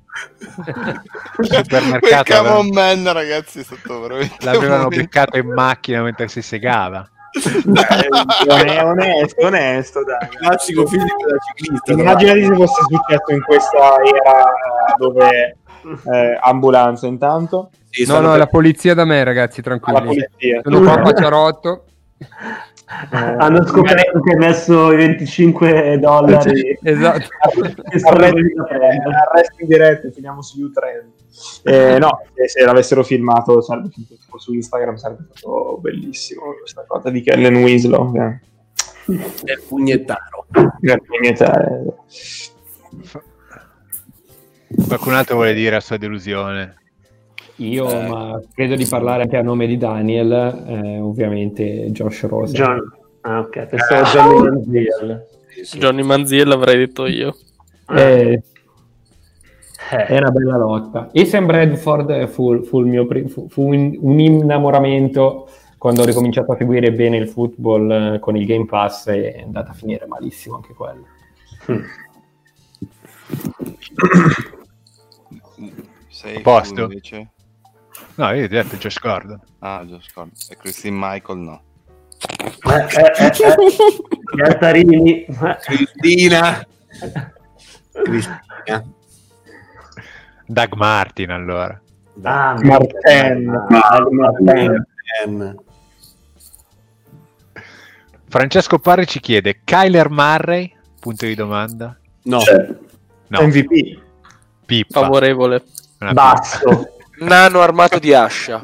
Supermercato 1.42 2.22
Camon 2.32 2.52
aveva- 2.68 2.94
Man, 2.94 3.12
ragazzi, 3.12 3.64
veramente 4.00 4.34
l'avevano 4.44 4.88
beccato 4.88 5.36
in 5.38 5.52
macchina 5.52 6.02
mentre 6.02 6.28
si 6.28 6.42
segava. 6.42 7.08
È 8.46 8.82
onesto, 8.82 9.44
onesto, 9.46 10.04
dai. 10.04 10.28
Classico 10.28 10.86
fisico 10.86 11.28
da 11.28 11.36
ciclista. 11.54 11.92
Immaginati 11.92 12.44
se 12.44 12.54
fosse 12.54 12.82
successo 12.88 13.32
in 13.32 13.42
questa 13.42 13.78
era 14.02 14.44
dove 14.96 15.56
eh, 16.12 16.38
ambulanza 16.40 17.06
intanto. 17.06 17.70
Sì, 17.90 18.06
No, 18.06 18.20
no, 18.20 18.30
per- 18.30 18.38
la 18.38 18.46
polizia 18.46 18.94
da 18.94 19.04
me, 19.04 19.22
ragazzi, 19.24 19.60
tranquilli. 19.62 20.06
polizia. 20.06 20.60
Sono 20.62 20.80
qua 20.80 20.92
a 20.94 21.00
Pacciarotto. 22.86 23.44
Hanno 23.44 23.66
scoperto 23.66 24.20
che 24.20 24.32
hai 24.32 24.38
messo 24.38 24.92
i 24.92 24.96
25 24.96 25.98
dollari. 25.98 26.78
Esatto. 26.82 27.28
Che 27.88 27.98
sono 27.98 28.18
venuti 28.18 28.58
a 28.58 28.64
prendere. 28.64 29.14
arresto 29.14 29.56
in 29.62 29.66
diretta, 29.66 30.10
finiamo 30.10 30.42
su 30.42 30.60
U3. 30.60 31.64
Eh, 31.64 31.98
no, 31.98 32.20
se, 32.34 32.48
se 32.48 32.64
l'avessero 32.64 33.02
filmato 33.02 33.60
sarebbe 33.60 33.90
finito 33.90 34.14
tipo 34.14 34.38
su 34.38 34.54
Instagram 34.54 34.94
sarebbe 34.96 35.26
stato 35.34 35.78
bellissimo 35.80 36.54
questa 36.58 36.84
cosa 36.86 37.10
di 37.10 37.22
Kellen 37.22 37.56
Winslow. 37.56 38.14
Eh. 38.14 38.40
del 39.06 39.62
pugnettaro. 39.66 40.46
Grazie, 40.80 41.18
niente, 41.20 41.44
eh. 41.44 41.94
Qualcun 44.86 45.14
altro 45.14 45.36
vuole 45.36 45.54
dire 45.54 45.70
la 45.70 45.80
sua 45.80 45.96
delusione? 45.96 46.76
Io, 47.56 47.86
ma 47.86 48.40
credo 48.52 48.74
di 48.74 48.86
parlare 48.86 49.22
anche 49.22 49.36
a 49.36 49.42
nome 49.42 49.66
di 49.66 49.78
Daniel, 49.78 50.64
eh, 50.66 50.98
ovviamente 50.98 51.90
Josh 51.90 52.26
Rosa. 52.26 52.52
John. 52.52 52.92
Ah, 53.22 53.40
ok, 53.40 53.66
pensavo 53.66 54.04
Johnny 54.04 54.50
Manziel. 54.50 55.26
Johnny 55.78 56.02
Manziel 56.02 56.48
l'avrei 56.48 56.76
detto 56.76 57.06
io. 57.06 57.34
Eh, 57.88 58.42
è 59.88 60.18
una 60.18 60.30
bella 60.30 60.56
lotta. 60.56 61.08
E 61.12 61.24
Sam 61.24 61.46
Bradford 61.46 62.26
fu, 62.26 62.62
fu 62.62 62.80
il 62.80 62.86
mio 62.86 63.06
pri- 63.06 63.28
fu, 63.28 63.48
fu 63.48 63.72
un, 63.72 63.96
un 64.00 64.20
innamoramento 64.20 65.48
quando 65.78 66.02
ho 66.02 66.04
ricominciato 66.04 66.52
a 66.52 66.56
seguire 66.56 66.92
bene 66.92 67.16
il 67.16 67.28
football 67.28 68.14
eh, 68.14 68.18
con 68.18 68.36
il 68.36 68.44
Game 68.44 68.66
Pass 68.66 69.06
e 69.08 69.32
è 69.32 69.42
andata 69.42 69.70
a 69.70 69.74
finire 69.74 70.06
malissimo 70.06 70.56
anche 70.56 70.74
quello. 70.74 71.06
Sei 76.08 76.40
Posto? 76.40 76.82
invece? 76.82 77.30
No, 78.16 78.32
io 78.32 78.44
ho 78.44 78.48
detto 78.48 78.76
Josh 78.76 78.98
Gordon. 78.98 79.40
Ah, 79.58 79.84
Josh 79.84 80.12
Gordon. 80.14 80.32
E 80.48 80.56
Christine 80.56 80.96
Michael 80.98 81.38
no. 81.38 81.62
Eh, 82.64 82.74
eh, 82.74 83.12
eh, 83.18 83.32
eh. 84.38 84.42
Altarini. 84.42 85.26
Cristina. 85.60 86.66
Cristina. 87.92 88.84
Doug 90.46 90.74
Martin 90.74 91.30
allora. 91.30 91.80
Ah, 92.22 92.56
Martin. 92.62 93.66
Martin. 93.68 94.16
Martin. 94.16 95.64
Francesco 98.28 98.78
Parri 98.78 99.06
ci 99.06 99.20
chiede 99.20 99.60
Kyler 99.62 100.08
Murray? 100.08 100.74
Punto 101.00 101.26
di 101.26 101.34
domanda. 101.34 101.98
No. 102.22 102.38
C'è. 102.38 102.74
No, 103.28 103.42
MVP. 103.42 104.02
Pippa. 104.64 105.00
Favorevole. 105.00 105.62
Una 106.00 106.12
Basso. 106.12 106.95
Nano 107.18 107.60
armato 107.60 107.98
di 107.98 108.12
ascia. 108.14 108.62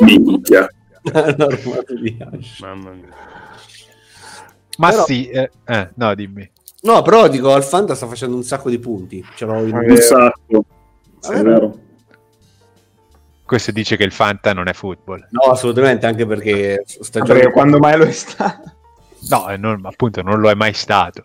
Minchia. 0.00 0.68
L'armato 1.02 1.94
di 1.94 2.18
Ash. 2.20 2.60
Mamma 2.60 2.90
mia. 2.90 3.08
Ma 4.78 4.90
Però- 4.90 5.04
sì, 5.04 5.28
eh, 5.28 5.50
eh, 5.64 5.90
no, 5.94 6.14
dimmi. 6.14 6.50
No, 6.82 7.02
però 7.02 7.28
dico, 7.28 7.52
al 7.52 7.64
Fanta 7.64 7.94
sta 7.94 8.06
facendo 8.06 8.36
un 8.36 8.42
sacco 8.42 8.68
di 8.70 8.78
punti. 8.78 9.24
Ce 9.34 9.44
l'ho 9.44 9.64
in... 9.64 9.74
Un 9.74 9.96
sacco. 9.96 10.64
Sì, 11.20 11.32
è 11.32 11.42
vero. 11.42 11.78
Questo 13.44 13.70
dice 13.72 13.96
che 13.96 14.04
il 14.04 14.12
Fanta 14.12 14.52
non 14.52 14.68
è 14.68 14.72
football. 14.72 15.26
No, 15.30 15.50
assolutamente, 15.52 16.06
anche 16.06 16.26
perché 16.26 16.82
sta 16.84 17.20
Perché 17.20 17.44
giocando... 17.44 17.52
quando 17.52 17.78
mai 17.78 17.96
lo 17.98 18.04
è 18.04 18.10
stato? 18.12 18.72
No, 19.30 19.46
non- 19.56 19.80
appunto 19.84 20.22
non 20.22 20.40
lo 20.40 20.50
è 20.50 20.54
mai 20.54 20.72
stato. 20.74 21.24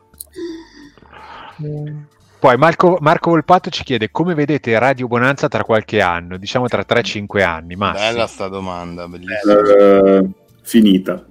Poi 2.41 2.57
Marco, 2.57 2.97
Marco 3.01 3.29
Volpato 3.29 3.69
ci 3.69 3.83
chiede 3.83 4.09
come 4.09 4.33
vedete 4.33 4.79
Radio 4.79 5.05
Bonanza 5.05 5.47
tra 5.47 5.63
qualche 5.63 6.01
anno, 6.01 6.37
diciamo 6.37 6.67
tra 6.67 6.83
3-5 6.83 7.43
anni, 7.43 7.75
ma 7.75 7.91
Bella 7.91 8.25
sta 8.25 8.47
domanda, 8.47 9.07
bellissima. 9.07 9.59
Eh, 9.77 10.27
finita. 10.63 11.23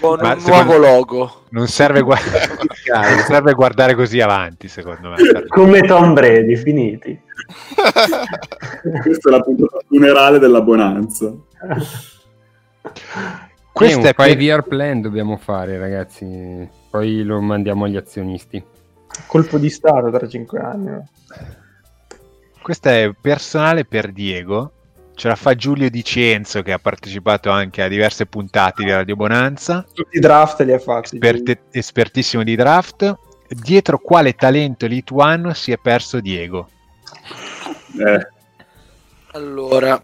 Con 0.00 0.18
Ma 0.20 0.32
un 0.34 0.42
nuovo 0.44 0.76
logo. 0.76 1.42
Non 1.50 1.68
serve, 1.68 2.00
gua- 2.00 2.18
non 2.18 3.18
serve 3.28 3.52
guardare 3.54 3.94
così 3.94 4.20
avanti, 4.20 4.66
secondo 4.66 5.10
me. 5.10 5.44
Come 5.46 5.82
Tom 5.82 6.12
Brady, 6.12 6.56
finiti. 6.56 7.20
Questa 9.02 9.28
è 9.28 9.32
la 9.32 9.40
puntata 9.40 9.78
funerale 9.86 10.40
della 10.40 10.62
Bonanza. 10.62 11.32
Questo 13.72 14.00
è 14.00 14.10
è 14.10 14.14
per- 14.14 14.36
un 14.36 14.62
plan 14.66 15.00
dobbiamo 15.00 15.36
fare, 15.36 15.78
ragazzi. 15.78 16.75
Poi 16.90 17.22
lo 17.22 17.40
mandiamo 17.40 17.84
agli 17.84 17.96
azionisti. 17.96 18.62
Colpo 19.26 19.58
di 19.58 19.70
Stato 19.70 20.10
tra 20.10 20.28
cinque 20.28 20.58
anni. 20.60 21.02
Questo 22.60 22.88
è 22.88 23.10
personale 23.20 23.84
per 23.84 24.12
Diego. 24.12 24.72
Ce 25.14 25.28
la 25.28 25.36
fa 25.36 25.54
Giulio 25.54 25.88
Di 25.88 26.04
Cienzo 26.04 26.62
che 26.62 26.72
ha 26.72 26.78
partecipato 26.78 27.50
anche 27.50 27.82
a 27.82 27.88
diverse 27.88 28.26
puntate 28.26 28.84
di 28.84 28.90
Radio 28.90 29.16
Bonanza. 29.16 29.84
Tutti 29.94 30.18
i 30.18 30.20
draft 30.20 30.60
li 30.60 30.72
ha 30.72 30.78
fatti. 30.78 31.14
Esperte- 31.14 31.62
espertissimo 31.70 32.42
di 32.42 32.54
draft. 32.54 33.14
Dietro 33.48 33.98
quale 33.98 34.34
talento 34.34 34.86
lituano 34.86 35.54
si 35.54 35.72
è 35.72 35.78
perso 35.78 36.20
Diego? 36.20 36.68
Eh, 37.98 38.28
Allora, 39.32 40.02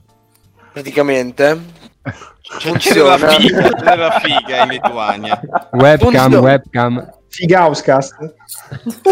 praticamente 0.73 1.61
Funziona. 2.43 3.16
la 3.16 3.28
figa, 3.28 3.69
c'era 3.70 3.94
la 3.94 4.20
figa 4.20 4.62
in 4.64 4.69
Lituania. 4.70 5.40
Webcam, 5.73 6.10
Funziona. 6.10 6.40
webcam. 6.40 7.10
Figauscast. 7.28 8.16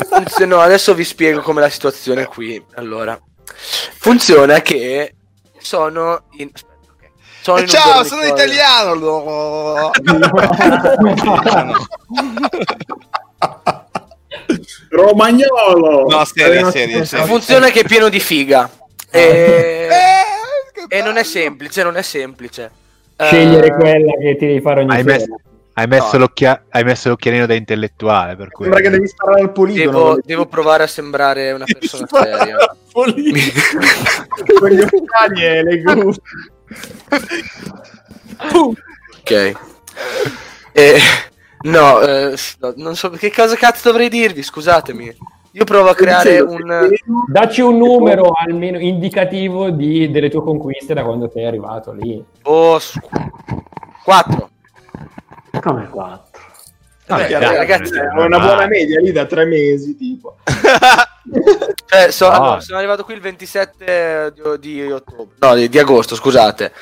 Funziona- 0.09 0.55
no, 0.57 0.61
adesso 0.61 0.93
vi 0.95 1.05
spiego 1.05 1.41
com'è 1.41 1.61
la 1.61 1.69
situazione 1.71 2.27
qui. 2.27 2.63
Allora, 2.75 3.19
funziona 3.99 4.61
che 4.61 5.15
sono 5.59 6.25
in. 6.39 6.51
Sono 7.43 7.57
Eh, 7.57 7.63
in 7.63 7.69
ciao, 7.69 8.05
sono 8.05 8.23
italiano. 8.25 9.91
Romagnolo! 14.91 16.07
No, 16.09 16.25
serio, 16.25 16.71
serio, 16.71 17.05
serio. 17.05 17.27
Funziona 17.27 17.71
che 17.71 17.81
è 17.81 17.85
pieno 17.85 18.09
di 18.09 18.21
figa. 18.21 18.69
E, 19.11 19.89
e 20.89 21.03
non 21.03 21.17
è 21.17 21.23
semplice, 21.23 21.83
non 21.83 21.97
è 21.97 22.03
semplice. 22.03 22.71
Scegliere 23.27 23.67
Eh, 23.67 23.73
quella 23.75 24.13
che 24.21 24.37
ti 24.37 24.47
devi 24.47 24.61
fare 24.61 24.81
ogni 24.81 24.91
Hai 24.95 25.03
messo, 25.05 25.41
hai 25.75 25.87
messo 25.87 26.11
No. 26.13 26.19
l'occhia- 26.21 26.65
hai 26.71 26.85
messo 26.85 27.09
l'occhialino 27.09 27.47
da 27.47 27.55
intellettuale. 27.55 28.37
Per 28.37 28.51
cui... 28.51 28.65
Sembra 28.65 28.83
che 28.83 28.91
devi 28.91 29.07
sparare 29.07 29.41
al 29.43 29.53
poligono. 29.53 29.91
Devo, 29.91 30.21
devo 30.25 30.47
provare 30.47 30.83
a 30.85 30.87
sembrare 30.87 31.53
una 31.53 31.65
persona 31.65 32.07
seria. 32.11 32.57
con 32.93 33.09
gli 33.09 34.81
occhiali 34.81 35.45
e 35.45 35.63
le 35.63 35.79
gru. 35.81 36.13
Ok. 38.53 39.53
E, 40.73 40.99
no, 41.63 42.01
eh, 42.01 42.37
no, 42.61 42.73
non 42.77 42.97
so 42.97 43.11
che 43.11 43.33
cosa 43.33 43.55
cazzo 43.57 43.89
dovrei 43.91 44.09
dirvi, 44.09 44.43
scusatemi. 44.43 45.17
Io 45.53 45.65
provo 45.65 45.89
a 45.91 45.95
creare 45.95 46.39
un... 46.41 46.89
Dacci 47.27 47.61
un 47.61 47.77
numero 47.77 48.31
almeno 48.33 48.79
indicativo 48.79 49.71
di- 49.71 50.11
delle 50.11 50.31
tue 50.31 50.43
conquiste 50.43 50.95
da 50.95 51.03
quando 51.05 51.29
sei 51.33 51.45
arrivato 51.47 51.93
lì. 51.93 52.23
Oh, 52.43 52.79
4. 54.05 54.51
Come 55.61 55.89
4? 55.89 56.29
Vabbè, 57.09 57.29
dai, 57.29 57.43
Eh, 57.55 57.57
ragazzi, 57.57 57.93
È 57.99 58.07
una 58.15 58.29
dai. 58.39 58.41
buona 58.47 58.67
media 58.69 59.01
lì 59.01 59.11
da 59.11 59.27
tre 59.27 59.45
mesi, 59.45 59.97
tipo. 59.97 60.37
Cioè, 61.87 62.11
so- 62.13 62.29
No. 62.29 62.35
allora, 62.37 62.61
sono 62.61 62.79
arrivato 62.79 63.03
qui 63.05 63.15
il 63.15 63.21
27 63.21 64.33
di, 64.59 64.59
di 64.61 64.91
ottobre. 64.93 65.35
No, 65.41 65.55
di, 65.57 65.69
di 65.69 65.79
agosto, 65.81 66.15
scusate. 66.15 66.73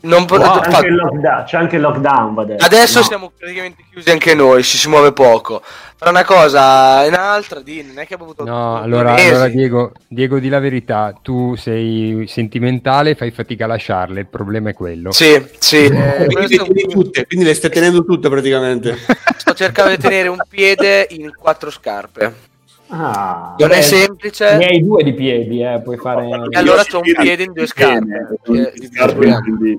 Non 0.00 0.26
po- 0.26 0.36
C'è, 0.38 0.44
ho 0.46 0.60
anche 0.60 0.88
lockdown, 0.90 1.44
c'è 1.44 1.56
anche 1.56 1.76
il 1.76 1.82
lockdown. 1.82 2.34
va 2.34 2.44
detto. 2.44 2.64
Adesso 2.64 2.98
No. 3.00 3.04
siamo 3.04 3.32
praticamente 3.36 3.82
chiusi 3.90 4.10
anche 4.10 4.34
noi, 4.34 4.62
ci 4.62 4.76
si 4.78 4.88
muove 4.88 5.12
poco. 5.12 5.60
Tra 5.98 6.10
una 6.10 6.24
cosa 6.24 7.04
e 7.04 7.08
un'altra, 7.08 7.60
di, 7.60 7.82
non 7.82 7.98
è 7.98 8.06
che 8.06 8.14
abbiamo 8.14 8.30
avuto 8.30 8.44
No, 8.44 8.80
allora, 8.80 9.14
allora 9.14 9.48
Diego, 9.48 9.90
Diego, 10.06 10.38
di 10.38 10.48
la 10.48 10.60
verità, 10.60 11.12
tu 11.20 11.56
sei 11.56 12.24
sentimentale, 12.28 13.16
fai 13.16 13.32
fatica 13.32 13.64
a 13.64 13.68
lasciarle, 13.68 14.20
il 14.20 14.26
problema 14.28 14.70
è 14.70 14.74
quello. 14.74 15.10
Sì, 15.10 15.44
sì. 15.58 15.86
eh, 15.86 15.88
quindi, 15.88 16.26
le 16.26 16.34
questo- 16.34 16.64
tieni 16.64 16.92
tutte, 16.92 17.26
quindi 17.26 17.44
le 17.46 17.54
stai 17.54 17.70
tenendo 17.70 18.04
tutte 18.04 18.28
praticamente. 18.28 18.96
sto 19.36 19.54
cercando 19.54 19.90
di 19.90 19.98
tenere 20.00 20.28
un 20.28 20.38
piede 20.48 21.08
in 21.10 21.32
quattro 21.36 21.70
scarpe. 21.70 22.46
Ah, 22.90 23.54
Non 23.58 23.70
è 23.72 23.76
Beh, 23.76 23.82
semplice. 23.82 24.56
Ne 24.56 24.64
hai 24.66 24.82
due 24.82 25.02
di 25.02 25.12
piedi, 25.12 25.62
eh, 25.62 25.80
puoi 25.82 25.98
fare... 25.98 26.26
E 26.48 26.56
allora 26.58 26.84
c'ho 26.84 27.00
un 27.00 27.12
piede 27.20 27.42
in 27.42 27.52
due 27.52 27.66
scarpe. 27.66 28.28
Che- 28.42 28.72
scarpe, 28.92 29.38
quindi- 29.42 29.78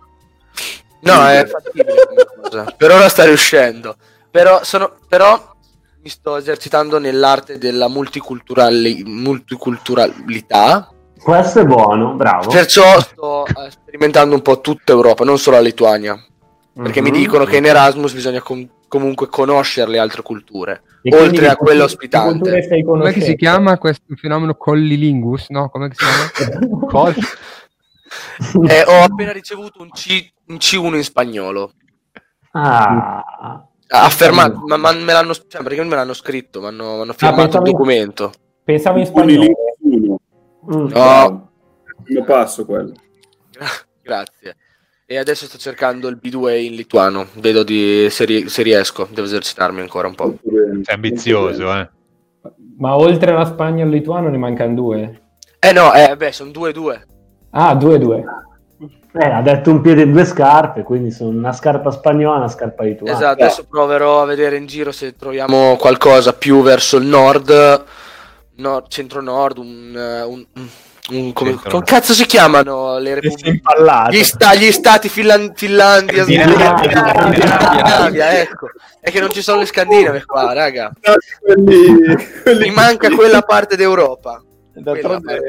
No, 1.02 1.28
è 1.28 1.46
fattibile 1.48 1.96
come 2.08 2.26
cosa. 2.50 2.74
Per 2.76 2.92
ora 2.92 3.08
sta 3.10 3.24
riuscendo. 3.26 3.96
Però, 4.32 4.64
sono, 4.64 4.94
però 5.08 5.56
mi 6.02 6.10
sto 6.10 6.38
esercitando 6.38 7.00
nell'arte 7.00 7.58
della 7.58 7.88
multiculturali- 7.88 9.04
multiculturalità. 9.06 10.90
questo 11.22 11.60
è 11.60 11.66
buono, 11.66 12.14
bravo. 12.14 12.50
Perciò 12.50 13.00
sto 13.02 13.46
eh, 13.46 13.70
sperimentando 13.72 14.36
un 14.36 14.42
po' 14.42 14.62
tutta 14.62 14.92
Europa, 14.94 15.24
non 15.24 15.38
solo 15.38 15.58
la 15.58 15.62
Lituania. 15.64 16.22
Perché 16.74 17.02
mi 17.02 17.10
Mhm. 17.12 17.18
dicono 17.18 17.44
che 17.46 17.58
in 17.58 17.66
Erasmus 17.66 18.14
bisogna 18.14 18.42
com- 18.42 18.68
comunque 18.88 19.28
conoscere 19.28 19.92
le 19.92 20.00
altre 20.00 20.22
culture, 20.22 20.82
E 21.02 21.14
oltre 21.16 21.48
a 21.50 21.56
quella 21.58 21.84
ospitante. 21.84 22.62
che 23.14 23.22
si 23.22 23.36
chiama 23.36 23.78
questo 23.78 24.06
fenomeno 24.16 24.56
collilingus? 24.56 25.50
No, 25.50 25.70
come 25.70 25.90
si 25.94 25.98
chiama? 26.06 26.30
Col- 26.88 27.16
Eh, 28.68 28.84
ho 28.88 29.04
appena 29.04 29.32
ricevuto 29.32 29.82
un, 29.82 29.90
C- 29.92 30.32
un 30.50 30.56
C1 30.58 30.96
in 30.96 31.04
spagnolo. 31.04 31.72
Ah, 32.52 33.64
Affermato, 33.92 34.62
ma, 34.68 34.78
ma 34.78 34.92
me 34.92 35.14
l'hanno, 35.14 35.34
cioè, 35.34 35.64
perché 35.64 35.84
me 35.84 35.96
l'hanno 35.96 36.14
scritto, 36.14 36.60
mi 36.62 36.68
hanno, 36.68 36.96
mi 36.98 37.02
hanno 37.02 37.14
firmato 37.14 37.42
il 37.42 37.48
pensavo- 37.48 37.66
documento. 37.66 38.32
Pensavo 38.64 39.00
in 39.00 39.06
spagnolo. 39.06 39.46
mm. 39.86 40.88
No, 40.94 41.52
Il 42.06 42.24
passo 42.24 42.66
quello. 42.66 42.94
grazie. 44.04 44.56
E 45.08 45.18
adesso 45.18 45.46
sto 45.46 45.58
cercando 45.58 46.08
il 46.08 46.20
B2 46.24 46.60
in 46.64 46.76
lituano. 46.76 47.28
Vedo 47.38 47.64
di, 47.64 48.08
se, 48.12 48.26
ri- 48.26 48.48
se 48.48 48.62
riesco. 48.62 49.08
Devo 49.10 49.26
esercitarmi 49.26 49.82
ancora 49.82 50.08
un 50.08 50.14
po'. 50.14 50.38
Sei 50.84 50.94
ambizioso, 50.94 51.74
eh. 51.76 51.90
Ma 52.78 52.96
oltre 52.96 53.32
alla 53.32 53.46
Spagna 53.46 53.80
e 53.80 53.88
al 53.88 53.90
lituano 53.90 54.30
ne 54.30 54.38
mancano 54.38 54.76
due. 54.76 55.22
Eh 55.60 55.72
no, 55.74 55.92
eh, 55.96 56.16
beh, 56.16 56.32
sono 56.32 56.52
2-2. 56.52 57.02
Ah, 57.52 57.74
due 57.74 57.98
due. 57.98 58.24
Eh, 59.22 59.30
ha 59.30 59.42
detto 59.42 59.70
un 59.70 59.82
piede 59.82 60.04
in 60.04 60.14
due 60.14 60.24
scarpe, 60.24 60.84
quindi 60.84 61.12
sono 61.12 61.32
una 61.32 61.52
scarpa 61.52 61.92
spagnola 61.92 62.36
e 62.36 62.40
una 62.40 62.48
scarpa 62.48 62.84
lituana. 62.84 63.18
Esatto, 63.18 63.44
adesso 63.44 63.66
proverò 63.70 64.22
a 64.22 64.26
vedere 64.26 64.56
in 64.56 64.66
giro 64.66 64.94
se 64.94 65.14
troviamo 65.18 65.76
qualcosa 65.76 66.32
più 66.32 66.62
verso 66.62 66.96
il 66.96 67.06
nord, 67.06 67.84
nord 68.56 68.88
centro-nord, 68.88 69.58
un... 69.58 69.94
eh, 69.94 70.22
un, 70.24 70.46
un- 71.10 71.34
come, 71.34 71.56
come 71.56 71.84
cazzo 71.84 72.14
si 72.14 72.26
chiamano 72.28 72.98
le 73.00 73.16
repubbliche? 73.16 73.62
Gli, 74.10 74.24
sta- 74.24 74.54
gli 74.54 74.72
stati 74.72 75.10
Finlan- 75.10 75.52
Finlandia, 75.56 76.24
Scandinavia. 76.24 78.40
Ecco. 78.40 78.68
È 79.02 79.10
che 79.12 79.20
non 79.20 79.32
ci 79.32 79.42
sono 79.42 79.60
le 79.60 79.66
Scandinave 79.66 80.24
qua, 80.24 80.54
raga. 80.54 80.92
Mi 81.58 82.70
manca 82.72 83.10
quella 83.10 83.42
parte 83.42 83.76
d'Europa. 83.76 84.42
D'altronde 84.74 85.42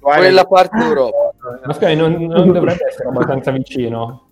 Quella- 0.00 0.16
Quella 0.18 0.44
parte 0.44 0.78
d'Europa. 0.78 1.32
Ma 1.64 1.72
scusa, 1.72 1.94
non, 1.94 2.12
non 2.14 2.52
dovrebbe 2.52 2.86
essere 2.88 3.08
abbastanza 3.08 3.50
vicino. 3.50 4.28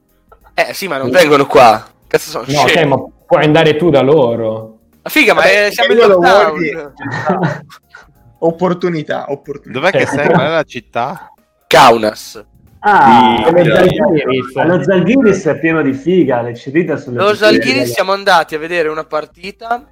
Eh 0.54 0.72
sì, 0.72 0.88
ma 0.88 0.96
non 0.98 1.10
vengono 1.10 1.46
qua. 1.46 1.84
Cazzo 2.06 2.30
sono 2.30 2.44
No, 2.48 2.60
ok, 2.60 2.68
scemi. 2.68 2.88
ma 2.88 3.04
puoi 3.26 3.44
andare 3.44 3.76
tu 3.76 3.90
da 3.90 4.00
loro. 4.00 4.78
Ma 5.02 5.10
figa, 5.10 5.34
ma 5.34 5.40
Vabbè, 5.42 5.66
eh, 5.66 5.70
siamo 5.72 5.92
in 5.92 5.98
lockdown. 5.98 6.50
vuoi? 6.50 6.72
Opportunità, 8.38 9.26
opportunità. 9.30 9.78
Dov'è 9.78 9.90
che 9.90 10.06
Cioè, 10.06 10.16
sei? 10.16 10.26
Qual 10.28 10.46
è 10.46 10.50
la 10.50 10.62
città? 10.62 11.32
Kaunas. 11.66 12.44
Ah, 12.80 13.50
lo 13.50 14.82
Zalgiris. 14.82 15.46
È 15.46 15.58
pieno 15.58 15.82
di 15.82 15.92
figa, 15.92 16.42
le 16.42 16.54
cerite 16.54 16.96
sulle 16.98 17.18
Lo. 17.18 17.34
Zalgiris 17.34 17.92
siamo 17.92 18.12
andati 18.12 18.54
a 18.54 18.58
vedere 18.58 18.88
una 18.88 19.04
partita, 19.04 19.84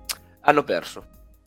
hanno 0.43 0.63
perso. 0.63 1.05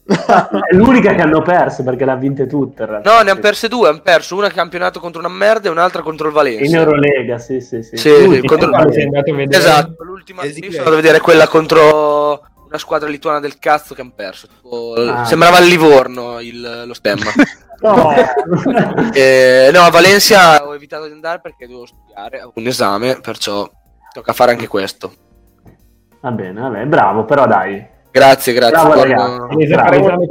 È 0.08 0.74
l'unica 0.74 1.14
che 1.14 1.22
hanno 1.22 1.42
perso 1.42 1.84
perché 1.84 2.06
l'ha 2.06 2.16
vinte 2.16 2.48
tutte. 2.48 2.84
in 2.84 2.90
realtà. 2.90 3.14
No, 3.18 3.22
ne 3.24 3.32
hanno 3.32 3.40
perse 3.42 3.68
due, 3.68 3.90
hanno 3.90 4.02
perso 4.02 4.36
una 4.38 4.50
campionato 4.50 5.00
contro 5.02 5.20
una 5.20 5.30
merda 5.30 5.68
e 5.68 5.72
un'altra 5.72 6.02
contro 6.02 6.28
il 6.28 6.32
In 6.34 6.38
Valencia. 6.38 6.78
Eurolega, 6.78 7.38
sì, 7.38 7.60
sì, 7.60 7.84
sì. 7.84 7.98
Sì, 7.98 8.10
sì, 8.10 8.24
L'ultima. 8.24 8.48
contro- 8.48 8.70
Quando 8.70 8.94
sei 8.94 9.04
andato 9.04 9.32
a 9.32 9.36
vedere? 9.36 9.62
Esatto, 9.64 10.04
l'ultima 10.04 10.44
io 10.44 10.52
sono 10.54 10.66
andato 10.68 10.90
a 10.90 10.96
vedere 10.96 11.20
quella 11.20 11.48
contro 11.48 12.42
una 12.68 12.78
squadra 12.78 13.10
lituana 13.10 13.40
del 13.40 13.60
cazzo 13.60 13.94
che 13.94 14.02
hanno 14.02 14.14
perso. 14.16 14.48
Tipo, 14.48 14.94
Ah. 14.94 15.26
Sembrava 15.26 15.60
il 15.60 15.68
Livorno 15.68 16.40
il- 16.40 16.84
lo 16.86 16.94
stemma. 16.94 17.26
No. 17.80 18.12
Eh, 19.14 19.70
no, 19.72 19.82
a 19.82 19.90
Valencia 19.92 20.66
ho 20.66 20.74
evitato 20.74 21.06
di 21.06 21.12
andare 21.12 21.40
perché 21.42 21.68
devo 21.68 21.86
studiare, 21.86 22.42
ho 22.42 22.52
un 22.56 22.66
esame, 22.66 23.20
perciò 23.22 23.70
tocca 24.12 24.34
fare 24.34 24.50
anche 24.52 24.66
questo. 24.68 25.14
Va 26.22 26.32
bene, 26.32 26.60
vabbè, 26.60 26.86
bravo, 26.86 27.26
però 27.26 27.46
dai. 27.46 27.86
Grazie, 28.18 28.54
grazie. 28.54 28.78
Bravo, 28.78 28.94
torno-. 28.94 29.48
L'esame? 29.56 30.28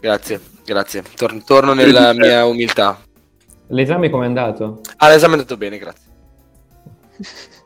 Grazie, 0.00 0.40
grazie. 0.64 1.02
Tor- 1.14 1.44
torno 1.44 1.74
nella 1.74 2.12
mia 2.12 2.44
umiltà. 2.44 2.98
L'esame 3.68 4.10
come 4.10 4.24
è 4.24 4.26
andato? 4.26 4.80
Ah, 4.96 5.08
l'esame 5.08 5.34
è 5.34 5.36
andato 5.36 5.56
bene, 5.56 5.78
grazie. 5.78 6.06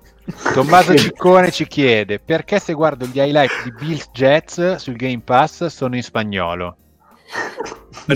Tommaso 0.53 0.95
Ciccone 0.95 1.51
ci 1.51 1.67
chiede 1.67 2.21
perché 2.21 2.59
se 2.59 2.75
guardo 2.75 3.07
gli 3.07 3.19
highlight 3.19 3.65
di 3.65 3.73
Bills 3.73 4.09
Jets 4.13 4.77
sul 4.77 4.97
Game 4.97 5.23
Pass 5.25 5.67
sono 5.67 5.97
in 5.97 6.03
spagnolo. 6.03 6.77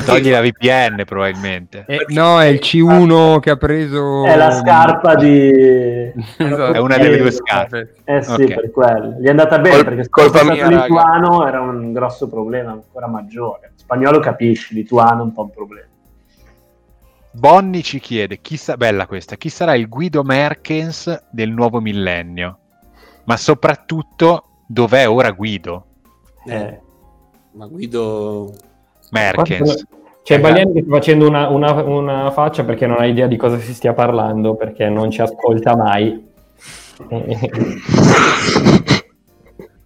Togli 0.05 0.30
la 0.30 0.40
VPN 0.43 1.05
probabilmente. 1.05 1.84
Eh, 1.86 2.06
no, 2.09 2.40
è 2.40 2.47
il 2.47 2.59
C1 2.60 3.38
che 3.40 3.51
ha 3.51 3.56
preso. 3.56 4.24
È 4.24 4.36
la 4.36 4.51
scarpa 4.51 5.14
di... 5.14 6.12
Esatto. 6.36 6.72
È 6.72 6.78
una 6.78 6.97
delle 6.98 7.18
due 7.18 7.30
scarpe. 7.30 7.94
Eh 8.05 8.22
sì, 8.22 8.32
Ok. 8.32 8.55
per 8.55 8.70
quello. 8.72 9.16
Gli 9.20 9.26
è 9.26 9.30
andata 9.30 9.59
bene 9.59 9.76
Col- 9.76 9.84
perché 9.84 10.02
se 10.05 10.09
colpa 10.10 10.43
mia, 10.43 10.55
stato 10.55 10.70
raga. 10.70 10.82
lituano 10.82 11.47
era 11.47 11.60
un 11.60 11.93
grosso 11.93 12.28
problema, 12.28 12.72
ancora 12.72 13.06
maggiore. 13.06 13.72
Spagnolo 13.76 14.18
capisci, 14.18 14.74
lituano 14.74 15.20
è 15.20 15.24
un 15.24 15.32
po' 15.32 15.43
un 15.43 15.51
problema. 15.51 15.86
Bonni 17.30 17.82
ci 17.82 18.01
chiede, 18.01 18.40
chi 18.40 18.56
sa- 18.56 18.76
bella 18.76 19.06
questa, 19.06 19.36
chi 19.36 19.51
sarà 19.51 19.74
il 19.74 19.88
Guido 19.88 20.22
Merkens 20.24 21.26
del 21.30 21.51
nuovo 21.51 21.80
millennio? 21.80 22.59
Ma 23.24 23.36
soprattutto, 23.36 24.44
dov'è 24.66 25.09
ora 25.09 25.30
Guido? 25.30 25.86
Eh, 26.47 26.80
ma 27.52 27.66
Guido... 27.66 28.52
Merkens. 29.10 29.84
C'è 30.22 30.40
Baliani 30.40 30.72
che 30.72 30.82
sta 30.82 30.90
facendo 30.94 31.28
una, 31.28 31.48
una- 31.48 31.82
una 31.84 32.30
faccia 32.32 32.64
perché 32.64 32.86
non 32.86 32.98
ha 32.98 33.06
idea 33.06 33.26
di 33.28 33.36
cosa 33.36 33.58
si 33.58 33.72
stia 33.72 33.92
parlando, 33.92 34.56
perché 34.56 34.88
non 34.88 35.10
ci 35.10 35.20
ascolta 35.22 35.76
mai. 35.76 36.24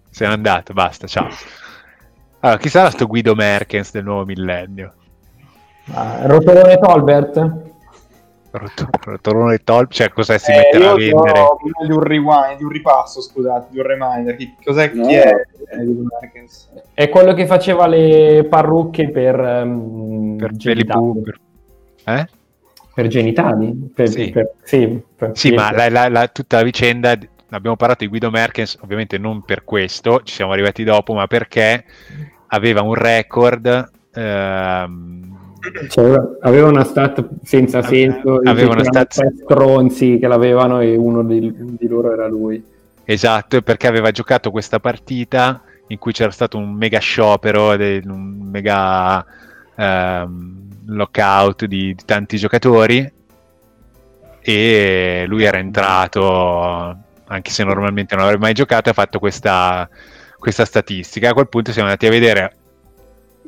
Se 0.09 0.25
n'è 0.27 0.31
andato, 0.33 0.73
basta, 0.73 1.07
ciao. 1.07 1.27
Allora, 2.39 2.59
chi 2.59 2.69
sarà 2.69 2.89
sto 2.89 3.05
Guido 3.07 3.35
Merkens 3.35 3.91
del 3.91 4.03
nuovo 4.03 4.25
millennio? 4.25 4.93
ah, 5.93 6.25
Rotolone 6.25 6.77
Tolbert? 6.77 7.69
Rot- 8.51 8.87
Rotolone 9.05 9.59
Tol, 9.63 9.87
cioè 9.89 10.09
cosa 10.09 10.37
si 10.37 10.51
Eh, 10.51 10.55
metterà 10.55 10.91
a 10.91 10.95
vendere? 10.95 11.31
bisogno 11.63 11.85
di 11.87 11.91
un 11.93 12.03
rewind, 12.03 12.57
di 12.57 12.63
un 12.63 12.69
ripasso, 12.69 13.21
scusate, 13.21 13.67
di 13.71 13.79
un 13.79 13.85
reminder. 13.85 14.35
Chi, 14.35 14.55
cos'è, 14.63 14.91
chi 14.91 15.13
è 15.13 15.33
eh? 15.69 16.39
È 16.93 17.07
quello 17.09 17.33
che 17.33 17.45
faceva 17.45 17.87
le 17.87 18.45
parrucche 18.49 19.09
per, 19.09 19.39
ehm, 19.39 20.35
Per 20.37 20.51
genitali. 20.55 21.11
Belli 21.13 21.35
Eh? 22.03 22.27
Per 22.93 23.07
genitali? 23.07 23.91
Per- 23.95 24.09
Sì. 24.09 24.29
per- 24.31 24.51
sì, 24.63 25.01
per- 25.15 25.31
Sì, 25.33 25.53
ma 25.53 25.71
la- 25.71 25.89
la- 25.89 26.09
la- 26.09 26.27
tutta 26.27 26.57
la 26.57 26.63
vicenda, 26.63 27.17
abbiamo 27.51 27.77
parlato 27.77 28.03
di 28.03 28.09
Guido 28.09 28.29
Merkens, 28.29 28.77
ovviamente 28.81 29.17
non 29.17 29.43
per 29.43 29.63
questo, 29.63 30.21
ci 30.23 30.33
siamo 30.33 30.51
arrivati 30.51 30.83
dopo, 30.83 31.13
ma 31.13 31.25
perché 31.27 31.85
aveva 32.47 32.81
un 32.81 32.93
record. 32.95 33.89
ehm, 34.13 35.39
Cioè, 35.89 36.19
aveva 36.41 36.67
una 36.67 36.83
stat 36.83 37.23
senza 37.43 37.83
senso, 37.83 38.39
aveva 38.43 38.73
una 38.73 38.83
stat- 38.83 39.15
tre 39.15 39.33
stronzi 39.43 40.17
che 40.19 40.27
l'avevano 40.27 40.79
e 40.79 40.95
uno 40.95 41.23
di, 41.23 41.53
di 41.55 41.87
loro 41.87 42.11
era 42.11 42.27
lui. 42.27 42.63
Esatto, 43.03 43.61
perché 43.61 43.87
aveva 43.87 44.11
giocato 44.11 44.51
questa 44.51 44.79
partita 44.79 45.61
in 45.87 45.97
cui 45.97 46.13
c'era 46.13 46.31
stato 46.31 46.57
un 46.57 46.71
mega 46.73 46.99
sciopero, 46.99 47.71
un 47.71 48.49
mega 48.49 49.23
ehm, 49.75 50.69
lockout 50.87 51.65
di, 51.65 51.93
di 51.93 52.03
tanti 52.05 52.37
giocatori 52.37 53.11
e 54.39 55.25
lui 55.27 55.43
era 55.43 55.59
entrato, 55.59 56.97
anche 57.25 57.51
se 57.51 57.63
normalmente 57.63 58.15
non 58.15 58.23
avrebbe 58.25 58.45
mai 58.45 58.53
giocato, 58.53 58.89
ha 58.89 58.93
fatto 58.93 59.19
questa, 59.19 59.87
questa 60.39 60.65
statistica. 60.65 61.29
A 61.29 61.33
quel 61.33 61.49
punto 61.49 61.71
siamo 61.71 61.87
andati 61.87 62.07
a 62.07 62.11
vedere 62.11 62.55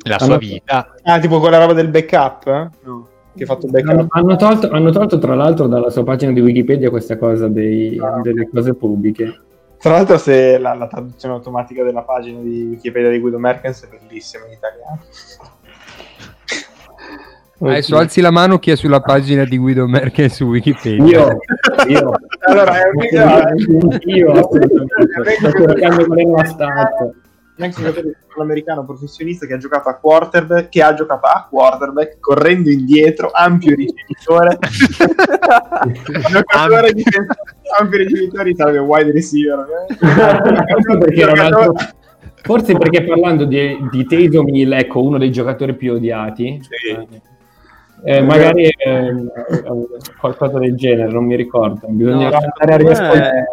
la 0.06 0.18
sua 0.18 0.36
vita. 0.38 0.94
Ah, 1.02 1.18
tipo 1.20 1.40
quella 1.40 1.58
roba 1.58 1.72
del 1.72 1.88
backup? 1.88 2.46
eh? 2.46 2.68
No, 2.84 3.08
che 3.34 3.42
ha 3.44 3.46
fatto 3.46 3.66
il 3.66 3.72
backup. 3.72 4.06
Hanno, 4.10 4.36
tolto, 4.36 4.70
hanno 4.70 4.90
tolto, 4.90 5.18
tra 5.18 5.34
l'altro 5.34 5.66
dalla 5.66 5.90
sua 5.90 6.04
pagina 6.04 6.32
di 6.32 6.40
Wikipedia 6.40 6.90
questa 6.90 7.16
cosa 7.16 7.48
dei- 7.48 8.00
delle 8.22 8.48
cose 8.52 8.74
pubbliche. 8.74 9.40
Tra 9.78 9.92
l'altro, 9.92 10.16
se 10.18 10.56
la, 10.58 10.72
la 10.74 10.86
traduzione 10.86 11.34
automatica 11.34 11.82
della 11.84 12.02
pagina 12.02 12.40
di 12.40 12.64
Wikipedia 12.70 13.10
di 13.10 13.18
Guido 13.18 13.38
Merkens 13.38 13.84
è 13.84 13.88
bellissima 13.88 14.46
in 14.46 14.52
italiano. 14.52 15.00
Adesso 17.60 17.96
alzi 17.96 18.20
la 18.20 18.30
mano 18.30 18.58
chi 18.58 18.72
è 18.72 18.76
sulla 18.76 19.00
pagina 19.00 19.44
di 19.44 19.56
Guido 19.56 19.86
Merkel 19.86 20.30
su 20.30 20.44
Wikipedia. 20.44 21.04
Io, 21.06 21.38
io. 21.88 22.10
Allora, 22.46 22.76
è 22.78 22.82
un 22.92 23.98
Io, 24.06 24.32
assolutamente. 24.32 25.38
Sto 25.38 25.50
cercando 25.50 26.04
qual 26.06 26.18
è 26.18 26.24
la 26.24 26.44
stat. 26.44 27.00
un 27.00 27.08
ex 27.08 27.14
giocatore 27.56 28.02
di 28.02 28.14
football 28.20 28.44
americano 28.44 28.84
professionista 28.84 29.46
che 29.46 29.54
ha 29.54 29.58
giocato 29.58 29.88
a 29.88 29.94
quarterback, 29.94 30.68
che 30.68 30.82
ha 30.82 30.94
giocato 30.94 31.26
a 31.26 31.46
quarterback 31.48 32.18
correndo 32.18 32.70
indietro, 32.70 33.30
ampio 33.32 33.74
ricevitore, 33.76 34.58
giocatore 36.30 36.92
difensivo, 36.92 37.34
ampio 37.78 37.98
ricevitore, 37.98 38.54
salve 38.54 38.78
wide 38.78 39.12
receiver. 39.12 39.66
ovviamente. 41.10 41.92
Forse 42.44 42.76
perché, 42.76 42.98
un 42.98 43.06
parlando 43.06 43.46
di, 43.46 43.88
di 43.90 44.04
Taysom 44.04 44.48
Hill, 44.48 44.72
ecco, 44.72 45.02
uno 45.02 45.16
dei 45.16 45.32
giocatori 45.32 45.74
più 45.74 45.94
odiati, 45.94 46.60
eh, 46.90 47.06
magari 48.22 48.64
eh, 48.64 49.14
qualcosa 50.18 50.58
del 50.58 50.74
genere, 50.76 51.10
non 51.10 51.24
mi 51.24 51.36
ricordo. 51.36 51.86
Bisogna 51.88 52.28
No, 52.28 52.36
andare 52.36 52.72
a 52.72 52.76
riascoltare. 52.76 53.44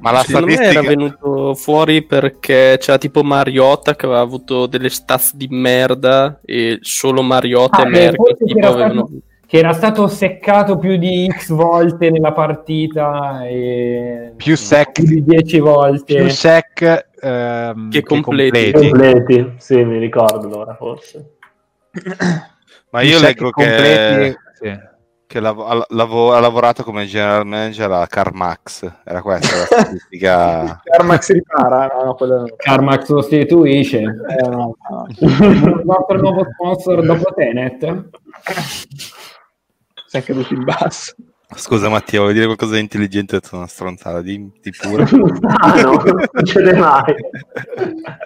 Ma 0.00 0.10
la 0.10 0.18
secondo 0.22 0.46
me 0.46 0.52
statistica- 0.54 0.80
era 0.80 0.88
venuto 0.88 1.54
fuori 1.54 2.02
perché 2.02 2.76
c'era 2.80 2.98
tipo 2.98 3.22
Mariota 3.22 3.94
che 3.94 4.06
aveva 4.06 4.20
avuto 4.20 4.66
delle 4.66 4.88
stats 4.88 5.34
di 5.36 5.46
merda 5.50 6.40
e 6.44 6.78
solo 6.80 7.22
Mariota 7.22 7.82
Ah, 7.82 7.86
e 7.86 7.90
Merkel 7.90 8.36
che 8.36 8.44
tipo 8.44 8.58
era, 8.58 8.68
avevano... 8.68 9.06
stato, 9.06 9.22
che 9.46 9.58
era 9.58 9.72
stato 9.72 10.08
seccato 10.08 10.78
più 10.78 10.96
di 10.96 11.30
X 11.32 11.50
volte 11.52 12.10
nella 12.10 12.32
partita 12.32 13.46
e 13.46 14.32
Più 14.36 14.56
sec, 14.56 14.92
più 14.92 15.04
di 15.04 15.24
10 15.24 15.58
volte. 15.60 16.14
più 16.16 16.28
sec 16.30 17.06
ehm, 17.20 17.90
Che 17.90 18.02
completi. 18.02 18.72
Completi, 18.72 19.52
sì, 19.58 19.82
mi 19.84 19.98
ricordo 19.98 20.58
ora 20.58 20.74
forse. 20.74 21.36
Ma 22.90 23.02
io 23.02 23.20
leggo 23.20 23.50
completi, 23.50 24.36
che, 24.60 24.80
che 25.26 25.40
lav- 25.40 25.60
ha, 25.60 25.86
lavo- 25.90 26.32
ha 26.32 26.40
lavorato 26.40 26.82
come 26.82 27.06
general 27.06 27.46
manager 27.46 27.90
a 27.92 28.06
CarMax. 28.06 28.92
Era 29.04 29.22
questa 29.22 29.56
la 29.56 29.64
statistica. 29.64 30.80
Carmax 30.84 31.30
ripara? 31.30 31.86
No, 31.86 32.04
no, 32.04 32.14
quello. 32.14 32.46
Carmax 32.56 33.04
sostituisce. 33.04 33.98
Eh, 33.98 34.48
no, 34.48 34.76
no. 34.90 35.06
Il 35.18 35.82
nostro 35.84 36.18
nuovo 36.18 36.44
sponsor 36.52 37.04
dopo 37.04 37.32
Tenet. 37.32 38.08
Si 40.06 40.16
è 40.16 40.22
caduto 40.24 40.52
in 40.52 40.64
basso. 40.64 41.14
Scusa 41.54 41.88
Mattia, 41.88 42.20
vuoi 42.20 42.32
dire 42.32 42.44
qualcosa 42.46 42.74
di 42.74 42.80
intelligente 42.80 43.38
su 43.42 43.56
una 43.56 43.66
stronzata? 43.66 44.22
Dimmi 44.22 44.52
pure. 44.80 45.02
Ah, 45.02 45.74
no, 45.82 45.92
non 45.94 46.24
succede 46.32 46.72
mai. 46.74 47.14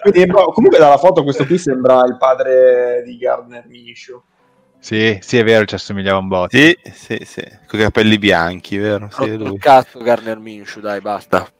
Quindi, 0.03 0.27
boh, 0.27 0.53
comunque 0.53 0.78
dalla 0.78 0.99
foto 0.99 1.23
questo 1.23 1.45
qui 1.47 1.57
sembra 1.59 2.05
il 2.05 2.16
padre 2.19 3.03
di 3.05 3.16
Gardner 3.19 3.66
Minshew. 3.66 4.23
Sì, 4.85 5.19
sì, 5.23 5.39
è 5.39 5.44
vero, 5.44 5.65
ci 5.65 5.77
assomigliava 5.77 6.19
un 6.19 6.28
botto. 6.28 6.55
Sì, 6.55 6.77
sì, 6.93 7.19
sì. 7.24 7.43
Con 7.66 7.81
i 7.81 7.85
capelli 7.85 8.19
bianchi, 8.19 8.77
vero? 8.77 9.09
Sì, 9.11 9.23
è 9.23 9.35
lui. 9.35 9.56
Cazzo, 9.56 9.98
Garner 10.01 10.39
Minshew, 10.39 10.82
dai, 10.82 11.01
basta. 11.01 11.51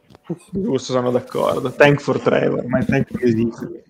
Giusto, 0.51 0.93
sono 0.93 1.11
d'accordo. 1.11 1.73
Thank 1.73 2.03
for 2.03 2.21
Trevor, 2.21 2.67
ma 2.67 2.85
thank 2.85 3.07
for 3.11 3.25
esiste. 3.25 3.83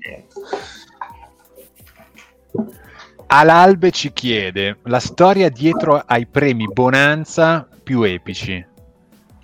Alalbe 3.26 3.90
ci 3.90 4.12
chiede 4.12 4.78
la 4.84 5.00
storia 5.00 5.48
dietro 5.48 6.00
ai 6.06 6.26
premi 6.26 6.68
Bonanza 6.72 7.66
più 7.82 8.02
epici. 8.02 8.64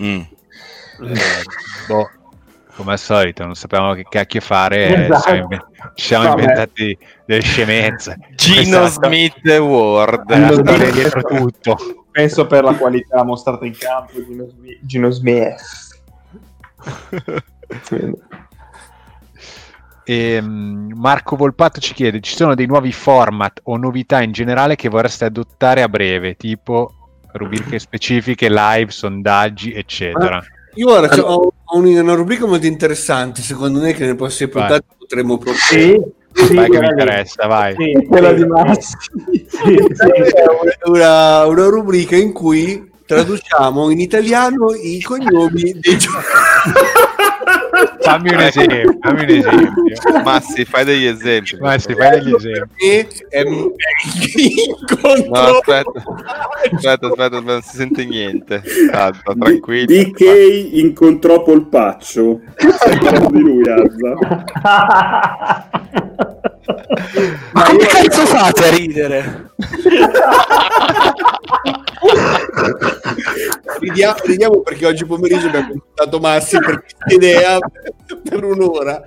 Mm. 0.01 0.21
Eh, 1.01 1.43
boh, 1.89 2.11
come 2.81 2.93
al 2.93 2.99
solito, 2.99 3.45
non 3.45 3.55
sapevamo 3.55 3.95
che 3.95 4.05
cacchio 4.09 4.41
fare. 4.41 4.87
eh, 4.89 5.03
Esatto. 5.05 5.15
ci 5.17 5.23
siamo, 5.29 5.43
inven- 5.43 5.65
ci 5.95 6.05
siamo 6.07 6.25
Vabbè. 6.29 6.41
inventati 6.41 6.99
delle 7.27 7.43
scemenze. 7.43 8.17
Gino 8.35 8.79
Questa- 8.81 9.07
Smith 9.07 9.47
Award. 9.49 10.31
è 10.33 10.39
la 10.39 10.53
storia 10.53 10.91
dietro 10.91 11.23
tutto. 11.23 11.77
Penso 12.11 12.47
per 12.47 12.65
la 12.65 12.75
qualità 12.75 13.23
mostrata 13.23 13.65
in 13.65 13.77
campo 13.79 14.13
Gino 14.25 14.47
Smith. 14.49 14.79
Gino 14.83 15.11
Smith. 15.11 15.61
E, 20.05 20.41
mm, 20.41 20.93
Marco 20.97 21.37
Volpato 21.37 21.81
ci 21.81 21.95
chiede: 21.95 22.21
ci 22.21 22.35
sono 22.35 22.55
dei 22.55 22.67
nuovi 22.67 22.93
format 22.93 23.61
o 23.65 23.77
novità 23.77 24.23
in 24.23 24.33
generale 24.33 24.75
che 24.77 24.89
vorreste 24.89 25.25
adottare 25.27 25.83
a 25.83 25.89
breve, 25.89 26.37
tipo 26.37 26.95
rubriche 27.33 27.79
specifiche, 27.79 28.49
live, 28.51 28.91
sondaggi, 28.91 29.73
eccetera. 29.73 30.43
Io 30.75 30.89
ora 30.91 31.09
c'ho- 31.09 31.53
ho 31.65 31.77
un- 31.77 31.87
una 31.99 32.15
rubrica 32.15 32.47
molto 32.47 32.67
interessante, 32.67 33.43
secondo 33.43 33.81
me, 33.81 33.93
che 33.93 34.01
nelle 34.01 34.15
prossime 34.15 34.51
Vai. 34.51 34.63
puntate 34.69 34.85
potremmo 34.99 35.37
proporre. 35.39 35.59
Sì, 35.59 36.01
sì, 36.33 36.55
Vai 36.55 36.71
che 36.71 36.79
mi 36.79 36.87
interessa, 36.87 37.47
vai. 37.47 37.75
Sì, 37.77 38.07
quella 38.07 38.33
di 38.33 38.45
Massi. 38.47 38.97
Sì, 39.51 39.77
sì. 39.93 40.89
Una, 40.91 41.47
una 41.47 41.67
rubrica 41.69 42.17
in 42.17 42.33
cui 42.33 42.90
traduciamo 43.15 43.91
in 43.91 43.99
italiano 43.99 44.73
i 44.73 45.03
cognomi 45.03 45.73
dei 45.81 45.99
giocatori. 45.99 46.39
Fammi 48.03 48.33
un 48.33 48.41
esempio, 48.41 48.97
fammi 49.01 49.23
un 49.23 49.29
esempio. 49.29 49.73
Massi, 50.25 50.65
fai 50.65 50.85
degli 50.85 51.05
esempi. 51.07 51.57
Massi, 51.61 51.95
fai 51.95 52.11
degli 52.11 52.35
esempi. 52.35 52.85
E 52.85 53.07
è 53.29 53.43
No, 53.43 53.73
incontro 54.37 55.59
aspetta. 55.59 55.93
aspetta, 56.01 56.75
aspetta, 56.75 57.07
aspetta, 57.07 57.41
non 57.41 57.63
si 57.63 57.77
sente 57.77 58.05
niente. 58.05 58.63
Calma, 58.91 59.21
tranquillo. 59.39 59.87
DK 59.87 60.21
incontrò 60.73 61.43
Polpaccio. 61.43 62.41
Di 63.31 63.41
lui, 63.41 63.63
Azza. 63.69 64.15
Ma 67.53 67.63
come 67.65 67.87
cazzo 67.87 68.27
fate 68.27 68.65
a 68.65 68.71
ridere? 68.71 69.51
ridiamo, 73.81 74.17
ridiamo 74.25 74.61
perché 74.61 74.87
oggi 74.87 75.05
pomeriggio 75.05 75.47
abbiamo 75.49 75.75
portato 75.75 76.19
Massi 76.19 76.59
per 76.59 76.81
questa 76.81 77.15
idea 77.15 77.59
per 78.29 78.45
un'ora. 78.45 79.03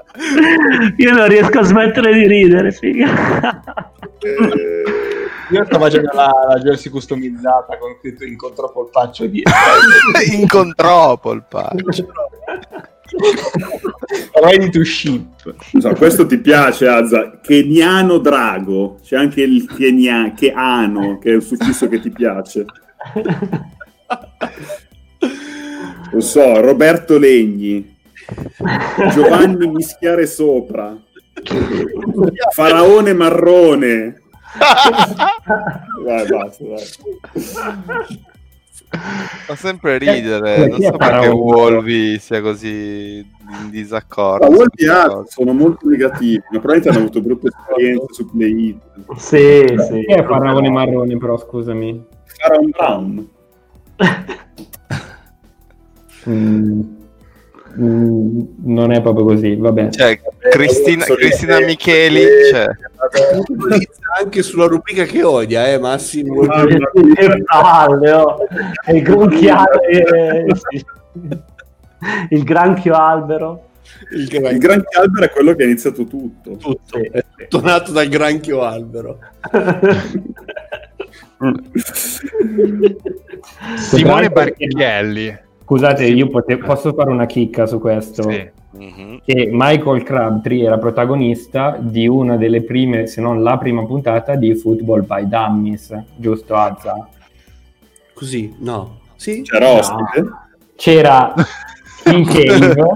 Io 0.98 1.12
non 1.12 1.28
riesco 1.28 1.60
a 1.60 1.64
smettere 1.64 2.14
di 2.14 2.28
ridere, 2.28 2.72
figa. 2.72 3.92
Io 5.52 5.66
sto 5.66 5.80
facendo 5.80 6.10
la, 6.14 6.32
la 6.48 6.60
jersey 6.60 6.92
customizzata 6.92 7.78
con 7.78 7.96
scritto 8.00 8.24
incontrò 8.24 8.72
Polpaccio 8.72 9.26
di 9.28 9.44
Incontrò 10.34 11.18
Polpaccio. 11.18 12.08
Ready 14.42 14.70
to 14.70 14.84
ship. 14.84 15.56
So, 15.80 15.94
questo 15.94 16.26
ti 16.26 16.40
piace, 16.40 16.88
Azza? 16.88 17.40
Keniano 17.42 18.18
Drago. 18.18 19.00
C'è 19.04 19.18
anche 19.18 19.42
il 19.42 19.68
Kenia, 19.68 20.34
che 20.34 20.52
è 20.52 21.30
il 21.30 21.42
suffisso 21.42 21.88
che 21.88 22.00
ti 22.00 22.10
piace. 22.10 22.66
Lo 26.12 26.22
so, 26.22 26.62
Roberto 26.62 27.18
Legni. 27.18 27.96
Giovanni 29.12 29.68
Mischiare 29.72 30.26
Sopra. 30.28 30.96
Faraone 32.52 33.14
Marrone. 33.14 34.22
Vai, 36.04 36.28
basta, 36.28 36.64
dai. 36.64 36.86
Fa 39.46 39.56
sempre 39.56 39.98
ridere. 39.98 40.68
Non 40.68 40.80
so 40.80 40.92
perché? 40.98 41.28
Wolvi 41.30 42.20
sia 42.20 42.42
così 42.42 43.18
in 43.18 43.70
disaccordo. 43.72 44.50
Ma 44.52 44.62
altri 44.62 44.86
cosa. 44.86 45.24
sono 45.28 45.54
molto 45.54 45.88
negativi, 45.90 46.36
ma 46.36 46.60
probabilmente 46.60 46.90
hanno 46.90 47.00
avuto 47.00 47.22
brutte 47.22 47.48
esperienze 47.48 48.06
su 48.14 48.30
Play 48.30 48.68
It. 48.68 48.82
Sì, 49.18 49.66
sì. 49.88 50.06
Chi 50.06 50.14
è 50.14 50.24
Faraone 50.24 50.70
Marrone, 50.70 51.18
però, 51.18 51.38
scusami? 51.38 52.06
Pharaon 52.44 52.70
Brown. 52.72 53.30
Mm, 56.28 56.82
mm, 57.80 58.40
non 58.64 58.92
è 58.92 59.02
proprio 59.02 59.26
così, 59.26 59.56
vabbè. 59.56 59.90
Cioè, 59.90 60.20
Cristina, 60.50 61.06
Cristina 61.06 61.60
Micheli, 61.60 62.26
cioè, 62.50 62.68
Anche 64.22 64.44
sulla 64.44 64.68
rubrica 64.68 65.04
che 65.04 65.24
odia, 65.24 65.68
eh, 65.68 65.80
Massimo. 65.80 66.42
Che 66.42 67.44
palle, 67.46 68.12
oh. 68.12 68.38
Il 68.88 69.02
gronchiale, 69.02 69.88
eh, 69.88 70.46
sì. 70.70 70.86
il 72.30 72.44
granchio 72.44 72.94
albero. 72.94 73.68
Il, 74.12 74.34
Il 74.34 74.58
granchio 74.60 75.02
albero 75.02 75.26
è 75.26 75.30
quello 75.30 75.54
che 75.56 75.64
ha 75.64 75.66
iniziato 75.66 76.06
tutto. 76.06 76.58
tutto, 76.58 76.98
è 76.98 77.24
tutto 77.36 77.66
nato 77.66 77.92
dal 77.92 78.08
granchio 78.08 78.62
albero. 78.64 79.20
Simone 83.78 84.30
Barchielli. 84.30 85.36
Scusate, 85.64 86.06
io 86.06 86.28
pote- 86.30 86.58
posso 86.58 86.94
fare 86.94 87.10
una 87.10 87.26
chicca 87.26 87.66
su 87.66 87.80
questo? 87.80 88.28
Mhm. 88.30 89.22
Che 89.26 89.50
Michael 89.52 90.04
Crabtree 90.04 90.66
era 90.66 90.78
protagonista 90.78 91.78
di 91.80 92.08
una 92.08 92.36
delle 92.38 92.64
prime, 92.64 93.08
se 93.08 93.22
non 93.22 93.42
la 93.44 93.58
prima 93.58 93.86
puntata 93.86 94.36
di 94.36 94.54
Football 94.56 95.06
by 95.06 95.28
Dummies, 95.28 95.96
giusto 96.16 96.56
Azza? 96.56 97.08
Così, 98.14 98.54
no. 98.60 99.00
Sì? 99.16 99.42
C'era 99.44 99.72
No. 99.72 99.78
ospite? 99.80 100.24
C'era 100.76 101.34
King 102.04 102.26
Cave 102.28 102.94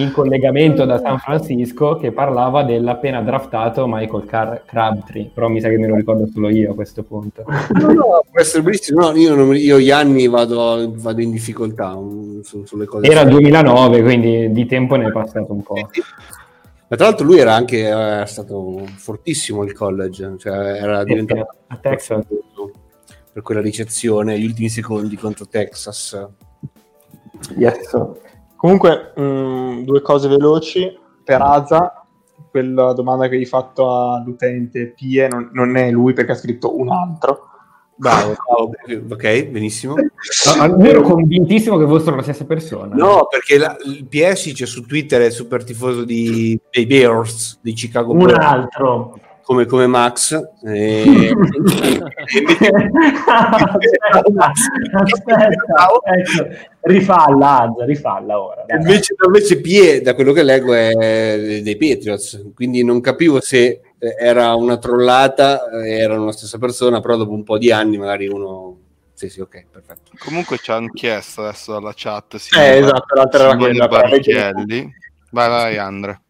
in 0.00 0.12
collegamento 0.12 0.84
da 0.84 0.98
San 0.98 1.18
Francisco 1.18 1.96
che 1.96 2.12
parlava 2.12 2.62
dell'appena 2.62 3.20
draftato 3.22 3.86
Michael 3.86 4.24
Car- 4.26 4.62
Crabtree, 4.64 5.30
però 5.32 5.48
mi 5.48 5.60
sa 5.60 5.68
che 5.68 5.78
me 5.78 5.86
lo 5.86 5.96
ricordo 5.96 6.26
solo 6.32 6.48
io 6.48 6.72
a 6.72 6.74
questo 6.74 7.02
punto. 7.02 7.44
No, 7.74 7.86
no, 7.92 8.22
può 8.30 8.40
essere 8.40 8.62
bellissimo. 8.62 9.00
No, 9.10 9.16
io, 9.16 9.34
non- 9.34 9.54
io 9.56 9.78
gli 9.78 9.90
anni 9.90 10.28
vado, 10.28 10.92
vado 10.94 11.20
in 11.20 11.30
difficoltà 11.30 11.94
um, 11.94 12.40
su- 12.42 12.64
sulle 12.64 12.86
cose. 12.86 13.06
Era 13.06 13.22
il 13.22 13.28
2009, 13.30 14.02
quindi 14.02 14.52
di 14.52 14.66
tempo 14.66 14.96
ne 14.96 15.08
è 15.08 15.12
passato 15.12 15.52
un 15.52 15.62
po'. 15.62 15.74
Ma 16.90 16.96
tra 16.96 17.06
l'altro 17.06 17.26
lui 17.26 17.38
era 17.38 17.54
anche 17.54 17.86
eh, 17.88 18.26
stato 18.26 18.82
fortissimo 18.96 19.60
al 19.60 19.72
college, 19.72 20.36
cioè 20.38 20.56
era 20.80 21.04
diventato 21.04 21.46
a 21.66 21.76
Texas. 21.76 22.24
per 23.32 23.42
quella 23.42 23.60
ricezione, 23.60 24.38
gli 24.38 24.44
ultimi 24.46 24.70
secondi 24.70 25.14
contro 25.16 25.46
Texas. 25.46 26.26
Yes. 27.56 27.94
Comunque, 28.58 29.12
mh, 29.14 29.84
due 29.84 30.02
cose 30.02 30.26
veloci 30.26 30.98
per 31.22 31.40
Aza. 31.40 32.04
Quella 32.50 32.92
domanda 32.92 33.28
che 33.28 33.36
hai 33.36 33.44
fatto 33.44 33.88
all'utente 34.14 34.88
Pie 34.96 35.28
non, 35.28 35.50
non 35.52 35.76
è 35.76 35.90
lui 35.92 36.12
perché 36.12 36.32
ha 36.32 36.34
scritto 36.34 36.76
un 36.76 36.88
altro. 36.90 37.44
Bravo, 37.94 38.34
bravo, 38.34 38.72
ok, 39.14 39.44
benissimo. 39.46 39.94
Io 39.96 40.78
ero 40.84 41.02
convintissimo 41.02 41.76
che 41.78 41.86
fossero 41.86 42.16
la 42.16 42.22
stessa 42.22 42.44
persona. 42.46 42.94
No, 42.96 43.26
perché 43.30 43.58
la- 43.58 43.76
il 43.84 44.06
PS 44.06 44.52
c'è 44.54 44.66
su 44.66 44.84
Twitter 44.86 45.20
è 45.22 45.30
super 45.30 45.62
tifoso 45.62 46.04
di, 46.04 46.58
dei 46.70 46.86
Bears 46.86 47.58
di 47.60 47.72
Chicago 47.74 48.12
Un 48.12 48.18
Bulls, 48.18 48.34
altro. 48.38 49.18
Come, 49.48 49.64
come 49.64 49.86
Max. 49.86 50.38
E... 50.62 51.32
Aspetta, 54.92 55.48
ecco, 56.02 56.48
rifalla, 56.82 57.60
Azza, 57.62 57.84
rifalla 57.86 58.38
ora. 58.42 58.64
dai. 58.66 58.76
invece, 58.76 59.14
invece 59.24 59.58
Pie, 59.62 60.02
da 60.02 60.14
quello 60.14 60.34
che 60.34 60.42
leggo, 60.42 60.74
è 60.74 61.60
dei 61.62 61.76
Patriots, 61.78 62.50
quindi 62.54 62.84
non 62.84 63.00
capivo 63.00 63.40
se 63.40 63.80
era 63.98 64.54
una 64.54 64.76
trollata, 64.76 65.66
eh, 65.82 65.96
erano 65.96 66.26
la 66.26 66.32
stessa 66.32 66.58
persona, 66.58 67.00
però 67.00 67.16
dopo 67.16 67.32
un 67.32 67.42
po' 67.42 67.56
di 67.56 67.72
anni 67.72 67.96
magari 67.96 68.28
uno... 68.28 68.76
Sì, 69.14 69.30
sì, 69.30 69.40
ok, 69.40 69.64
perfetto. 69.72 70.10
Comunque 70.18 70.58
ci 70.58 70.70
hanno 70.70 70.90
chiesto 70.92 71.40
adesso 71.40 71.72
dalla 71.72 71.94
chat. 71.96 72.34
Eh, 72.54 72.76
esatto, 72.76 73.14
l'altra 73.14 73.44
era 73.44 73.56
quella, 73.56 73.88
però 73.88 74.02
Barchielli. 74.02 74.92
Vai, 75.30 75.48
vai, 75.48 75.78
Andre. 75.78 76.20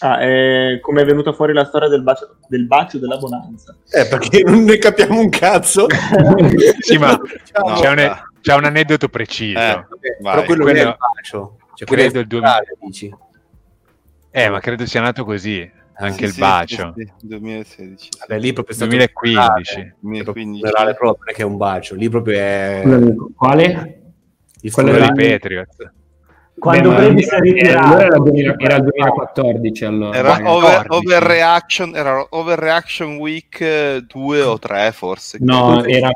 Ah, 0.00 0.22
eh, 0.22 0.78
come 0.80 1.02
è 1.02 1.04
venuta 1.04 1.32
fuori 1.32 1.52
la 1.52 1.64
storia 1.64 1.88
del 1.88 2.02
bacio, 2.02 2.36
del 2.48 2.66
bacio 2.66 2.98
della 2.98 3.16
bonanza? 3.16 3.76
Eh, 3.90 4.06
perché 4.06 4.42
non 4.46 4.62
ne 4.62 4.78
capiamo 4.78 5.18
un 5.18 5.28
cazzo. 5.28 5.86
Sì, 6.80 6.98
ma 6.98 7.18
Ciao. 7.44 7.80
c'è, 7.80 7.90
un, 7.90 8.16
c'è 8.40 8.54
un 8.54 8.64
aneddoto 8.64 9.08
preciso. 9.08 9.58
Eh, 9.58 9.86
Però 10.22 10.42
quello 10.44 10.64
non 10.64 10.76
è 10.76 10.80
il 10.82 10.96
bacio. 10.96 11.56
Cioè, 11.74 11.86
quello 11.88 12.02
è 12.02 12.10
credo 12.10 12.18
il 12.18 12.22
il 12.24 12.28
2000 12.28 12.60
dici. 12.80 13.14
Eh, 14.30 14.48
ma 14.50 14.60
credo 14.60 14.86
sia 14.86 15.00
nato 15.00 15.24
così, 15.24 15.68
anche 15.94 16.26
il 16.26 16.32
Sì, 16.32 16.40
bacio. 16.40 16.92
sì, 16.96 17.10
sì, 17.18 17.26
2016. 17.26 17.96
sì. 17.98 18.08
Vabbè, 18.20 18.38
lì 18.40 18.52
proprio 18.52 18.74
è 18.74 18.76
stato 18.78 18.90
2015. 18.90 19.94
2015. 20.00 20.60
funerale 20.60 20.94
proprio 20.94 21.24
perché 21.24 21.42
è 21.42 21.44
un 21.44 21.56
bacio. 21.56 21.94
Lì 21.96 22.08
proprio 22.08 22.38
è 22.38 22.82
Quale? 23.34 24.02
il 24.60 24.72
Quello 24.72 24.90
Quello 24.90 25.12
dei 25.12 25.30
Patriots. 25.30 25.76
Quando 26.58 26.90
Brady 26.90 27.22
si 27.22 27.28
è 27.28 27.34
eh, 27.36 27.40
ritirato. 27.40 27.86
allora 27.86 28.04
era, 28.04 28.16
il 28.16 28.22
2000 28.22 28.54
era 28.58 28.74
il 28.76 28.82
2014 28.82 29.84
allora. 29.84 30.16
Era 30.16 30.32
over, 30.44 30.86
14. 30.86 30.88
overreaction, 30.90 31.96
era 31.96 32.26
overreaction 32.30 33.16
week 33.16 33.96
2 34.06 34.42
o 34.42 34.58
3 34.58 34.92
forse. 34.92 35.38
No, 35.40 35.84
era 35.84 36.10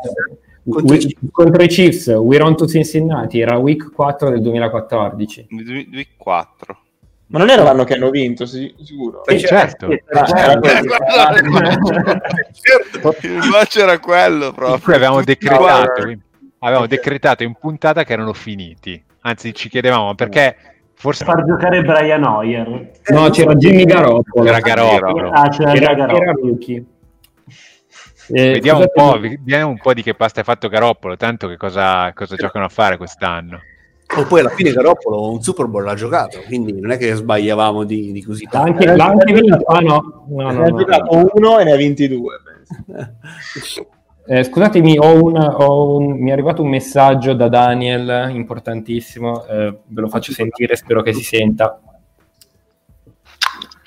Contro 0.69 0.95
i 0.95 0.99
we- 1.21 1.31
contro 1.33 1.63
i 1.63 1.67
Chiefs, 1.69 2.07
We're 2.07 2.45
on 2.45 2.57
to 2.57 2.67
Cincinnati, 2.69 3.41
era 3.41 3.57
week 3.57 3.91
4 3.93 4.31
del 4.31 4.41
2014. 4.43 5.47
Week 5.51 6.09
4. 6.17 6.79
Ma 7.27 7.39
non 7.39 7.49
era 7.49 7.63
l'anno 7.63 7.85
che 7.85 7.95
hanno 7.95 8.11
vinto, 8.11 8.45
sì- 8.47 8.73
sicuro? 8.83 9.25
Eh, 9.25 9.39
certo. 9.39 9.87
Ah. 10.13 11.33
Il 13.23 13.49
bacio 13.51 13.81
era 13.81 13.99
quello 13.99 14.53
proprio. 14.53 14.95
avevamo 14.97 15.19
Tutti 15.19 15.39
decretato. 15.39 16.13
Avevamo 16.63 16.87
decretato 16.87 17.43
in 17.43 17.55
puntata 17.55 18.05
che 18.05 18.13
erano 18.13 18.33
finiti. 18.33 19.03
Anzi, 19.23 19.55
ci 19.55 19.69
chiedevamo 19.69 20.15
perché 20.15 20.57
forse 20.95 21.25
Far 21.25 21.45
giocare 21.45 21.83
Brian 21.83 22.25
Hoyer. 22.25 22.91
No, 23.07 23.31
c'era 23.31 23.55
Jimmy 23.55 23.85
Garoppolo. 23.85 24.47
era 24.49 24.59
Garoppolo. 24.61 25.31
Ah, 25.31 25.49
c'era 25.49 25.73
Era, 25.75 25.95
Garoppolo. 25.95 26.59
Eh, 28.29 28.53
Vediamo 28.53 28.81
un, 28.81 28.87
po', 28.93 29.19
vediamo 29.19 29.71
un 29.71 29.79
po' 29.79 29.93
di 29.93 30.03
che 30.03 30.15
pasta 30.15 30.41
è 30.41 30.45
fatto 30.45 30.69
Garoppolo, 30.69 31.17
tanto 31.17 31.49
che 31.49 31.57
cosa, 31.57 32.13
cosa 32.15 32.37
giocano 32.37 32.65
a 32.65 32.69
fare 32.69 32.97
quest'anno. 32.97 33.61
O 34.17 34.25
poi 34.27 34.41
alla 34.41 34.51
fine 34.51 34.73
Garoppolo 34.73 35.31
un 35.33 35.43
Super 35.43 35.67
Bowl 35.67 35.85
l'ha 35.85 35.95
giocato, 35.95 36.41
quindi 36.47 36.79
non 36.79 36.93
è 36.93 36.99
che 36.99 37.15
sbagliavamo 37.15 37.85
di, 37.85 38.13
di 38.13 38.23
così 38.23 38.45
tanto. 38.45 38.71
anche, 38.71 38.95
l'ha 38.97 39.07
anche 39.07 39.33
vinto. 39.33 39.57
Ah 39.67 39.81
no, 39.81 40.25
no, 40.29 40.47
Ne 40.51 40.53
no, 40.53 40.65
ha 40.65 40.69
no. 40.69 40.79
giocato 40.79 41.31
uno 41.35 41.59
e 41.59 41.65
ne 41.65 41.73
ha 41.73 41.77
vinti 41.77 42.09
due. 42.09 42.35
Eh, 44.25 44.45
scusatemi, 44.45 44.99
ho 44.99 45.23
un- 45.23 45.37
ho 45.37 45.97
un- 45.97 46.19
mi 46.21 46.31
è 46.31 46.33
arrivato 46.33 46.63
un 46.63 46.69
messaggio 46.69 47.35
da 47.35 47.49
Daniel 47.49 48.31
importantissimo, 48.33 49.45
eh, 49.47 49.79
ve 49.85 50.01
lo 50.01 50.09
faccio 50.09 50.33
sentire, 50.33 50.77
spero 50.77 51.03
che 51.03 51.13
si 51.13 51.23
senta. 51.23 51.81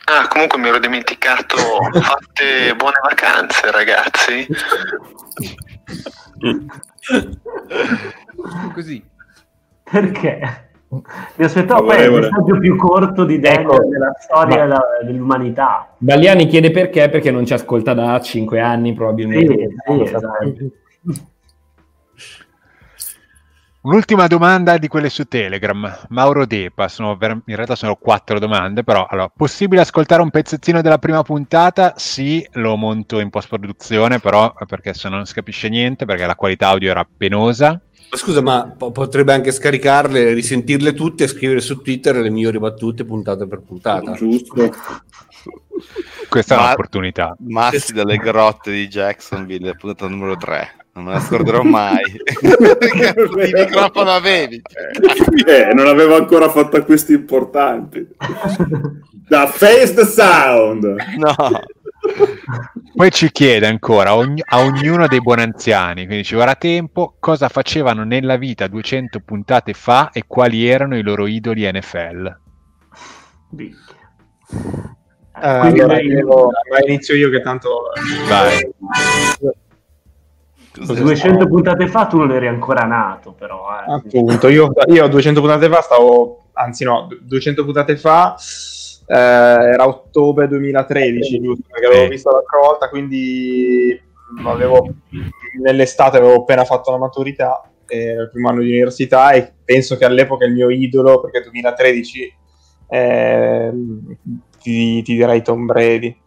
Ah, 0.07 0.27
comunque 0.27 0.59
mi 0.59 0.67
ero 0.67 0.77
dimenticato. 0.79 1.55
Fatte 1.57 2.75
buone 2.75 2.99
vacanze, 3.01 3.71
ragazzi. 3.71 4.47
Così. 8.73 9.03
Perché? 9.83 10.69
Mi 11.35 11.45
aspettavo 11.45 11.85
poi 11.85 12.03
il 12.03 12.11
messaggio 12.11 12.59
più 12.59 12.75
corto 12.75 13.25
di 13.25 13.39
Daniel 13.39 13.61
Ecco. 13.61 13.87
della 13.87 14.13
storia 14.19 14.55
Ma- 14.55 14.61
della- 14.63 14.81
dell'umanità. 15.03 15.87
Balliani 15.97 16.47
chiede 16.47 16.71
perché, 16.71 17.09
perché 17.09 17.31
non 17.31 17.45
ci 17.45 17.53
ascolta 17.53 17.93
da 17.93 18.19
5 18.19 18.59
anni 18.59 18.93
probabilmente. 18.93 19.53
Sì, 19.53 19.93
sì, 19.93 20.01
esatto. 20.01 21.33
Un'ultima 23.81 24.25
domanda 24.25 24.79
di 24.79 24.87
quelle 24.87 25.09
su 25.09 25.25
Telegram. 25.25 26.07
Mauro 26.09 26.47
Depa, 26.47 26.87
sono 26.87 27.15
ver- 27.17 27.41
in 27.45 27.55
realtà 27.55 27.75
sono 27.75 27.95
quattro 27.95 28.39
domande, 28.39 28.83
però 28.83 29.05
allora, 29.07 29.29
possibile 29.35 29.81
ascoltare 29.81 30.23
un 30.23 30.31
pezzettino 30.31 30.81
della 30.81 30.97
prima 30.97 31.21
puntata? 31.21 31.93
Sì, 31.95 32.43
lo 32.53 32.75
monto 32.77 33.19
in 33.19 33.29
post-produzione, 33.29 34.19
però 34.19 34.51
perché 34.67 34.95
se 34.95 35.07
no 35.07 35.17
non 35.17 35.25
si 35.27 35.35
capisce 35.35 35.69
niente, 35.69 36.05
perché 36.05 36.25
la 36.25 36.33
qualità 36.35 36.69
audio 36.69 36.89
era 36.89 37.05
penosa. 37.15 37.79
Ma 38.11 38.17
Scusa, 38.17 38.41
ma 38.41 38.73
po- 38.77 38.91
potrebbe 38.91 39.33
anche 39.33 39.51
scaricarle, 39.51 40.33
risentirle 40.33 40.93
tutte 40.93 41.25
e 41.25 41.27
scrivere 41.27 41.59
su 41.61 41.81
Twitter 41.81 42.15
le 42.15 42.29
migliori 42.29 42.59
battute 42.59 43.03
puntata 43.03 43.45
per 43.45 43.61
puntata. 43.61 44.13
Giusto. 44.13 44.71
Questa 46.29 46.55
è 46.55 46.57
Ma- 46.57 46.65
un'opportunità. 46.65 47.35
Massi 47.39 47.93
dalle 47.93 48.17
grotte 48.17 48.71
di 48.71 48.87
Jacksonville, 48.87 49.75
puntata 49.75 50.07
numero 50.07 50.35
3. 50.37 50.75
Non 50.93 51.03
me 51.03 51.11
la 51.13 51.19
scorderò 51.19 51.61
mai. 51.63 51.99
che 52.23 53.53
microfono 53.53 54.11
avevi? 54.11 54.61
Eh, 55.45 55.73
non 55.73 55.87
avevo 55.87 56.15
ancora 56.15 56.49
fatto 56.49 56.77
acquisti 56.77 57.13
importanti. 57.13 58.07
Da 59.27 59.47
Face 59.47 59.95
the 59.95 60.05
Sound. 60.05 60.83
No. 61.17 61.35
Poi 62.95 63.11
ci 63.11 63.31
chiede 63.31 63.67
ancora 63.67 64.11
a, 64.11 64.15
ogni- 64.15 64.41
a 64.45 64.61
ognuno 64.61 65.07
dei 65.07 65.21
buoni 65.21 65.41
anziani, 65.41 66.05
quindi 66.05 66.23
ci 66.23 66.35
vorrà 66.35 66.55
tempo, 66.55 67.15
cosa 67.19 67.49
facevano 67.49 68.03
nella 68.03 68.37
vita 68.37 68.67
200 68.67 69.19
puntate 69.19 69.73
fa 69.73 70.11
e 70.13 70.23
quali 70.27 70.65
erano 70.67 70.97
i 70.97 71.01
loro 71.03 71.27
idoli 71.27 71.69
NFL. 71.69 72.39
Eh, 75.41 75.59
Quindi 75.59 75.81
allora, 75.81 76.01
io- 76.01 76.49
ma 76.71 76.77
inizio 76.85 77.15
io 77.15 77.29
che 77.29 77.41
tanto... 77.41 77.91
Vai. 78.29 78.73
200 80.77 81.47
puntate 81.47 81.87
fa 81.87 82.05
tu 82.05 82.17
non 82.17 82.31
eri 82.31 82.47
ancora 82.47 82.83
nato, 82.85 83.31
però. 83.31 83.65
eh. 83.79 83.91
Appunto, 83.93 84.47
io, 84.49 84.71
io 84.87 85.07
200 85.07 85.39
puntate 85.39 85.69
fa 85.69 85.81
stavo, 85.81 86.47
anzi 86.53 86.83
no, 86.83 87.07
200 87.21 87.63
puntate 87.63 87.95
fa 87.97 88.35
eh, 89.07 89.15
era 89.15 89.87
ottobre 89.87 90.47
2013, 90.47 91.41
giusto? 91.41 91.63
Perché 91.69 91.85
l'avevo 91.87 92.03
Sì. 92.05 92.09
vista 92.09 92.31
l'altra 92.31 92.59
volta, 92.59 92.89
quindi 92.89 93.99
mh, 94.39 94.47
avevo, 94.47 94.87
nell'estate 95.61 96.17
avevo 96.17 96.35
appena 96.41 96.65
fatto 96.65 96.91
la 96.91 96.97
maturità, 96.97 97.69
eh, 97.87 98.13
il 98.13 98.29
primo 98.31 98.49
anno 98.49 98.61
di 98.61 98.69
università 98.71 99.31
e 99.31 99.53
penso 99.63 99.97
che 99.97 100.05
all'epoca 100.05 100.45
il 100.45 100.53
mio 100.53 100.69
idolo, 100.69 101.19
perché 101.21 101.41
2013 101.41 102.33
eh, 102.87 103.73
ti, 104.61 105.01
ti 105.01 105.15
direi 105.15 105.41
Tom 105.41 105.65
Brady. 105.65 106.17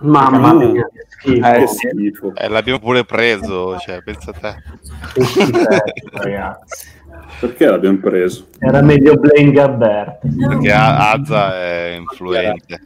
Mamma 0.00 0.54
mia, 0.54 0.88
che 0.92 1.06
schifo. 1.08 1.46
Eh, 1.46 1.66
schifo. 1.66 2.32
Eh, 2.36 2.48
l'abbiamo 2.48 2.78
pure 2.78 3.04
preso, 3.04 3.76
cioè, 3.78 4.00
pensa 4.02 4.30
a 4.30 4.34
te. 4.34 5.22
Schifezza, 5.24 5.82
ragazzi. 6.12 6.96
Perché 7.40 7.66
l'abbiamo 7.66 7.98
preso? 7.98 8.48
Era 8.58 8.82
meglio 8.82 9.14
Blaine 9.14 9.52
Gabbert. 9.52 10.18
Perché 10.48 10.72
Azza 10.72 11.54
è 11.54 11.96
influente. 11.98 12.80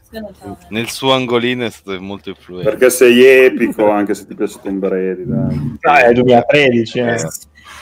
Nel 0.68 0.88
suo 0.90 1.12
angolino 1.12 1.64
è 1.64 1.70
stato 1.70 1.98
molto 2.00 2.28
influente. 2.28 2.68
Perché 2.68 2.90
sei 2.90 3.22
epico, 3.24 3.90
anche 3.90 4.12
se 4.14 4.26
ti 4.26 4.34
piace 4.34 4.58
Tom 4.62 4.78
Brady. 4.78 5.24
Dai. 5.24 5.78
No, 5.80 5.94
è 5.94 6.12
2013. 6.12 6.98
eh. 6.98 7.16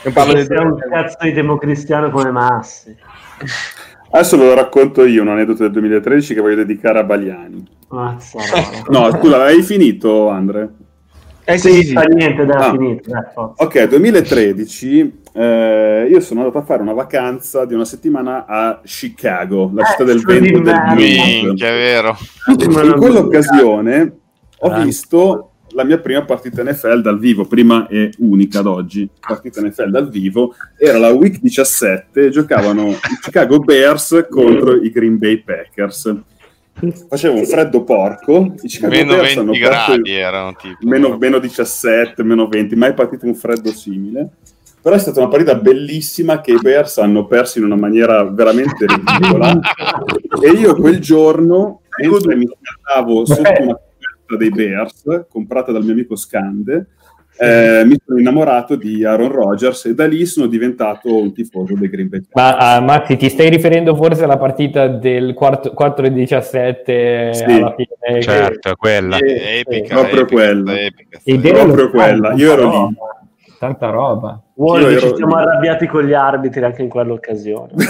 Io 0.05 0.13
parlo 0.13 0.43
sei 0.45 0.57
un 0.59 0.79
cazzo 0.79 1.17
di 1.23 1.33
democristiano 1.33 2.11
come 2.11 2.31
Massi. 2.31 2.97
Adesso 4.13 4.39
ve 4.39 4.45
lo 4.45 4.55
racconto 4.55 5.05
io 5.05 5.23
un 5.23 5.29
aneddoto 5.29 5.63
del 5.63 5.73
2013 5.73 6.35
che 6.35 6.41
voglio 6.41 6.57
dedicare 6.57 6.99
a 7.01 7.05
Baliani. 7.05 7.67
Mazza, 7.89 8.39
No, 8.89 9.11
scusa, 9.11 9.43
hai 9.43 9.63
finito, 9.63 10.29
Andre? 10.29 10.69
Eh 11.53 11.59
sì, 11.59 11.85
fa 11.93 12.03
niente, 12.03 12.45
dai, 12.45 12.57
Ah. 12.63 12.73
dai, 12.77 13.01
forza. 13.35 13.65
Ok, 13.65 13.85
2013, 13.89 15.21
eh, 15.33 16.07
io 16.11 16.21
sono 16.21 16.41
andato 16.41 16.59
a 16.59 16.63
fare 16.63 16.83
una 16.83 16.93
vacanza 16.93 17.65
di 17.65 17.75
una 17.75 17.85
settimana 17.85 18.45
a 18.47 18.81
Chicago, 18.85 19.71
la 19.75 19.85
città 19.85 20.05
del 20.05 20.23
vento 20.23 20.59
e 20.59 20.63
del 20.63 20.83
blues. 20.95 21.61
È 21.61 21.73
vero. 21.73 22.17
In 22.59 22.95
quell'occasione 22.99 24.13
ho 24.59 24.83
visto 24.83 25.51
la 25.73 25.85
mia 25.85 25.99
prima 25.99 26.25
partita 26.25 26.63
NFL 26.65 27.01
dal 27.01 27.19
vivo, 27.19 27.45
prima 27.45 27.87
e 27.87 28.11
unica 28.19 28.59
ad 28.59 28.67
oggi, 28.67 29.09
partita 29.21 29.61
NFL 29.61 29.91
dal 29.91 30.09
vivo, 30.09 30.55
era 30.77 30.99
la 30.99 31.11
Week 31.11 31.39
17 31.41 32.27
e 32.27 32.31
giocavano 32.31 32.89
i 32.89 32.97
Chicago 33.23 33.61
Bears 33.61 34.27
contro 34.29 34.75
i 34.75 34.91
Green 34.91 35.17
Bay 35.19 35.43
Packers. 35.43 36.13
Faceva 37.09 37.35
un 37.35 37.45
freddo 37.45 37.85
porco, 37.85 38.55
i 38.63 38.69
Chicago 38.69 38.95
Meno 38.95 39.15
Bears 39.15 39.37
hanno 39.37 39.53
20 39.53 39.69
perso 39.69 39.87
gradi 39.87 40.13
erano 40.13 40.55
tipo. 40.57 40.77
meno, 40.87 41.17
meno 41.19 41.39
17, 41.39 42.23
meno 42.23 42.49
20, 42.49 42.77
mai 42.77 42.95
partito 42.95 43.27
un 43.27 43.35
freddo 43.35 43.71
simile. 43.73 44.31
Però 44.83 44.95
è 44.95 44.99
stata 44.99 45.21
una 45.21 45.29
partita 45.29 45.55
bellissima 45.57 46.41
che 46.41 46.53
i 46.53 46.59
Bears 46.59 46.97
hanno 46.99 47.27
perso 47.27 47.59
in 47.59 47.65
una 47.65 47.77
maniera 47.77 48.25
veramente 48.25 48.87
ridicola. 48.87 49.59
e 50.43 50.51
io 50.53 50.75
quel 50.75 51.01
giorno, 51.01 51.83
mentre 51.99 52.35
mi 52.35 52.47
guardavo 52.47 53.27
sotto 53.27 53.63
una 53.63 53.75
coperta 53.75 54.37
dei 54.39 54.49
Bears, 54.49 55.27
comprata 55.29 55.71
dal 55.71 55.85
mio 55.85 55.93
amico 55.93 56.17
Scande, 56.17 56.87
eh, 57.41 57.85
mi 57.87 57.97
sono 58.05 58.19
innamorato 58.19 58.77
di 58.77 59.03
Aaron 59.05 59.33
Rodgers 59.33 59.87
e 59.87 59.95
da 59.95 60.07
lì 60.07 60.27
sono 60.27 60.47
diventato 60.47 61.17
un 61.17 61.33
tifoso 61.33 61.75
dei 61.75 61.89
Green 61.89 62.09
Bay 62.09 62.21
Ma 62.35 62.57
ah, 62.57 62.81
Mazzi, 62.81 63.17
ti 63.17 63.29
stai 63.31 63.49
riferendo 63.49 63.95
forse 63.97 64.25
alla 64.25 64.37
partita 64.37 64.89
del 64.89 65.33
4 65.33 66.05
e 66.05 66.13
17 66.13 67.33
Sì, 67.35 67.43
alla 67.45 67.75
fine? 67.75 67.89
che- 67.99 68.23
Certo, 68.23 68.75
quella. 68.77 69.17
Eh, 69.17 69.61
Epica, 69.61 69.95
proprio 69.97 70.21
epica, 70.23 70.35
quella. 70.35 70.79
epica. 70.81 71.19
Ed 71.25 71.45
era 71.47 71.63
proprio 71.65 71.91
quella. 71.91 72.33
Io 72.35 72.53
ero 72.53 72.69
lì. 72.89 72.95
Tanta 73.59 73.91
roba. 73.91 74.41
Io 74.57 74.99
ci 74.99 75.13
siamo 75.17 75.37
arrabbiati 75.37 75.87
con 75.87 76.05
gli 76.05 76.15
arbitri 76.15 76.65
anche 76.65 76.83
in 76.83 76.89
quell'occasione. 76.89 77.73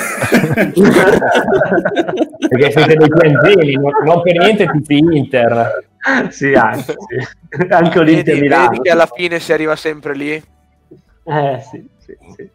Perché 2.48 2.70
siete 2.72 2.94
dei 2.96 3.08
piangeli, 3.08 3.74
non, 3.74 3.92
non 4.04 4.22
per 4.22 4.36
niente 4.38 4.66
tifi 4.66 4.98
Inter. 4.98 5.88
sì, 6.30 6.52
anche, 6.54 6.94
sì. 7.08 7.66
anche 7.68 7.98
Olimpia 7.98 8.34
Vedi, 8.34 8.40
Milano. 8.40 8.68
vedi 8.70 8.80
che 8.82 8.90
alla 8.90 9.06
fine 9.06 9.38
si 9.40 9.52
arriva 9.52 9.76
sempre 9.76 10.14
lì. 10.14 10.32
Eh, 10.32 11.60
sì, 11.70 11.88
sì, 11.98 12.16
sì. 12.36 12.50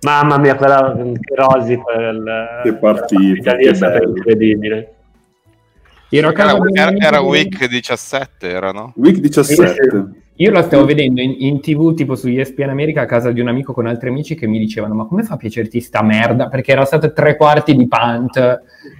Mamma 0.00 0.36
mia, 0.38 0.56
quella 0.56 0.94
che 0.96 1.34
Rosi 1.34 1.76
quel, 1.76 2.60
Che 2.62 2.74
partita, 2.74 3.54
lì 3.54 3.66
è 3.66 3.68
che 3.68 3.74
stata 3.74 3.98
bello. 3.98 4.10
incredibile. 4.16 4.94
Ero 6.14 6.28
a 6.28 6.32
casa 6.32 6.56
Era, 6.72 6.90
era- 6.90 7.06
era 7.06 7.20
week 7.20 7.66
17, 7.66 8.48
era 8.48 8.70
no? 8.70 8.92
Week 8.96 9.16
17. 9.18 10.20
Io 10.36 10.50
la 10.50 10.62
stavo 10.62 10.84
vedendo 10.84 11.20
in, 11.20 11.34
in 11.38 11.60
tv 11.60 11.94
tipo 11.94 12.16
su 12.16 12.26
ESPN 12.28 12.68
America 12.70 13.02
a 13.02 13.06
casa 13.06 13.30
di 13.32 13.40
un 13.40 13.48
amico 13.48 13.72
con 13.72 13.86
altri 13.86 14.08
amici 14.08 14.34
che 14.34 14.46
mi 14.46 14.58
dicevano 14.58 14.94
ma 14.94 15.06
come 15.06 15.22
fa 15.22 15.34
a 15.34 15.36
piacerti 15.36 15.80
sta 15.80 16.02
merda? 16.02 16.48
Perché 16.48 16.72
era 16.72 16.84
stato 16.84 17.12
tre 17.12 17.36
quarti 17.36 17.74
di 17.76 17.86
punt, 17.86 18.36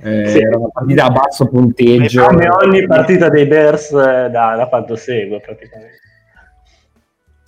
eh, 0.02 0.28
Sì. 0.28 0.38
era 0.38 0.56
una 0.56 0.68
partita 0.72 1.04
a 1.06 1.10
basso 1.10 1.48
punteggio. 1.48 2.24
Come 2.26 2.48
ogni 2.48 2.86
partita 2.86 3.28
dei 3.28 3.46
Bears 3.46 3.90
eh, 3.92 4.30
da, 4.30 4.54
da 4.56 4.66
quando 4.68 4.94
seguo 4.96 5.40
praticamente. 5.40 6.00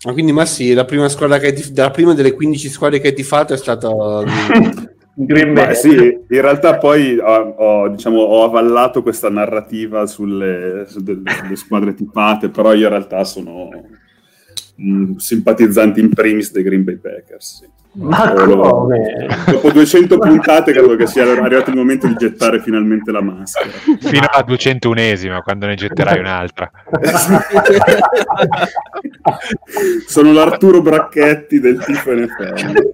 Ma 0.05 0.13
quindi 0.13 0.33
Massi, 0.33 0.75
la 0.75 0.85
prima 0.85 1.09
squadra 1.09 1.39
che 1.39 1.47
hai 1.49 1.73
la 1.75 1.91
prima 1.91 2.13
delle 2.15 2.33
15 2.33 2.69
squadre 2.69 3.01
che 3.01 3.09
hai 3.09 3.15
tifato 3.15 3.55
è 3.55 3.57
stata 3.57 3.89
Green 5.17 5.53
Ma 5.53 5.73
sì, 5.75 5.95
in 5.95 6.41
realtà 6.41 6.77
poi 6.79 7.19
ho, 7.19 7.55
ho, 7.57 7.89
diciamo, 7.89 8.19
ho 8.19 8.45
avallato 8.45 9.03
questa 9.03 9.31
narrativa 9.31 10.07
sulle, 10.07 10.87
su 10.89 11.01
delle- 11.01 11.31
sulle 11.31 11.57
squadre 11.57 11.95
tipate, 11.95 12.49
però 12.49 12.73
io 12.73 12.85
in 12.85 12.89
realtà 12.89 13.23
sono 13.23 13.71
un 14.77 15.19
simpatizzante 15.19 16.01
in 16.01 16.09
primis 16.13 16.51
dei 16.51 16.65
Green 16.65 16.83
Bay 16.83 16.97
Packers. 16.97 17.59
sì. 17.61 17.73
Ma? 17.97 18.27
Dopo 18.33 19.71
200 19.71 20.19
puntate 20.19 20.73
credo 20.73 20.97
che 20.97 21.07
sia 21.07 21.31
arrivato 21.31 21.71
il 21.71 21.77
momento 21.77 22.09
di 22.09 22.17
gettare 22.17 22.61
finalmente 22.61 23.13
la 23.13 23.23
maschera. 23.23 23.71
Fino 23.71 24.27
alla 24.29 24.45
201esima, 24.45 25.43
quando 25.43 25.67
ne 25.67 25.77
getterai 25.77 26.19
un'altra. 26.19 26.69
Sono 30.09 30.33
l'Arturo 30.33 30.83
Bracchetti 30.83 31.61
del 31.61 31.79
tifo 31.85 32.13
NFL. 32.13 32.91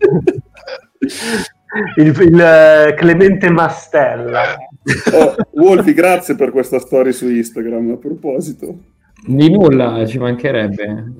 Il, 1.96 2.06
il, 2.20 2.40
eh, 2.40 2.94
Clemente 2.94 3.50
Mastella. 3.50 4.56
Oh, 5.12 5.34
Wolfi, 5.52 5.92
grazie 5.92 6.34
per 6.34 6.50
questa 6.50 6.78
storia 6.78 7.12
su 7.12 7.28
Instagram. 7.28 7.92
A 7.92 7.96
proposito, 7.96 8.78
Di 9.24 9.50
nulla, 9.50 10.04
ci 10.06 10.18
mancherebbe. 10.18 11.12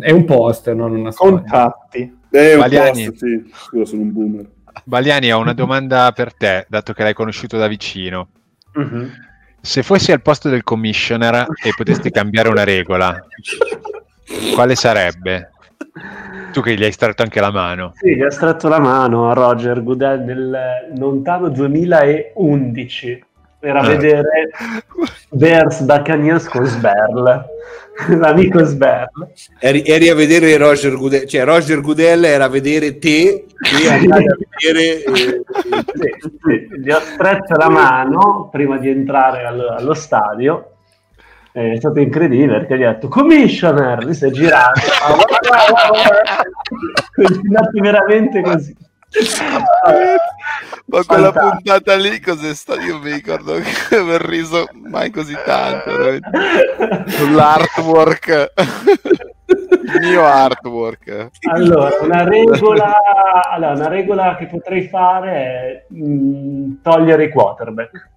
È 0.00 0.10
un 0.10 0.24
post, 0.24 0.70
non 0.72 0.94
una 0.94 1.10
storia. 1.10 1.38
Contatti. 1.38 2.18
Eh, 2.30 2.54
un 2.54 2.60
Baliani. 2.60 3.06
post, 3.06 3.24
sì. 3.24 3.50
Scusa, 3.52 3.84
sono 3.86 4.02
un 4.02 4.12
boomer. 4.12 4.50
Baliani, 4.84 5.32
ho 5.32 5.38
una 5.38 5.54
domanda 5.54 6.10
per 6.12 6.34
te, 6.34 6.66
dato 6.68 6.92
che 6.92 7.02
l'hai 7.02 7.14
conosciuto 7.14 7.56
da 7.56 7.68
vicino. 7.68 8.28
Mhm. 8.74 9.10
Se 9.60 9.82
fossi 9.82 10.12
al 10.12 10.20
posto 10.20 10.50
del 10.50 10.62
commissioner 10.62 11.46
e 11.62 11.70
potessi 11.74 12.10
cambiare 12.10 12.48
una 12.50 12.64
regola, 12.64 13.18
quale 14.52 14.74
sarebbe? 14.74 15.50
Tu 16.54 16.60
che 16.62 16.74
gli 16.76 16.84
hai 16.84 16.92
stretto 16.92 17.22
anche 17.22 17.40
la 17.40 17.50
mano. 17.50 17.92
Sì, 17.96 18.14
gli 18.14 18.22
ha 18.22 18.30
stretto 18.30 18.68
la 18.68 18.78
mano 18.78 19.28
a 19.28 19.34
Roger 19.34 19.82
Goodell 19.82 20.24
nel 20.24 20.58
lontano 20.96 21.48
2011 21.48 23.24
per 23.58 23.74
Ah. 23.76 23.82
vedere 23.82 24.50
Bears 25.30 25.80
Buccaneers 25.80 26.46
con 26.48 26.64
Sberl, 26.64 27.44
l'amico 28.20 28.62
Sberl. 28.62 29.32
Eri, 29.58 29.82
eri 29.84 30.08
a 30.10 30.14
vedere 30.14 30.56
Roger 30.56 30.94
Goodell, 30.96 31.26
cioè 31.26 31.44
Roger 31.44 31.80
Goodell 31.80 32.22
era 32.24 32.44
a 32.44 32.48
vedere 32.48 32.98
te 32.98 33.46
e 33.58 33.88
andavi 33.90 34.24
a 34.26 34.36
vedere... 34.60 35.02
eh, 35.02 35.42
Sì, 35.94 36.30
sì, 36.44 36.68
gli 36.82 36.90
ho 36.92 37.00
stretto 37.00 37.56
la 37.56 37.68
mano 37.68 38.48
prima 38.52 38.78
di 38.78 38.90
entrare 38.90 39.44
al- 39.44 39.74
allo 39.78 39.94
stadio. 39.94 40.68
È 41.54 41.76
stato 41.76 42.00
incredibile 42.00 42.58
perché 42.58 42.76
gli 42.76 42.82
ha 42.82 42.94
detto 42.94 43.06
Commissioner, 43.06 44.02
lui 44.02 44.12
si 44.12 44.26
è 44.26 44.30
girato. 44.30 44.80
Continuati 47.14 47.80
veramente 47.80 48.42
così. 48.42 48.76
Ma 50.86 51.04
quella 51.04 51.30
Fantastico. 51.30 51.50
puntata 51.50 51.94
lì 51.94 52.18
cos'è 52.18 52.52
stato? 52.54 52.80
Io 52.80 52.98
mi 52.98 53.12
ricordo 53.12 53.54
che 53.54 53.70
aver 53.94 54.22
riso 54.22 54.66
mai 54.72 55.12
così 55.12 55.36
tanto. 55.44 55.90
Sull'artwork. 57.06 58.52
Il 59.46 60.08
mio 60.08 60.24
artwork. 60.24 61.28
Allora, 61.52 61.90
una 62.00 62.24
regola, 62.24 62.96
allora, 63.48 63.74
una 63.74 63.88
regola 63.88 64.34
che 64.36 64.46
potrei 64.46 64.88
fare 64.88 65.30
è 65.30 65.84
mh, 65.88 66.80
togliere 66.82 67.26
i 67.26 67.30
quarterback. 67.30 68.10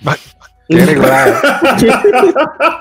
Ma 0.00 0.16
che 0.74 0.84
regola 0.84 1.24
è? 1.24 1.30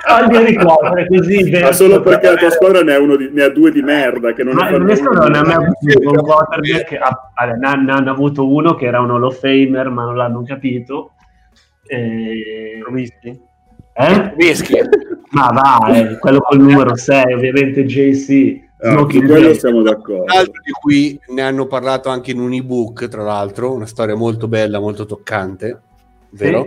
togliere 0.07 0.49
i 0.49 0.55
quarterback 0.55 1.07
così 1.07 1.43
Ma 1.43 1.49
Bears 1.59 1.75
solo 1.77 2.01
perché 2.01 2.29
la 2.29 2.35
tua 2.35 2.49
squadra 2.49 2.81
ne 2.81 2.93
ha, 2.93 2.99
uno 2.99 3.15
di- 3.15 3.29
ne 3.31 3.43
ha 3.43 3.49
due 3.49 3.71
di 3.71 3.81
merda 3.81 4.33
che 4.33 4.43
non 4.43 4.55
Ma 4.55 4.67
uno. 4.69 4.77
non 4.77 5.35
ha 5.35 5.43
mai 5.43 5.55
avuto 5.55 6.09
un 6.09 6.15
quarterback 6.23 6.83
che 6.85 6.97
ha- 6.97 7.31
vabbè, 7.35 7.57
ne, 7.57 7.67
hanno- 7.67 7.83
ne 7.83 7.91
hanno 7.91 8.11
avuto 8.11 8.47
uno 8.51 8.75
che 8.75 8.85
era 8.85 8.99
un 8.99 9.11
Hall 9.11 9.23
of 9.23 9.39
Famer 9.39 9.89
ma 9.89 10.03
non 10.05 10.15
l'hanno 10.15 10.43
capito 10.43 11.11
e... 11.87 12.79
Eh? 13.93 14.33
Whisky. 14.37 14.79
ma 15.31 15.49
va 15.53 15.93
eh, 15.93 16.17
quello 16.17 16.39
col 16.39 16.59
numero 16.59 16.95
6 16.95 17.33
ovviamente 17.33 17.85
JC 17.85 18.69
Ah, 18.83 18.97
su 18.97 19.05
quello 19.05 19.53
siamo 19.53 19.83
d'accordo. 19.83 20.23
Di 20.43 20.71
cui 20.81 21.19
ne 21.35 21.43
hanno 21.43 21.67
parlato 21.67 22.09
anche 22.09 22.31
in 22.31 22.39
un 22.39 22.51
ebook, 22.51 23.07
tra 23.09 23.21
l'altro, 23.21 23.71
una 23.73 23.85
storia 23.85 24.15
molto 24.15 24.47
bella, 24.47 24.79
molto 24.79 25.05
toccante, 25.05 25.79
vero? 26.31 26.65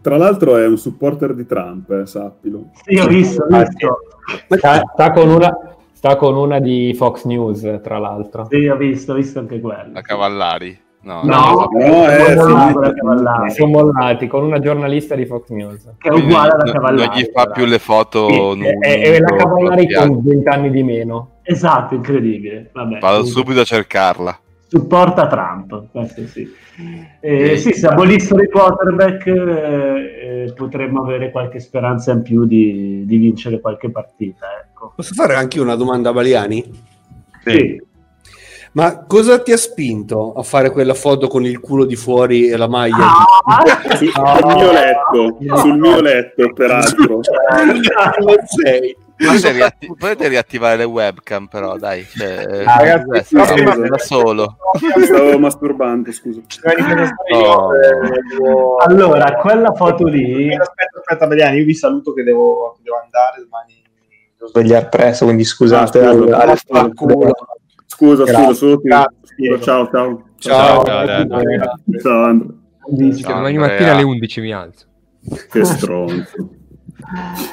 Tra 0.00 0.16
l'altro 0.16 0.56
è 0.56 0.66
un 0.66 0.76
supporter 0.78 1.34
di 1.34 1.46
Trump, 1.46 1.90
eh, 1.90 2.06
sappilo. 2.06 2.70
Sì, 2.84 2.98
ho 2.98 3.06
visto, 3.06 3.44
ho 3.44 3.58
visto. 3.58 3.98
Sta, 4.56 4.82
sta 4.92 5.12
con 5.12 5.28
una, 5.28 5.50
sta 5.92 6.16
con 6.16 6.36
una 6.36 6.58
di 6.58 6.94
Fox 6.96 7.24
News, 7.24 7.80
tra 7.82 7.98
l'altro. 7.98 8.46
Sì, 8.50 8.66
ho 8.66 8.76
visto, 8.76 9.12
ho 9.12 9.14
visto 9.16 9.38
anche 9.38 9.60
quello. 9.60 9.96
A 9.98 10.00
Cavallari. 10.00 10.80
No, 11.02 11.20
No, 11.22 11.68
No, 11.70 12.08
eh, 12.08 12.34
sono 12.34 13.50
sì. 13.50 13.64
mollati 13.66 14.26
con 14.26 14.42
una 14.42 14.58
giornalista 14.58 15.14
di 15.14 15.26
Fox 15.26 15.48
News. 15.50 15.86
che 15.98 16.08
è 16.08 16.12
uguale 16.12 16.52
alla 16.52 16.72
Cavallari. 16.72 17.06
Non 17.08 17.16
gli 17.18 17.30
fa 17.30 17.44
più 17.50 17.66
le 17.66 17.78
foto. 17.78 18.26
Sì, 18.30 18.36
nu- 18.38 18.78
è, 18.80 19.00
è 19.02 19.20
la 19.20 19.36
Cavallari 19.36 19.92
con 19.92 20.22
20 20.24 20.48
anni 20.48 20.70
di 20.70 20.82
meno. 20.82 21.32
Esatto, 21.42 21.94
incredibile. 21.94 22.70
Vabbè, 22.72 23.00
Vado 23.00 23.24
subito 23.26 23.60
a 23.60 23.64
cercarla. 23.64 24.38
supporta 24.66 25.26
Trump, 25.26 25.88
questo 25.92 26.26
sì. 26.26 26.50
Eh, 27.20 27.52
Eh, 27.52 27.56
sì, 27.56 27.72
se 27.72 27.86
abolissero 27.86 28.42
i 28.42 28.48
quarterback 28.48 29.26
eh, 29.26 30.52
potremmo 30.56 31.02
avere 31.02 31.30
qualche 31.30 31.60
speranza 31.60 32.12
in 32.12 32.22
più 32.22 32.44
di, 32.46 33.04
di 33.06 33.16
vincere 33.16 33.60
qualche 33.60 33.90
partita. 33.90 34.46
Ecco. 34.60 34.92
Posso 34.96 35.14
fare 35.14 35.34
anche 35.34 35.60
una 35.60 35.76
domanda 35.76 36.10
a 36.10 36.12
Baliani? 36.12 36.64
Sì. 37.44 37.80
Ma 38.72 39.04
cosa 39.06 39.40
ti 39.40 39.52
ha 39.52 39.56
spinto 39.56 40.32
a 40.32 40.42
fare 40.42 40.70
quella 40.70 40.94
foto 40.94 41.28
con 41.28 41.44
il 41.44 41.60
culo 41.60 41.84
di 41.84 41.94
fuori 41.94 42.48
e 42.48 42.56
la 42.56 42.66
maglia? 42.66 43.06
Ah! 43.46 43.94
Sul, 43.94 44.10
mio 44.56 44.72
letto, 44.72 45.38
sul 45.58 45.78
mio 45.78 46.00
letto, 46.00 46.52
peraltro. 46.52 47.20
Non 47.20 47.82
sei. 48.46 48.96
Potete, 49.16 49.52
riatti- 49.52 49.86
potete 49.96 50.28
riattivare 50.28 50.76
le 50.76 50.84
webcam, 50.84 51.46
però, 51.46 51.76
dai. 51.76 52.04
Cioè, 52.04 52.64
Ah, 52.64 52.78
ragazzi, 52.78 53.08
eh, 53.18 53.22
scusa. 53.24 53.44
stavo 53.44 53.86
da 53.88 53.98
solo. 53.98 54.56
Stavo 55.04 55.38
masturbando, 55.38 56.10
scusa. 56.12 56.40
Oh. 57.32 58.76
Allora, 58.78 59.34
quella 59.36 59.72
foto 59.72 60.04
lì... 60.06 60.54
Aspetta, 60.54 60.98
aspetta, 60.98 61.26
Beliani, 61.26 61.58
io 61.58 61.64
vi 61.64 61.74
saluto 61.74 62.12
che 62.12 62.22
devo, 62.22 62.76
devo 62.82 62.96
andare 63.02 63.42
domani. 63.42 63.82
Devo 64.36 64.50
svegliare 64.50 64.88
presto, 64.88 65.24
quindi 65.24 65.44
scusate. 65.44 66.00
Ah, 66.04 66.12
scusa. 66.12 66.36
alle- 66.38 66.52
alle- 66.70 67.32
Scusa, 67.86 68.24
Grazie. 68.24 68.42
scusa, 68.44 68.54
solo 68.54 68.76
ti- 68.80 68.88
Grazie. 68.88 69.18
scusa, 69.24 69.60
ciao, 69.62 69.88
ciao. 69.90 70.24
Ciao. 70.38 70.84
Ciao, 70.84 70.98
Andrea. 70.98 71.26
Ciao, 72.02 72.24
Andrea. 72.24 72.56
Domani 72.86 73.56
Andrea. 73.56 73.60
mattina 73.60 73.92
alle 73.92 74.02
11 74.02 74.40
mi 74.40 74.52
alzo. 74.52 74.86
Che 75.50 75.64
stronzo. 75.64 76.48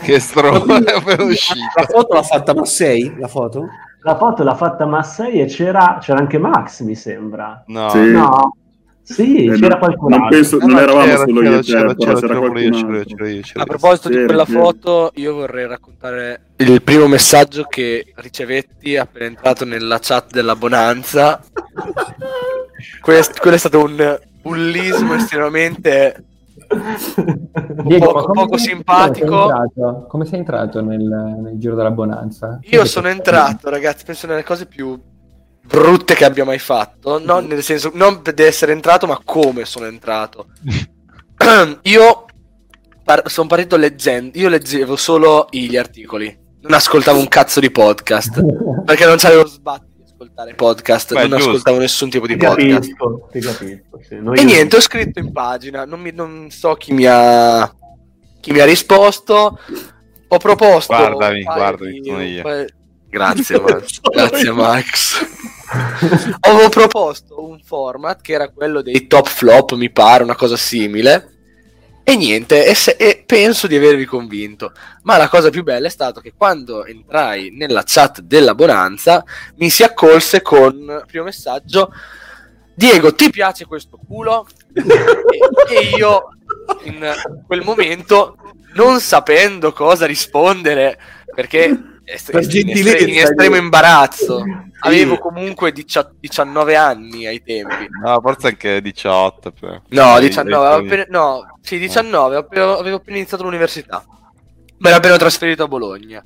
Che 0.02 0.20
stronzo 0.20 0.74
è 0.84 0.94
appena 0.96 1.24
uscito. 1.24 1.60
La 1.76 1.86
foto 1.86 2.14
l'ha 2.14 2.24
fatta 2.24 2.54
Massei? 2.54 3.16
La 3.18 3.28
foto? 3.28 3.68
La 4.04 4.16
foto 4.18 4.44
l'ha 4.44 4.56
fatta 4.56 4.86
Massei 4.86 5.42
e 5.42 5.46
c'era, 5.46 5.98
c'era 6.02 6.20
anche 6.20 6.38
Max, 6.40 6.82
mi 6.82 6.96
sembra. 6.96 7.64
No, 7.68 7.90
Sì. 7.90 8.12
No, 8.12 8.56
sì, 9.04 9.46
Eh, 9.46 9.54
c'era 9.60 9.76
no, 9.76 9.78
qualcun 9.80 10.10
non 10.10 10.28
penso- 10.30 10.58
No, 10.58 10.66
non 10.68 10.76
no, 10.76 10.80
eravamo 10.82 11.06
c'era, 11.06 11.18
solo 11.18 11.42
io 11.44 11.60
c'era, 11.60 11.60
te, 11.60 11.66
c'era, 11.66 11.94
c'era, 11.96 11.96
c'era 11.96 12.40
c'era 12.40 12.60
io, 12.62 12.72
c'era, 12.72 13.04
c'era 13.04 13.30
io, 13.30 13.42
c'era 13.42 13.60
A 13.60 13.60
io. 13.60 13.66
proposito 13.66 14.10
di 14.10 14.26
quella 14.26 14.46
c'era. 14.46 14.60
foto, 14.60 15.12
io 15.16 15.34
vorrei 15.34 15.68
raccontare 15.68 16.42
il 16.58 16.82
primo 16.82 17.08
messaggio 17.08 17.64
che 17.64 18.06
ricevetti 18.16 18.96
appena 18.98 19.26
entrato 19.26 19.66
nella 19.66 20.00
chat 20.00 20.32
della 20.32 20.56
Bonanza. 20.56 21.42
Quest- 23.02 23.40
quello 23.40 23.56
è 23.56 23.60
stato 23.60 23.84
un 23.84 24.20
bullismo 24.42 25.14
estremamente 25.16 26.24
Diego, 27.84 28.06
poco, 28.06 28.24
come 28.24 28.42
poco 28.44 28.58
sei- 28.58 28.68
simpatico. 28.68 29.28
Come 29.28 29.46
sei 29.46 29.60
entrato, 29.62 30.06
come 30.08 30.26
sei 30.26 30.40
entrato 30.40 30.82
nel, 30.82 31.02
nel 31.02 31.58
giro 31.58 31.76
della 31.76 31.92
bonanza? 31.92 32.60
Io 32.62 32.86
sono 32.86 33.10
entrato, 33.10 33.70
ragazzi, 33.70 34.06
penso 34.06 34.28
nelle 34.28 34.44
cose 34.44 34.66
più 34.66 35.00
brutte 35.64 36.16
che 36.16 36.26
abbia 36.26 36.46
mai 36.46 36.60
fatto. 36.60 37.20
Non 37.20 37.46
nel 37.46 37.64
senso, 37.64 37.92
non 37.94 38.22
di 38.24 38.44
essere 38.44 38.72
entrato, 38.72 39.08
ma 39.08 39.20
come 39.24 39.66
sono 39.66 39.86
entrato. 39.86 40.48
io 41.84 42.26
sono 43.26 43.48
partito 43.48 43.78
leggendo. 43.78 44.38
Io 44.38 44.50
leggevo 44.50 44.96
solo 44.96 45.48
gli 45.52 45.78
articoli. 45.78 46.40
Non 46.62 46.74
ascoltavo 46.74 47.20
un 47.20 47.28
cazzo 47.28 47.60
di 47.60 47.72
podcast. 47.72 48.42
perché 48.86 49.06
non 49.06 49.18
c'avevo 49.18 49.46
sbatti 49.46 49.86
di 49.86 49.91
ascoltare 50.22 50.54
podcast. 50.56 51.14
Beh, 51.14 51.22
non 51.22 51.30
giusto. 51.38 51.50
ascoltavo 51.50 51.78
nessun 51.80 52.10
tipo 52.10 52.28
di 52.28 52.38
Ti 52.38 52.46
podcast. 52.46 52.74
capisco, 52.74 53.28
ti 53.32 53.40
capisco. 53.40 54.00
sì. 54.08 54.16
Noi- 54.20 54.38
E 54.40 54.44
niente, 54.44 54.76
ho 54.76 54.82
scritto 54.82 55.20
in 55.20 55.32
pagina, 55.32 55.86
non, 55.86 56.00
mi- 56.00 56.12
non 56.14 56.48
so 56.52 56.76
chi 56.76 56.94
mi 56.94 57.06
ha 57.08 57.74
chi 58.40 58.52
mi 58.52 58.60
ha 58.60 58.66
risposto. 58.66 59.60
Ho 60.34 60.38
proposto 60.38 60.96
Guardami, 60.96 61.44
guardami, 61.44 62.00
di- 62.00 62.08
sono 62.10 62.24
io. 62.24 62.66
Grazie, 63.10 63.60
Max. 63.60 64.00
Grazie 64.02 64.52
Max. 64.52 65.26
Avevo 66.42 66.70
proposto 66.70 67.44
un 67.46 67.60
format 67.64 68.22
che 68.22 68.34
era 68.34 68.50
quello 68.50 68.82
dei 68.82 69.08
top 69.08 69.28
flop, 69.28 69.74
mi 69.74 69.90
pare, 69.92 70.24
una 70.24 70.36
cosa 70.36 70.56
simile. 70.56 71.31
E 72.04 72.16
niente, 72.16 72.66
e, 72.66 72.74
se- 72.74 72.96
e 72.98 73.24
penso 73.26 73.68
di 73.68 73.76
avervi 73.76 74.06
convinto. 74.06 74.74
Ma 75.04 75.18
la 75.18 75.30
cosa 75.30 75.50
più 75.50 75.64
bella 75.64 75.88
è 75.88 75.92
stato 75.92 76.20
che 76.20 76.34
quando 76.36 76.86
entrai 76.86 77.52
nella 77.52 77.84
chat 77.86 78.22
della 78.22 78.56
Bonanza 78.56 79.24
mi 79.58 79.70
si 79.70 79.84
accolse 79.84 80.42
con 80.42 81.04
primo 81.08 81.26
messaggio 81.26 81.92
Diego, 82.74 83.14
ti 83.14 83.30
piace 83.30 83.66
questo 83.66 84.00
culo? 84.08 84.48
e, 84.74 85.76
e 85.76 85.96
io 85.96 86.30
in 86.84 87.16
quel 87.46 87.62
momento, 87.62 88.38
non 88.74 89.00
sapendo 89.00 89.72
cosa 89.72 90.06
rispondere, 90.06 90.98
perché 91.34 91.78
est- 92.12 92.32
Per 92.32 92.44
in, 92.44 92.50
gentilezza, 92.50 92.90
estre- 92.98 93.12
in 93.12 93.18
estremo 93.20 93.56
imbarazzo, 93.56 94.44
avevo 94.82 95.18
comunque 95.18 95.72
dicia- 95.72 96.12
19 96.20 96.76
anni 96.76 97.26
ai 97.28 97.42
tempi. 97.44 97.88
No, 98.04 98.20
forse 98.22 98.48
anche 98.48 98.82
18. 98.82 99.52
però. 99.52 99.82
No, 99.90 100.20
Dei- 100.20 100.28
19, 100.28 100.50
dei- 100.50 100.56
avevo 100.66 100.76
appena, 100.86 101.06
no, 101.10 101.58
sì, 101.62 101.78
19, 101.80 102.36
avevo, 102.36 102.78
avevo 102.78 102.96
appena 102.98 103.18
iniziato 103.18 103.44
l'università. 103.44 104.04
Mi 104.78 104.88
ero 104.88 104.98
appena 104.98 105.18
trasferito 105.18 105.64
a 105.64 105.68
Bologna. 105.68 106.24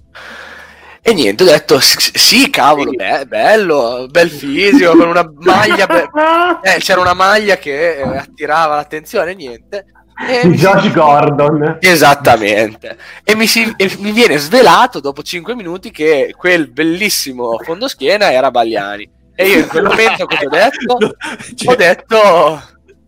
E 1.07 1.13
niente, 1.13 1.43
ho 1.43 1.45
detto, 1.45 1.79
"S- 1.79 2.13
sì, 2.15 2.49
cavolo, 2.49 2.89
be- 2.91 3.25
bello, 3.27 4.07
bel 4.09 4.29
fisico, 4.31 4.95
con 4.97 5.07
una 5.09 5.29
maglia... 5.37 5.85
be- 5.85 6.09
eh, 6.63 6.77
c'era 6.79 6.99
una 7.01 7.13
maglia 7.13 7.57
che 7.57 7.97
eh, 7.97 8.17
attirava 8.17 8.75
l'attenzione, 8.75 9.35
niente. 9.35 9.85
E 10.17 10.41
Di 10.43 10.47
mi 10.49 10.57
si- 10.57 10.63
Josh 10.63 10.91
Gordon. 10.93 11.77
Esattamente. 11.81 12.97
E 13.23 13.35
mi, 13.35 13.47
si- 13.47 13.73
e 13.75 13.95
mi 13.99 14.11
viene 14.11 14.37
svelato 14.37 14.99
dopo 14.99 15.21
5 15.21 15.55
minuti 15.55 15.91
che 15.91 16.33
quel 16.37 16.69
bellissimo 16.71 17.57
fondoschiena 17.61 18.31
era 18.31 18.49
Bagliani. 18.51 19.09
E 19.35 19.47
io 19.47 19.59
in 19.59 19.67
quel 19.67 19.83
momento 19.83 20.25
cosa 20.25 20.45
ho 20.45 20.49
detto? 20.49 20.95
Ho 21.67 21.75
detto 21.75 22.17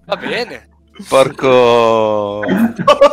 va 0.06 0.16
bene, 0.18 0.68
Porco... 1.08 2.42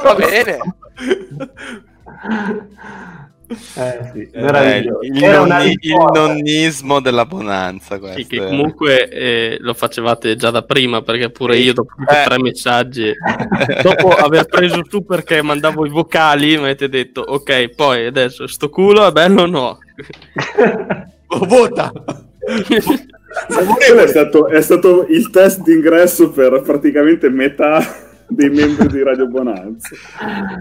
va 0.03 0.15
bene. 0.17 0.59
Eh 3.47 4.11
sì, 4.13 4.29
Eh, 4.33 4.79
il, 5.03 5.13
nonni- 5.13 5.77
il 5.81 5.95
nonnismo 6.13 7.01
della 7.01 7.27
bonanza 7.27 8.01
Sì, 8.15 8.27
che 8.27 8.39
comunque 8.39 9.09
eh, 9.09 9.57
lo 9.61 9.75
facevate 9.75 10.35
già 10.35 10.51
da 10.51 10.63
prima 10.63 11.03
perché 11.03 11.31
pure 11.31 11.59
io 11.59 11.75
dopo 11.75 11.93
Eh. 12.09 12.25
tre 12.25 12.41
messaggi 12.41 13.13
dopo 13.83 14.09
aver 14.09 14.47
preso 14.47 14.81
tu 14.83 15.05
perché 15.05 15.43
mandavo 15.43 15.85
i 15.85 15.91
vocali 15.91 16.57
mi 16.57 16.65
avete 16.65 16.89
detto 16.89 17.21
ok 17.21 17.75
poi 17.75 18.07
adesso 18.07 18.47
sto 18.47 18.71
culo 18.71 19.07
è 19.07 19.13
bello 19.13 19.43
o 19.43 19.47
no? 19.47 19.79
Vota! 21.47 21.93
Quello 23.87 24.01
è 24.01 24.07
stato, 24.07 24.47
è 24.49 24.63
stato 24.63 25.07
il 25.09 25.29
test 25.31 25.63
d'ingresso 25.63 26.31
per 26.31 26.63
praticamente 26.63 27.29
metà 27.29 28.04
dei 28.29 28.51
membri 28.51 28.89
di 28.89 29.03
Radio 29.03 29.27
Bonanza. 29.29 29.95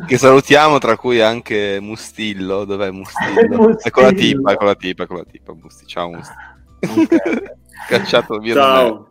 che 0.05 0.17
salutiamo 0.17 0.77
tra 0.77 0.97
cui 0.97 1.21
anche 1.21 1.79
Mustillo 1.81 2.65
dov'è 2.65 2.91
Mustillo? 2.91 3.57
Mustillo. 3.57 3.79
è 3.79 3.89
con 3.89 4.03
la 4.03 4.11
tipa 4.11 4.51
è 4.51 4.55
con 4.55 4.67
la 4.67 4.75
tipa 4.75 5.03
è 5.03 5.07
con 5.07 5.17
la 5.17 5.25
tipa 5.25 5.53
Musti 5.53 5.85
ciao 5.85 6.09
Musti 6.09 6.33
cacciato 7.87 8.37
via 8.39 8.53
Ciao. 8.55 9.09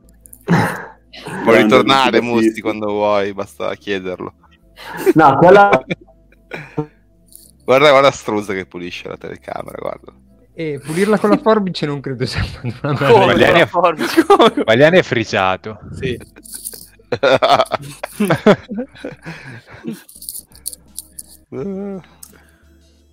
puoi 1.45 1.63
ritornare 1.63 2.21
Musti. 2.21 2.61
Quando 2.61 2.87
vuoi 2.87 3.33
basta 3.33 3.75
chiederlo 3.75 4.35
No, 5.15 5.37
quella... 5.39 5.71
guarda 7.65 7.91
guarda 7.91 8.11
Struzza 8.11 8.53
che 8.53 8.67
pulisce 8.67 9.09
la 9.09 9.17
telecamera 9.17 9.77
guarda 9.79 10.13
E 10.55 10.81
pulirla 10.85 11.19
con 11.19 11.31
la 11.31 11.39
forbice 11.39 11.87
non 11.87 12.01
credo 12.01 12.27
sia 12.27 12.43
una 12.63 12.93
bella. 12.93 13.27
Bagliani 13.27 13.61
è, 13.61 13.69
Bagliani 14.65 14.99
è 14.99 15.03
frisato. 15.03 15.79
Sì. 15.93 16.19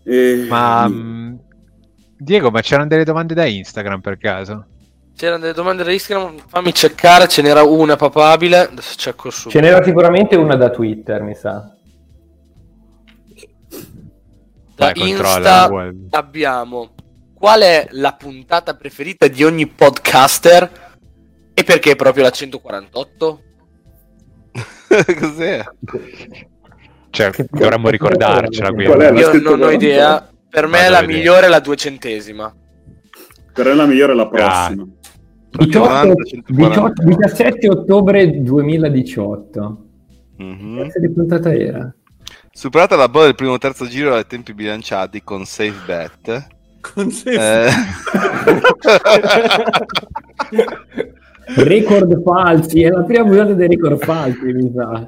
E- 0.03 0.45
Ma 0.49 0.87
mm, 0.87 1.35
Diego, 2.17 2.51
ma 2.51 2.61
c'erano 2.61 2.87
delle 2.87 3.03
domande 3.03 3.33
da 3.33 3.45
Instagram 3.45 4.01
per 4.01 4.17
caso? 4.17 4.65
C'erano 5.15 5.39
delle 5.39 5.53
domande 5.53 5.83
da 5.83 5.91
Instagram, 5.91 6.37
fammi 6.47 6.73
cercare, 6.73 7.27
ce 7.27 7.41
n'era 7.41 7.63
una 7.63 7.95
papabile, 7.95 8.69
adesso 8.69 8.95
cerco 8.95 9.29
su. 9.29 9.49
Ce 9.49 9.59
n'era 9.59 9.83
sicuramente 9.83 10.35
una 10.35 10.55
da 10.55 10.69
Twitter, 10.69 11.21
mi 11.21 11.35
sa. 11.35 11.73
Da 14.75 14.93
Vai, 14.93 15.09
Insta 15.09 15.69
abbiamo 16.11 16.91
qual 17.33 17.61
è 17.61 17.87
la 17.91 18.13
puntata 18.13 18.75
preferita 18.75 19.27
di 19.27 19.43
ogni 19.43 19.67
podcaster 19.67 20.87
e 21.53 21.63
perché 21.63 21.97
proprio 21.97 22.23
la 22.23 22.31
148? 22.31 23.43
Cos'è? 25.19 25.63
Cioè, 27.11 27.31
dovremmo 27.49 27.89
ricordarcela. 27.89 28.67
quindi. 28.69 28.85
Qual 28.85 28.99
è 28.99 29.11
la 29.11 29.19
Io 29.19 29.27
non 29.27 29.61
ho 29.61 29.69
148? 29.69 29.71
idea, 29.73 30.29
per 30.49 30.67
me 30.67 30.79
Vado 30.79 30.91
la 30.91 31.01
migliore 31.03 31.45
è 31.45 31.49
la 31.49 31.59
duecentesima. 31.59 32.55
Per 33.53 33.65
me 33.65 33.73
la 33.73 33.85
migliore 33.85 34.11
è 34.13 34.15
la 34.15 34.27
prossima. 34.27 34.87
18, 35.51 36.13
18 36.47 37.03
17 37.03 37.69
ottobre 37.69 38.41
2018. 38.41 39.83
Mhm. 40.37 40.75
Che 40.77 40.83
cazzo 40.83 40.99
di 40.99 41.11
puntata 41.11 41.53
era? 41.53 41.93
Superata 42.51 42.95
la 42.95 43.09
bolla 43.09 43.25
del 43.25 43.35
primo 43.35 43.57
terzo 43.57 43.87
giro 43.87 44.13
ai 44.15 44.25
tempi 44.27 44.53
bilanciati 44.53 45.23
con 45.23 45.45
safe 45.45 45.73
bet. 45.85 46.47
Con 46.81 47.09
Eh, 47.25 47.69
Record 51.55 52.21
falsi, 52.23 52.83
è 52.83 52.89
la 52.89 53.03
prima 53.03 53.23
puntata 53.23 53.53
dei 53.53 53.67
record 53.67 54.03
falsi, 54.03 54.45
mi 54.53 54.71
sa. 54.75 55.05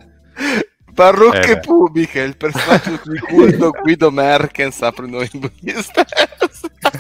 Parrucche 0.94 1.52
Eh 1.52 1.56
beh. 1.56 1.60
pubiche, 1.62 2.20
il 2.22 2.36
personaggio 2.36 3.00
di 3.06 3.18
culto 3.20 3.72
Guido 3.82 4.12
Merkens 4.12 4.82
apre 4.82 5.08
noi 5.08 5.26
stessi. 5.28 5.92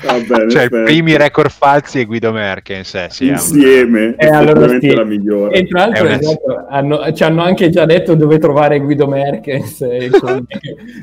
Va 0.05 0.13
bene, 0.19 0.49
Cioè, 0.49 0.63
i 0.63 0.69
primi 0.69 1.17
record 1.17 1.49
falsi 1.49 1.99
e 1.99 2.05
Guido 2.05 2.31
Merkens. 2.31 2.93
Eh, 2.95 3.07
sì, 3.09 3.27
è 3.27 3.31
Insieme, 3.33 4.15
Eh, 4.17 4.27
allora 4.27 4.79
sì. 4.79 4.93
la 4.93 5.03
migliore. 5.03 5.55
E 5.57 5.67
tra 5.67 5.79
l'altro 5.79 6.03
È 6.05 6.07
una- 6.07 6.19
esatto, 6.19 6.65
hanno- 6.69 7.13
ci 7.13 7.23
hanno 7.23 7.43
anche 7.43 7.69
già 7.69 7.85
detto 7.85 8.15
dove 8.15 8.37
trovare 8.39 8.79
Guido 8.79 9.07
Merkens 9.07 9.81
e 9.81 10.09
come, 10.21 10.45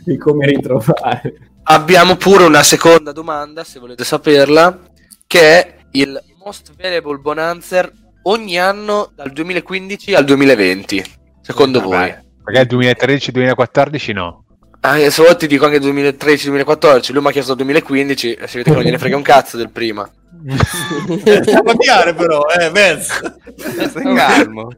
e 0.06 0.16
come 0.16 0.46
ritrovare. 0.46 1.34
Abbiamo 1.64 2.16
pure 2.16 2.44
una 2.44 2.62
seconda 2.62 3.12
domanda, 3.12 3.64
se 3.64 3.78
volete 3.80 4.02
saperla, 4.04 4.78
che 5.26 5.40
è 5.40 5.74
il 5.92 6.18
most 6.42 6.72
valuable 6.80 7.18
bonanzer 7.18 7.92
ogni 8.22 8.58
anno 8.58 9.10
dal 9.14 9.30
2015 9.32 10.14
al 10.14 10.24
2020. 10.24 11.04
Secondo 11.40 11.80
voi? 11.80 11.90
Vabbè, 12.10 12.22
Magari 12.44 12.68
2013-2014 12.76 14.12
no. 14.12 14.44
Ah, 14.80 14.96
se 15.10 15.22
vuoi 15.22 15.36
ti 15.36 15.46
dico 15.46 15.66
anche 15.66 15.80
2013-2014, 15.80 17.12
lui 17.12 17.22
mi 17.22 17.28
ha 17.28 17.32
chiesto 17.32 17.54
2015 17.54 18.34
e 18.34 18.46
si 18.46 18.56
vede 18.58 18.70
che 18.70 18.76
non 18.76 18.84
gliene 18.84 18.98
frega 18.98 19.16
un 19.16 19.22
cazzo 19.22 19.56
del 19.56 19.70
prima. 19.70 20.08
Sta 21.42 21.62
cambiare 21.62 22.14
però, 22.14 22.42
eh, 22.58 22.70
Vez. 22.70 23.20
Stai 23.56 24.14
calmo. 24.14 24.70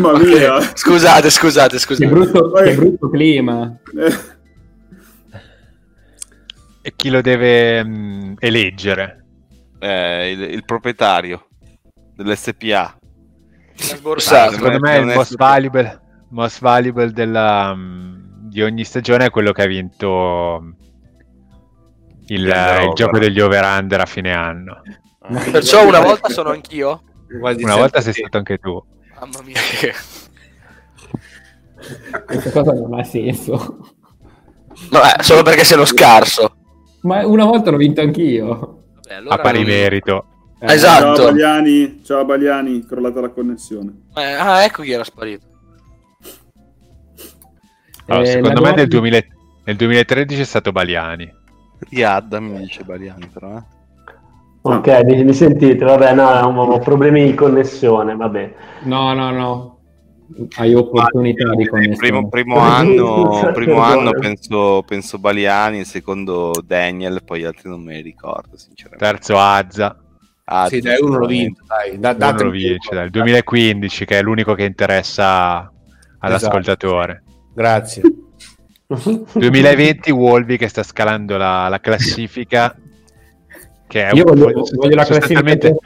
Mamma 0.00 0.18
mia. 0.18 0.60
Scusate, 0.74 1.30
scusate, 1.30 1.76
Che 1.76 1.78
scusate. 1.78 2.06
brutto, 2.10 2.50
che 2.50 2.74
brutto 2.74 3.08
clima. 3.08 3.76
E 6.82 6.92
chi 6.96 7.08
lo 7.10 7.20
deve 7.20 7.84
mm, 7.84 8.34
eleggere? 8.40 9.24
Eh, 9.78 10.30
il, 10.32 10.40
il 10.54 10.64
proprietario 10.64 11.46
dell'SPA. 12.14 12.96
Sborsato. 13.76 14.52
Secondo 14.52 14.78
me 14.80 14.98
il 14.98 15.06
most 15.06 15.36
valuable, 15.36 16.00
most 16.30 16.60
valuable 16.60 17.10
della, 17.12 17.74
mm, 17.74 18.48
di 18.48 18.62
ogni 18.62 18.84
stagione 18.84 19.26
è 19.26 19.30
quello 19.30 19.52
che 19.52 19.62
ha 19.62 19.66
vinto 19.66 20.60
mm, 20.62 20.70
il, 22.26 22.40
il 22.42 22.50
over. 22.50 22.92
gioco 22.92 23.18
degli 23.18 23.40
over-under 23.40 24.00
a 24.00 24.06
fine 24.06 24.32
anno. 24.32 24.82
Perciò 25.50 25.86
una 25.86 26.00
volta 26.00 26.28
sono 26.28 26.50
anch'io? 26.50 27.02
Una 27.40 27.76
volta 27.76 28.00
sei 28.00 28.12
stato 28.12 28.36
anche 28.36 28.58
tu. 28.58 28.80
Mamma 29.18 29.42
mia. 29.42 29.58
Questa 32.26 32.50
cosa 32.50 32.72
non 32.72 32.94
ha 32.94 33.04
senso. 33.04 33.78
Vabbè, 34.90 35.22
solo 35.22 35.42
perché 35.42 35.64
sei 35.64 35.76
lo 35.76 35.84
scarso. 35.84 36.56
Ma 37.02 37.26
una 37.26 37.44
volta 37.44 37.70
l'ho 37.70 37.76
vinto 37.76 38.00
anch'io. 38.00 38.82
Vabbè, 38.94 39.14
allora 39.14 39.34
a 39.34 39.38
pari 39.38 39.58
non- 39.58 39.68
merito. 39.68 40.26
Eh, 40.60 40.72
Esatto. 40.72 41.14
Ciao 41.16 41.26
Bagliani, 41.26 42.00
ciao 42.04 42.24
Bagliani, 42.24 42.86
crollata 42.86 43.20
la 43.20 43.28
connessione. 43.30 43.92
Eh, 44.14 44.22
ah, 44.32 44.64
ecco 44.64 44.82
chi 44.82 44.92
era 44.92 45.04
sparito. 45.04 45.46
Allora, 48.06 48.22
Eh, 48.24 48.26
secondo 48.26 48.48
me 48.48 48.54
nel, 48.54 48.86
domanda- 48.86 48.86
2000 48.86 49.22
nel 49.64 49.76
2013 49.76 50.40
è 50.40 50.44
stato 50.44 50.72
Baliani. 50.72 51.32
Riadda 51.90 52.40
mi 52.40 52.58
dice 52.58 52.82
Bariani 52.84 53.28
però. 53.32 53.56
Eh. 53.56 53.62
Ok, 54.62 55.02
mi, 55.04 55.24
mi 55.24 55.32
sentite? 55.34 55.84
Vabbè, 55.84 56.14
no, 56.14 56.26
ho, 56.28 56.62
ho 56.72 56.78
problemi 56.78 57.24
di 57.24 57.34
connessione, 57.34 58.14
vabbè. 58.16 58.54
No, 58.84 59.12
no, 59.12 59.30
no. 59.30 59.78
Hai 60.56 60.74
opportunità 60.74 61.54
di 61.54 61.66
connessione. 61.66 61.96
Primo, 61.96 62.28
primo 62.28 62.58
anno, 62.58 63.50
primo 63.52 63.80
anno 63.80 64.10
penso, 64.12 64.82
penso 64.86 65.18
Baliani, 65.18 65.78
il 65.80 65.86
secondo 65.86 66.52
Daniel, 66.64 67.22
poi 67.24 67.40
gli 67.40 67.44
altri 67.44 67.68
non 67.68 67.82
me 67.82 67.96
li 67.96 68.02
ricordo 68.02 68.56
sinceramente. 68.56 69.04
Terzo 69.04 69.38
Azza. 69.38 69.98
Ah, 70.44 70.68
Sì, 70.68 70.80
dai, 70.80 71.00
uno 71.00 71.18
lo 71.18 71.26
vince, 71.26 71.62
dai. 71.66 71.98
Da, 71.98 72.28
Uno 72.30 72.42
lo 72.42 72.50
vince, 72.50 72.94
dai, 72.94 73.04
il 73.06 73.10
2015 73.10 74.04
che 74.04 74.18
è 74.18 74.22
l'unico 74.22 74.54
che 74.54 74.64
interessa 74.64 75.70
all'ascoltatore. 76.18 77.22
Grazie. 77.54 78.02
2020 79.32 80.10
Wolvi 80.10 80.58
che 80.58 80.68
sta 80.68 80.82
scalando 80.82 81.36
la, 81.38 81.68
la 81.68 81.80
classifica 81.80 82.76
che 83.86 84.08
è 84.08 84.14
Io 84.14 84.24
un- 84.26 84.38
voglio, 84.38 84.64
voglio 84.74 84.94
la 84.96 85.04
classifica 85.04 85.40
sostanzialmente, 85.40 85.76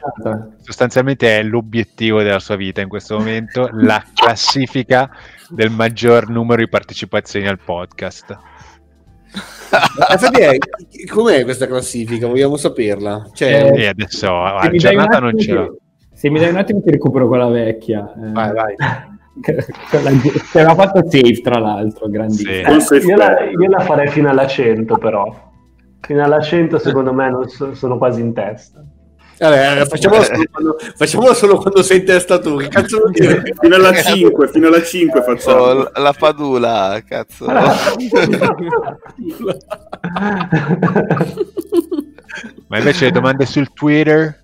sostanzialmente 0.61 1.39
è 1.39 1.43
l'obiettivo 1.43 2.21
della 2.21 2.39
sua 2.39 2.55
vita 2.55 2.81
in 2.81 2.89
questo 2.89 3.17
momento, 3.17 3.69
la 3.73 4.03
classifica 4.13 5.09
del 5.49 5.69
maggior 5.69 6.29
numero 6.29 6.61
di 6.61 6.67
partecipazioni 6.69 7.47
al 7.47 7.59
podcast. 7.59 8.37
Infatti 10.11 10.41
è- 10.41 10.57
com'è 11.11 11.43
questa 11.43 11.67
classifica? 11.67 12.27
Vogliamo 12.27 12.57
saperla. 12.57 13.27
Cioè, 13.33 13.71
Eh, 13.73 13.81
E 13.83 13.87
adesso 13.87 14.17
Se 14.19 14.25
a 14.27 14.53
mi 14.53 14.59
dai 14.59 14.71
un 14.71 14.77
giornata 14.77 15.19
non 15.19 15.27
attimo 15.29 15.41
ce 15.41 15.51
l'ho. 15.53 15.67
ti- 15.67 15.77
Se 16.13 16.29
mi 16.29 16.39
dai 16.39 16.49
un 16.49 16.57
attimo 16.57 16.81
ti 16.81 16.91
recupero 16.91 17.27
quella 17.27 17.47
vecchia. 17.47 18.11
Eh, 18.13 18.31
vai, 18.31 18.53
vai. 18.53 18.75
quella 19.89 20.09
che 20.51 20.59
aveva 20.59 20.75
fatto 20.75 21.03
safe, 21.09 21.41
tra 21.41 21.59
l'altro, 21.59 22.09
grandissima. 22.09 22.79
Safe 22.79 23.05
Io 23.05 23.15
la, 23.15 23.39
io 23.43 23.69
la 23.69 23.79
farei 23.79 24.07
fino 24.09 24.29
alla 24.29 24.47
100 24.47 24.97
però. 24.97 25.47
Fino 26.01 26.23
alla 26.23 26.39
100 26.41 26.77
secondo 26.79 27.13
me 27.13 27.29
non 27.29 27.47
so- 27.47 27.73
sono 27.75 27.97
quasi 27.97 28.21
in 28.21 28.33
testa. 28.33 28.83
Vabbè, 29.39 29.85
facciamolo, 29.85 30.23
solo 30.23 30.43
quando, 30.51 30.77
facciamolo 30.95 31.33
solo 31.33 31.57
quando 31.57 31.81
sei 31.81 31.99
in 31.99 32.05
testa 32.05 32.39
tu. 32.39 32.57
Che 32.57 32.67
cazzo 32.67 32.97
vuol 32.97 33.11
dire? 33.11 33.41
Fino 33.57 33.75
alla 33.75 33.93
5, 33.93 34.47
fino 34.49 34.67
alla 34.67 34.81
5 34.81 35.21
facciamo. 35.21 35.61
Oh, 35.61 35.91
la 35.95 36.13
padula, 36.17 37.01
cazzo. 37.07 37.45
Ma 42.67 42.77
invece 42.77 43.05
le 43.05 43.11
domande 43.11 43.45
sul 43.45 43.71
Twitter? 43.73 44.43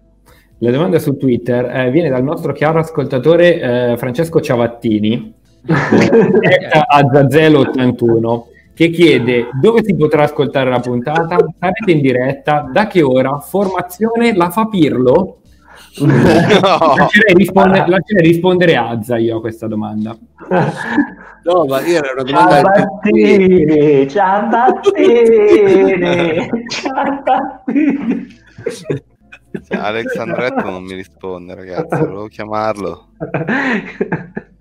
La 0.60 0.72
domanda 0.72 1.00
su 1.00 1.18
Twitter 1.18 1.66
eh, 1.66 1.92
viene 1.92 2.10
dal 2.10 2.24
nostro 2.24 2.54
chiaro 2.54 2.80
ascoltatore 2.80 3.60
eh, 3.92 3.98
Francesco 3.98 4.40
Ciavattini, 4.40 5.34
eh, 5.68 6.70
Azzazelo81, 6.98 8.42
che 8.76 8.90
chiede 8.90 9.50
dove 9.54 9.84
si 9.84 9.96
potrà 9.96 10.24
ascoltare 10.24 10.70
la 10.70 10.82
puntata, 10.82 11.38
sarete 11.58 11.92
in 11.92 12.02
diretta, 12.02 12.70
da 12.70 12.88
che 12.88 13.02
ora, 13.02 13.40
formazione 13.40 14.36
la 14.36 14.50
fa 14.50 14.66
Pirlo? 14.68 15.40
Lascerei, 15.98 17.34
risponde- 17.36 17.86
lascerei 17.88 18.28
rispondere 18.28 18.76
Azza 18.76 19.16
io 19.18 19.38
a 19.38 19.40
questa 19.40 19.68
domanda. 19.68 20.14
No, 21.44 21.64
ma 21.66 21.80
io 21.86 21.98
era 22.00 22.12
una 22.12 22.24
domanda. 22.24 22.74
Ciabattini, 22.74 24.10
ciabattini, 24.10 25.50
ciabattini. 26.68 28.28
Alex 29.70 30.18
Andretto 30.18 30.70
non 30.70 30.84
mi 30.84 30.96
risponde, 30.96 31.56
ragazzi. 31.56 31.98
Volevo 31.98 32.28
chiamarlo. 32.28 33.12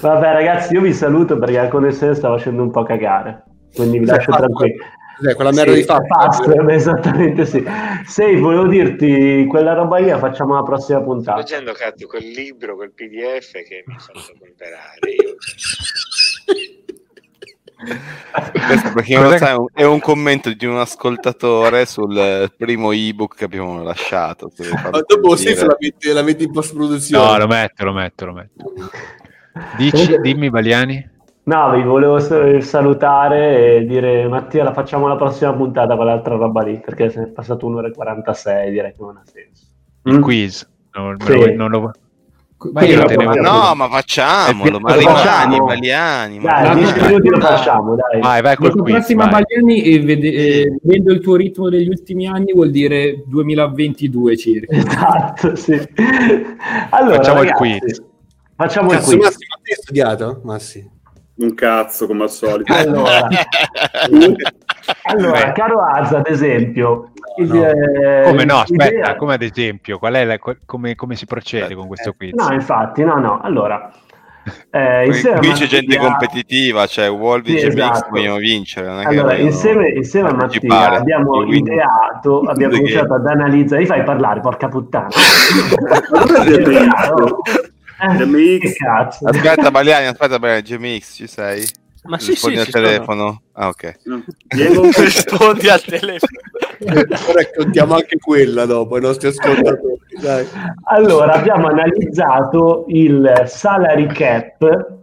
Vabbè 0.00 0.32
ragazzi, 0.32 0.74
io 0.74 0.80
vi 0.80 0.92
saluto 0.92 1.38
perché 1.38 1.56
la 1.56 1.68
connessione 1.68 2.14
sta 2.14 2.28
facendo 2.28 2.62
un 2.62 2.70
po' 2.70 2.82
cagare, 2.82 3.44
quindi 3.74 3.98
vi 3.98 4.06
lascio 4.06 4.32
tranquilli. 4.32 4.76
Cos'è, 5.22 5.34
quella 5.34 5.52
merda 5.52 5.72
Sì, 5.72 5.78
di 5.78 5.84
fatto? 5.84 6.68
Esattamente 6.70 7.44
sì. 7.46 7.64
Sei, 8.06 8.36
volevo 8.40 8.66
dirti 8.66 9.46
quella 9.48 9.72
roba 9.74 9.98
lì 9.98 10.08
la 10.08 10.18
facciamo 10.18 10.54
la 10.54 10.62
prossima 10.62 10.98
Sto 10.98 11.06
puntata. 11.06 11.38
leggendo 11.38 11.72
cazzo 11.72 12.06
quel 12.06 12.28
libro, 12.28 12.74
quel 12.74 12.92
PDF 12.92 13.52
che 13.52 13.84
mi 13.86 13.94
ha 13.94 13.98
fatto 13.98 14.32
comprare. 14.38 14.98
Io. 15.22 15.36
Questo, 18.66 18.92
per 18.92 19.02
chi 19.02 19.14
non 19.14 19.28
lo 19.30 19.36
sa, 19.36 19.56
è 19.74 19.84
un, 19.84 19.98
commento 20.00 20.52
di 20.52 20.66
un 20.66 20.78
ascoltatore 20.78 21.84
sul 21.84 22.52
primo 22.56 22.92
ebook 22.92 23.36
che 23.36 23.44
abbiamo 23.44 23.82
lasciato. 23.82 24.50
se 24.54 24.70
Ma 24.70 25.00
dopo 25.04 25.36
sì, 25.36 25.54
la 25.54 25.76
metti, 25.78 26.12
la 26.12 26.22
metti 26.22 26.44
in 26.44 26.52
post 26.52 26.74
produzione. 26.74 27.24
No, 27.24 27.38
lo 27.38 27.46
metto, 27.48 27.84
lo 27.84 27.92
metto, 27.92 28.26
lo 28.26 28.32
metto. 28.32 28.72
Dici, 29.76 30.18
dimmi 30.20 30.50
Baliani. 30.50 31.10
No, 31.44 31.72
vi 31.72 31.82
volevo 31.82 32.20
salutare 32.60 33.76
e 33.78 33.84
dire 33.84 34.28
Mattia 34.28 34.62
la 34.62 34.72
facciamo 34.72 35.08
la 35.08 35.16
prossima 35.16 35.52
puntata 35.52 35.96
con 35.96 36.06
l'altra 36.06 36.36
roba 36.36 36.62
lì, 36.62 36.80
perché 36.84 37.10
se 37.10 37.22
è 37.22 37.26
passato 37.26 37.66
un'ora 37.66 37.88
e 37.88 37.92
46, 37.92 38.70
direi 38.70 38.90
che 38.92 38.96
non 39.00 39.16
ha 39.16 39.22
senso. 39.24 39.64
Il 40.04 40.20
quiz. 40.20 40.68
Non, 40.94 41.16
me 41.18 41.24
Sì. 41.24 41.32
lo- 41.38 41.54
non 41.54 41.70
lo- 41.70 41.90
Ma 42.72 42.82
io 42.84 43.00
lo 43.00 43.06
tenevo- 43.06 43.34
No, 43.40 43.74
ma 43.74 43.88
facciamolo, 43.88 44.76
È 44.76 44.80
Mariani, 44.80 45.02
facciamo. 45.04 45.64
Mariani. 45.64 46.38
Dai, 46.38 46.44
Mariani. 46.44 46.80
10 46.84 47.00
minuti 47.06 47.28
lo 47.28 47.40
facciamo, 47.40 47.94
dai. 47.96 48.20
Vai, 48.20 48.40
vai 48.42 48.54
col 48.56 48.70
quiz. 48.76 48.92
prossima 48.94 49.24
vai. 49.26 49.42
Bagliani, 49.42 49.82
eh, 49.82 50.00
vede- 50.00 50.28
eh, 50.32 50.78
vedendo 50.80 51.12
il 51.12 51.20
tuo 51.20 51.34
ritmo 51.34 51.68
degli 51.68 51.88
ultimi 51.88 52.28
anni, 52.28 52.52
vuol 52.52 52.70
dire 52.70 53.24
2022 53.26 54.36
circa. 54.36 54.76
Esatto, 54.76 55.56
sì. 55.56 55.72
Allora, 56.90 57.16
Facciamo 57.16 57.42
il 57.42 57.48
ragazzi, 57.48 57.78
quiz. 57.80 58.02
Facciamo 58.62 58.90
Cazzo, 58.90 59.10
il 59.12 59.18
quiz. 59.18 59.28
Massi, 59.30 59.46
ma 59.48 59.56
te 59.62 59.70
hai 59.72 59.76
studiato? 59.82 60.40
Massi. 60.44 60.90
Un 61.34 61.54
cazzo, 61.54 62.06
come 62.06 62.22
al 62.24 62.30
solito. 62.30 62.72
Allora, 62.74 63.28
allora 65.04 65.52
caro 65.52 65.80
Azza, 65.80 66.18
ad 66.18 66.28
esempio, 66.28 67.10
il- 67.38 67.48
No. 67.52 67.64
eh, 67.64 68.22
Come 68.24 68.44
no? 68.44 68.58
Aspetta, 68.58 68.86
idea- 68.88 69.16
come 69.16 69.34
ad 69.34 69.42
esempio, 69.42 69.98
qual 69.98 70.14
è 70.14 70.24
la- 70.24 70.38
co- 70.38 70.56
come, 70.66 70.94
come 70.94 71.14
si 71.16 71.24
procede 71.26 71.74
con 71.74 71.86
questo 71.88 72.12
quiz? 72.16 72.32
No, 72.34 72.52
infatti, 72.52 73.02
no, 73.04 73.16
no. 73.18 73.40
Allora, 73.40 73.90
eh, 74.70 75.04
Qui, 75.08 75.20
qui 75.38 75.50
c'è 75.52 75.66
gente 75.66 75.96
competitiva, 75.96 76.86
cioè 76.86 77.08
Wolvi 77.10 77.58
Sì, 77.58 77.64
e 77.66 77.68
GMX 77.70 77.74
esatto. 77.74 78.08
vogliono 78.10 78.36
vincere. 78.36 78.86
Non 78.88 79.00
è 79.00 79.02
che 79.06 79.08
Allora, 79.18 79.36
insieme, 79.36 79.88
insieme 79.90 80.28
a 80.28 80.32
Mattia 80.34 80.48
partecipare. 80.60 80.96
abbiamo 80.96 81.30
Quindi- 81.44 81.70
ideato, 81.70 82.40
abbiamo 82.40 82.74
cominciato 82.74 83.14
ad 83.14 83.26
analizzare. 83.26 83.80
Mi 83.82 83.86
fai 83.86 84.02
parlare, 84.02 84.40
porca 84.40 84.68
puttana. 84.68 85.08
Eh, 88.02 88.16
GMX. 88.16 88.76
Aspetta, 89.22 89.70
Baliani, 89.70 90.06
aspetta, 90.06 90.38
Baliani, 90.38 90.62
GMX, 90.62 91.14
ci 91.14 91.26
sei? 91.28 91.64
Ma 92.04 92.18
sì, 92.18 92.30
Rispondi 92.30 92.56
sì, 92.56 92.62
al 92.62 92.68
telefono. 92.68 93.42
Ah, 93.52 93.68
ok. 93.68 93.94
Diego, 94.48 94.82
Rispondi 94.90 95.68
al 95.68 95.80
telefono. 95.82 96.40
Ora 96.82 97.42
contiamo 97.56 97.94
anche 97.94 98.18
quella 98.18 98.66
dopo, 98.66 98.98
i 98.98 99.00
nostri 99.00 99.28
ascoltatori. 99.28 100.00
Dai. 100.20 100.44
Allora, 100.86 101.34
abbiamo 101.34 101.68
analizzato 101.68 102.86
il 102.88 103.42
salary 103.46 104.06
cap 104.08 105.00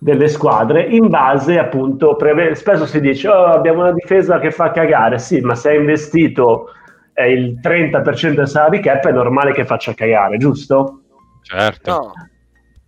delle 0.00 0.28
squadre 0.28 0.84
in 0.84 1.08
base 1.08 1.58
appunto 1.58 2.14
preve- 2.14 2.54
spesso 2.54 2.86
si 2.86 3.00
dice 3.00 3.26
oh, 3.26 3.46
abbiamo 3.46 3.80
una 3.80 3.90
difesa 3.90 4.38
che 4.38 4.52
fa 4.52 4.70
cagare 4.70 5.18
sì 5.18 5.40
ma 5.40 5.56
se 5.56 5.70
hai 5.70 5.78
investito 5.78 6.70
eh, 7.14 7.32
il 7.32 7.58
30% 7.60 8.34
del 8.34 8.46
salary 8.46 8.78
cap 8.78 9.04
è 9.04 9.10
normale 9.10 9.52
che 9.52 9.64
faccia 9.64 9.94
cagare 9.94 10.36
giusto? 10.36 11.00
Certo. 11.42 11.90
No. 11.90 12.12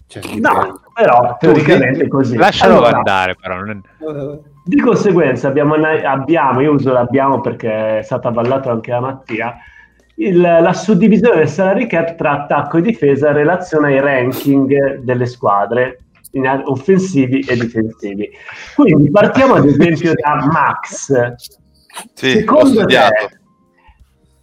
Cioè, 0.07 0.23
no 0.41 0.81
però 0.93 1.37
teoricamente 1.39 2.03
è 2.05 2.09
così 2.09 2.37
Lascialo 2.37 2.79
Allora, 2.79 2.97
andare, 2.97 3.37
però. 3.41 3.57
non 3.63 3.71
è- 3.71 4.39
di 4.65 4.81
conseguenza 4.81 5.47
abbiamo, 5.49 5.75
abbiamo, 5.75 6.61
io 6.61 6.73
uso 6.73 6.93
l'abbiamo 6.93 7.41
perché 7.41 7.99
è 7.99 8.03
stato 8.03 8.29
avallato 8.29 8.71
anche 8.71 8.91
da 8.91 9.01
Mattia, 9.01 9.57
il- 10.17 10.41
la 10.41 10.73
suddivisione 10.73 11.37
del 11.37 11.49
salary 11.49 11.87
cap 11.87 12.17
tra 12.17 12.33
attacco 12.43 12.79
e 12.79 12.83
difesa 12.83 13.29
in 13.29 13.35
relazione 13.35 13.89
ai 13.95 14.01
ranking 14.01 14.99
delle 14.99 15.27
squadre 15.27 16.01
offensivi 16.65 17.41
e 17.41 17.55
difensivi. 17.57 18.31
Quindi 18.75 19.11
partiamo 19.11 19.55
ad 19.55 19.67
esempio 19.67 20.13
da 20.15 20.45
Max. 20.47 21.13
Sì, 22.15 22.27
ho 22.27 22.31
Secondo 22.39 22.67
studiato. 22.81 23.27
te, 23.29 23.40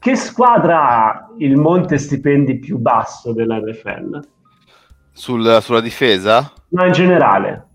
che 0.07 0.15
squadra 0.15 0.87
ha 0.87 1.27
il 1.39 1.57
monte 1.57 1.97
stipendi 1.97 2.59
più 2.59 2.77
basso 2.77 3.33
della 3.33 3.59
NFL? 3.59 4.25
Sul- 5.11 5.57
sulla 5.61 5.81
difesa? 5.81 6.49
No, 6.69 6.85
in 6.85 6.93
generale. 6.93 7.65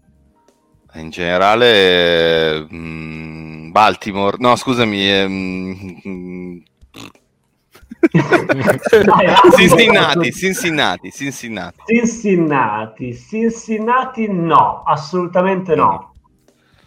In 0.94 1.10
generale, 1.10 2.66
mm, 2.72 3.70
Baltimore. 3.70 4.38
No, 4.38 4.56
scusami. 4.56 5.10
ehm, 5.10 6.02
mm, 6.08 6.58
Cincinnati, 9.54 10.32
Cincinnati, 10.32 11.10
Cincinnati. 11.12 11.82
Cincinnati, 11.84 13.14
Cincinnati 13.14 14.32
no, 14.32 14.84
assolutamente 14.86 15.74
no. 15.74 16.14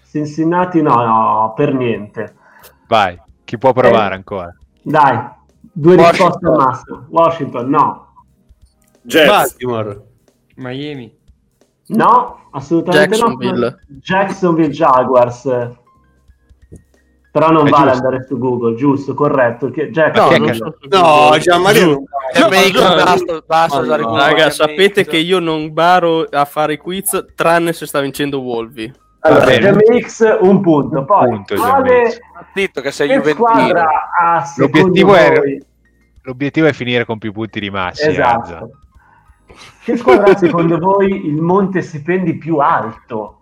Cincinnati 0.09 0.81
no, 0.81 0.95
no, 0.95 1.53
per 1.55 1.71
niente. 1.75 2.35
Vai, 2.87 3.15
chi 3.43 3.59
può 3.59 3.73
provare 3.73 4.15
ancora? 4.15 4.51
Dai, 4.87 5.34
due 5.73 5.95
Washington. 5.95 6.27
risposte 6.27 6.45
al 6.47 6.55
massimo. 6.55 7.05
Washington 7.09 7.69
no. 7.69 8.07
Jets. 9.03 9.27
Baltimore. 9.27 10.01
Miami. 10.55 11.13
No, 11.87 12.39
assolutamente 12.51 13.15
Jacksonville. 13.15 13.69
no. 13.69 13.97
Jacksonville 14.01 14.69
Jaguars. 14.71 15.43
Però 17.31 17.51
non 17.51 17.67
È 17.67 17.69
vale 17.69 17.91
giusto. 17.91 18.05
andare 18.05 18.25
su 18.25 18.37
Google, 18.37 18.75
giusto, 18.75 19.13
corretto. 19.13 19.69
Che- 19.69 19.89
che- 19.89 20.11
No, 20.89 21.37
Gianmario 21.37 21.85
non 21.85 22.03
GMX 22.33 22.71
basta, 23.03 23.43
basta 23.45 23.79
usare 23.79 24.01
no. 24.03 24.07
Google, 24.07 24.23
Raga, 24.25 24.49
sapete 24.51 25.05
che 25.05 25.17
io 25.17 25.39
non 25.39 25.73
baro 25.73 26.21
a 26.23 26.45
fare 26.45 26.73
i 26.73 26.77
quiz 26.77 27.25
tranne 27.35 27.73
se 27.73 27.85
sta 27.87 27.99
vincendo 27.99 28.39
Wolvi. 28.39 28.89
Allora. 29.25 29.45
GMX 29.57 30.37
un 30.41 30.61
punto. 30.61 31.05
Poi, 31.05 31.27
Punto, 31.29 31.55
quale. 31.55 32.17
Zitto 32.53 32.81
che 32.81 32.91
sei 32.91 33.07
che 33.07 33.15
Juventino. 33.15 33.47
squadra 33.47 33.87
ha 34.19 34.53
L'obiettivo 34.57 35.15
è- 35.15 35.33
voi- 35.35 35.65
L'obiettivo 36.21 36.65
è 36.67 36.73
finire 36.73 37.05
con 37.05 37.17
più 37.19 37.31
punti 37.31 37.59
di 37.59 37.69
Massi. 37.69 38.07
Esatto. 38.09 38.39
Azza. 38.39 38.69
Che 39.83 39.97
squadra 39.97 40.31
ha 40.33 40.37
secondo 40.37 40.77
voi 40.79 41.27
il 41.27 41.39
monte 41.41 41.81
stipendi 41.81 42.35
più 42.37 42.57
alto? 42.57 43.41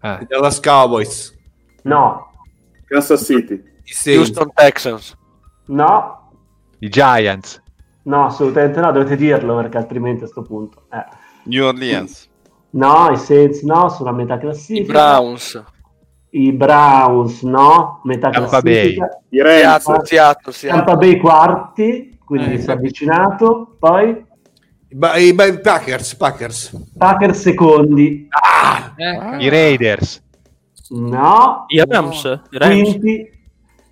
Ah, 0.00 0.20
Dallas 0.26 0.58
Cowboys. 0.60 1.34
No, 1.82 2.30
Kansas 2.86 3.22
City. 3.24 3.54
I 3.84 3.92
Saints. 3.92 4.18
Houston 4.20 4.50
Texans. 4.54 5.16
no, 5.66 6.30
I 6.78 6.88
Giants. 6.88 7.62
no, 8.04 8.24
assolutamente 8.26 8.80
no, 8.80 8.90
dovete 8.92 9.16
dirlo 9.16 9.56
perché 9.56 9.76
altrimenti 9.76 10.24
a 10.24 10.26
sto 10.26 10.42
punto. 10.42 10.84
eh. 10.92 11.04
New 11.44 11.64
Orleans. 11.66 12.28
No, 12.76 13.08
i 13.10 13.16
Saints 13.16 13.62
no, 13.62 13.88
sono 13.88 14.10
a 14.10 14.12
metà 14.12 14.34
I 14.34 14.38
classifica. 14.40 14.92
Browns. 14.92 15.64
I 16.30 16.52
Browns 16.52 17.42
no, 17.42 18.00
metà 18.04 18.28
Tampa 18.30 18.60
classifica. 18.60 19.08
I 19.30 19.40
Rams. 19.40 19.60
Seattle, 19.82 20.04
Seattle, 20.06 20.52
Seattle. 20.52 20.84
Tampa 20.84 20.96
Bay 20.96 21.16
quarti, 21.18 22.18
quindi 22.24 22.54
Eh, 22.54 22.58
si 22.58 22.68
è 22.68 22.72
avvicinato. 22.72 23.76
Poi 23.78 24.24
I, 24.88 25.28
i 25.28 25.34
Packers. 25.62 26.14
Packers. 26.16 26.88
Packers 26.98 27.40
secondi. 27.40 28.28
Eh, 28.96 29.36
I 29.44 29.48
Raiders. 29.48 30.22
No, 30.90 31.64
I 31.68 31.82
Rams? 31.86 32.24
I 32.50 32.58
Rams? 32.58 32.82
quinti. 32.90 33.30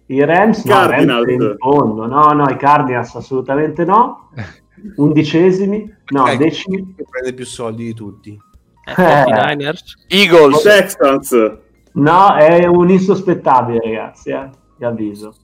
I 0.06 0.24
Rams, 0.24 0.62
no. 0.64 0.86
Rams 0.86 1.28
in 1.30 1.54
fondo. 1.58 2.06
No, 2.06 2.32
no, 2.32 2.44
i 2.50 2.56
Cardinals 2.56 3.14
assolutamente 3.14 3.84
no. 3.86 4.28
Undicesimi, 4.96 5.90
no, 6.12 6.26
Ecco, 6.26 6.44
decimi. 6.44 6.94
che 6.94 7.04
prende 7.08 7.32
più 7.32 7.46
soldi 7.46 7.84
di 7.84 7.94
tutti. 7.94 8.38
Eh, 8.86 9.74
Eagles. 10.08 10.62
Texans. 10.62 11.32
No, 11.92 12.34
è 12.34 12.66
un 12.66 12.90
insospettabile, 12.90 13.80
ragazzi, 13.82 14.30
eh, 14.30 14.50
vi 14.78 14.84
avviso. 14.84 15.34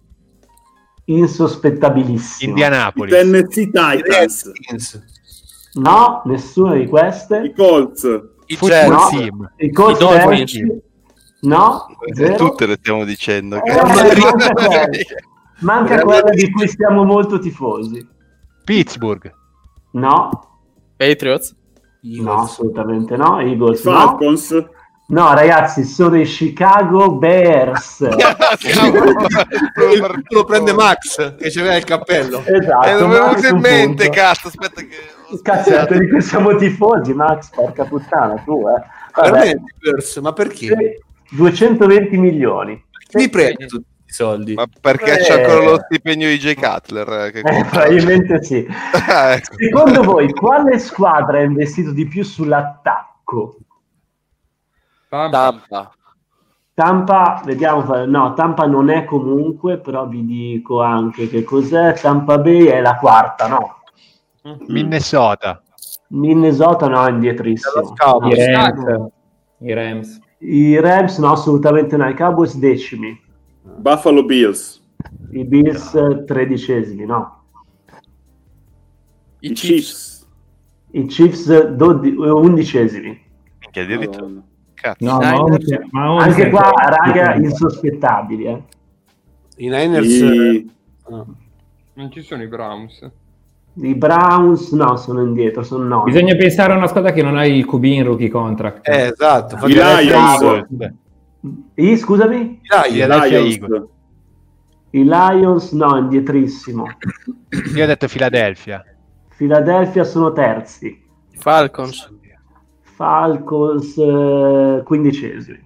Insospettabilissimo. 1.05 2.57
I 2.57 3.09
Tennessee 3.09 3.71
Titans. 3.71 4.51
No, 5.75 6.23
nessuna 6.25 6.75
di 6.75 6.87
queste. 6.87 7.43
I 7.45 7.55
Colts. 7.55 8.03
I 8.47 8.59
No, 8.61 9.09
Jets. 9.11 9.53
i 9.59 9.71
Colts 9.71 10.01
I. 10.01 10.83
No, 11.43 11.87
zero. 12.12 12.35
Tutte 12.35 12.67
le 12.67 12.77
stiamo 12.77 13.05
dicendo. 13.05 13.62
Eh, 13.62 13.75
manca 13.75 14.53
quella. 14.53 14.89
Manca 15.61 16.01
quella 16.01 16.31
di 16.31 16.51
cui 16.51 16.67
siamo 16.69 17.05
molto 17.05 17.39
tifosi. 17.39 18.07
Pittsburgh. 18.65 19.31
No, 19.93 20.31
Patriots. 20.97 21.55
No, 22.03 22.43
assolutamente 22.43 23.17
no. 23.17 23.41
Eagles, 23.41 23.83
no. 23.85 23.93
Falcons. 23.93 24.67
No, 25.07 25.35
ragazzi, 25.35 25.83
sono 25.85 26.21
i 26.21 26.25
Chicago 26.25 27.15
Bears. 27.17 28.01
Il- 28.01 28.17
lo 30.29 30.45
prende 30.45 30.73
Max 30.73 31.37
che 31.37 31.51
c'aveva 31.51 31.75
il 31.77 31.85
cappello. 31.85 32.43
Esatto, 32.45 32.87
Eh, 32.87 32.97
è 32.97 33.07
Max 33.07 33.41
venuto 33.41 33.47
in 33.49 33.55
un 33.55 33.61
mente, 33.61 34.05
punto. 34.05 34.21
cazzo, 34.21 34.49
aspetta 34.49 34.81
che... 34.83 34.97
Cazzetto 35.43 35.99
di 35.99 36.09
cui 36.09 36.21
siamo 36.23 36.55
tifosi, 36.57 37.13
Max, 37.13 37.51
porca 37.51 37.85
puttana, 37.85 38.37
tu, 38.45 38.65
eh. 38.69 38.83
Vabbè, 39.15 39.31
Veramente, 39.31 39.75
Bears, 39.81 40.17
ma 40.19 40.33
perché? 40.33 41.01
220 41.31 42.17
milioni. 42.17 42.83
Mi 43.15 43.29
prende 43.29 43.67
tutti 43.67 43.87
i 44.11 44.12
soldi. 44.12 44.55
Ma 44.55 44.66
perché 44.81 45.19
Eh. 45.19 45.23
c'è 45.23 45.41
ancora 45.43 45.65
lo 45.70 45.81
stipendio 45.89 46.28
di 46.28 46.39
Jay 46.39 46.55
Cutler? 46.55 47.09
eh, 47.27 47.31
che- 47.31 47.39
Eh, 47.41 47.65
probabilmente 47.65 48.43
sì. 48.43 48.66
Ah, 49.09 49.32
ecco. 49.35 49.55
Secondo 49.57 50.03
voi, 50.03 50.31
quale 50.32 50.78
squadra 50.78 51.39
ha 51.39 51.43
investito 51.43 51.93
di 51.93 52.07
più 52.07 52.23
sull'attacco? 52.24 53.57
Tampa. 55.09 55.91
Tampa, 56.74 57.43
vediamo, 57.45 58.05
no, 58.07 58.32
Tampa 58.35 58.65
non 58.66 58.89
è 58.91 59.05
comunque, 59.05 59.78
però 59.78 60.07
vi 60.07 60.24
dico 60.24 60.81
anche 60.81 61.28
che 61.28 61.43
cos'è. 61.45 61.95
Tampa 61.95 62.39
Bay 62.39 62.66
è 62.66 62.81
la 62.81 62.97
quarta, 62.97 63.49
no? 63.49 63.77
Minnesota. 64.69 65.62
Minnesota 66.09 66.89
no, 66.89 67.05
è 67.07 67.11
indietrissimo. 67.11 67.95
I 68.24 68.53
Rams. 68.53 69.09
I 69.59 69.73
Rams. 69.74 70.20
I 70.39 70.81
Rams 70.81 71.19
no, 71.19 71.32
assolutamente 71.32 71.97
no. 71.99 72.09
I 72.09 72.15
Cowboys 72.15 72.57
decimi. 72.57 73.20
Buffalo 73.77 74.25
Bills. 74.25 74.81
I 75.33 75.45
Bills 75.45 75.95
eh, 75.95 76.25
tredicesimi, 76.25 77.05
no. 77.07 77.43
I 79.41 79.53
Chiefs. 79.53 80.27
I 80.93 81.07
Chiefs 81.07 81.49
eh, 81.49 81.75
dodi- 81.75 82.11
eh, 82.11 82.31
undicesimi. 82.31 83.19
Minchia, 83.61 83.83
addirittura. 83.83 84.43
Cazzo. 84.75 85.05
No, 85.05 85.19
ma 85.19 85.41
once- 85.41 85.87
ma 85.91 86.23
Anche 86.23 86.51
qua, 86.51 86.73
raga, 86.73 87.35
insospettabili. 87.35 88.45
Eh. 88.45 88.63
I 89.57 89.69
Niners... 89.69 90.07
I- 90.09 90.71
ah. 91.11 91.25
Non 91.95 92.11
ci 92.11 92.23
sono 92.23 92.43
i 92.43 92.49
Browns. 92.49 93.11
I 93.75 93.95
Browns 93.95 94.73
no, 94.73 94.97
sono 94.97 95.23
indietro, 95.23 95.63
sono 95.63 95.85
no. 95.85 96.03
Bisogna 96.03 96.35
pensare 96.35 96.73
a 96.73 96.77
una 96.77 96.87
squadra 96.87 97.13
che 97.13 97.23
non 97.23 97.37
ha 97.37 97.45
il 97.47 97.65
QB 97.67 97.85
in 97.85 98.05
rookie 98.05 98.29
contract. 98.29 98.89
Eh, 98.89 99.13
esatto. 99.13 99.65
I 99.67 99.73
Lions. 99.75 100.99
I, 101.75 101.97
scusami? 101.97 102.61
I 102.89 103.07
Lions. 103.07 103.59
I 104.91 105.05
Lions 105.05 105.73
no, 105.73 105.97
indietrissimo. 105.97 106.85
Io 107.75 107.85
ho 107.85 107.87
detto 107.87 108.09
Philadelphia. 108.09 108.85
Philadelphia 109.37 110.05
sono 110.05 110.33
terzi. 110.33 111.03
Falcons. 111.37 112.12
Falcons 112.83 113.97
eh, 113.97 114.83
quindicesimi. 114.85 115.65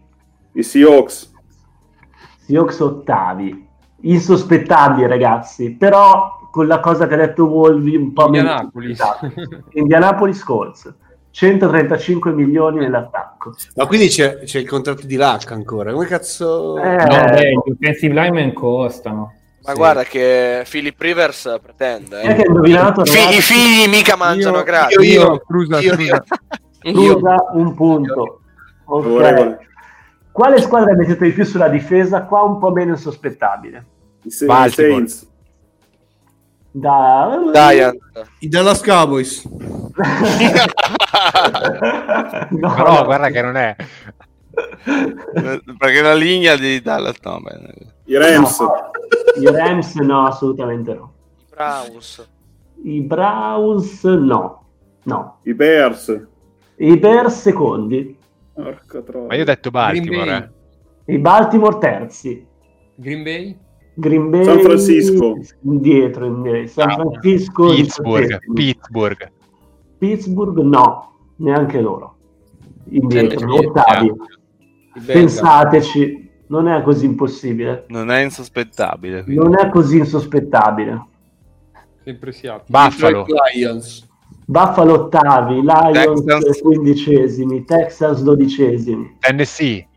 I 0.52 0.62
Seahawks. 0.62 1.32
Seahawks 2.38 2.78
ottavi. 2.78 3.66
Insospettabili 4.02 5.08
ragazzi, 5.08 5.72
però 5.72 6.48
con 6.52 6.66
la 6.68 6.78
cosa 6.78 7.08
che 7.08 7.14
ha 7.14 7.16
detto 7.16 7.48
Volvi 7.48 7.96
un 7.96 8.12
po' 8.12 8.28
meno 8.28 8.50
Indianapolis. 8.50 8.98
sospettati. 8.98 9.78
Indianapolis 9.78 10.44
Colts. 10.44 10.94
135 11.34 12.32
milioni 12.32 12.78
nell'attacco. 12.78 13.54
Ma 13.74 13.86
quindi 13.86 14.06
c'è, 14.06 14.44
c'è 14.44 14.60
il 14.60 14.68
contratto 14.68 15.04
di 15.04 15.16
Luck 15.16 15.50
ancora. 15.50 15.92
Come 15.92 16.06
cazzo... 16.06 16.78
Eh, 16.78 16.94
No, 16.94 17.24
beh, 17.24 17.50
gli 17.50 17.70
offensive 17.72 18.14
linemen 18.14 18.52
costano. 18.52 19.32
Ma 19.64 19.72
guarda 19.74 20.04
che 20.04 20.64
Philip 20.70 21.00
Rivers 21.00 21.58
pretende. 21.60 22.20
Che 22.20 22.26
Eh. 22.28 22.40
ha 22.42 22.44
indovinato, 22.46 23.02
I, 23.02 23.06
ragazzi? 23.08 23.36
i 23.36 23.40
figli 23.40 23.88
mica 23.88 24.14
mangiano 24.14 24.58
Io- 24.58 24.62
gratis. 24.62 24.96
io- 24.96 25.20
io- 25.22 25.38
Cruza, 25.44 25.80
io- 25.80 25.92
cruza. 25.96 26.24
Scusa, 26.80 27.36
un 27.54 27.74
punto. 27.74 28.40
Ok. 28.84 29.04
Oregone. 29.06 29.58
Quale 30.30 30.60
squadra 30.60 30.92
ha 30.92 30.96
messo 30.96 31.14
di 31.16 31.32
più 31.32 31.44
sulla 31.44 31.68
difesa? 31.68 32.22
Qua 32.22 32.42
un 32.42 32.58
po' 32.60 32.70
meno 32.70 32.90
insospettabile. 32.92 33.84
I. 34.22 34.30
Saints. 34.30 35.28
Da... 36.76 37.38
Giant. 37.52 37.96
I 38.40 38.48
Dallas 38.48 38.80
Cowboys. 38.80 39.46
No, 42.50 42.74
Però 42.74 42.98
no. 42.98 43.04
guarda 43.04 43.30
che 43.30 43.40
non 43.40 43.56
è. 43.56 43.76
Eh, 44.84 45.62
Perché 45.78 46.02
la 46.02 46.14
linea 46.14 46.56
di 46.56 46.80
Dallas... 46.82 47.16
No. 47.22 47.40
I 48.06 48.16
Rams. 48.16 48.58
I 49.38 49.46
Rams 49.46 49.94
no, 49.96 50.26
assolutamente 50.26 50.94
no. 50.94 51.12
Browns. 51.50 52.28
I 52.82 53.00
Browns 53.02 54.02
no. 54.02 54.64
No. 55.04 55.38
I 55.44 55.54
Bears. 55.54 56.26
I 56.76 56.98
Bears 56.98 57.40
secondi. 57.40 58.18
Ma 58.56 59.34
io 59.34 59.42
ho 59.42 59.44
detto 59.44 59.70
Baltimore. 59.70 60.50
Eh. 61.04 61.14
I 61.14 61.18
Baltimore 61.18 61.78
terzi. 61.78 62.44
Green 62.96 63.22
Bay? 63.22 63.56
Green 63.94 64.30
Bay 64.30 64.44
San 64.44 64.60
Francisco. 64.60 65.38
indietro, 65.62 66.26
indietro. 66.26 66.66
San 66.68 66.90
Ah, 66.90 66.94
Francisco 66.94 67.68
Pittsburgh. 67.74 68.38
Pittsburgh. 68.52 69.32
Pittsburgh 69.98 70.58
no, 70.58 71.12
neanche 71.36 71.80
loro. 71.80 72.16
Indietro, 72.88 73.54
ottavi. 73.54 74.12
Pensateci, 75.06 76.30
non 76.48 76.68
è 76.68 76.82
così 76.82 77.06
impossibile. 77.06 77.84
Non 77.88 78.10
è 78.10 78.22
insospettabile. 78.22 79.22
quindi. 79.24 79.42
Non 79.42 79.58
è 79.58 79.68
così 79.70 79.98
insospettabile. 79.98 81.06
Sempre 82.04 82.32
Seattle. 82.32 82.64
Buffalo. 82.68 83.26
Lions. 83.54 84.06
Buffalo 84.46 84.92
ottavi, 84.92 85.62
Lions 85.62 86.22
Texans. 86.22 86.60
quindicesimi, 86.60 87.64
Texas 87.64 88.22
dodicesimi, 88.22 89.16
Tennessee. 89.20 89.88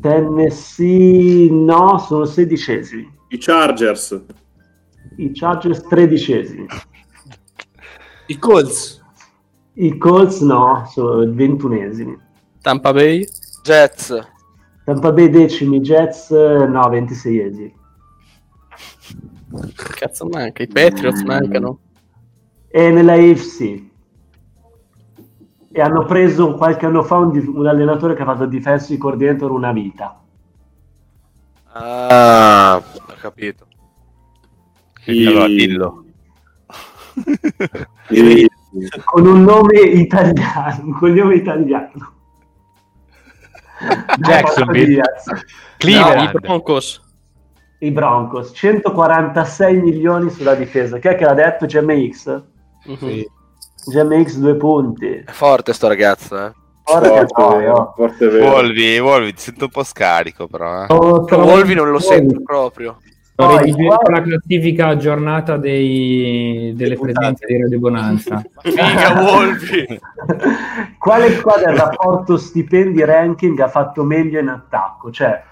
Tennessee 0.00 1.48
no, 1.50 1.98
sono 1.98 2.24
sedicesimi, 2.24 3.08
I 3.28 3.38
Chargers. 3.38 4.22
i 5.16 5.30
Chargers 5.32 5.82
tredicesimi, 5.82 6.66
I 8.26 8.38
Colts. 8.38 9.02
i 9.74 9.96
Colts 9.96 10.40
no, 10.40 10.86
sono 10.90 11.30
ventunesimi, 11.32 12.16
Tampa 12.62 12.92
Bay. 12.92 13.26
Jets. 13.62 14.16
Tampa 14.84 15.12
Bay 15.12 15.28
decimi, 15.28 15.80
Jets 15.80 16.30
no, 16.30 16.88
ventiseiesimi. 16.88 17.74
Cazzo 19.74 20.26
manca. 20.26 20.62
I 20.62 20.66
Patriots 20.66 21.22
mancano. 21.22 21.80
E 22.70 22.90
nella 22.90 23.14
AFC 23.14 23.86
e 25.70 25.80
hanno 25.80 26.04
preso 26.04 26.54
qualche 26.54 26.86
anno 26.86 27.02
fa 27.02 27.16
un, 27.16 27.52
un 27.54 27.66
allenatore 27.66 28.14
che 28.14 28.22
ha 28.22 28.24
fatto 28.24 28.46
defensive 28.46 28.98
coordinator 28.98 29.50
una 29.50 29.72
vita. 29.72 30.20
Ah, 31.72 32.76
ho 32.76 33.14
capito. 33.20 33.66
Quindi 35.04 35.26
allora 35.26 35.46
dillo. 35.46 36.04
Con 39.04 39.26
un 39.26 39.42
nome 39.42 39.80
italiano, 39.80 40.84
un 40.84 40.98
cognome 40.98 41.34
italiano. 41.36 42.12
Jacksonville. 44.18 44.86
Diaz. 44.86 45.26
No, 45.26 45.36
i 45.38 45.44
Cleveland. 45.78 46.40
Broncos. 46.40 47.02
I 47.80 47.90
Broncos, 47.92 48.50
146 48.54 49.80
milioni 49.80 50.30
sulla 50.30 50.54
difesa. 50.54 50.98
Chi 50.98 51.08
è 51.08 51.14
che 51.14 51.24
l'ha 51.24 51.34
detto? 51.34 51.66
GMX? 51.66 52.42
Mhm. 52.86 53.24
GMX 53.86 54.36
due 54.38 54.56
punti. 54.56 55.22
È 55.24 55.30
forte 55.30 55.72
sto 55.72 55.86
ragazzo, 55.86 56.46
eh. 56.46 56.52
Forte, 56.88 57.70
oh. 57.70 57.94
Evolvi, 58.18 58.94
evolvi, 58.94 59.34
ti 59.34 59.40
sento 59.42 59.64
un 59.64 59.70
po' 59.70 59.84
scarico 59.84 60.46
però. 60.46 60.82
Eh. 60.82 60.84
Sto- 60.86 61.26
Volvi 61.28 61.74
non 61.74 61.90
lo 61.90 61.98
sento 61.98 62.40
proprio. 62.42 62.96
Sto 63.40 63.56
redigendo 63.56 63.94
qua- 63.96 64.10
la 64.16 64.22
classifica 64.22 64.86
aggiornata 64.88 65.56
dei- 65.58 66.72
delle 66.74 66.96
presenze 66.96 67.46
di 67.46 67.60
Radio 67.60 67.78
Bonanza. 67.78 68.42
Figa 68.62 69.14
Volvi. 69.14 70.00
Quale 70.98 71.30
squadra 71.32 71.70
il 71.70 71.76
rapporto 71.78 72.36
stipendi 72.36 73.04
ranking 73.04 73.58
ha 73.60 73.68
fatto 73.68 74.02
meglio 74.02 74.40
in 74.40 74.48
attacco? 74.48 75.10
Cioè, 75.12 75.42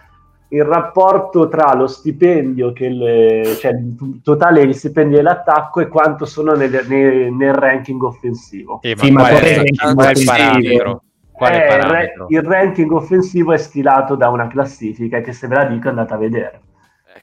il 0.49 0.65
rapporto 0.65 1.49
tra 1.49 1.75
lo 1.75 1.87
stipendio, 1.87 2.73
che 2.73 2.87
il, 2.87 3.57
cioè 3.59 3.73
il 3.73 4.21
totale 4.23 4.61
degli 4.61 4.73
stipendi 4.73 5.15
dell'attacco 5.15 5.81
e 5.81 5.89
quanto 5.89 6.25
sono 6.25 6.55
nel, 6.55 6.85
nel- 6.89 7.33
nel 7.33 7.55
ranking 7.55 8.03
offensivo. 8.03 8.81
Eh, 8.83 8.95
ma 8.97 9.03
Sì, 9.05 9.11
ma 9.13 9.29
è 9.29 9.35
è, 9.41 9.63
è 9.63 10.25
parametro? 10.25 10.83
Qual 10.83 10.97
è 10.97 11.01
il 11.39 11.55
Eh, 11.55 11.67
parametro? 11.67 12.27
il 12.29 12.43
ranking 12.43 12.91
offensivo 12.93 13.53
è 13.53 13.59
stilato 13.59 14.15
da 14.15 14.29
una 14.31 14.47
classifica 14.49 15.21
che 15.21 15.33
se 15.33 15.47
ve 15.49 15.55
la 15.55 15.65
dico 15.65 15.89
andate 15.89 16.15
a 16.15 16.17
vedere. 16.17 16.61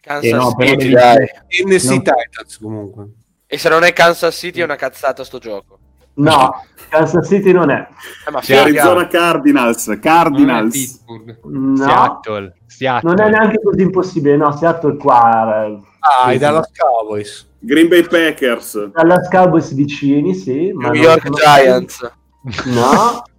Kansas 0.02 0.32
Eh, 0.32 0.34
no, 0.36 0.56
City, 0.60 0.90
dai. 0.90 1.26
NC 1.66 1.84
Non- 1.86 2.04
Titans 2.04 2.58
comunque. 2.60 3.08
E 3.48 3.58
se 3.58 3.70
non 3.70 3.84
è 3.84 3.94
Kansas 3.94 4.36
City 4.36 4.60
è 4.60 4.64
una 4.64 4.76
cazzata 4.76 5.24
sto 5.24 5.38
gioco. 5.40 5.78
No, 6.16 6.64
Kansas 6.90 7.28
City 7.28 7.52
non 7.52 7.70
è. 7.72 7.88
Eh, 8.28 8.32
ma 8.32 8.40
C'è. 8.40 8.58
Arizona 8.58 9.08
Cardinals, 9.08 9.88
Non 9.88 9.98
è 9.98 10.00
Cardinals. 10.00 10.72
Pittsburgh. 10.74 11.40
No, 11.46 11.76
Seattle, 11.78 12.54
Seattle. 12.68 13.10
non 13.14 13.22
è 13.26 13.30
neanche 13.30 13.60
così 13.64 13.82
impossibile. 13.82 14.36
No, 14.38 14.52
Seattle 14.56 14.96
qua. 14.98 15.66
eh, 15.66 15.80
Ah, 16.00 16.30
sì, 16.30 16.36
i 16.36 16.38
Dallas 16.38 16.70
Cowboys. 16.76 17.50
Green 17.60 17.88
Bay 17.88 18.04
Packers. 18.06 18.88
Dallas 18.92 19.28
Cowboys 19.30 19.74
vicini, 19.74 20.36
sì. 20.36 20.72
Ma 20.74 20.90
New 20.90 21.02
non 21.02 21.12
York 21.12 21.30
Giants. 21.30 22.12
No, 22.66 23.24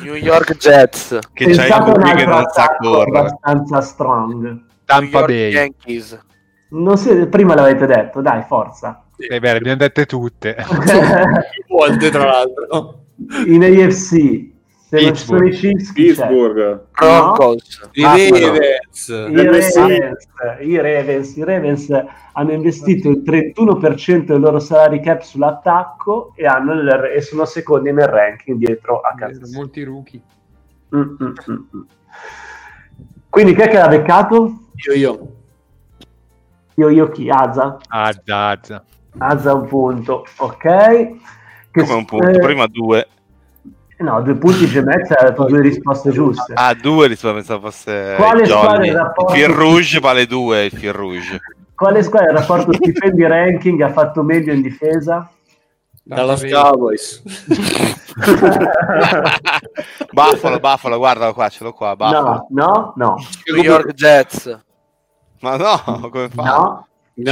New 0.00 0.14
York 0.14 0.56
Jets. 0.56 1.18
Che 1.32 1.44
pensate 1.44 1.72
a 1.72 1.84
un 1.84 1.92
lui 2.00 2.14
che 2.14 2.24
non 2.24 2.44
sa 2.52 2.76
correre. 2.78 3.18
abbastanza 3.18 3.80
strong. 3.80 4.64
Tampa 4.84 5.24
Bay. 5.24 5.50
Yankees. 5.52 6.18
Non 6.70 6.96
si- 6.96 7.26
prima 7.26 7.54
l'avete 7.54 7.86
detto, 7.86 8.20
dai, 8.20 8.42
forza. 8.46 9.04
Beh, 9.16 9.38
le 9.38 9.50
abbiamo 9.50 9.76
dette 9.76 10.06
tutte. 10.06 10.56
Volte, 11.68 12.10
tra 12.10 12.24
l'altro. 12.24 13.04
In 13.46 13.62
AFC, 13.62 14.50
se 14.92 15.04
non 15.06 15.14
ci 15.16 15.24
sono 15.24 15.46
i 15.46 15.50
Chiefs, 15.52 15.92
chi 15.92 16.12
c'è? 16.12 16.26
Pittsburgh. 16.26 16.84
Broncos. 16.92 17.88
I 17.92 18.04
Ah, 18.04 18.14
Ravens. 18.14 19.08
I. 19.08 19.36
Ravens, 19.36 19.74
i 20.60 20.76
Ravens, 20.76 21.36
i 21.36 21.44
Ravens 21.44 22.04
hanno 22.34 22.52
investito 22.52 23.08
il 23.08 23.22
31% 23.24 24.32
del 24.32 24.40
loro 24.40 24.58
salary 24.58 25.00
cap 25.00 25.22
sull'attacco 25.22 26.32
e, 26.34 26.44
hanno 26.44 26.74
il- 26.74 27.10
e 27.14 27.22
sono 27.22 27.46
secondi 27.46 27.90
nel 27.90 28.06
ranking 28.06 28.58
dietro 28.58 29.00
a 29.00 29.14
Kansas. 29.14 29.50
Molti 29.54 29.82
rookie. 29.82 30.20
Mm, 30.94 31.00
mm, 31.00 31.16
mm, 31.22 31.54
mm. 31.76 31.80
Quindi 33.30 33.54
chi 33.54 33.60
è 33.62 33.68
che 33.68 33.78
l'ha 33.78 33.88
beccato? 33.88 34.58
Io, 34.88 34.92
io. 34.92 35.32
Io, 36.74 36.88
io 36.90 37.08
chi? 37.08 37.30
Azza? 37.30 37.78
Azza, 37.88 38.48
azza. 38.48 38.84
Azza 39.18 39.54
un 39.54 39.66
punto, 39.66 40.26
ok. 40.36 40.58
Che 41.70 41.80
Come 41.82 41.94
un 41.94 42.04
punto, 42.04 42.28
eh, 42.28 42.38
prima 42.40 42.66
due. 42.66 43.06
No, 43.98 44.20
due 44.22 44.34
punti 44.34 44.66
Gemezza 44.66 45.14
ha 45.16 45.22
dato 45.24 45.44
due 45.44 45.60
risposte 45.60 46.10
giuste. 46.10 46.54
Ah, 46.56 46.74
due 46.74 47.06
risposte, 47.06 47.36
pensavo 47.36 47.70
fosse 47.70 48.14
Quale 48.16 48.42
il 48.42 48.48
squadra 48.48 48.86
in 48.86 48.94
rapporto- 48.94 49.34
Il 49.34 49.40
fil 49.40 49.48
rouge 49.54 50.00
vale 50.00 50.26
due, 50.26 50.64
il 50.64 50.72
fil 50.72 50.92
rouge. 50.92 51.40
Quale 51.74 52.02
squadra 52.02 52.30
il 52.32 52.38
rapporto 52.38 52.72
stipendi 52.74 53.24
ranking 53.26 53.80
ha 53.82 53.92
fatto 53.92 54.22
meglio 54.22 54.52
in 54.52 54.62
difesa? 54.62 55.30
Dallas 56.04 56.42
Cowboys. 56.44 57.22
Buffalo, 60.12 60.58
Buffalo, 60.58 60.98
guardalo 60.98 61.32
qua, 61.32 61.48
ce 61.48 61.64
l'ho 61.64 61.72
qua, 61.72 61.94
Buffalo. 61.96 62.46
No, 62.50 62.50
no, 62.50 62.92
no. 62.96 63.16
New 63.52 63.62
York 63.62 63.92
Jets. 63.94 64.60
Ma 65.40 65.56
no, 65.56 66.08
come 66.10 66.28
fa? 66.28 66.42
No, 66.42 66.86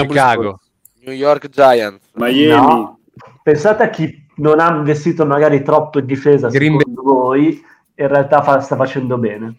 Chicago. 0.07 0.61
New 1.05 1.15
York 1.15 1.49
Giants. 1.49 2.07
Miami. 2.15 2.47
no. 2.47 2.99
Pensate 3.43 3.83
a 3.85 3.89
chi 3.89 4.20
non 4.41 4.59
ha 4.59 4.75
investito 4.75 5.25
magari 5.25 5.63
troppo 5.63 5.99
in 5.99 6.07
difesa 6.07 6.49
Green 6.49 6.79
secondo 6.79 7.03
voi, 7.03 7.63
in 7.95 8.09
realtà 8.09 8.43
fa- 8.43 8.61
sta 8.61 8.77
facendo 8.77 9.19
bene. 9.19 9.57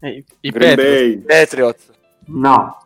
I 0.00 0.50
Green 0.50 0.74
Patriots. 0.74 0.76
Bay. 0.76 1.18
Patriots. 1.18 1.90
No. 2.26 2.78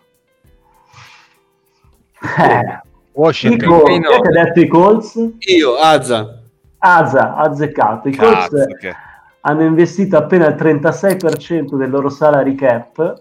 Eh, 2.39 2.61
i 2.61 2.81
Washington. 3.13 3.69
Colts, 3.69 3.85
chi 3.85 4.15
è 4.15 4.21
che 4.21 4.29
ha 4.29 4.45
detto 4.45 4.61
i 4.61 4.69
Colts? 4.69 5.29
Io, 5.39 5.75
Azza. 5.75 6.43
Azza, 6.79 7.35
ha 7.35 7.43
azzeccato. 7.43 8.09
I 8.09 8.17
Colts 8.17 8.49
Cazzo, 8.49 8.67
che... 8.79 8.95
hanno 9.41 9.63
investito 9.63 10.17
appena 10.17 10.47
il 10.47 10.55
36% 10.55 11.77
del 11.77 11.91
loro 11.91 12.09
salary 12.09 12.55
cap 12.55 13.21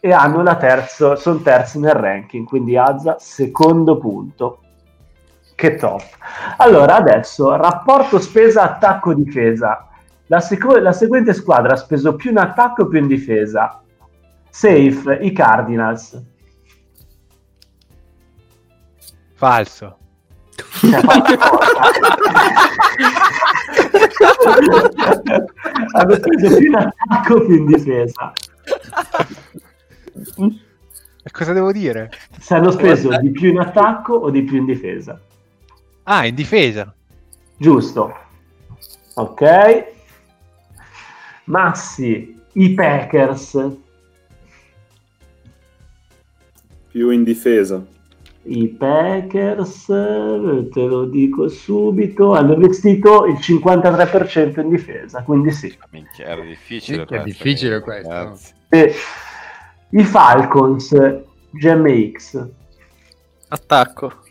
e 0.00 0.12
hanno 0.12 0.42
la 0.42 0.56
terzo, 0.56 1.16
sono 1.16 1.40
terzi 1.40 1.78
nel 1.78 1.94
ranking, 1.94 2.46
quindi 2.46 2.76
Azza 2.76 3.16
secondo 3.18 3.98
punto. 3.98 4.60
Che 5.56 5.74
top. 5.76 6.02
Allora, 6.58 6.96
adesso 6.96 7.56
rapporto 7.56 8.20
spesa 8.20 8.62
attacco 8.62 9.14
difesa. 9.14 9.88
La, 10.26 10.38
seco- 10.38 10.76
la 10.76 10.92
seguente 10.92 11.32
squadra 11.32 11.72
ha 11.72 11.76
speso 11.76 12.14
più 12.14 12.30
in 12.30 12.36
attacco 12.36 12.82
e 12.82 12.88
più 12.88 12.98
in 12.98 13.06
difesa. 13.06 13.80
Safe, 14.50 15.18
i 15.22 15.32
Cardinals. 15.32 16.22
Falso. 19.32 19.96
Hanno 25.92 26.14
speso 26.14 26.56
più 26.58 26.66
in 26.66 26.76
attacco 26.76 27.44
più 27.46 27.54
in 27.54 27.66
difesa. 27.66 28.32
E 31.22 31.30
cosa 31.30 31.52
devo 31.54 31.72
dire? 31.72 32.10
Se 32.38 32.54
hanno 32.54 32.70
speso 32.70 33.16
di 33.18 33.30
più 33.30 33.48
in 33.48 33.58
attacco 33.58 34.14
o 34.14 34.28
di 34.30 34.42
più 34.42 34.58
in 34.58 34.66
difesa. 34.66 35.18
Ah, 36.08 36.24
in 36.24 36.36
difesa. 36.36 36.94
Giusto. 37.56 38.14
Ok. 39.14 39.94
Massi, 41.44 42.40
i 42.52 42.74
Packers. 42.74 43.76
Più 46.90 47.10
in 47.10 47.24
difesa. 47.24 47.84
I 48.42 48.68
Packers, 48.68 49.86
te 49.86 50.80
lo 50.80 51.06
dico 51.06 51.48
subito, 51.48 52.34
hanno 52.34 52.52
investito 52.52 53.26
il 53.26 53.38
53% 53.40 54.60
in 54.60 54.68
difesa, 54.68 55.24
quindi 55.24 55.50
sì. 55.50 55.76
Minchia, 55.90 56.26
era 56.26 56.42
difficile 56.42 56.98
Minchia, 56.98 57.20
è 57.20 57.24
difficile 57.24 57.80
questo. 57.80 58.38
E 58.68 58.94
I 59.90 60.04
Falcons, 60.04 60.96
GMX. 61.50 62.48
Attacco. 63.48 64.24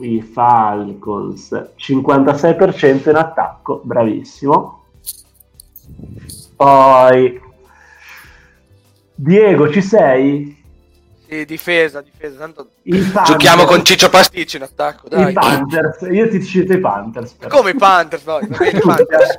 I 0.00 0.22
Falcons, 0.22 1.70
56% 1.76 3.10
in 3.10 3.16
attacco, 3.16 3.80
bravissimo. 3.84 4.84
Poi 6.56 7.40
Diego, 9.14 9.70
ci 9.70 9.82
sei? 9.82 10.58
Sì, 11.28 11.44
difesa, 11.44 12.00
difesa. 12.00 12.38
Tanto 12.38 12.70
giochiamo 13.24 13.64
con 13.64 13.84
Ciccio 13.84 14.08
Pasticci 14.08 14.56
in 14.56 14.62
attacco, 14.62 15.08
dai. 15.08 15.30
i 15.30 15.32
Panthers. 15.32 16.00
Io 16.10 16.28
ti 16.28 16.42
cito 16.44 16.72
i 16.72 16.78
Panthers. 16.80 17.32
però. 17.32 17.56
Come 17.56 17.70
i 17.70 17.74
Panthers, 17.76 18.22
bene, 18.24 18.46
i 18.46 18.80
Panthers. 18.80 19.38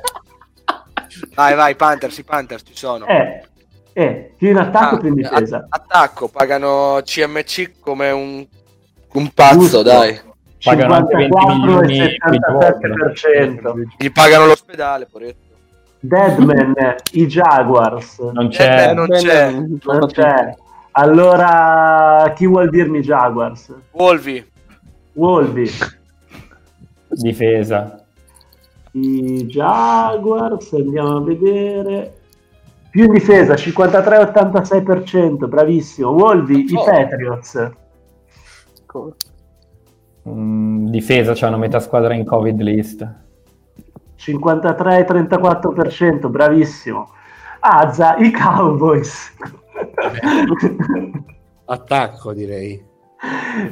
Vai, 1.34 1.54
vai, 1.54 1.74
Panthers, 1.76 2.16
i 2.18 2.24
Panthers 2.24 2.62
ci 2.64 2.76
sono. 2.76 3.06
Eh, 3.06 3.42
eh, 3.92 4.32
più 4.36 4.48
in 4.48 4.56
attacco 4.56 4.94
Ah, 4.94 4.98
più 4.98 5.08
in 5.08 5.14
difesa. 5.16 5.66
attacco, 5.68 6.28
pagano 6.28 7.00
CMC 7.04 7.72
come 7.80 8.10
un, 8.10 8.46
un 9.12 9.30
pazzo, 9.34 9.58
Giusto. 9.58 9.82
dai. 9.82 10.18
Pagano 10.62 10.94
anche 10.94 11.16
20 11.16 11.32
54 11.36 11.56
milioni 11.56 11.98
e 11.98 12.16
quei 12.18 12.38
giorni. 12.38 12.58
77%. 13.58 13.82
Gli 13.98 14.10
pagano 14.12 14.46
l'ospedale, 14.46 15.06
poretto. 15.10 15.50
Deadman, 16.00 16.74
i 17.12 17.26
Jaguars. 17.26 18.18
Non 18.18 18.46
Eh, 18.46 18.48
c'è. 18.50 18.94
non 18.94 19.08
c'è. 19.08 19.50
Non 19.50 20.06
c'è. 20.06 20.54
Allora, 20.92 22.32
chi 22.34 22.46
vuol 22.46 22.68
dirmi 22.70 23.00
Jaguars? 23.00 23.72
Wolvi. 23.92 24.44
Wolvi. 25.14 25.70
Difesa. 27.08 28.04
I 28.92 29.46
Jaguars, 29.46 30.72
andiamo 30.72 31.16
a 31.16 31.22
vedere. 31.22 32.16
Più 32.90 33.04
in 33.04 33.12
difesa, 33.12 33.54
53-86%, 33.54 35.46
bravissimo. 35.48 36.10
Wolvi, 36.10 36.66
i 36.70 36.74
Oh. 36.76 36.84
Patriots. 36.84 37.70
Mm, 40.28 40.86
difesa, 40.88 41.32
c'hanno 41.34 41.58
metà 41.58 41.80
squadra 41.80 42.14
in 42.14 42.24
Covid 42.24 42.60
list. 42.60 43.06
53-34%, 44.18 46.30
bravissimo. 46.30 47.10
Azza, 47.60 48.16
i 48.18 48.30
Cowboys. 48.30 49.34
Attacco, 51.66 52.32
direi. 52.32 52.90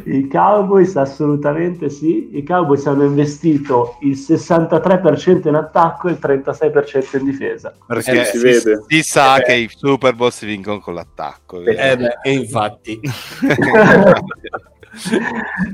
I 0.04 0.28
Cowboys 0.28 0.94
assolutamente 0.96 1.88
sì, 1.88 2.36
i 2.36 2.44
Cowboys 2.44 2.86
hanno 2.86 3.04
investito 3.04 3.96
il 4.02 4.16
63% 4.16 5.48
in 5.48 5.54
attacco 5.54 6.08
e 6.08 6.12
il 6.12 6.18
36% 6.20 7.18
in 7.18 7.24
difesa. 7.24 7.72
Perché 7.86 8.20
Eh, 8.20 8.24
si 8.26 8.36
si, 8.38 8.44
vede. 8.44 8.84
si 8.86 9.02
sa 9.02 9.38
Eh 9.38 9.42
che 9.42 9.54
i 9.54 9.68
Super 9.68 10.14
Bowl 10.14 10.30
si 10.30 10.46
vincono 10.46 10.78
con 10.80 10.94
l'attacco. 10.94 11.60
Eh 11.62 11.96
beh, 11.96 12.18
e 12.22 12.32
infatti. 12.32 13.00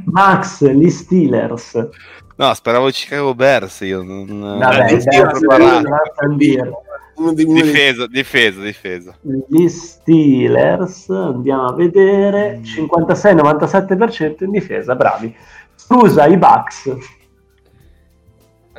Max, 0.04 0.64
gli 0.68 0.90
Steelers. 0.90 1.88
no, 2.36 2.54
speravo 2.54 2.88
Chicago 2.90 3.34
Bears 3.34 3.80
io. 3.80 4.02
Non, 4.02 4.26
Vabbè, 4.26 4.90
non 4.90 5.04
Bears 5.04 6.66
Difesa, 7.34 8.06
difesa, 8.06 8.60
difesa. 8.60 9.16
Gli 9.48 9.68
Steelers, 9.68 11.08
andiamo 11.08 11.64
a 11.66 11.74
vedere, 11.74 12.60
56-97% 12.62 14.44
in 14.44 14.50
difesa, 14.50 14.94
bravi. 14.94 15.34
Scusa, 15.74 16.26
i 16.26 16.36
Bucks. 16.36 16.92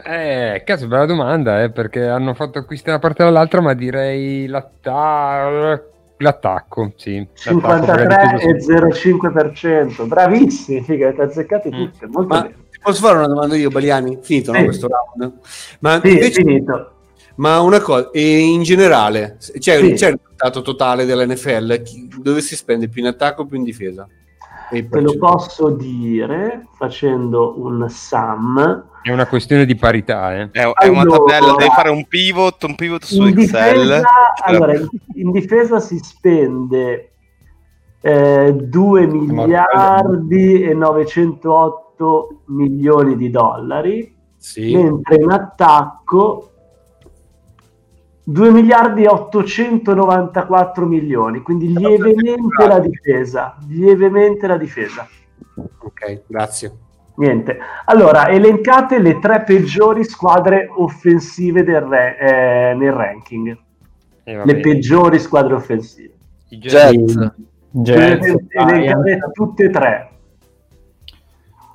Eh, 0.06 0.62
cazzo, 0.64 0.88
bella 0.88 1.06
domanda, 1.08 1.64
eh, 1.64 1.72
perché 1.72 2.08
hanno 2.08 2.36
fatto 2.36 2.60
acquisti 2.60 2.86
da 2.86 2.92
una 2.92 3.00
parte 3.00 3.24
dall'altra, 3.24 3.62
ma 3.62 3.74
direi 3.74 4.46
l'atta- 4.46 5.82
l'attacco, 6.18 6.94
sì. 6.96 7.26
L'attacco, 7.46 7.86
magari 7.86 8.40
53 8.40 8.58
chiuso 8.58 8.72
e 8.72 8.80
0,5%, 8.80 10.08
bravissimi, 10.08 10.82
figa, 10.82 11.14
ti 11.14 11.22
azzeccate 11.22 11.70
tutte, 11.70 12.08
molto 12.08 12.34
Ma 12.34 12.42
bene. 12.42 12.56
posso 12.82 13.02
fare 13.06 13.18
una 13.18 13.28
domanda 13.28 13.56
io, 13.56 13.70
Baliani? 13.70 14.18
Finito, 14.22 14.52
no, 14.52 14.58
Sì. 14.60 14.64
questo 14.66 14.88
round? 14.88 15.34
Ma 15.80 16.00
Sì, 16.04 16.10
invece- 16.12 16.42
finito. 16.44 16.92
Ma 17.36 17.60
una 17.60 17.80
cosa, 17.82 18.10
e 18.12 18.38
in 18.40 18.64
generale, 18.64 19.38
c'è, 19.40 19.80
Sì. 19.80 19.94
c'è 19.94 20.08
il 20.08 20.20
risultato 20.20 20.62
totale 20.64 21.06
dell'NFL? 21.06 21.84
Dove 22.20 22.42
si 22.42 22.56
spende 22.56 22.88
più 22.90 23.02
in 23.02 23.08
attacco 23.10 23.44
o 23.44 23.46
più 23.46 23.58
in 23.58 23.64
difesa? 23.64 24.08
E 24.70 24.88
Te 24.90 25.00
lo 25.02 25.18
posso 25.18 25.70
dire 25.70 26.68
facendo 26.76 27.54
un 27.58 27.88
sum. 27.90 28.86
È 29.02 29.12
una 29.12 29.26
questione 29.28 29.66
di 29.66 29.76
parità, 29.76 30.36
eh. 30.36 30.50
È, 30.52 30.60
è 30.62 30.88
una 30.88 31.02
Allora- 31.02 31.18
tabella, 31.18 31.56
devi 31.56 31.70
fare 31.74 31.90
un 31.90 32.06
pivot, 32.06 32.64
un 32.64 32.76
pivot 32.76 33.04
su 33.06 33.22
In 33.22 33.28
Excel. 33.40 33.82
difesa, 33.82 34.08
allora, 34.44 34.74
in, 34.76 34.88
in 35.14 35.32
difesa 35.32 35.80
si 35.80 35.98
spende 36.00 37.14
eh, 38.02 38.54
2 38.54 39.08
miliardi 39.08 40.62
e 40.64 40.74
908 40.74 42.42
milioni 42.48 43.16
di 43.16 43.30
dollari, 43.30 44.14
Sì. 44.36 44.76
mentre 44.76 45.16
in 45.16 45.32
attacco 45.32 46.47
2 48.30 48.52
miliardi 48.52 49.04
e 49.04 49.08
894 49.08 50.86
milioni, 50.86 51.42
quindi 51.42 51.72
lievemente 51.72 52.68
la 52.68 52.80
difesa, 52.80 53.56
lievemente 53.70 54.48
la 54.48 54.58
difesa. 54.58 55.08
Ok, 55.80 56.24
grazie. 56.28 56.72
Niente. 57.16 57.58
Allora, 57.86 58.28
elencate 58.28 59.00
le 59.00 59.18
tre 59.20 59.44
peggiori 59.44 60.04
squadre 60.04 60.70
offensive 60.70 61.64
del 61.64 61.80
re- 61.80 62.18
eh, 62.18 62.74
nel 62.76 62.92
ranking. 62.92 63.48
Eh, 64.24 64.32
le 64.34 64.36
vabbè. 64.36 64.60
peggiori 64.60 65.20
squadre 65.20 65.54
offensive. 65.54 66.14
I 66.50 66.58
Jets, 66.58 67.32
Jets, 67.72 68.26
elencare 68.50 68.82
Giants, 68.82 69.32
tutte 69.32 69.64
e 69.64 69.70
tre. 69.70 70.10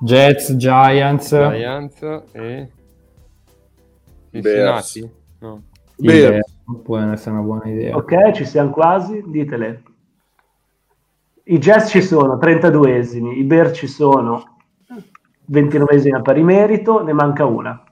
Jets, 0.01 0.55
Giants, 0.55 1.29
Giants 1.29 2.01
e 2.31 2.69
Cincinnati? 4.29 5.11
No. 5.39 5.61
Beh, 6.03 6.41
può 6.83 6.97
essere 6.97 7.31
una 7.31 7.41
buona 7.41 7.69
idea. 7.69 7.95
Ok, 7.95 8.31
ci 8.31 8.45
siamo 8.45 8.71
quasi, 8.71 9.23
ditele. 9.25 9.83
I 11.45 11.57
Jets 11.57 11.89
ci 11.89 12.01
sono, 12.01 12.37
32esimi, 12.37 13.37
i 13.37 13.43
Bears 13.43 13.77
ci 13.77 13.87
sono, 13.87 14.57
29esimi 15.51 16.15
a 16.15 16.21
pari 16.21 16.43
merito, 16.43 17.03
ne 17.03 17.13
manca 17.13 17.45
una. 17.45 17.83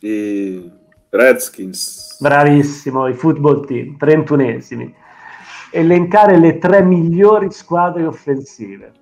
I 0.00 0.70
Redskins. 1.10 2.20
Bravissimo, 2.20 3.06
i 3.06 3.14
football 3.14 3.66
team, 3.66 3.96
31esimi. 3.98 4.92
Elencare 5.70 6.38
le 6.38 6.58
tre 6.58 6.82
migliori 6.82 7.50
squadre 7.50 8.06
offensive. 8.06 8.92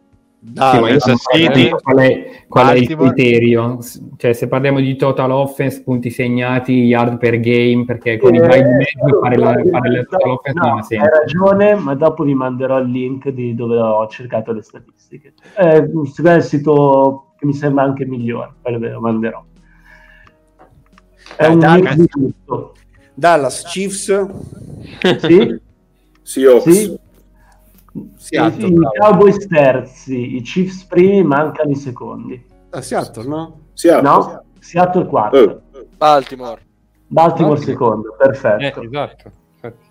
Sì, 0.47 0.53
ma 0.81 0.89
io 0.91 0.99
Kansas 0.99 1.23
City, 1.33 1.69
qual 1.71 1.97
è, 1.99 2.45
qual 2.49 2.69
è 2.69 2.77
il 2.77 2.97
criterio? 2.97 3.79
Cioè, 4.17 4.33
se 4.33 4.47
parliamo 4.49 4.79
di 4.81 4.95
total 4.97 5.33
offense, 5.33 5.83
punti 5.83 6.09
segnati, 6.11 6.73
yard 6.85 7.19
per 7.19 7.41
game, 7.41 7.85
perché 7.85 8.17
con 8.17 8.35
i 8.35 8.39
Eh, 8.39 8.47
bye 8.47 8.63
di 8.63 8.69
mezzo 8.71 9.21
fare 9.21 9.37
la, 9.37 9.61
fare 9.71 9.91
la 9.91 10.05
total 10.05 10.31
offense 10.31 10.59
non 10.61 10.69
no, 10.69 10.75
ha 10.75 10.79
hai 10.79 10.85
senso. 10.85 11.11
ragione, 11.11 11.75
ma 11.75 11.95
dopo 11.95 12.23
vi 12.25 12.35
manderò 12.35 12.79
il 12.79 12.89
link 12.91 13.29
di 13.31 13.55
dove 13.55 13.77
ho 13.77 14.07
cercato 14.07 14.53
le 14.53 14.63
statistiche. 14.63 15.35
Eh, 15.57 15.83
è 15.83 16.35
il 16.37 16.43
sito 16.43 17.33
che 17.39 17.45
mi 17.45 17.53
sembra 17.53 17.83
anche 17.85 18.07
migliore, 18.07 18.53
poi 18.63 18.79
ve 18.79 18.91
lo 18.91 19.01
manderò. 19.01 19.45
È 21.37 21.47
un 21.47 21.59
dai, 21.59 22.07
tutto. 22.07 22.75
Dallas 23.13 23.63
Chiefs, 23.65 24.27
Sì? 25.19 25.61
Seahawks. 26.23 26.71
Sì? 26.71 26.99
Seattle, 28.17 28.69
I. 28.69 28.99
Cowboys 29.01 29.47
terzi, 29.47 30.37
i 30.37 30.43
Chiefs 30.43 30.85
primi, 30.85 31.23
mancano 31.23 31.71
i 31.71 31.75
secondi. 31.77 32.45
Ah, 32.71 32.81
Seattle, 32.83 33.27
no? 33.27 33.61
Seattle. 33.75 34.03
No? 34.09 34.43
Seattle 34.61 35.07
quarto. 35.07 35.37
Oh. 35.39 35.63
Baltimore. 35.97 36.61
Baltimore 37.09 37.55
Baltimore. 37.55 37.61
secondo, 37.61 38.09
Eh, 38.13 38.17
perfetto. 38.17 38.83
esatto. 38.83 39.31
infatti. 39.55 39.87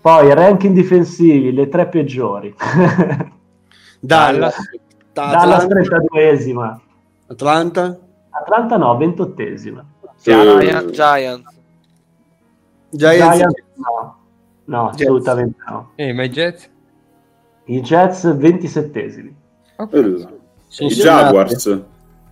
Poi 0.00 0.34
ranking 0.34 0.74
difensivi, 0.74 1.52
le 1.52 1.68
tre 1.68 1.88
peggiori. 1.88 2.54
Dallas, 4.00 4.56
Dallas 5.12 5.64
Atlanta, 5.64 5.98
32esima. 6.12 6.80
Atlanta, 7.26 7.98
Atlanta 8.30 8.76
no, 8.76 8.96
28esima. 8.96 9.84
Giant, 10.22 10.90
Giants. 10.90 11.56
Giants, 12.90 13.36
Giants 13.36 13.62
no. 13.74 14.16
No, 14.64 14.90
Jets. 14.90 15.02
assolutamente 15.02 15.56
no. 15.68 15.90
Eh, 15.96 16.12
ma 16.12 16.22
i 16.24 16.28
Jets? 16.30 16.70
I 17.68 17.80
Jets 17.80 18.24
27esimi. 18.26 19.34
Eh, 19.90 19.98
I. 19.98 20.88
Jaguars. 20.88 21.66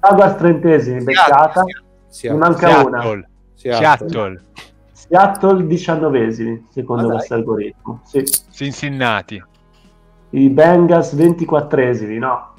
Jaguars 0.00 0.34
30esimi, 0.40 1.02
beccata. 1.04 1.62
Ne 1.62 1.72
Seattle, 2.08 2.38
manca 2.38 2.82
una. 2.84 3.00
Seattle, 3.02 3.28
Seattle. 3.54 4.08
Seattle, 4.10 4.42
Seattle 4.92 5.64
19esimi, 5.64 6.62
secondo 6.70 7.08
Ah, 7.08 7.12
questo 7.12 7.34
algoritmo. 7.34 8.00
Sì. 8.04 8.24
Cincinnati, 8.50 9.42
I 10.30 10.48
Bengals 10.48 11.14
24esimi, 11.14 12.18
no. 12.18 12.54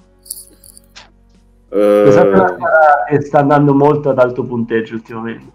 Squadra 1.70 2.56
che 3.10 3.22
sta 3.22 3.40
andando 3.40 3.74
molto 3.74 4.10
ad 4.10 4.20
alto 4.20 4.44
punteggio 4.44 4.94
ultimamente. 4.94 5.52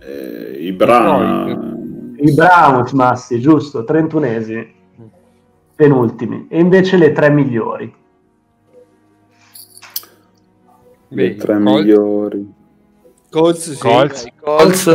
eh, 0.00 0.56
I 0.60 0.72
Browns. 0.72 1.74
I 2.18 2.32
Browns, 2.34 2.92
Massi, 2.92 3.38
giusto, 3.40 3.84
31esimi, 3.84 4.72
penultimi. 5.76 6.46
E 6.48 6.58
invece 6.58 6.96
le 6.96 7.12
tre 7.12 7.30
migliori. 7.30 7.94
Le 11.08 11.34
tre 11.36 11.54
Colts. 11.54 11.64
migliori. 11.76 12.52
Colts, 13.30 13.72
sì. 13.72 13.78
Colts, 13.78 14.26
Colts. 14.40 14.94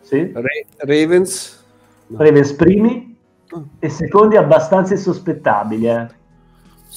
Sì. 0.00 0.30
Ra- 0.32 0.42
Ravens, 0.78 1.64
Ravens 2.16 2.52
primi 2.52 3.16
e 3.78 3.88
secondi 3.88 4.36
abbastanza 4.36 4.94
insospettabili. 4.94 5.86
Eh. 5.88 6.06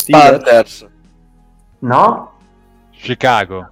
Panthers. 0.10 0.88
No? 1.80 2.32
Chicago, 2.92 3.70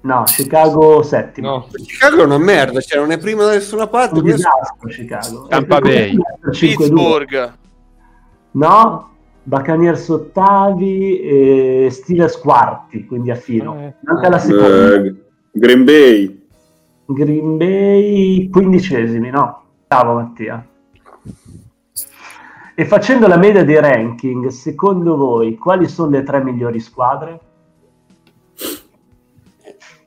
No, 0.00 0.22
Chicago 0.24 1.02
settimo. 1.02 1.48
No. 1.50 1.68
Chicago 1.84 2.22
è 2.22 2.24
una 2.24 2.38
merda, 2.38 2.80
cioè 2.80 3.00
non 3.00 3.10
è 3.10 3.18
prima 3.18 3.44
da 3.44 3.52
nessuna 3.52 3.88
parte. 3.88 4.18
Un 4.18 4.24
disastro 4.24 4.88
Chicago. 4.88 5.46
Tampa 5.48 5.80
Bay. 5.80 6.10
comunque 6.10 6.52
5-2. 6.52 6.76
Pittsburgh. 6.76 7.52
No? 8.56 9.10
Buccaneers 9.42 10.08
ottavi 10.08 11.20
e 11.20 11.88
Steelers 11.90 12.38
quarti, 12.38 13.04
quindi 13.06 13.30
a 13.30 13.36
filo. 13.36 13.76
Eh. 13.78 13.94
Manca 14.00 14.28
la 14.28 14.38
seconda. 14.38 14.94
Eh, 14.94 15.14
Green 15.52 15.84
Bay. 15.84 16.44
Green 17.06 17.56
Bay 17.56 18.48
quindicesimi, 18.48 19.30
no? 19.30 19.62
Bravo 19.86 20.14
Mattia. 20.14 20.66
E 22.74 22.84
facendo 22.84 23.26
la 23.28 23.36
media 23.36 23.64
dei 23.64 23.80
ranking, 23.80 24.48
secondo 24.48 25.16
voi 25.16 25.56
quali 25.56 25.86
sono 25.86 26.10
le 26.10 26.24
tre 26.24 26.42
migliori 26.42 26.80
squadre? 26.80 27.40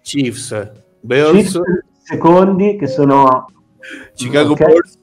Chiefs, 0.02 0.72
Bears, 1.00 1.32
Chiefs 1.32 1.62
secondi 2.04 2.76
che 2.78 2.88
sono 2.88 3.46
Chicago 4.16 4.52
ok. 4.54 4.66
Bears. 4.66 4.99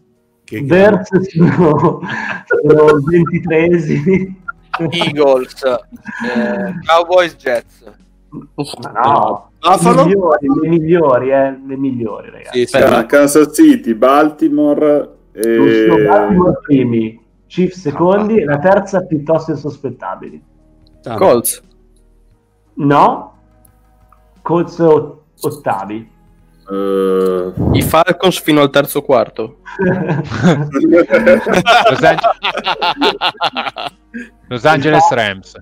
Che 0.47 0.63
Bears 0.63 1.09
sono, 1.23 2.01
sono 2.45 2.85
23esimi. 3.01 4.33
Eagles. 4.91 5.63
eh, 5.65 6.73
Cowboys, 6.87 7.35
Jets. 7.37 7.83
Ma 8.31 8.91
no, 8.93 9.51
Buffalo? 9.59 10.05
le 10.05 10.07
migliori, 10.07 10.47
le 10.61 10.69
migliori, 10.69 11.31
eh, 11.31 11.59
le 11.67 11.77
migliori, 11.77 12.31
ragazzi. 12.31 12.67
Sì, 12.67 12.67
sì. 12.67 13.07
Kansas 13.07 13.55
City, 13.55 13.95
Baltimore 13.95 15.15
e... 15.33 15.87
Sono 15.89 16.05
Baltimore 16.05 16.59
primi, 16.63 17.21
Chiefs 17.49 17.81
secondi 17.81 18.39
e 18.39 18.45
la 18.45 18.59
terza 18.59 19.05
piuttosto 19.05 19.51
insospettabili. 19.51 20.41
Ah, 21.05 21.17
Colts. 21.17 21.63
No, 22.75 23.35
Colts 24.43 24.79
ot- 24.79 25.23
ottavi. 25.41 26.11
Eh, 26.71 27.53
I 27.73 27.83
Falcons 27.83 28.39
fino 28.41 28.61
al 28.61 28.71
terzo 28.71 29.03
quarto. 29.03 29.59
Los, 31.91 32.03
Ange- 32.03 32.27
Los 34.49 34.65
Angeles 34.65 35.09
Rams, 35.11 35.55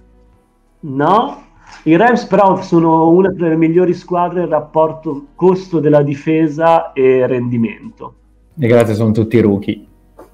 no, 0.80 1.42
I 1.84 1.96
Rams 1.96 2.24
però 2.26 2.60
sono 2.62 3.08
una 3.08 3.30
delle 3.30 3.56
migliori 3.56 3.94
squadre 3.94 4.42
in 4.42 4.48
rapporto 4.48 5.28
costo 5.34 5.80
della 5.80 6.02
difesa 6.02 6.92
e 6.92 7.26
rendimento. 7.26 8.14
E 8.58 8.66
grazie, 8.66 8.94
sono 8.94 9.12
tutti 9.12 9.40
rookie. 9.40 9.86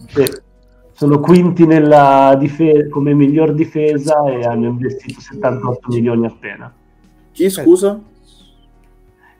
Sì. 0.08 0.24
Sono 0.92 1.18
quinti 1.20 1.66
nella 1.66 2.36
dife- 2.38 2.88
come 2.90 3.14
miglior 3.14 3.54
difesa 3.54 4.22
e 4.24 4.44
hanno 4.44 4.66
investito 4.66 5.20
78 5.20 5.88
milioni 5.88 6.26
appena. 6.26 6.70
Chi 7.32 7.48
scusa? 7.48 7.98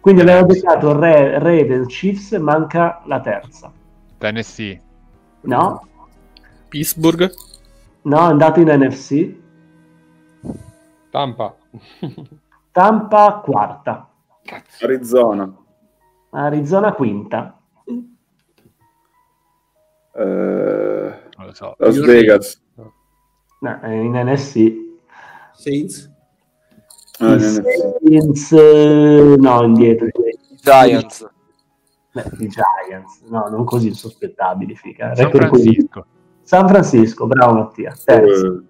Quindi 0.00 0.22
abbiamo 0.22 0.46
beccato 0.46 0.98
Re- 0.98 1.38
Ravens, 1.38 1.86
Chiefs, 1.88 2.32
manca 2.32 3.02
la 3.04 3.20
terza. 3.20 3.70
Tennessee. 4.18 4.80
No? 5.42 5.86
Pittsburgh. 6.68 7.32
No, 8.02 8.16
è 8.18 8.30
andato 8.30 8.60
in 8.60 8.68
NFC. 8.68 9.34
Tampa. 11.10 11.54
Tampa 12.72 13.40
quarta. 13.44 14.08
Arizona. 14.80 15.52
Arizona 16.30 16.92
quinta. 16.92 17.58
Eh, 20.14 20.22
Non 21.36 21.46
lo 21.46 21.52
so. 21.52 21.74
Las 21.78 21.98
Vegas. 21.98 22.62
No, 23.60 23.80
in 23.84 24.12
NFC. 24.12 24.72
Saints? 25.52 26.10
Ah. 27.20 27.38
Saints, 27.38 28.52
eh, 28.52 29.34
no, 29.38 29.62
indietro. 29.62 30.08
Giants. 30.62 31.28
Beh, 32.12 32.24
i 32.38 32.48
Giants, 32.48 33.20
no, 33.28 33.46
non 33.50 33.64
così 33.64 33.88
insospettabili, 33.88 34.74
figa. 34.74 35.14
San 35.14 35.26
Record 35.26 35.48
così. 35.48 35.64
Francisco. 35.64 36.06
San 36.42 36.68
Francisco, 36.68 37.26
bravo 37.26 37.52
Mattia. 37.54 37.94
Terzo. 38.04 38.46
Eh, 38.46 38.68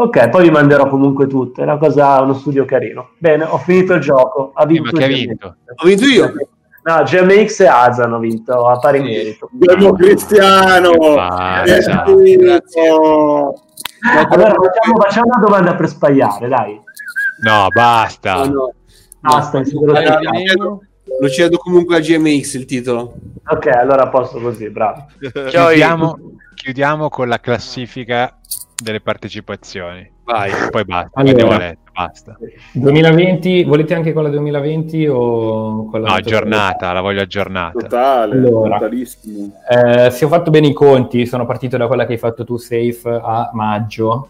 Ok, 0.00 0.30
poi 0.30 0.44
vi 0.44 0.50
manderò 0.50 0.88
comunque 0.88 1.26
tutte, 1.26 1.60
è 1.60 1.64
una 1.64 1.76
cosa, 1.76 2.22
uno 2.22 2.32
studio 2.32 2.64
carino. 2.64 3.10
Bene, 3.18 3.44
ho 3.44 3.58
finito 3.58 3.92
il 3.92 4.00
gioco. 4.00 4.50
Ha 4.54 4.62
Sì, 4.62 4.68
vinto 4.68 4.90
ma 4.92 4.98
chi 4.98 5.04
ha 5.04 5.06
vinto? 5.08 5.56
Ho 5.76 5.86
vinto 5.86 6.04
io. 6.06 6.32
No, 6.84 7.02
GMX 7.02 7.60
e 7.60 7.66
Asa 7.66 8.04
hanno 8.04 8.18
vinto 8.18 8.66
a 8.66 8.78
pari 8.78 9.02
merito. 9.02 9.50
Abbiamo 9.52 9.92
Cristiano! 9.92 10.92
È 11.64 11.82
finito! 12.06 13.54
Allora 14.30 14.54
facciamo, 14.54 15.00
facciamo 15.02 15.26
una 15.34 15.44
domanda 15.44 15.74
per 15.74 15.86
spagliare, 15.88 16.48
dai. 16.48 16.80
No, 17.42 17.68
basta. 17.72 18.44
No, 18.44 18.52
no. 18.52 18.72
Basta, 19.20 19.64
sicuro 19.64 19.92
lo 21.20 21.28
cedo- 21.28 21.58
comunque 21.58 21.96
a 21.96 22.00
GMX 22.00 22.54
il 22.54 22.64
titolo. 22.64 23.14
Ok, 23.46 23.66
allora 23.66 24.04
a 24.04 24.08
posto 24.08 24.38
così, 24.40 24.70
bravo. 24.70 25.06
Chiudiamo, 25.50 26.16
chiudiamo 26.54 27.08
con 27.08 27.28
la 27.28 27.38
classifica 27.40 28.38
delle 28.82 29.00
partecipazioni. 29.00 30.10
Vai. 30.24 30.50
Poi 30.70 30.84
basta. 30.84 31.20
Allora. 31.20 31.58
Letto, 31.58 31.90
basta. 31.92 32.38
2020, 32.72 33.64
volete 33.64 33.94
anche 33.94 34.12
con 34.12 34.22
la 34.22 34.30
2020 34.30 35.06
o 35.08 35.86
con 35.90 36.00
la 36.00 36.08
No, 36.08 36.14
aggiornata, 36.14 36.92
la 36.92 37.00
voglio 37.00 37.20
aggiornata. 37.20 37.78
Totale, 37.78 38.32
Allora. 38.32 38.78
Eh, 38.88 40.10
se 40.10 40.24
ho 40.24 40.28
fatto 40.28 40.50
bene 40.50 40.68
i 40.68 40.72
conti, 40.72 41.26
sono 41.26 41.44
partito 41.44 41.76
da 41.76 41.86
quella 41.86 42.06
che 42.06 42.12
hai 42.12 42.18
fatto 42.18 42.44
tu, 42.44 42.56
Safe, 42.56 43.20
a 43.22 43.50
maggio. 43.52 44.28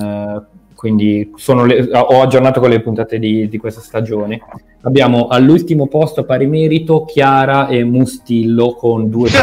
Eh, 0.00 0.40
quindi 0.80 1.30
sono 1.36 1.66
le- 1.66 1.90
ho 1.92 2.22
aggiornato 2.22 2.58
con 2.58 2.70
le 2.70 2.80
puntate 2.80 3.18
di, 3.18 3.50
di 3.50 3.58
questa 3.58 3.82
stagione. 3.82 4.40
Abbiamo 4.80 5.26
all'ultimo 5.26 5.88
posto 5.88 6.20
a 6.20 6.24
pari 6.24 6.46
merito 6.46 7.04
Chiara 7.04 7.66
e 7.68 7.84
Mustillo 7.84 8.72
con 8.72 9.10
due 9.10 9.28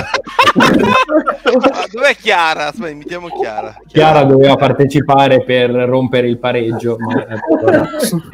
Ah, 0.58 1.86
Dov'è 1.92 2.16
Chiara? 2.20 2.70
Aspetta, 2.70 2.90
imitiamo 2.90 3.28
Chiara. 3.28 3.78
Chiara 3.86 4.24
doveva 4.24 4.56
partecipare 4.56 5.44
per 5.44 5.70
rompere 5.70 6.28
il 6.28 6.40
pareggio, 6.40 6.98
ma 6.98 7.14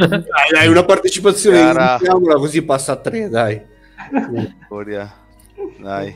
Dai, 0.07 0.23
dai, 0.53 0.67
una 0.69 0.85
partecipazione, 0.85 1.57
Chiara. 1.57 1.99
così 2.37 2.63
passa 2.63 2.93
a 2.93 2.95
tre, 2.95 3.27
dai. 3.27 3.61
Storia. 4.63 5.11
Dai. 5.77 6.15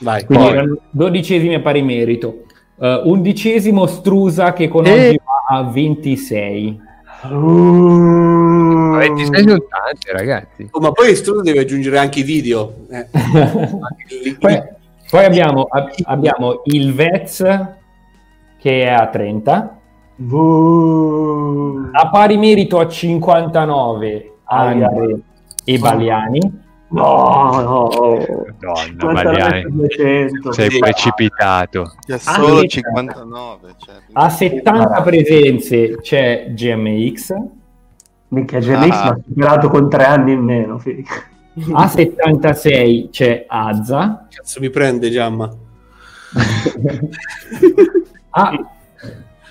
Vai. 0.00 0.26
quindi 0.26 0.46
erano 0.48 0.78
dodicesimi 0.90 1.54
a 1.54 1.60
pari 1.60 1.80
merito. 1.80 2.42
Eh, 2.78 3.00
undicesimo 3.04 3.86
Strusa 3.86 4.52
che 4.52 4.68
con 4.68 4.86
oggi 4.86 5.20
va 5.24 5.56
a 5.56 5.62
26. 5.62 6.80
Uh, 7.22 8.96
26 8.98 9.42
sono 9.42 9.58
tante, 9.68 10.12
ragazzi. 10.12 10.68
Oh, 10.70 10.80
ma 10.80 10.92
poi 10.92 11.14
Struno 11.16 11.40
deve 11.40 11.60
aggiungere 11.60 11.98
anche 11.98 12.20
i 12.20 12.22
video. 12.22 12.74
Eh. 12.90 13.06
Poi, 14.38 14.62
poi 15.10 15.24
abbiamo, 15.24 15.62
ab- 15.62 15.94
abbiamo 16.04 16.60
il 16.64 16.92
Vez 16.92 17.42
che 18.58 18.82
è 18.82 18.88
a 18.88 19.06
30. 19.08 19.78
uh, 20.30 21.88
A 21.92 22.08
pari 22.10 22.36
merito 22.36 22.78
a 22.78 22.86
59 22.86 24.32
Andre 24.44 25.20
e 25.64 25.78
Baliani. 25.78 26.64
No, 26.88 27.60
no. 27.60 27.88
Madonna, 27.88 28.74
50 28.74 29.22
Bagliani. 29.22 29.62
200. 29.70 30.52
Sei 30.52 30.70
sì. 30.70 30.78
precipitato. 30.78 31.92
Che 32.04 32.12
è 32.14 32.16
Ah, 32.16 32.18
solo 32.18 32.60
sì. 32.60 32.68
59. 32.68 33.74
Cioè, 33.76 33.94
A 34.12 34.28
70 34.28 35.02
presenze 35.02 35.96
c'è 36.00 36.52
GMX. 36.54 37.34
Minchia, 38.28 38.58
GMX 38.58 38.90
Ah. 38.90 39.04
mi 39.04 39.10
ha 39.10 39.18
superato 39.26 39.68
con 39.68 39.88
tre 39.88 40.04
anni 40.04 40.32
in 40.32 40.40
meno. 40.40 40.78
figa. 40.78 41.10
A 41.72 41.88
76 41.88 43.08
c'è 43.10 43.44
Azza. 43.48 44.26
Cazzo 44.30 44.60
mi 44.60 44.68
prende 44.70 45.10
Giamma. 45.10 45.50
Ah, 48.38 48.52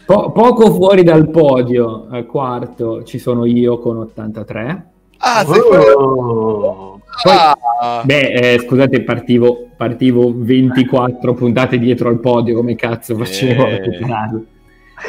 po- 0.05 0.31
poco 0.31 0.71
fuori 0.71 1.01
dal 1.01 1.29
podio, 1.31 2.05
al 2.11 2.27
quarto, 2.27 3.03
ci 3.03 3.17
sono 3.17 3.45
io 3.45 3.79
con 3.79 3.97
83. 3.97 4.89
Ah, 5.17 5.43
sei 5.43 5.59
quello. 5.61 6.94
Poi, 7.23 7.33
Ah, 7.81 8.01
beh, 8.03 8.31
eh, 8.53 8.59
scusate, 8.59 9.01
partivo, 9.03 9.67
partivo 9.75 10.31
24 10.35 11.33
puntate 11.33 11.77
dietro 11.77 12.09
al 12.09 12.19
podio, 12.19 12.55
come 12.55 12.75
cazzo 12.75 13.15
facevo 13.15 13.63
a 13.63 13.67
Eh. 13.69 13.77
recuperarlo? 13.77 14.45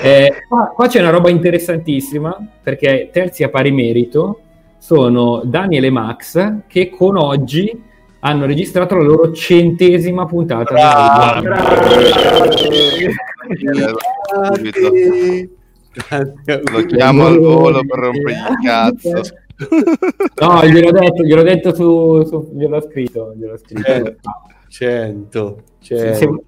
Eh, 0.02 0.32
qua, 0.48 0.72
qua 0.74 0.86
c'è 0.88 1.00
una 1.00 1.10
roba 1.10 1.30
interessantissima, 1.30 2.36
perché 2.62 3.08
terzi 3.12 3.44
a 3.44 3.48
pari 3.48 3.70
merito 3.70 4.40
sono 4.78 5.42
Daniel 5.44 5.84
e 5.84 5.90
Max, 5.90 6.52
che 6.66 6.90
con 6.90 7.16
oggi 7.16 7.82
hanno 8.20 8.46
registrato 8.46 8.96
la 8.96 9.02
loro 9.04 9.32
centesima 9.32 10.26
puntata. 10.26 10.74
Bravo. 11.40 11.66
subito. 14.54 14.80
Lo 16.72 16.84
chiamo 16.86 17.26
al 17.26 17.38
volo 17.38 17.80
per 17.86 17.98
rompergli 17.98 18.36
il 18.50 18.58
cazzo. 18.62 19.22
No, 20.40 20.66
gliel'ho 20.66 20.90
detto, 20.92 21.22
gliel'ho 21.22 21.42
detto 21.42 21.74
su, 21.74 22.24
su- 22.24 22.50
gliel'ho 22.54 22.80
scritto, 22.82 23.32
gliel'ho 23.36 23.56
scritto. 23.56 23.90
Eh, 23.90 24.16
100. 24.68 25.56
Se- 25.80 26.14
100. 26.14 26.44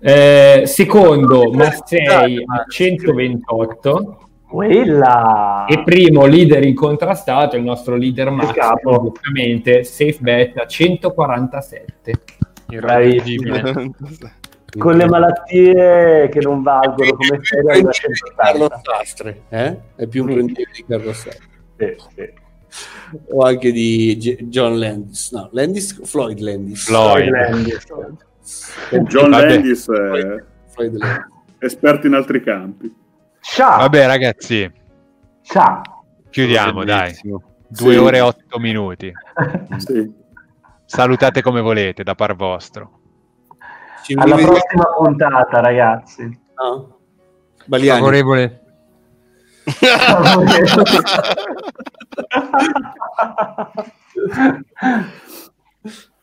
eh, 0.00 0.62
secondo 0.66 1.50
Massei 1.52 2.42
a 2.44 2.64
128 2.68 4.28
Quella. 4.48 5.66
e 5.68 5.82
primo 5.84 6.26
leader 6.26 6.64
incontrastato 6.64 7.56
il 7.56 7.62
nostro 7.62 7.94
leader 7.96 8.30
Max 8.30 8.52
capo. 8.52 9.12
ovviamente 9.14 9.84
safe 9.84 10.16
bet 10.20 10.56
a 10.58 10.66
147 10.66 12.12
Bravissimo. 12.66 13.92
Con 14.78 14.96
le 14.96 15.06
malattie 15.08 16.28
che 16.30 16.40
non 16.40 16.62
valgono 16.62 17.10
come 17.14 17.40
serie 17.42 17.82
da 17.82 17.90
Carlo 17.90 18.68
180. 18.68 18.80
Sastre, 18.82 19.42
eh? 19.48 19.76
È 19.96 20.06
più 20.06 20.22
imprendibile 20.28 20.68
di 20.74 20.84
Carlo 20.86 21.12
Sastre. 21.12 21.48
Sì, 21.80 21.96
sì. 22.14 22.32
O 23.30 23.42
anche 23.42 23.72
di 23.72 24.16
G- 24.18 24.42
John 24.44 24.78
Landis. 24.78 25.32
No, 25.32 25.48
Landis, 25.52 26.06
Floyd 26.08 26.38
Landis. 26.38 26.84
Floyd. 26.84 27.28
Landis. 27.28 27.84
John 29.08 29.30
Vabbè. 29.30 29.48
Landis 29.48 29.88
è 29.90 30.44
Floyd 30.72 30.94
Landis. 30.96 31.26
esperto 31.58 32.06
in 32.06 32.14
altri 32.14 32.42
campi. 32.42 32.94
Ciao. 33.40 33.78
Vabbè, 33.78 34.06
ragazzi, 34.06 34.70
Ciao. 35.42 35.82
chiudiamo, 36.30 36.84
dai. 36.84 37.14
Due 37.22 37.92
Sì. 37.92 37.96
ore 37.98 38.16
e 38.18 38.20
otto 38.20 38.58
minuti. 38.58 39.12
Sì. 39.78 40.12
Salutate 40.84 41.40
come 41.42 41.60
volete, 41.60 42.02
da 42.02 42.14
par 42.14 42.34
vostro. 42.36 42.98
Ci 44.04 44.14
Alla 44.14 44.34
prossima 44.36 44.84
puntata, 44.96 45.60
ragazzi. 45.60 46.22
No? 46.56 46.98
Baliani. 47.66 47.98
Favorevole. 48.00 48.60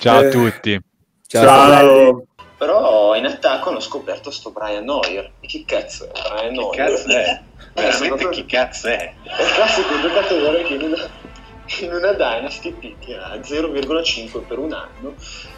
Ciao 0.00 0.20
Eh, 0.22 0.26
a 0.26 0.30
tutti. 0.30 0.80
Ciao. 1.26 2.24
Però 2.56 3.14
in 3.14 3.26
attacco 3.26 3.68
hanno 3.70 3.80
scoperto 3.80 4.30
sto 4.30 4.50
Brian 4.50 4.84
Neuer. 4.84 5.30
E 5.40 5.46
chi 5.46 5.64
cazzo 5.64 6.06
è 6.06 6.10
Brian 6.28 6.54
Che 6.54 6.60
Neuer? 6.60 6.76
cazzo 6.76 7.08
è? 7.08 7.40
Veramente 7.74 8.04
secondo- 8.04 8.28
chi 8.30 8.46
cazzo 8.46 8.88
è? 8.88 9.14
È 9.22 9.42
il 9.42 9.52
classico 9.54 10.00
giocatore 10.00 10.62
che 10.64 10.74
in 10.74 10.82
una, 10.82 11.08
in 11.80 11.92
una 11.92 12.12
Dynasty 12.12 12.72
picchia 12.72 13.34
0,5 13.40 14.40
per 14.46 14.58
un 14.58 14.72
anno 14.72 15.14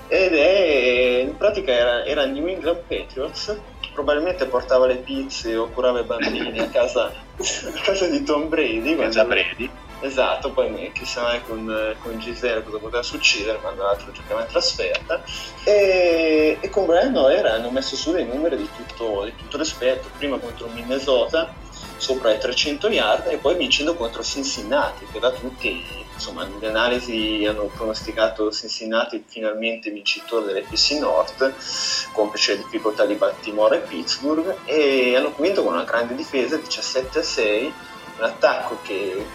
ed 0.08 0.34
è 0.34 1.20
in 1.22 1.36
pratica 1.36 1.70
era, 1.72 2.04
era 2.04 2.24
New 2.26 2.46
England 2.48 2.80
Patriots 2.88 3.56
probabilmente 4.00 4.46
portava 4.46 4.86
le 4.86 4.96
pizze 4.96 5.54
o 5.56 5.68
curava 5.68 6.00
i 6.00 6.04
bambini 6.04 6.58
a 6.58 6.68
casa, 6.68 7.12
a 7.36 7.80
casa 7.82 8.06
di 8.06 8.22
Tom 8.22 8.48
Brady. 8.48 8.96
Casa 8.96 9.24
Brady. 9.24 9.70
Esatto, 10.00 10.50
poi 10.52 10.90
chissà 10.94 11.20
mai 11.22 11.42
con, 11.42 11.94
con 12.02 12.18
Gisele 12.18 12.62
cosa 12.62 12.78
poteva 12.78 13.02
succedere 13.02 13.58
quando 13.58 13.82
l'altro 13.82 14.10
giocava 14.12 14.40
in 14.40 14.46
trasferta. 14.48 15.22
E, 15.64 16.56
e 16.58 16.70
con 16.70 16.86
Brian 16.86 17.14
Hoyer 17.14 17.44
hanno 17.44 17.70
messo 17.70 17.96
su 17.96 18.10
dei 18.12 18.24
numeri 18.24 18.56
di 18.56 18.68
tutto, 18.74 19.24
di 19.24 19.34
tutto 19.36 19.58
rispetto, 19.58 20.08
prima 20.16 20.38
contro 20.38 20.68
Minnesota 20.68 21.52
sopra 21.98 22.32
i 22.32 22.38
300 22.38 22.88
yard 22.88 23.26
e 23.26 23.36
poi 23.36 23.56
vincendo 23.56 23.94
contro 23.94 24.22
Cincinnati, 24.22 25.04
che 25.12 25.18
da 25.18 25.30
tutti, 25.30 25.84
insomma, 26.20 26.46
le 26.60 26.68
analisi 26.68 27.46
hanno 27.48 27.70
pronosticato 27.74 28.52
Cincinnati 28.52 29.24
finalmente 29.26 29.90
vincitore 29.90 30.52
dell'FC 30.52 30.92
North, 31.00 32.10
complice 32.12 32.52
le 32.52 32.58
difficoltà 32.58 33.06
di 33.06 33.14
Baltimore 33.14 33.76
e 33.76 33.80
Pittsburgh, 33.80 34.58
e 34.66 35.16
hanno 35.16 35.32
vinto 35.38 35.64
con 35.64 35.72
una 35.72 35.84
grande 35.84 36.14
difesa 36.14 36.56
17 36.56 37.18
a 37.18 37.22
6, 37.22 37.72
un 38.18 38.24
attacco 38.24 38.78
che 38.82 39.26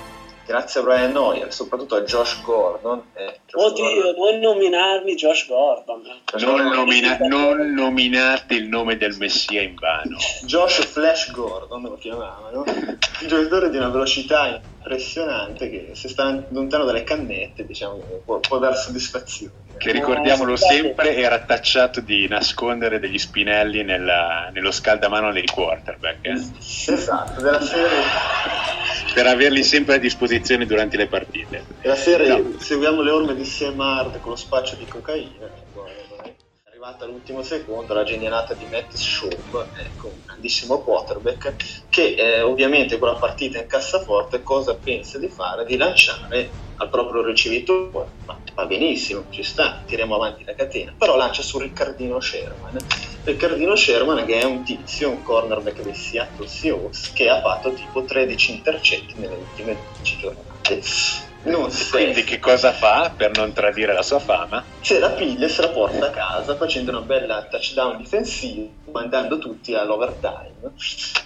grazie 0.46 0.80
a 0.80 0.84
Brian 0.84 1.18
Hoyer, 1.18 1.52
soprattutto 1.52 1.96
a 1.96 2.02
Josh 2.02 2.40
Gordon. 2.44 3.02
Eh, 3.16 3.40
Josh 3.48 3.72
Oddio, 3.72 4.14
non 4.16 4.40
nominarmi 4.40 5.16
Josh 5.16 5.48
Gordon. 5.48 6.04
Non, 6.40 6.68
nomina- 6.68 7.18
non 7.18 7.74
nominate 7.74 8.54
il 8.54 8.68
nome 8.68 8.96
del 8.98 9.16
messia 9.18 9.64
in 9.64 9.74
vano. 9.74 10.18
Josh 10.44 10.86
Flash 10.86 11.32
Gordon 11.32 11.82
lo 11.82 11.98
chiamavano, 11.98 12.64
giocatore 13.26 13.72
di 13.72 13.78
una 13.78 13.90
velocità 13.90 14.62
impressionante 14.86 15.70
che 15.70 15.92
se 15.94 16.08
sta 16.10 16.46
lontano 16.50 16.86
dalle 16.86 17.04
cannette 17.04 17.66
diciamo, 17.66 18.22
può, 18.24 18.40
può 18.40 18.60
dare 18.60 18.76
soddisfazione. 18.76 19.54
Che 19.78 19.92
ricordiamolo 19.92 20.56
sempre 20.56 21.16
era 21.18 21.40
tacciato 21.40 22.00
di 22.00 22.28
nascondere 22.30 23.00
degli 23.00 23.18
spinelli 23.18 23.84
nella- 23.84 24.50
nello 24.54 24.72
scaldamano 24.72 25.34
dei 25.34 25.44
quarterback. 25.46 26.26
eh. 26.26 26.32
Esatto, 26.94 27.42
della 27.42 27.62
serie, 27.62 27.98
Per 29.14 29.28
averli 29.28 29.64
sempre 29.64 29.96
a 29.96 29.98
disposizione 29.98 30.66
durante 30.66 30.96
le 30.98 31.08
partite. 31.08 31.66
della 31.82 31.96
serie 31.96 32.56
seguiamo 32.58 33.02
le 33.02 33.12
orme 33.12 33.36
di 33.36 33.44
Semard 33.44 34.20
con 34.20 34.32
lo 34.32 34.38
spaccio 34.38 34.76
di 34.78 34.86
cocaina. 34.88 35.52
Arrivata 36.86 37.06
all'ultimo 37.06 37.42
secondo 37.42 37.94
la 37.96 38.04
genialata 38.04 38.54
di 38.54 38.66
Matt 38.66 38.94
Schaub, 38.94 39.72
ecco, 39.84 40.08
un 40.08 40.22
grandissimo 40.24 40.84
quarterback, 40.84 41.56
che 41.90 42.14
eh, 42.16 42.42
ovviamente 42.42 43.00
con 43.00 43.10
la 43.10 43.16
partita 43.16 43.60
in 43.60 43.68
cassaforte 43.68 44.44
cosa 44.44 44.76
pensa 44.76 45.18
di 45.18 45.28
fare? 45.28 45.66
Di 45.66 45.78
lanciare 45.78 46.52
al 46.76 46.90
proprio 46.90 47.24
ricevitore, 47.24 48.10
ma 48.26 48.40
va 48.54 48.66
benissimo, 48.66 49.26
ci 49.32 49.42
sta, 49.44 49.84
tiriamo 49.86 50.16
avanti 50.16 50.44
la 50.44 50.54
catena, 50.54 50.94
però 50.96 51.16
lancia 51.16 51.42
su 51.42 51.58
Riccardino 51.58 52.20
Sherman. 52.20 52.78
Riccardino 53.24 53.76
Sherman 53.76 54.26
che 54.26 54.40
è 54.40 54.44
un 54.44 54.64
tizio, 54.64 55.10
un 55.10 55.24
cornerback 55.24 55.82
dei 55.82 55.96
Seattle 55.96 56.48
Seahawks, 56.48 57.14
che 57.14 57.30
ha 57.30 57.42
fatto 57.42 57.74
tipo 57.74 58.04
13 58.04 58.52
intercetti 58.52 59.14
nelle 59.18 59.36
ultime 59.36 59.76
12 59.76 60.18
giornate. 60.18 60.82
Non 61.46 61.70
Quindi 61.92 62.24
che 62.24 62.40
cosa 62.40 62.72
fa 62.72 63.14
per 63.16 63.32
non 63.36 63.54
tradire 63.54 63.94
la 63.94 64.02
sua 64.02 64.20
fama? 64.20 64.64
se 64.86 65.00
la 65.00 65.10
piglia 65.10 65.48
e 65.48 65.50
se 65.50 65.62
la 65.62 65.70
porta 65.70 66.06
a 66.06 66.10
casa 66.12 66.56
facendo 66.56 66.92
una 66.92 67.02
bella 67.02 67.42
touchdown 67.50 67.98
difensivo 67.98 68.70
mandando 68.92 69.40
tutti 69.40 69.74
all'overtime 69.74 70.54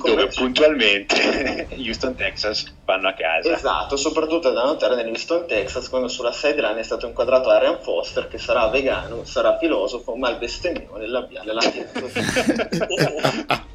Dove 0.02 0.28
puntualmente 0.28 1.68
Houston 1.76 2.16
Texas 2.16 2.74
vanno 2.86 3.10
a 3.10 3.14
casa. 3.14 3.54
esatto 3.54 3.98
soprattutto 3.98 4.52
da 4.52 4.64
notare 4.64 4.96
nell'Houston 4.96 5.46
Texas 5.46 5.90
quando 5.90 6.08
sulla 6.08 6.32
sideline 6.32 6.80
è 6.80 6.84
stato 6.84 7.06
inquadrato 7.06 7.50
Arian 7.50 7.80
Foster 7.82 8.30
che 8.30 8.38
sarà 8.38 8.70
vegano 8.70 9.26
sarà 9.26 9.58
filosofo 9.58 10.16
ma 10.16 10.30
il 10.30 10.38
bestemmione 10.38 11.06
labiale 11.06 11.52
l'ha 11.52 11.60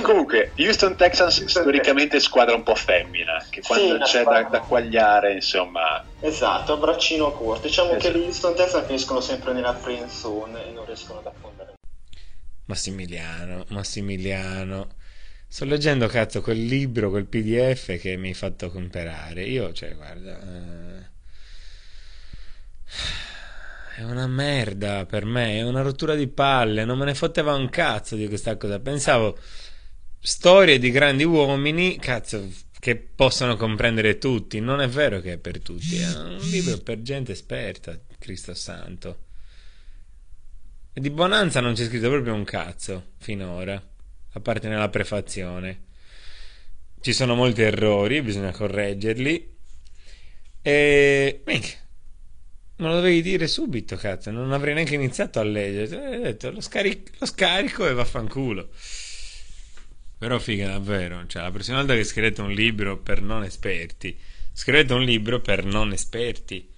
Comunque, 0.00 0.52
Houston 0.56 0.96
Texans 0.96 1.44
storicamente 1.44 2.18
squadra 2.18 2.54
un 2.54 2.62
po' 2.62 2.74
femmina, 2.74 3.44
che 3.50 3.60
quando 3.60 3.94
una 3.94 4.04
c'è 4.04 4.24
da, 4.24 4.42
da 4.44 4.60
quagliare, 4.60 5.34
insomma, 5.34 5.71
esatto 6.20 6.72
a 6.72 6.76
braccino 6.76 7.32
corto 7.32 7.66
diciamo 7.66 7.96
Esatto. 7.96 8.12
che 8.12 8.18
gli 8.18 8.22
Houston 8.24 8.54
Texans 8.54 8.86
finiscono 8.86 9.20
sempre 9.20 9.52
nella 9.52 9.74
friend 9.74 10.08
zone 10.08 10.66
e 10.66 10.70
non 10.72 10.84
riescono 10.84 11.20
ad 11.20 11.26
affondare 11.26 11.74
Massimiliano, 12.66 13.64
Massimiliano. 13.68 14.94
Sto 15.46 15.64
leggendo, 15.64 16.06
cazzo, 16.08 16.40
quel 16.40 16.64
libro, 16.64 17.10
quel 17.10 17.26
PDF 17.26 17.98
che 18.00 18.16
mi 18.16 18.28
hai 18.28 18.34
fatto 18.34 18.70
comprare. 18.70 19.44
Io, 19.44 19.72
cioè, 19.72 19.94
guarda... 19.94 20.40
eh, 20.40 21.10
È 23.96 24.02
una 24.02 24.26
merda 24.26 25.04
per 25.06 25.24
me, 25.26 25.58
è 25.58 25.62
una 25.62 25.82
rottura 25.82 26.14
di 26.14 26.26
palle, 26.26 26.84
non 26.84 26.98
me 26.98 27.04
ne 27.04 27.14
fotteva 27.14 27.54
un 27.54 27.68
cazzo 27.68 28.16
di 28.16 28.26
questa 28.28 28.56
cosa. 28.56 28.80
Pensavo 28.80 29.36
storie 30.18 30.78
di 30.78 30.90
grandi 30.90 31.24
uomini, 31.24 31.98
cazzo, 31.98 32.48
che 32.82 32.96
possono 32.96 33.54
comprendere 33.54 34.18
tutti. 34.18 34.58
Non 34.58 34.80
è 34.80 34.88
vero 34.88 35.20
che 35.20 35.34
è 35.34 35.38
per 35.38 35.60
tutti, 35.60 35.98
è 35.98 36.16
un 36.16 36.38
libro 36.50 36.78
per 36.78 37.00
gente 37.00 37.30
esperta, 37.30 37.96
Cristo 38.18 38.54
santo. 38.54 39.18
E 40.92 41.00
di 41.00 41.10
Bonanza 41.10 41.60
non 41.60 41.74
c'è 41.74 41.84
scritto 41.84 42.08
proprio 42.08 42.34
un 42.34 42.42
cazzo 42.42 43.12
finora, 43.18 43.80
a 44.32 44.40
parte 44.40 44.66
nella 44.66 44.88
prefazione. 44.88 45.84
Ci 47.00 47.12
sono 47.12 47.36
molti 47.36 47.62
errori, 47.62 48.20
bisogna 48.20 48.50
correggerli. 48.50 49.56
E. 50.60 51.40
minchia, 51.46 51.78
non 52.78 52.90
lo 52.90 52.96
dovevi 52.96 53.22
dire 53.22 53.46
subito, 53.46 53.94
cazzo. 53.94 54.32
Non 54.32 54.50
avrei 54.50 54.74
neanche 54.74 54.96
iniziato 54.96 55.38
a 55.38 55.44
leggere. 55.44 56.16
Ho 56.16 56.20
detto, 56.22 56.50
lo, 56.50 56.60
scari- 56.60 57.04
lo 57.16 57.26
scarico 57.26 57.86
e 57.86 57.92
vaffanculo. 57.92 58.70
Però 60.22 60.38
figa, 60.38 60.68
davvero. 60.68 61.26
Cioè, 61.26 61.42
la 61.42 61.50
prossima 61.50 61.78
volta 61.78 61.96
che 61.96 62.04
scrivete 62.04 62.42
un 62.42 62.52
libro 62.52 62.96
per 62.96 63.20
non 63.20 63.42
esperti, 63.42 64.16
scrivete 64.52 64.92
un 64.92 65.02
libro 65.02 65.40
per 65.40 65.64
non 65.64 65.90
esperti. 65.90 66.70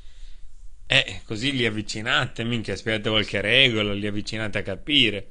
Eh, 0.86 1.20
così 1.26 1.52
li 1.52 1.66
avvicinate, 1.66 2.42
minchia, 2.42 2.74
spiegate 2.74 3.10
qualche 3.10 3.42
regola, 3.42 3.92
li 3.92 4.06
avvicinate 4.06 4.56
a 4.56 4.62
capire. 4.62 5.28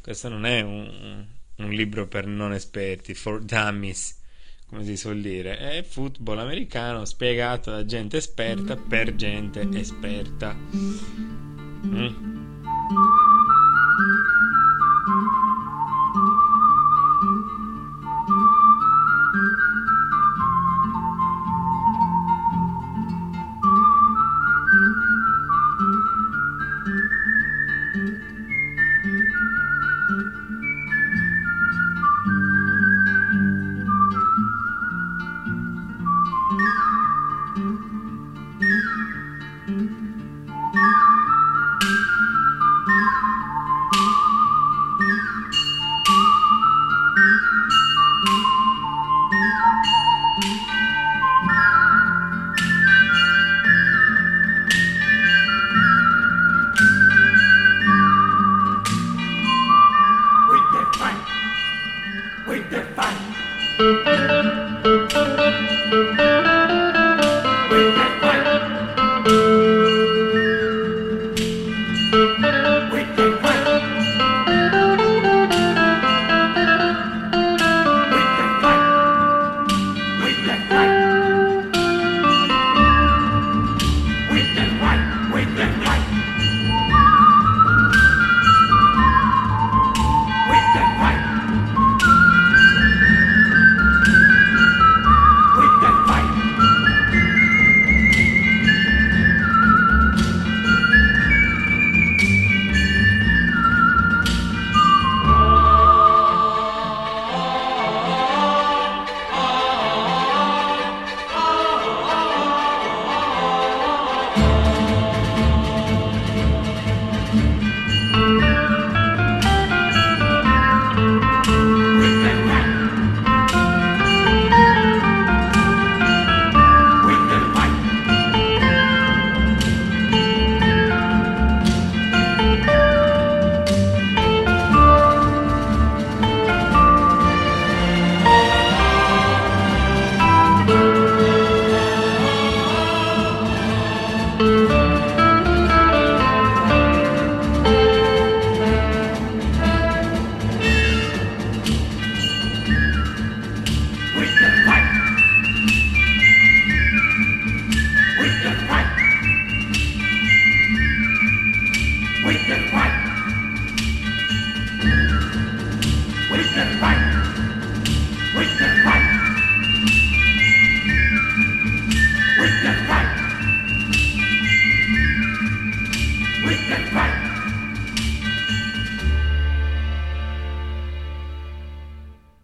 Questo 0.00 0.30
non 0.30 0.46
è 0.46 0.62
un, 0.62 1.26
un 1.56 1.68
libro 1.68 2.06
per 2.06 2.24
non 2.26 2.54
esperti, 2.54 3.12
for 3.12 3.42
dummies, 3.42 4.18
come 4.64 4.82
si 4.82 4.96
suol 4.96 5.20
dire. 5.20 5.58
È 5.58 5.82
football 5.82 6.38
americano 6.38 7.04
spiegato 7.04 7.72
da 7.72 7.84
gente 7.84 8.16
esperta 8.16 8.74
per 8.74 9.14
gente 9.16 9.68
esperta. 9.74 10.56
Mm. 11.84 12.40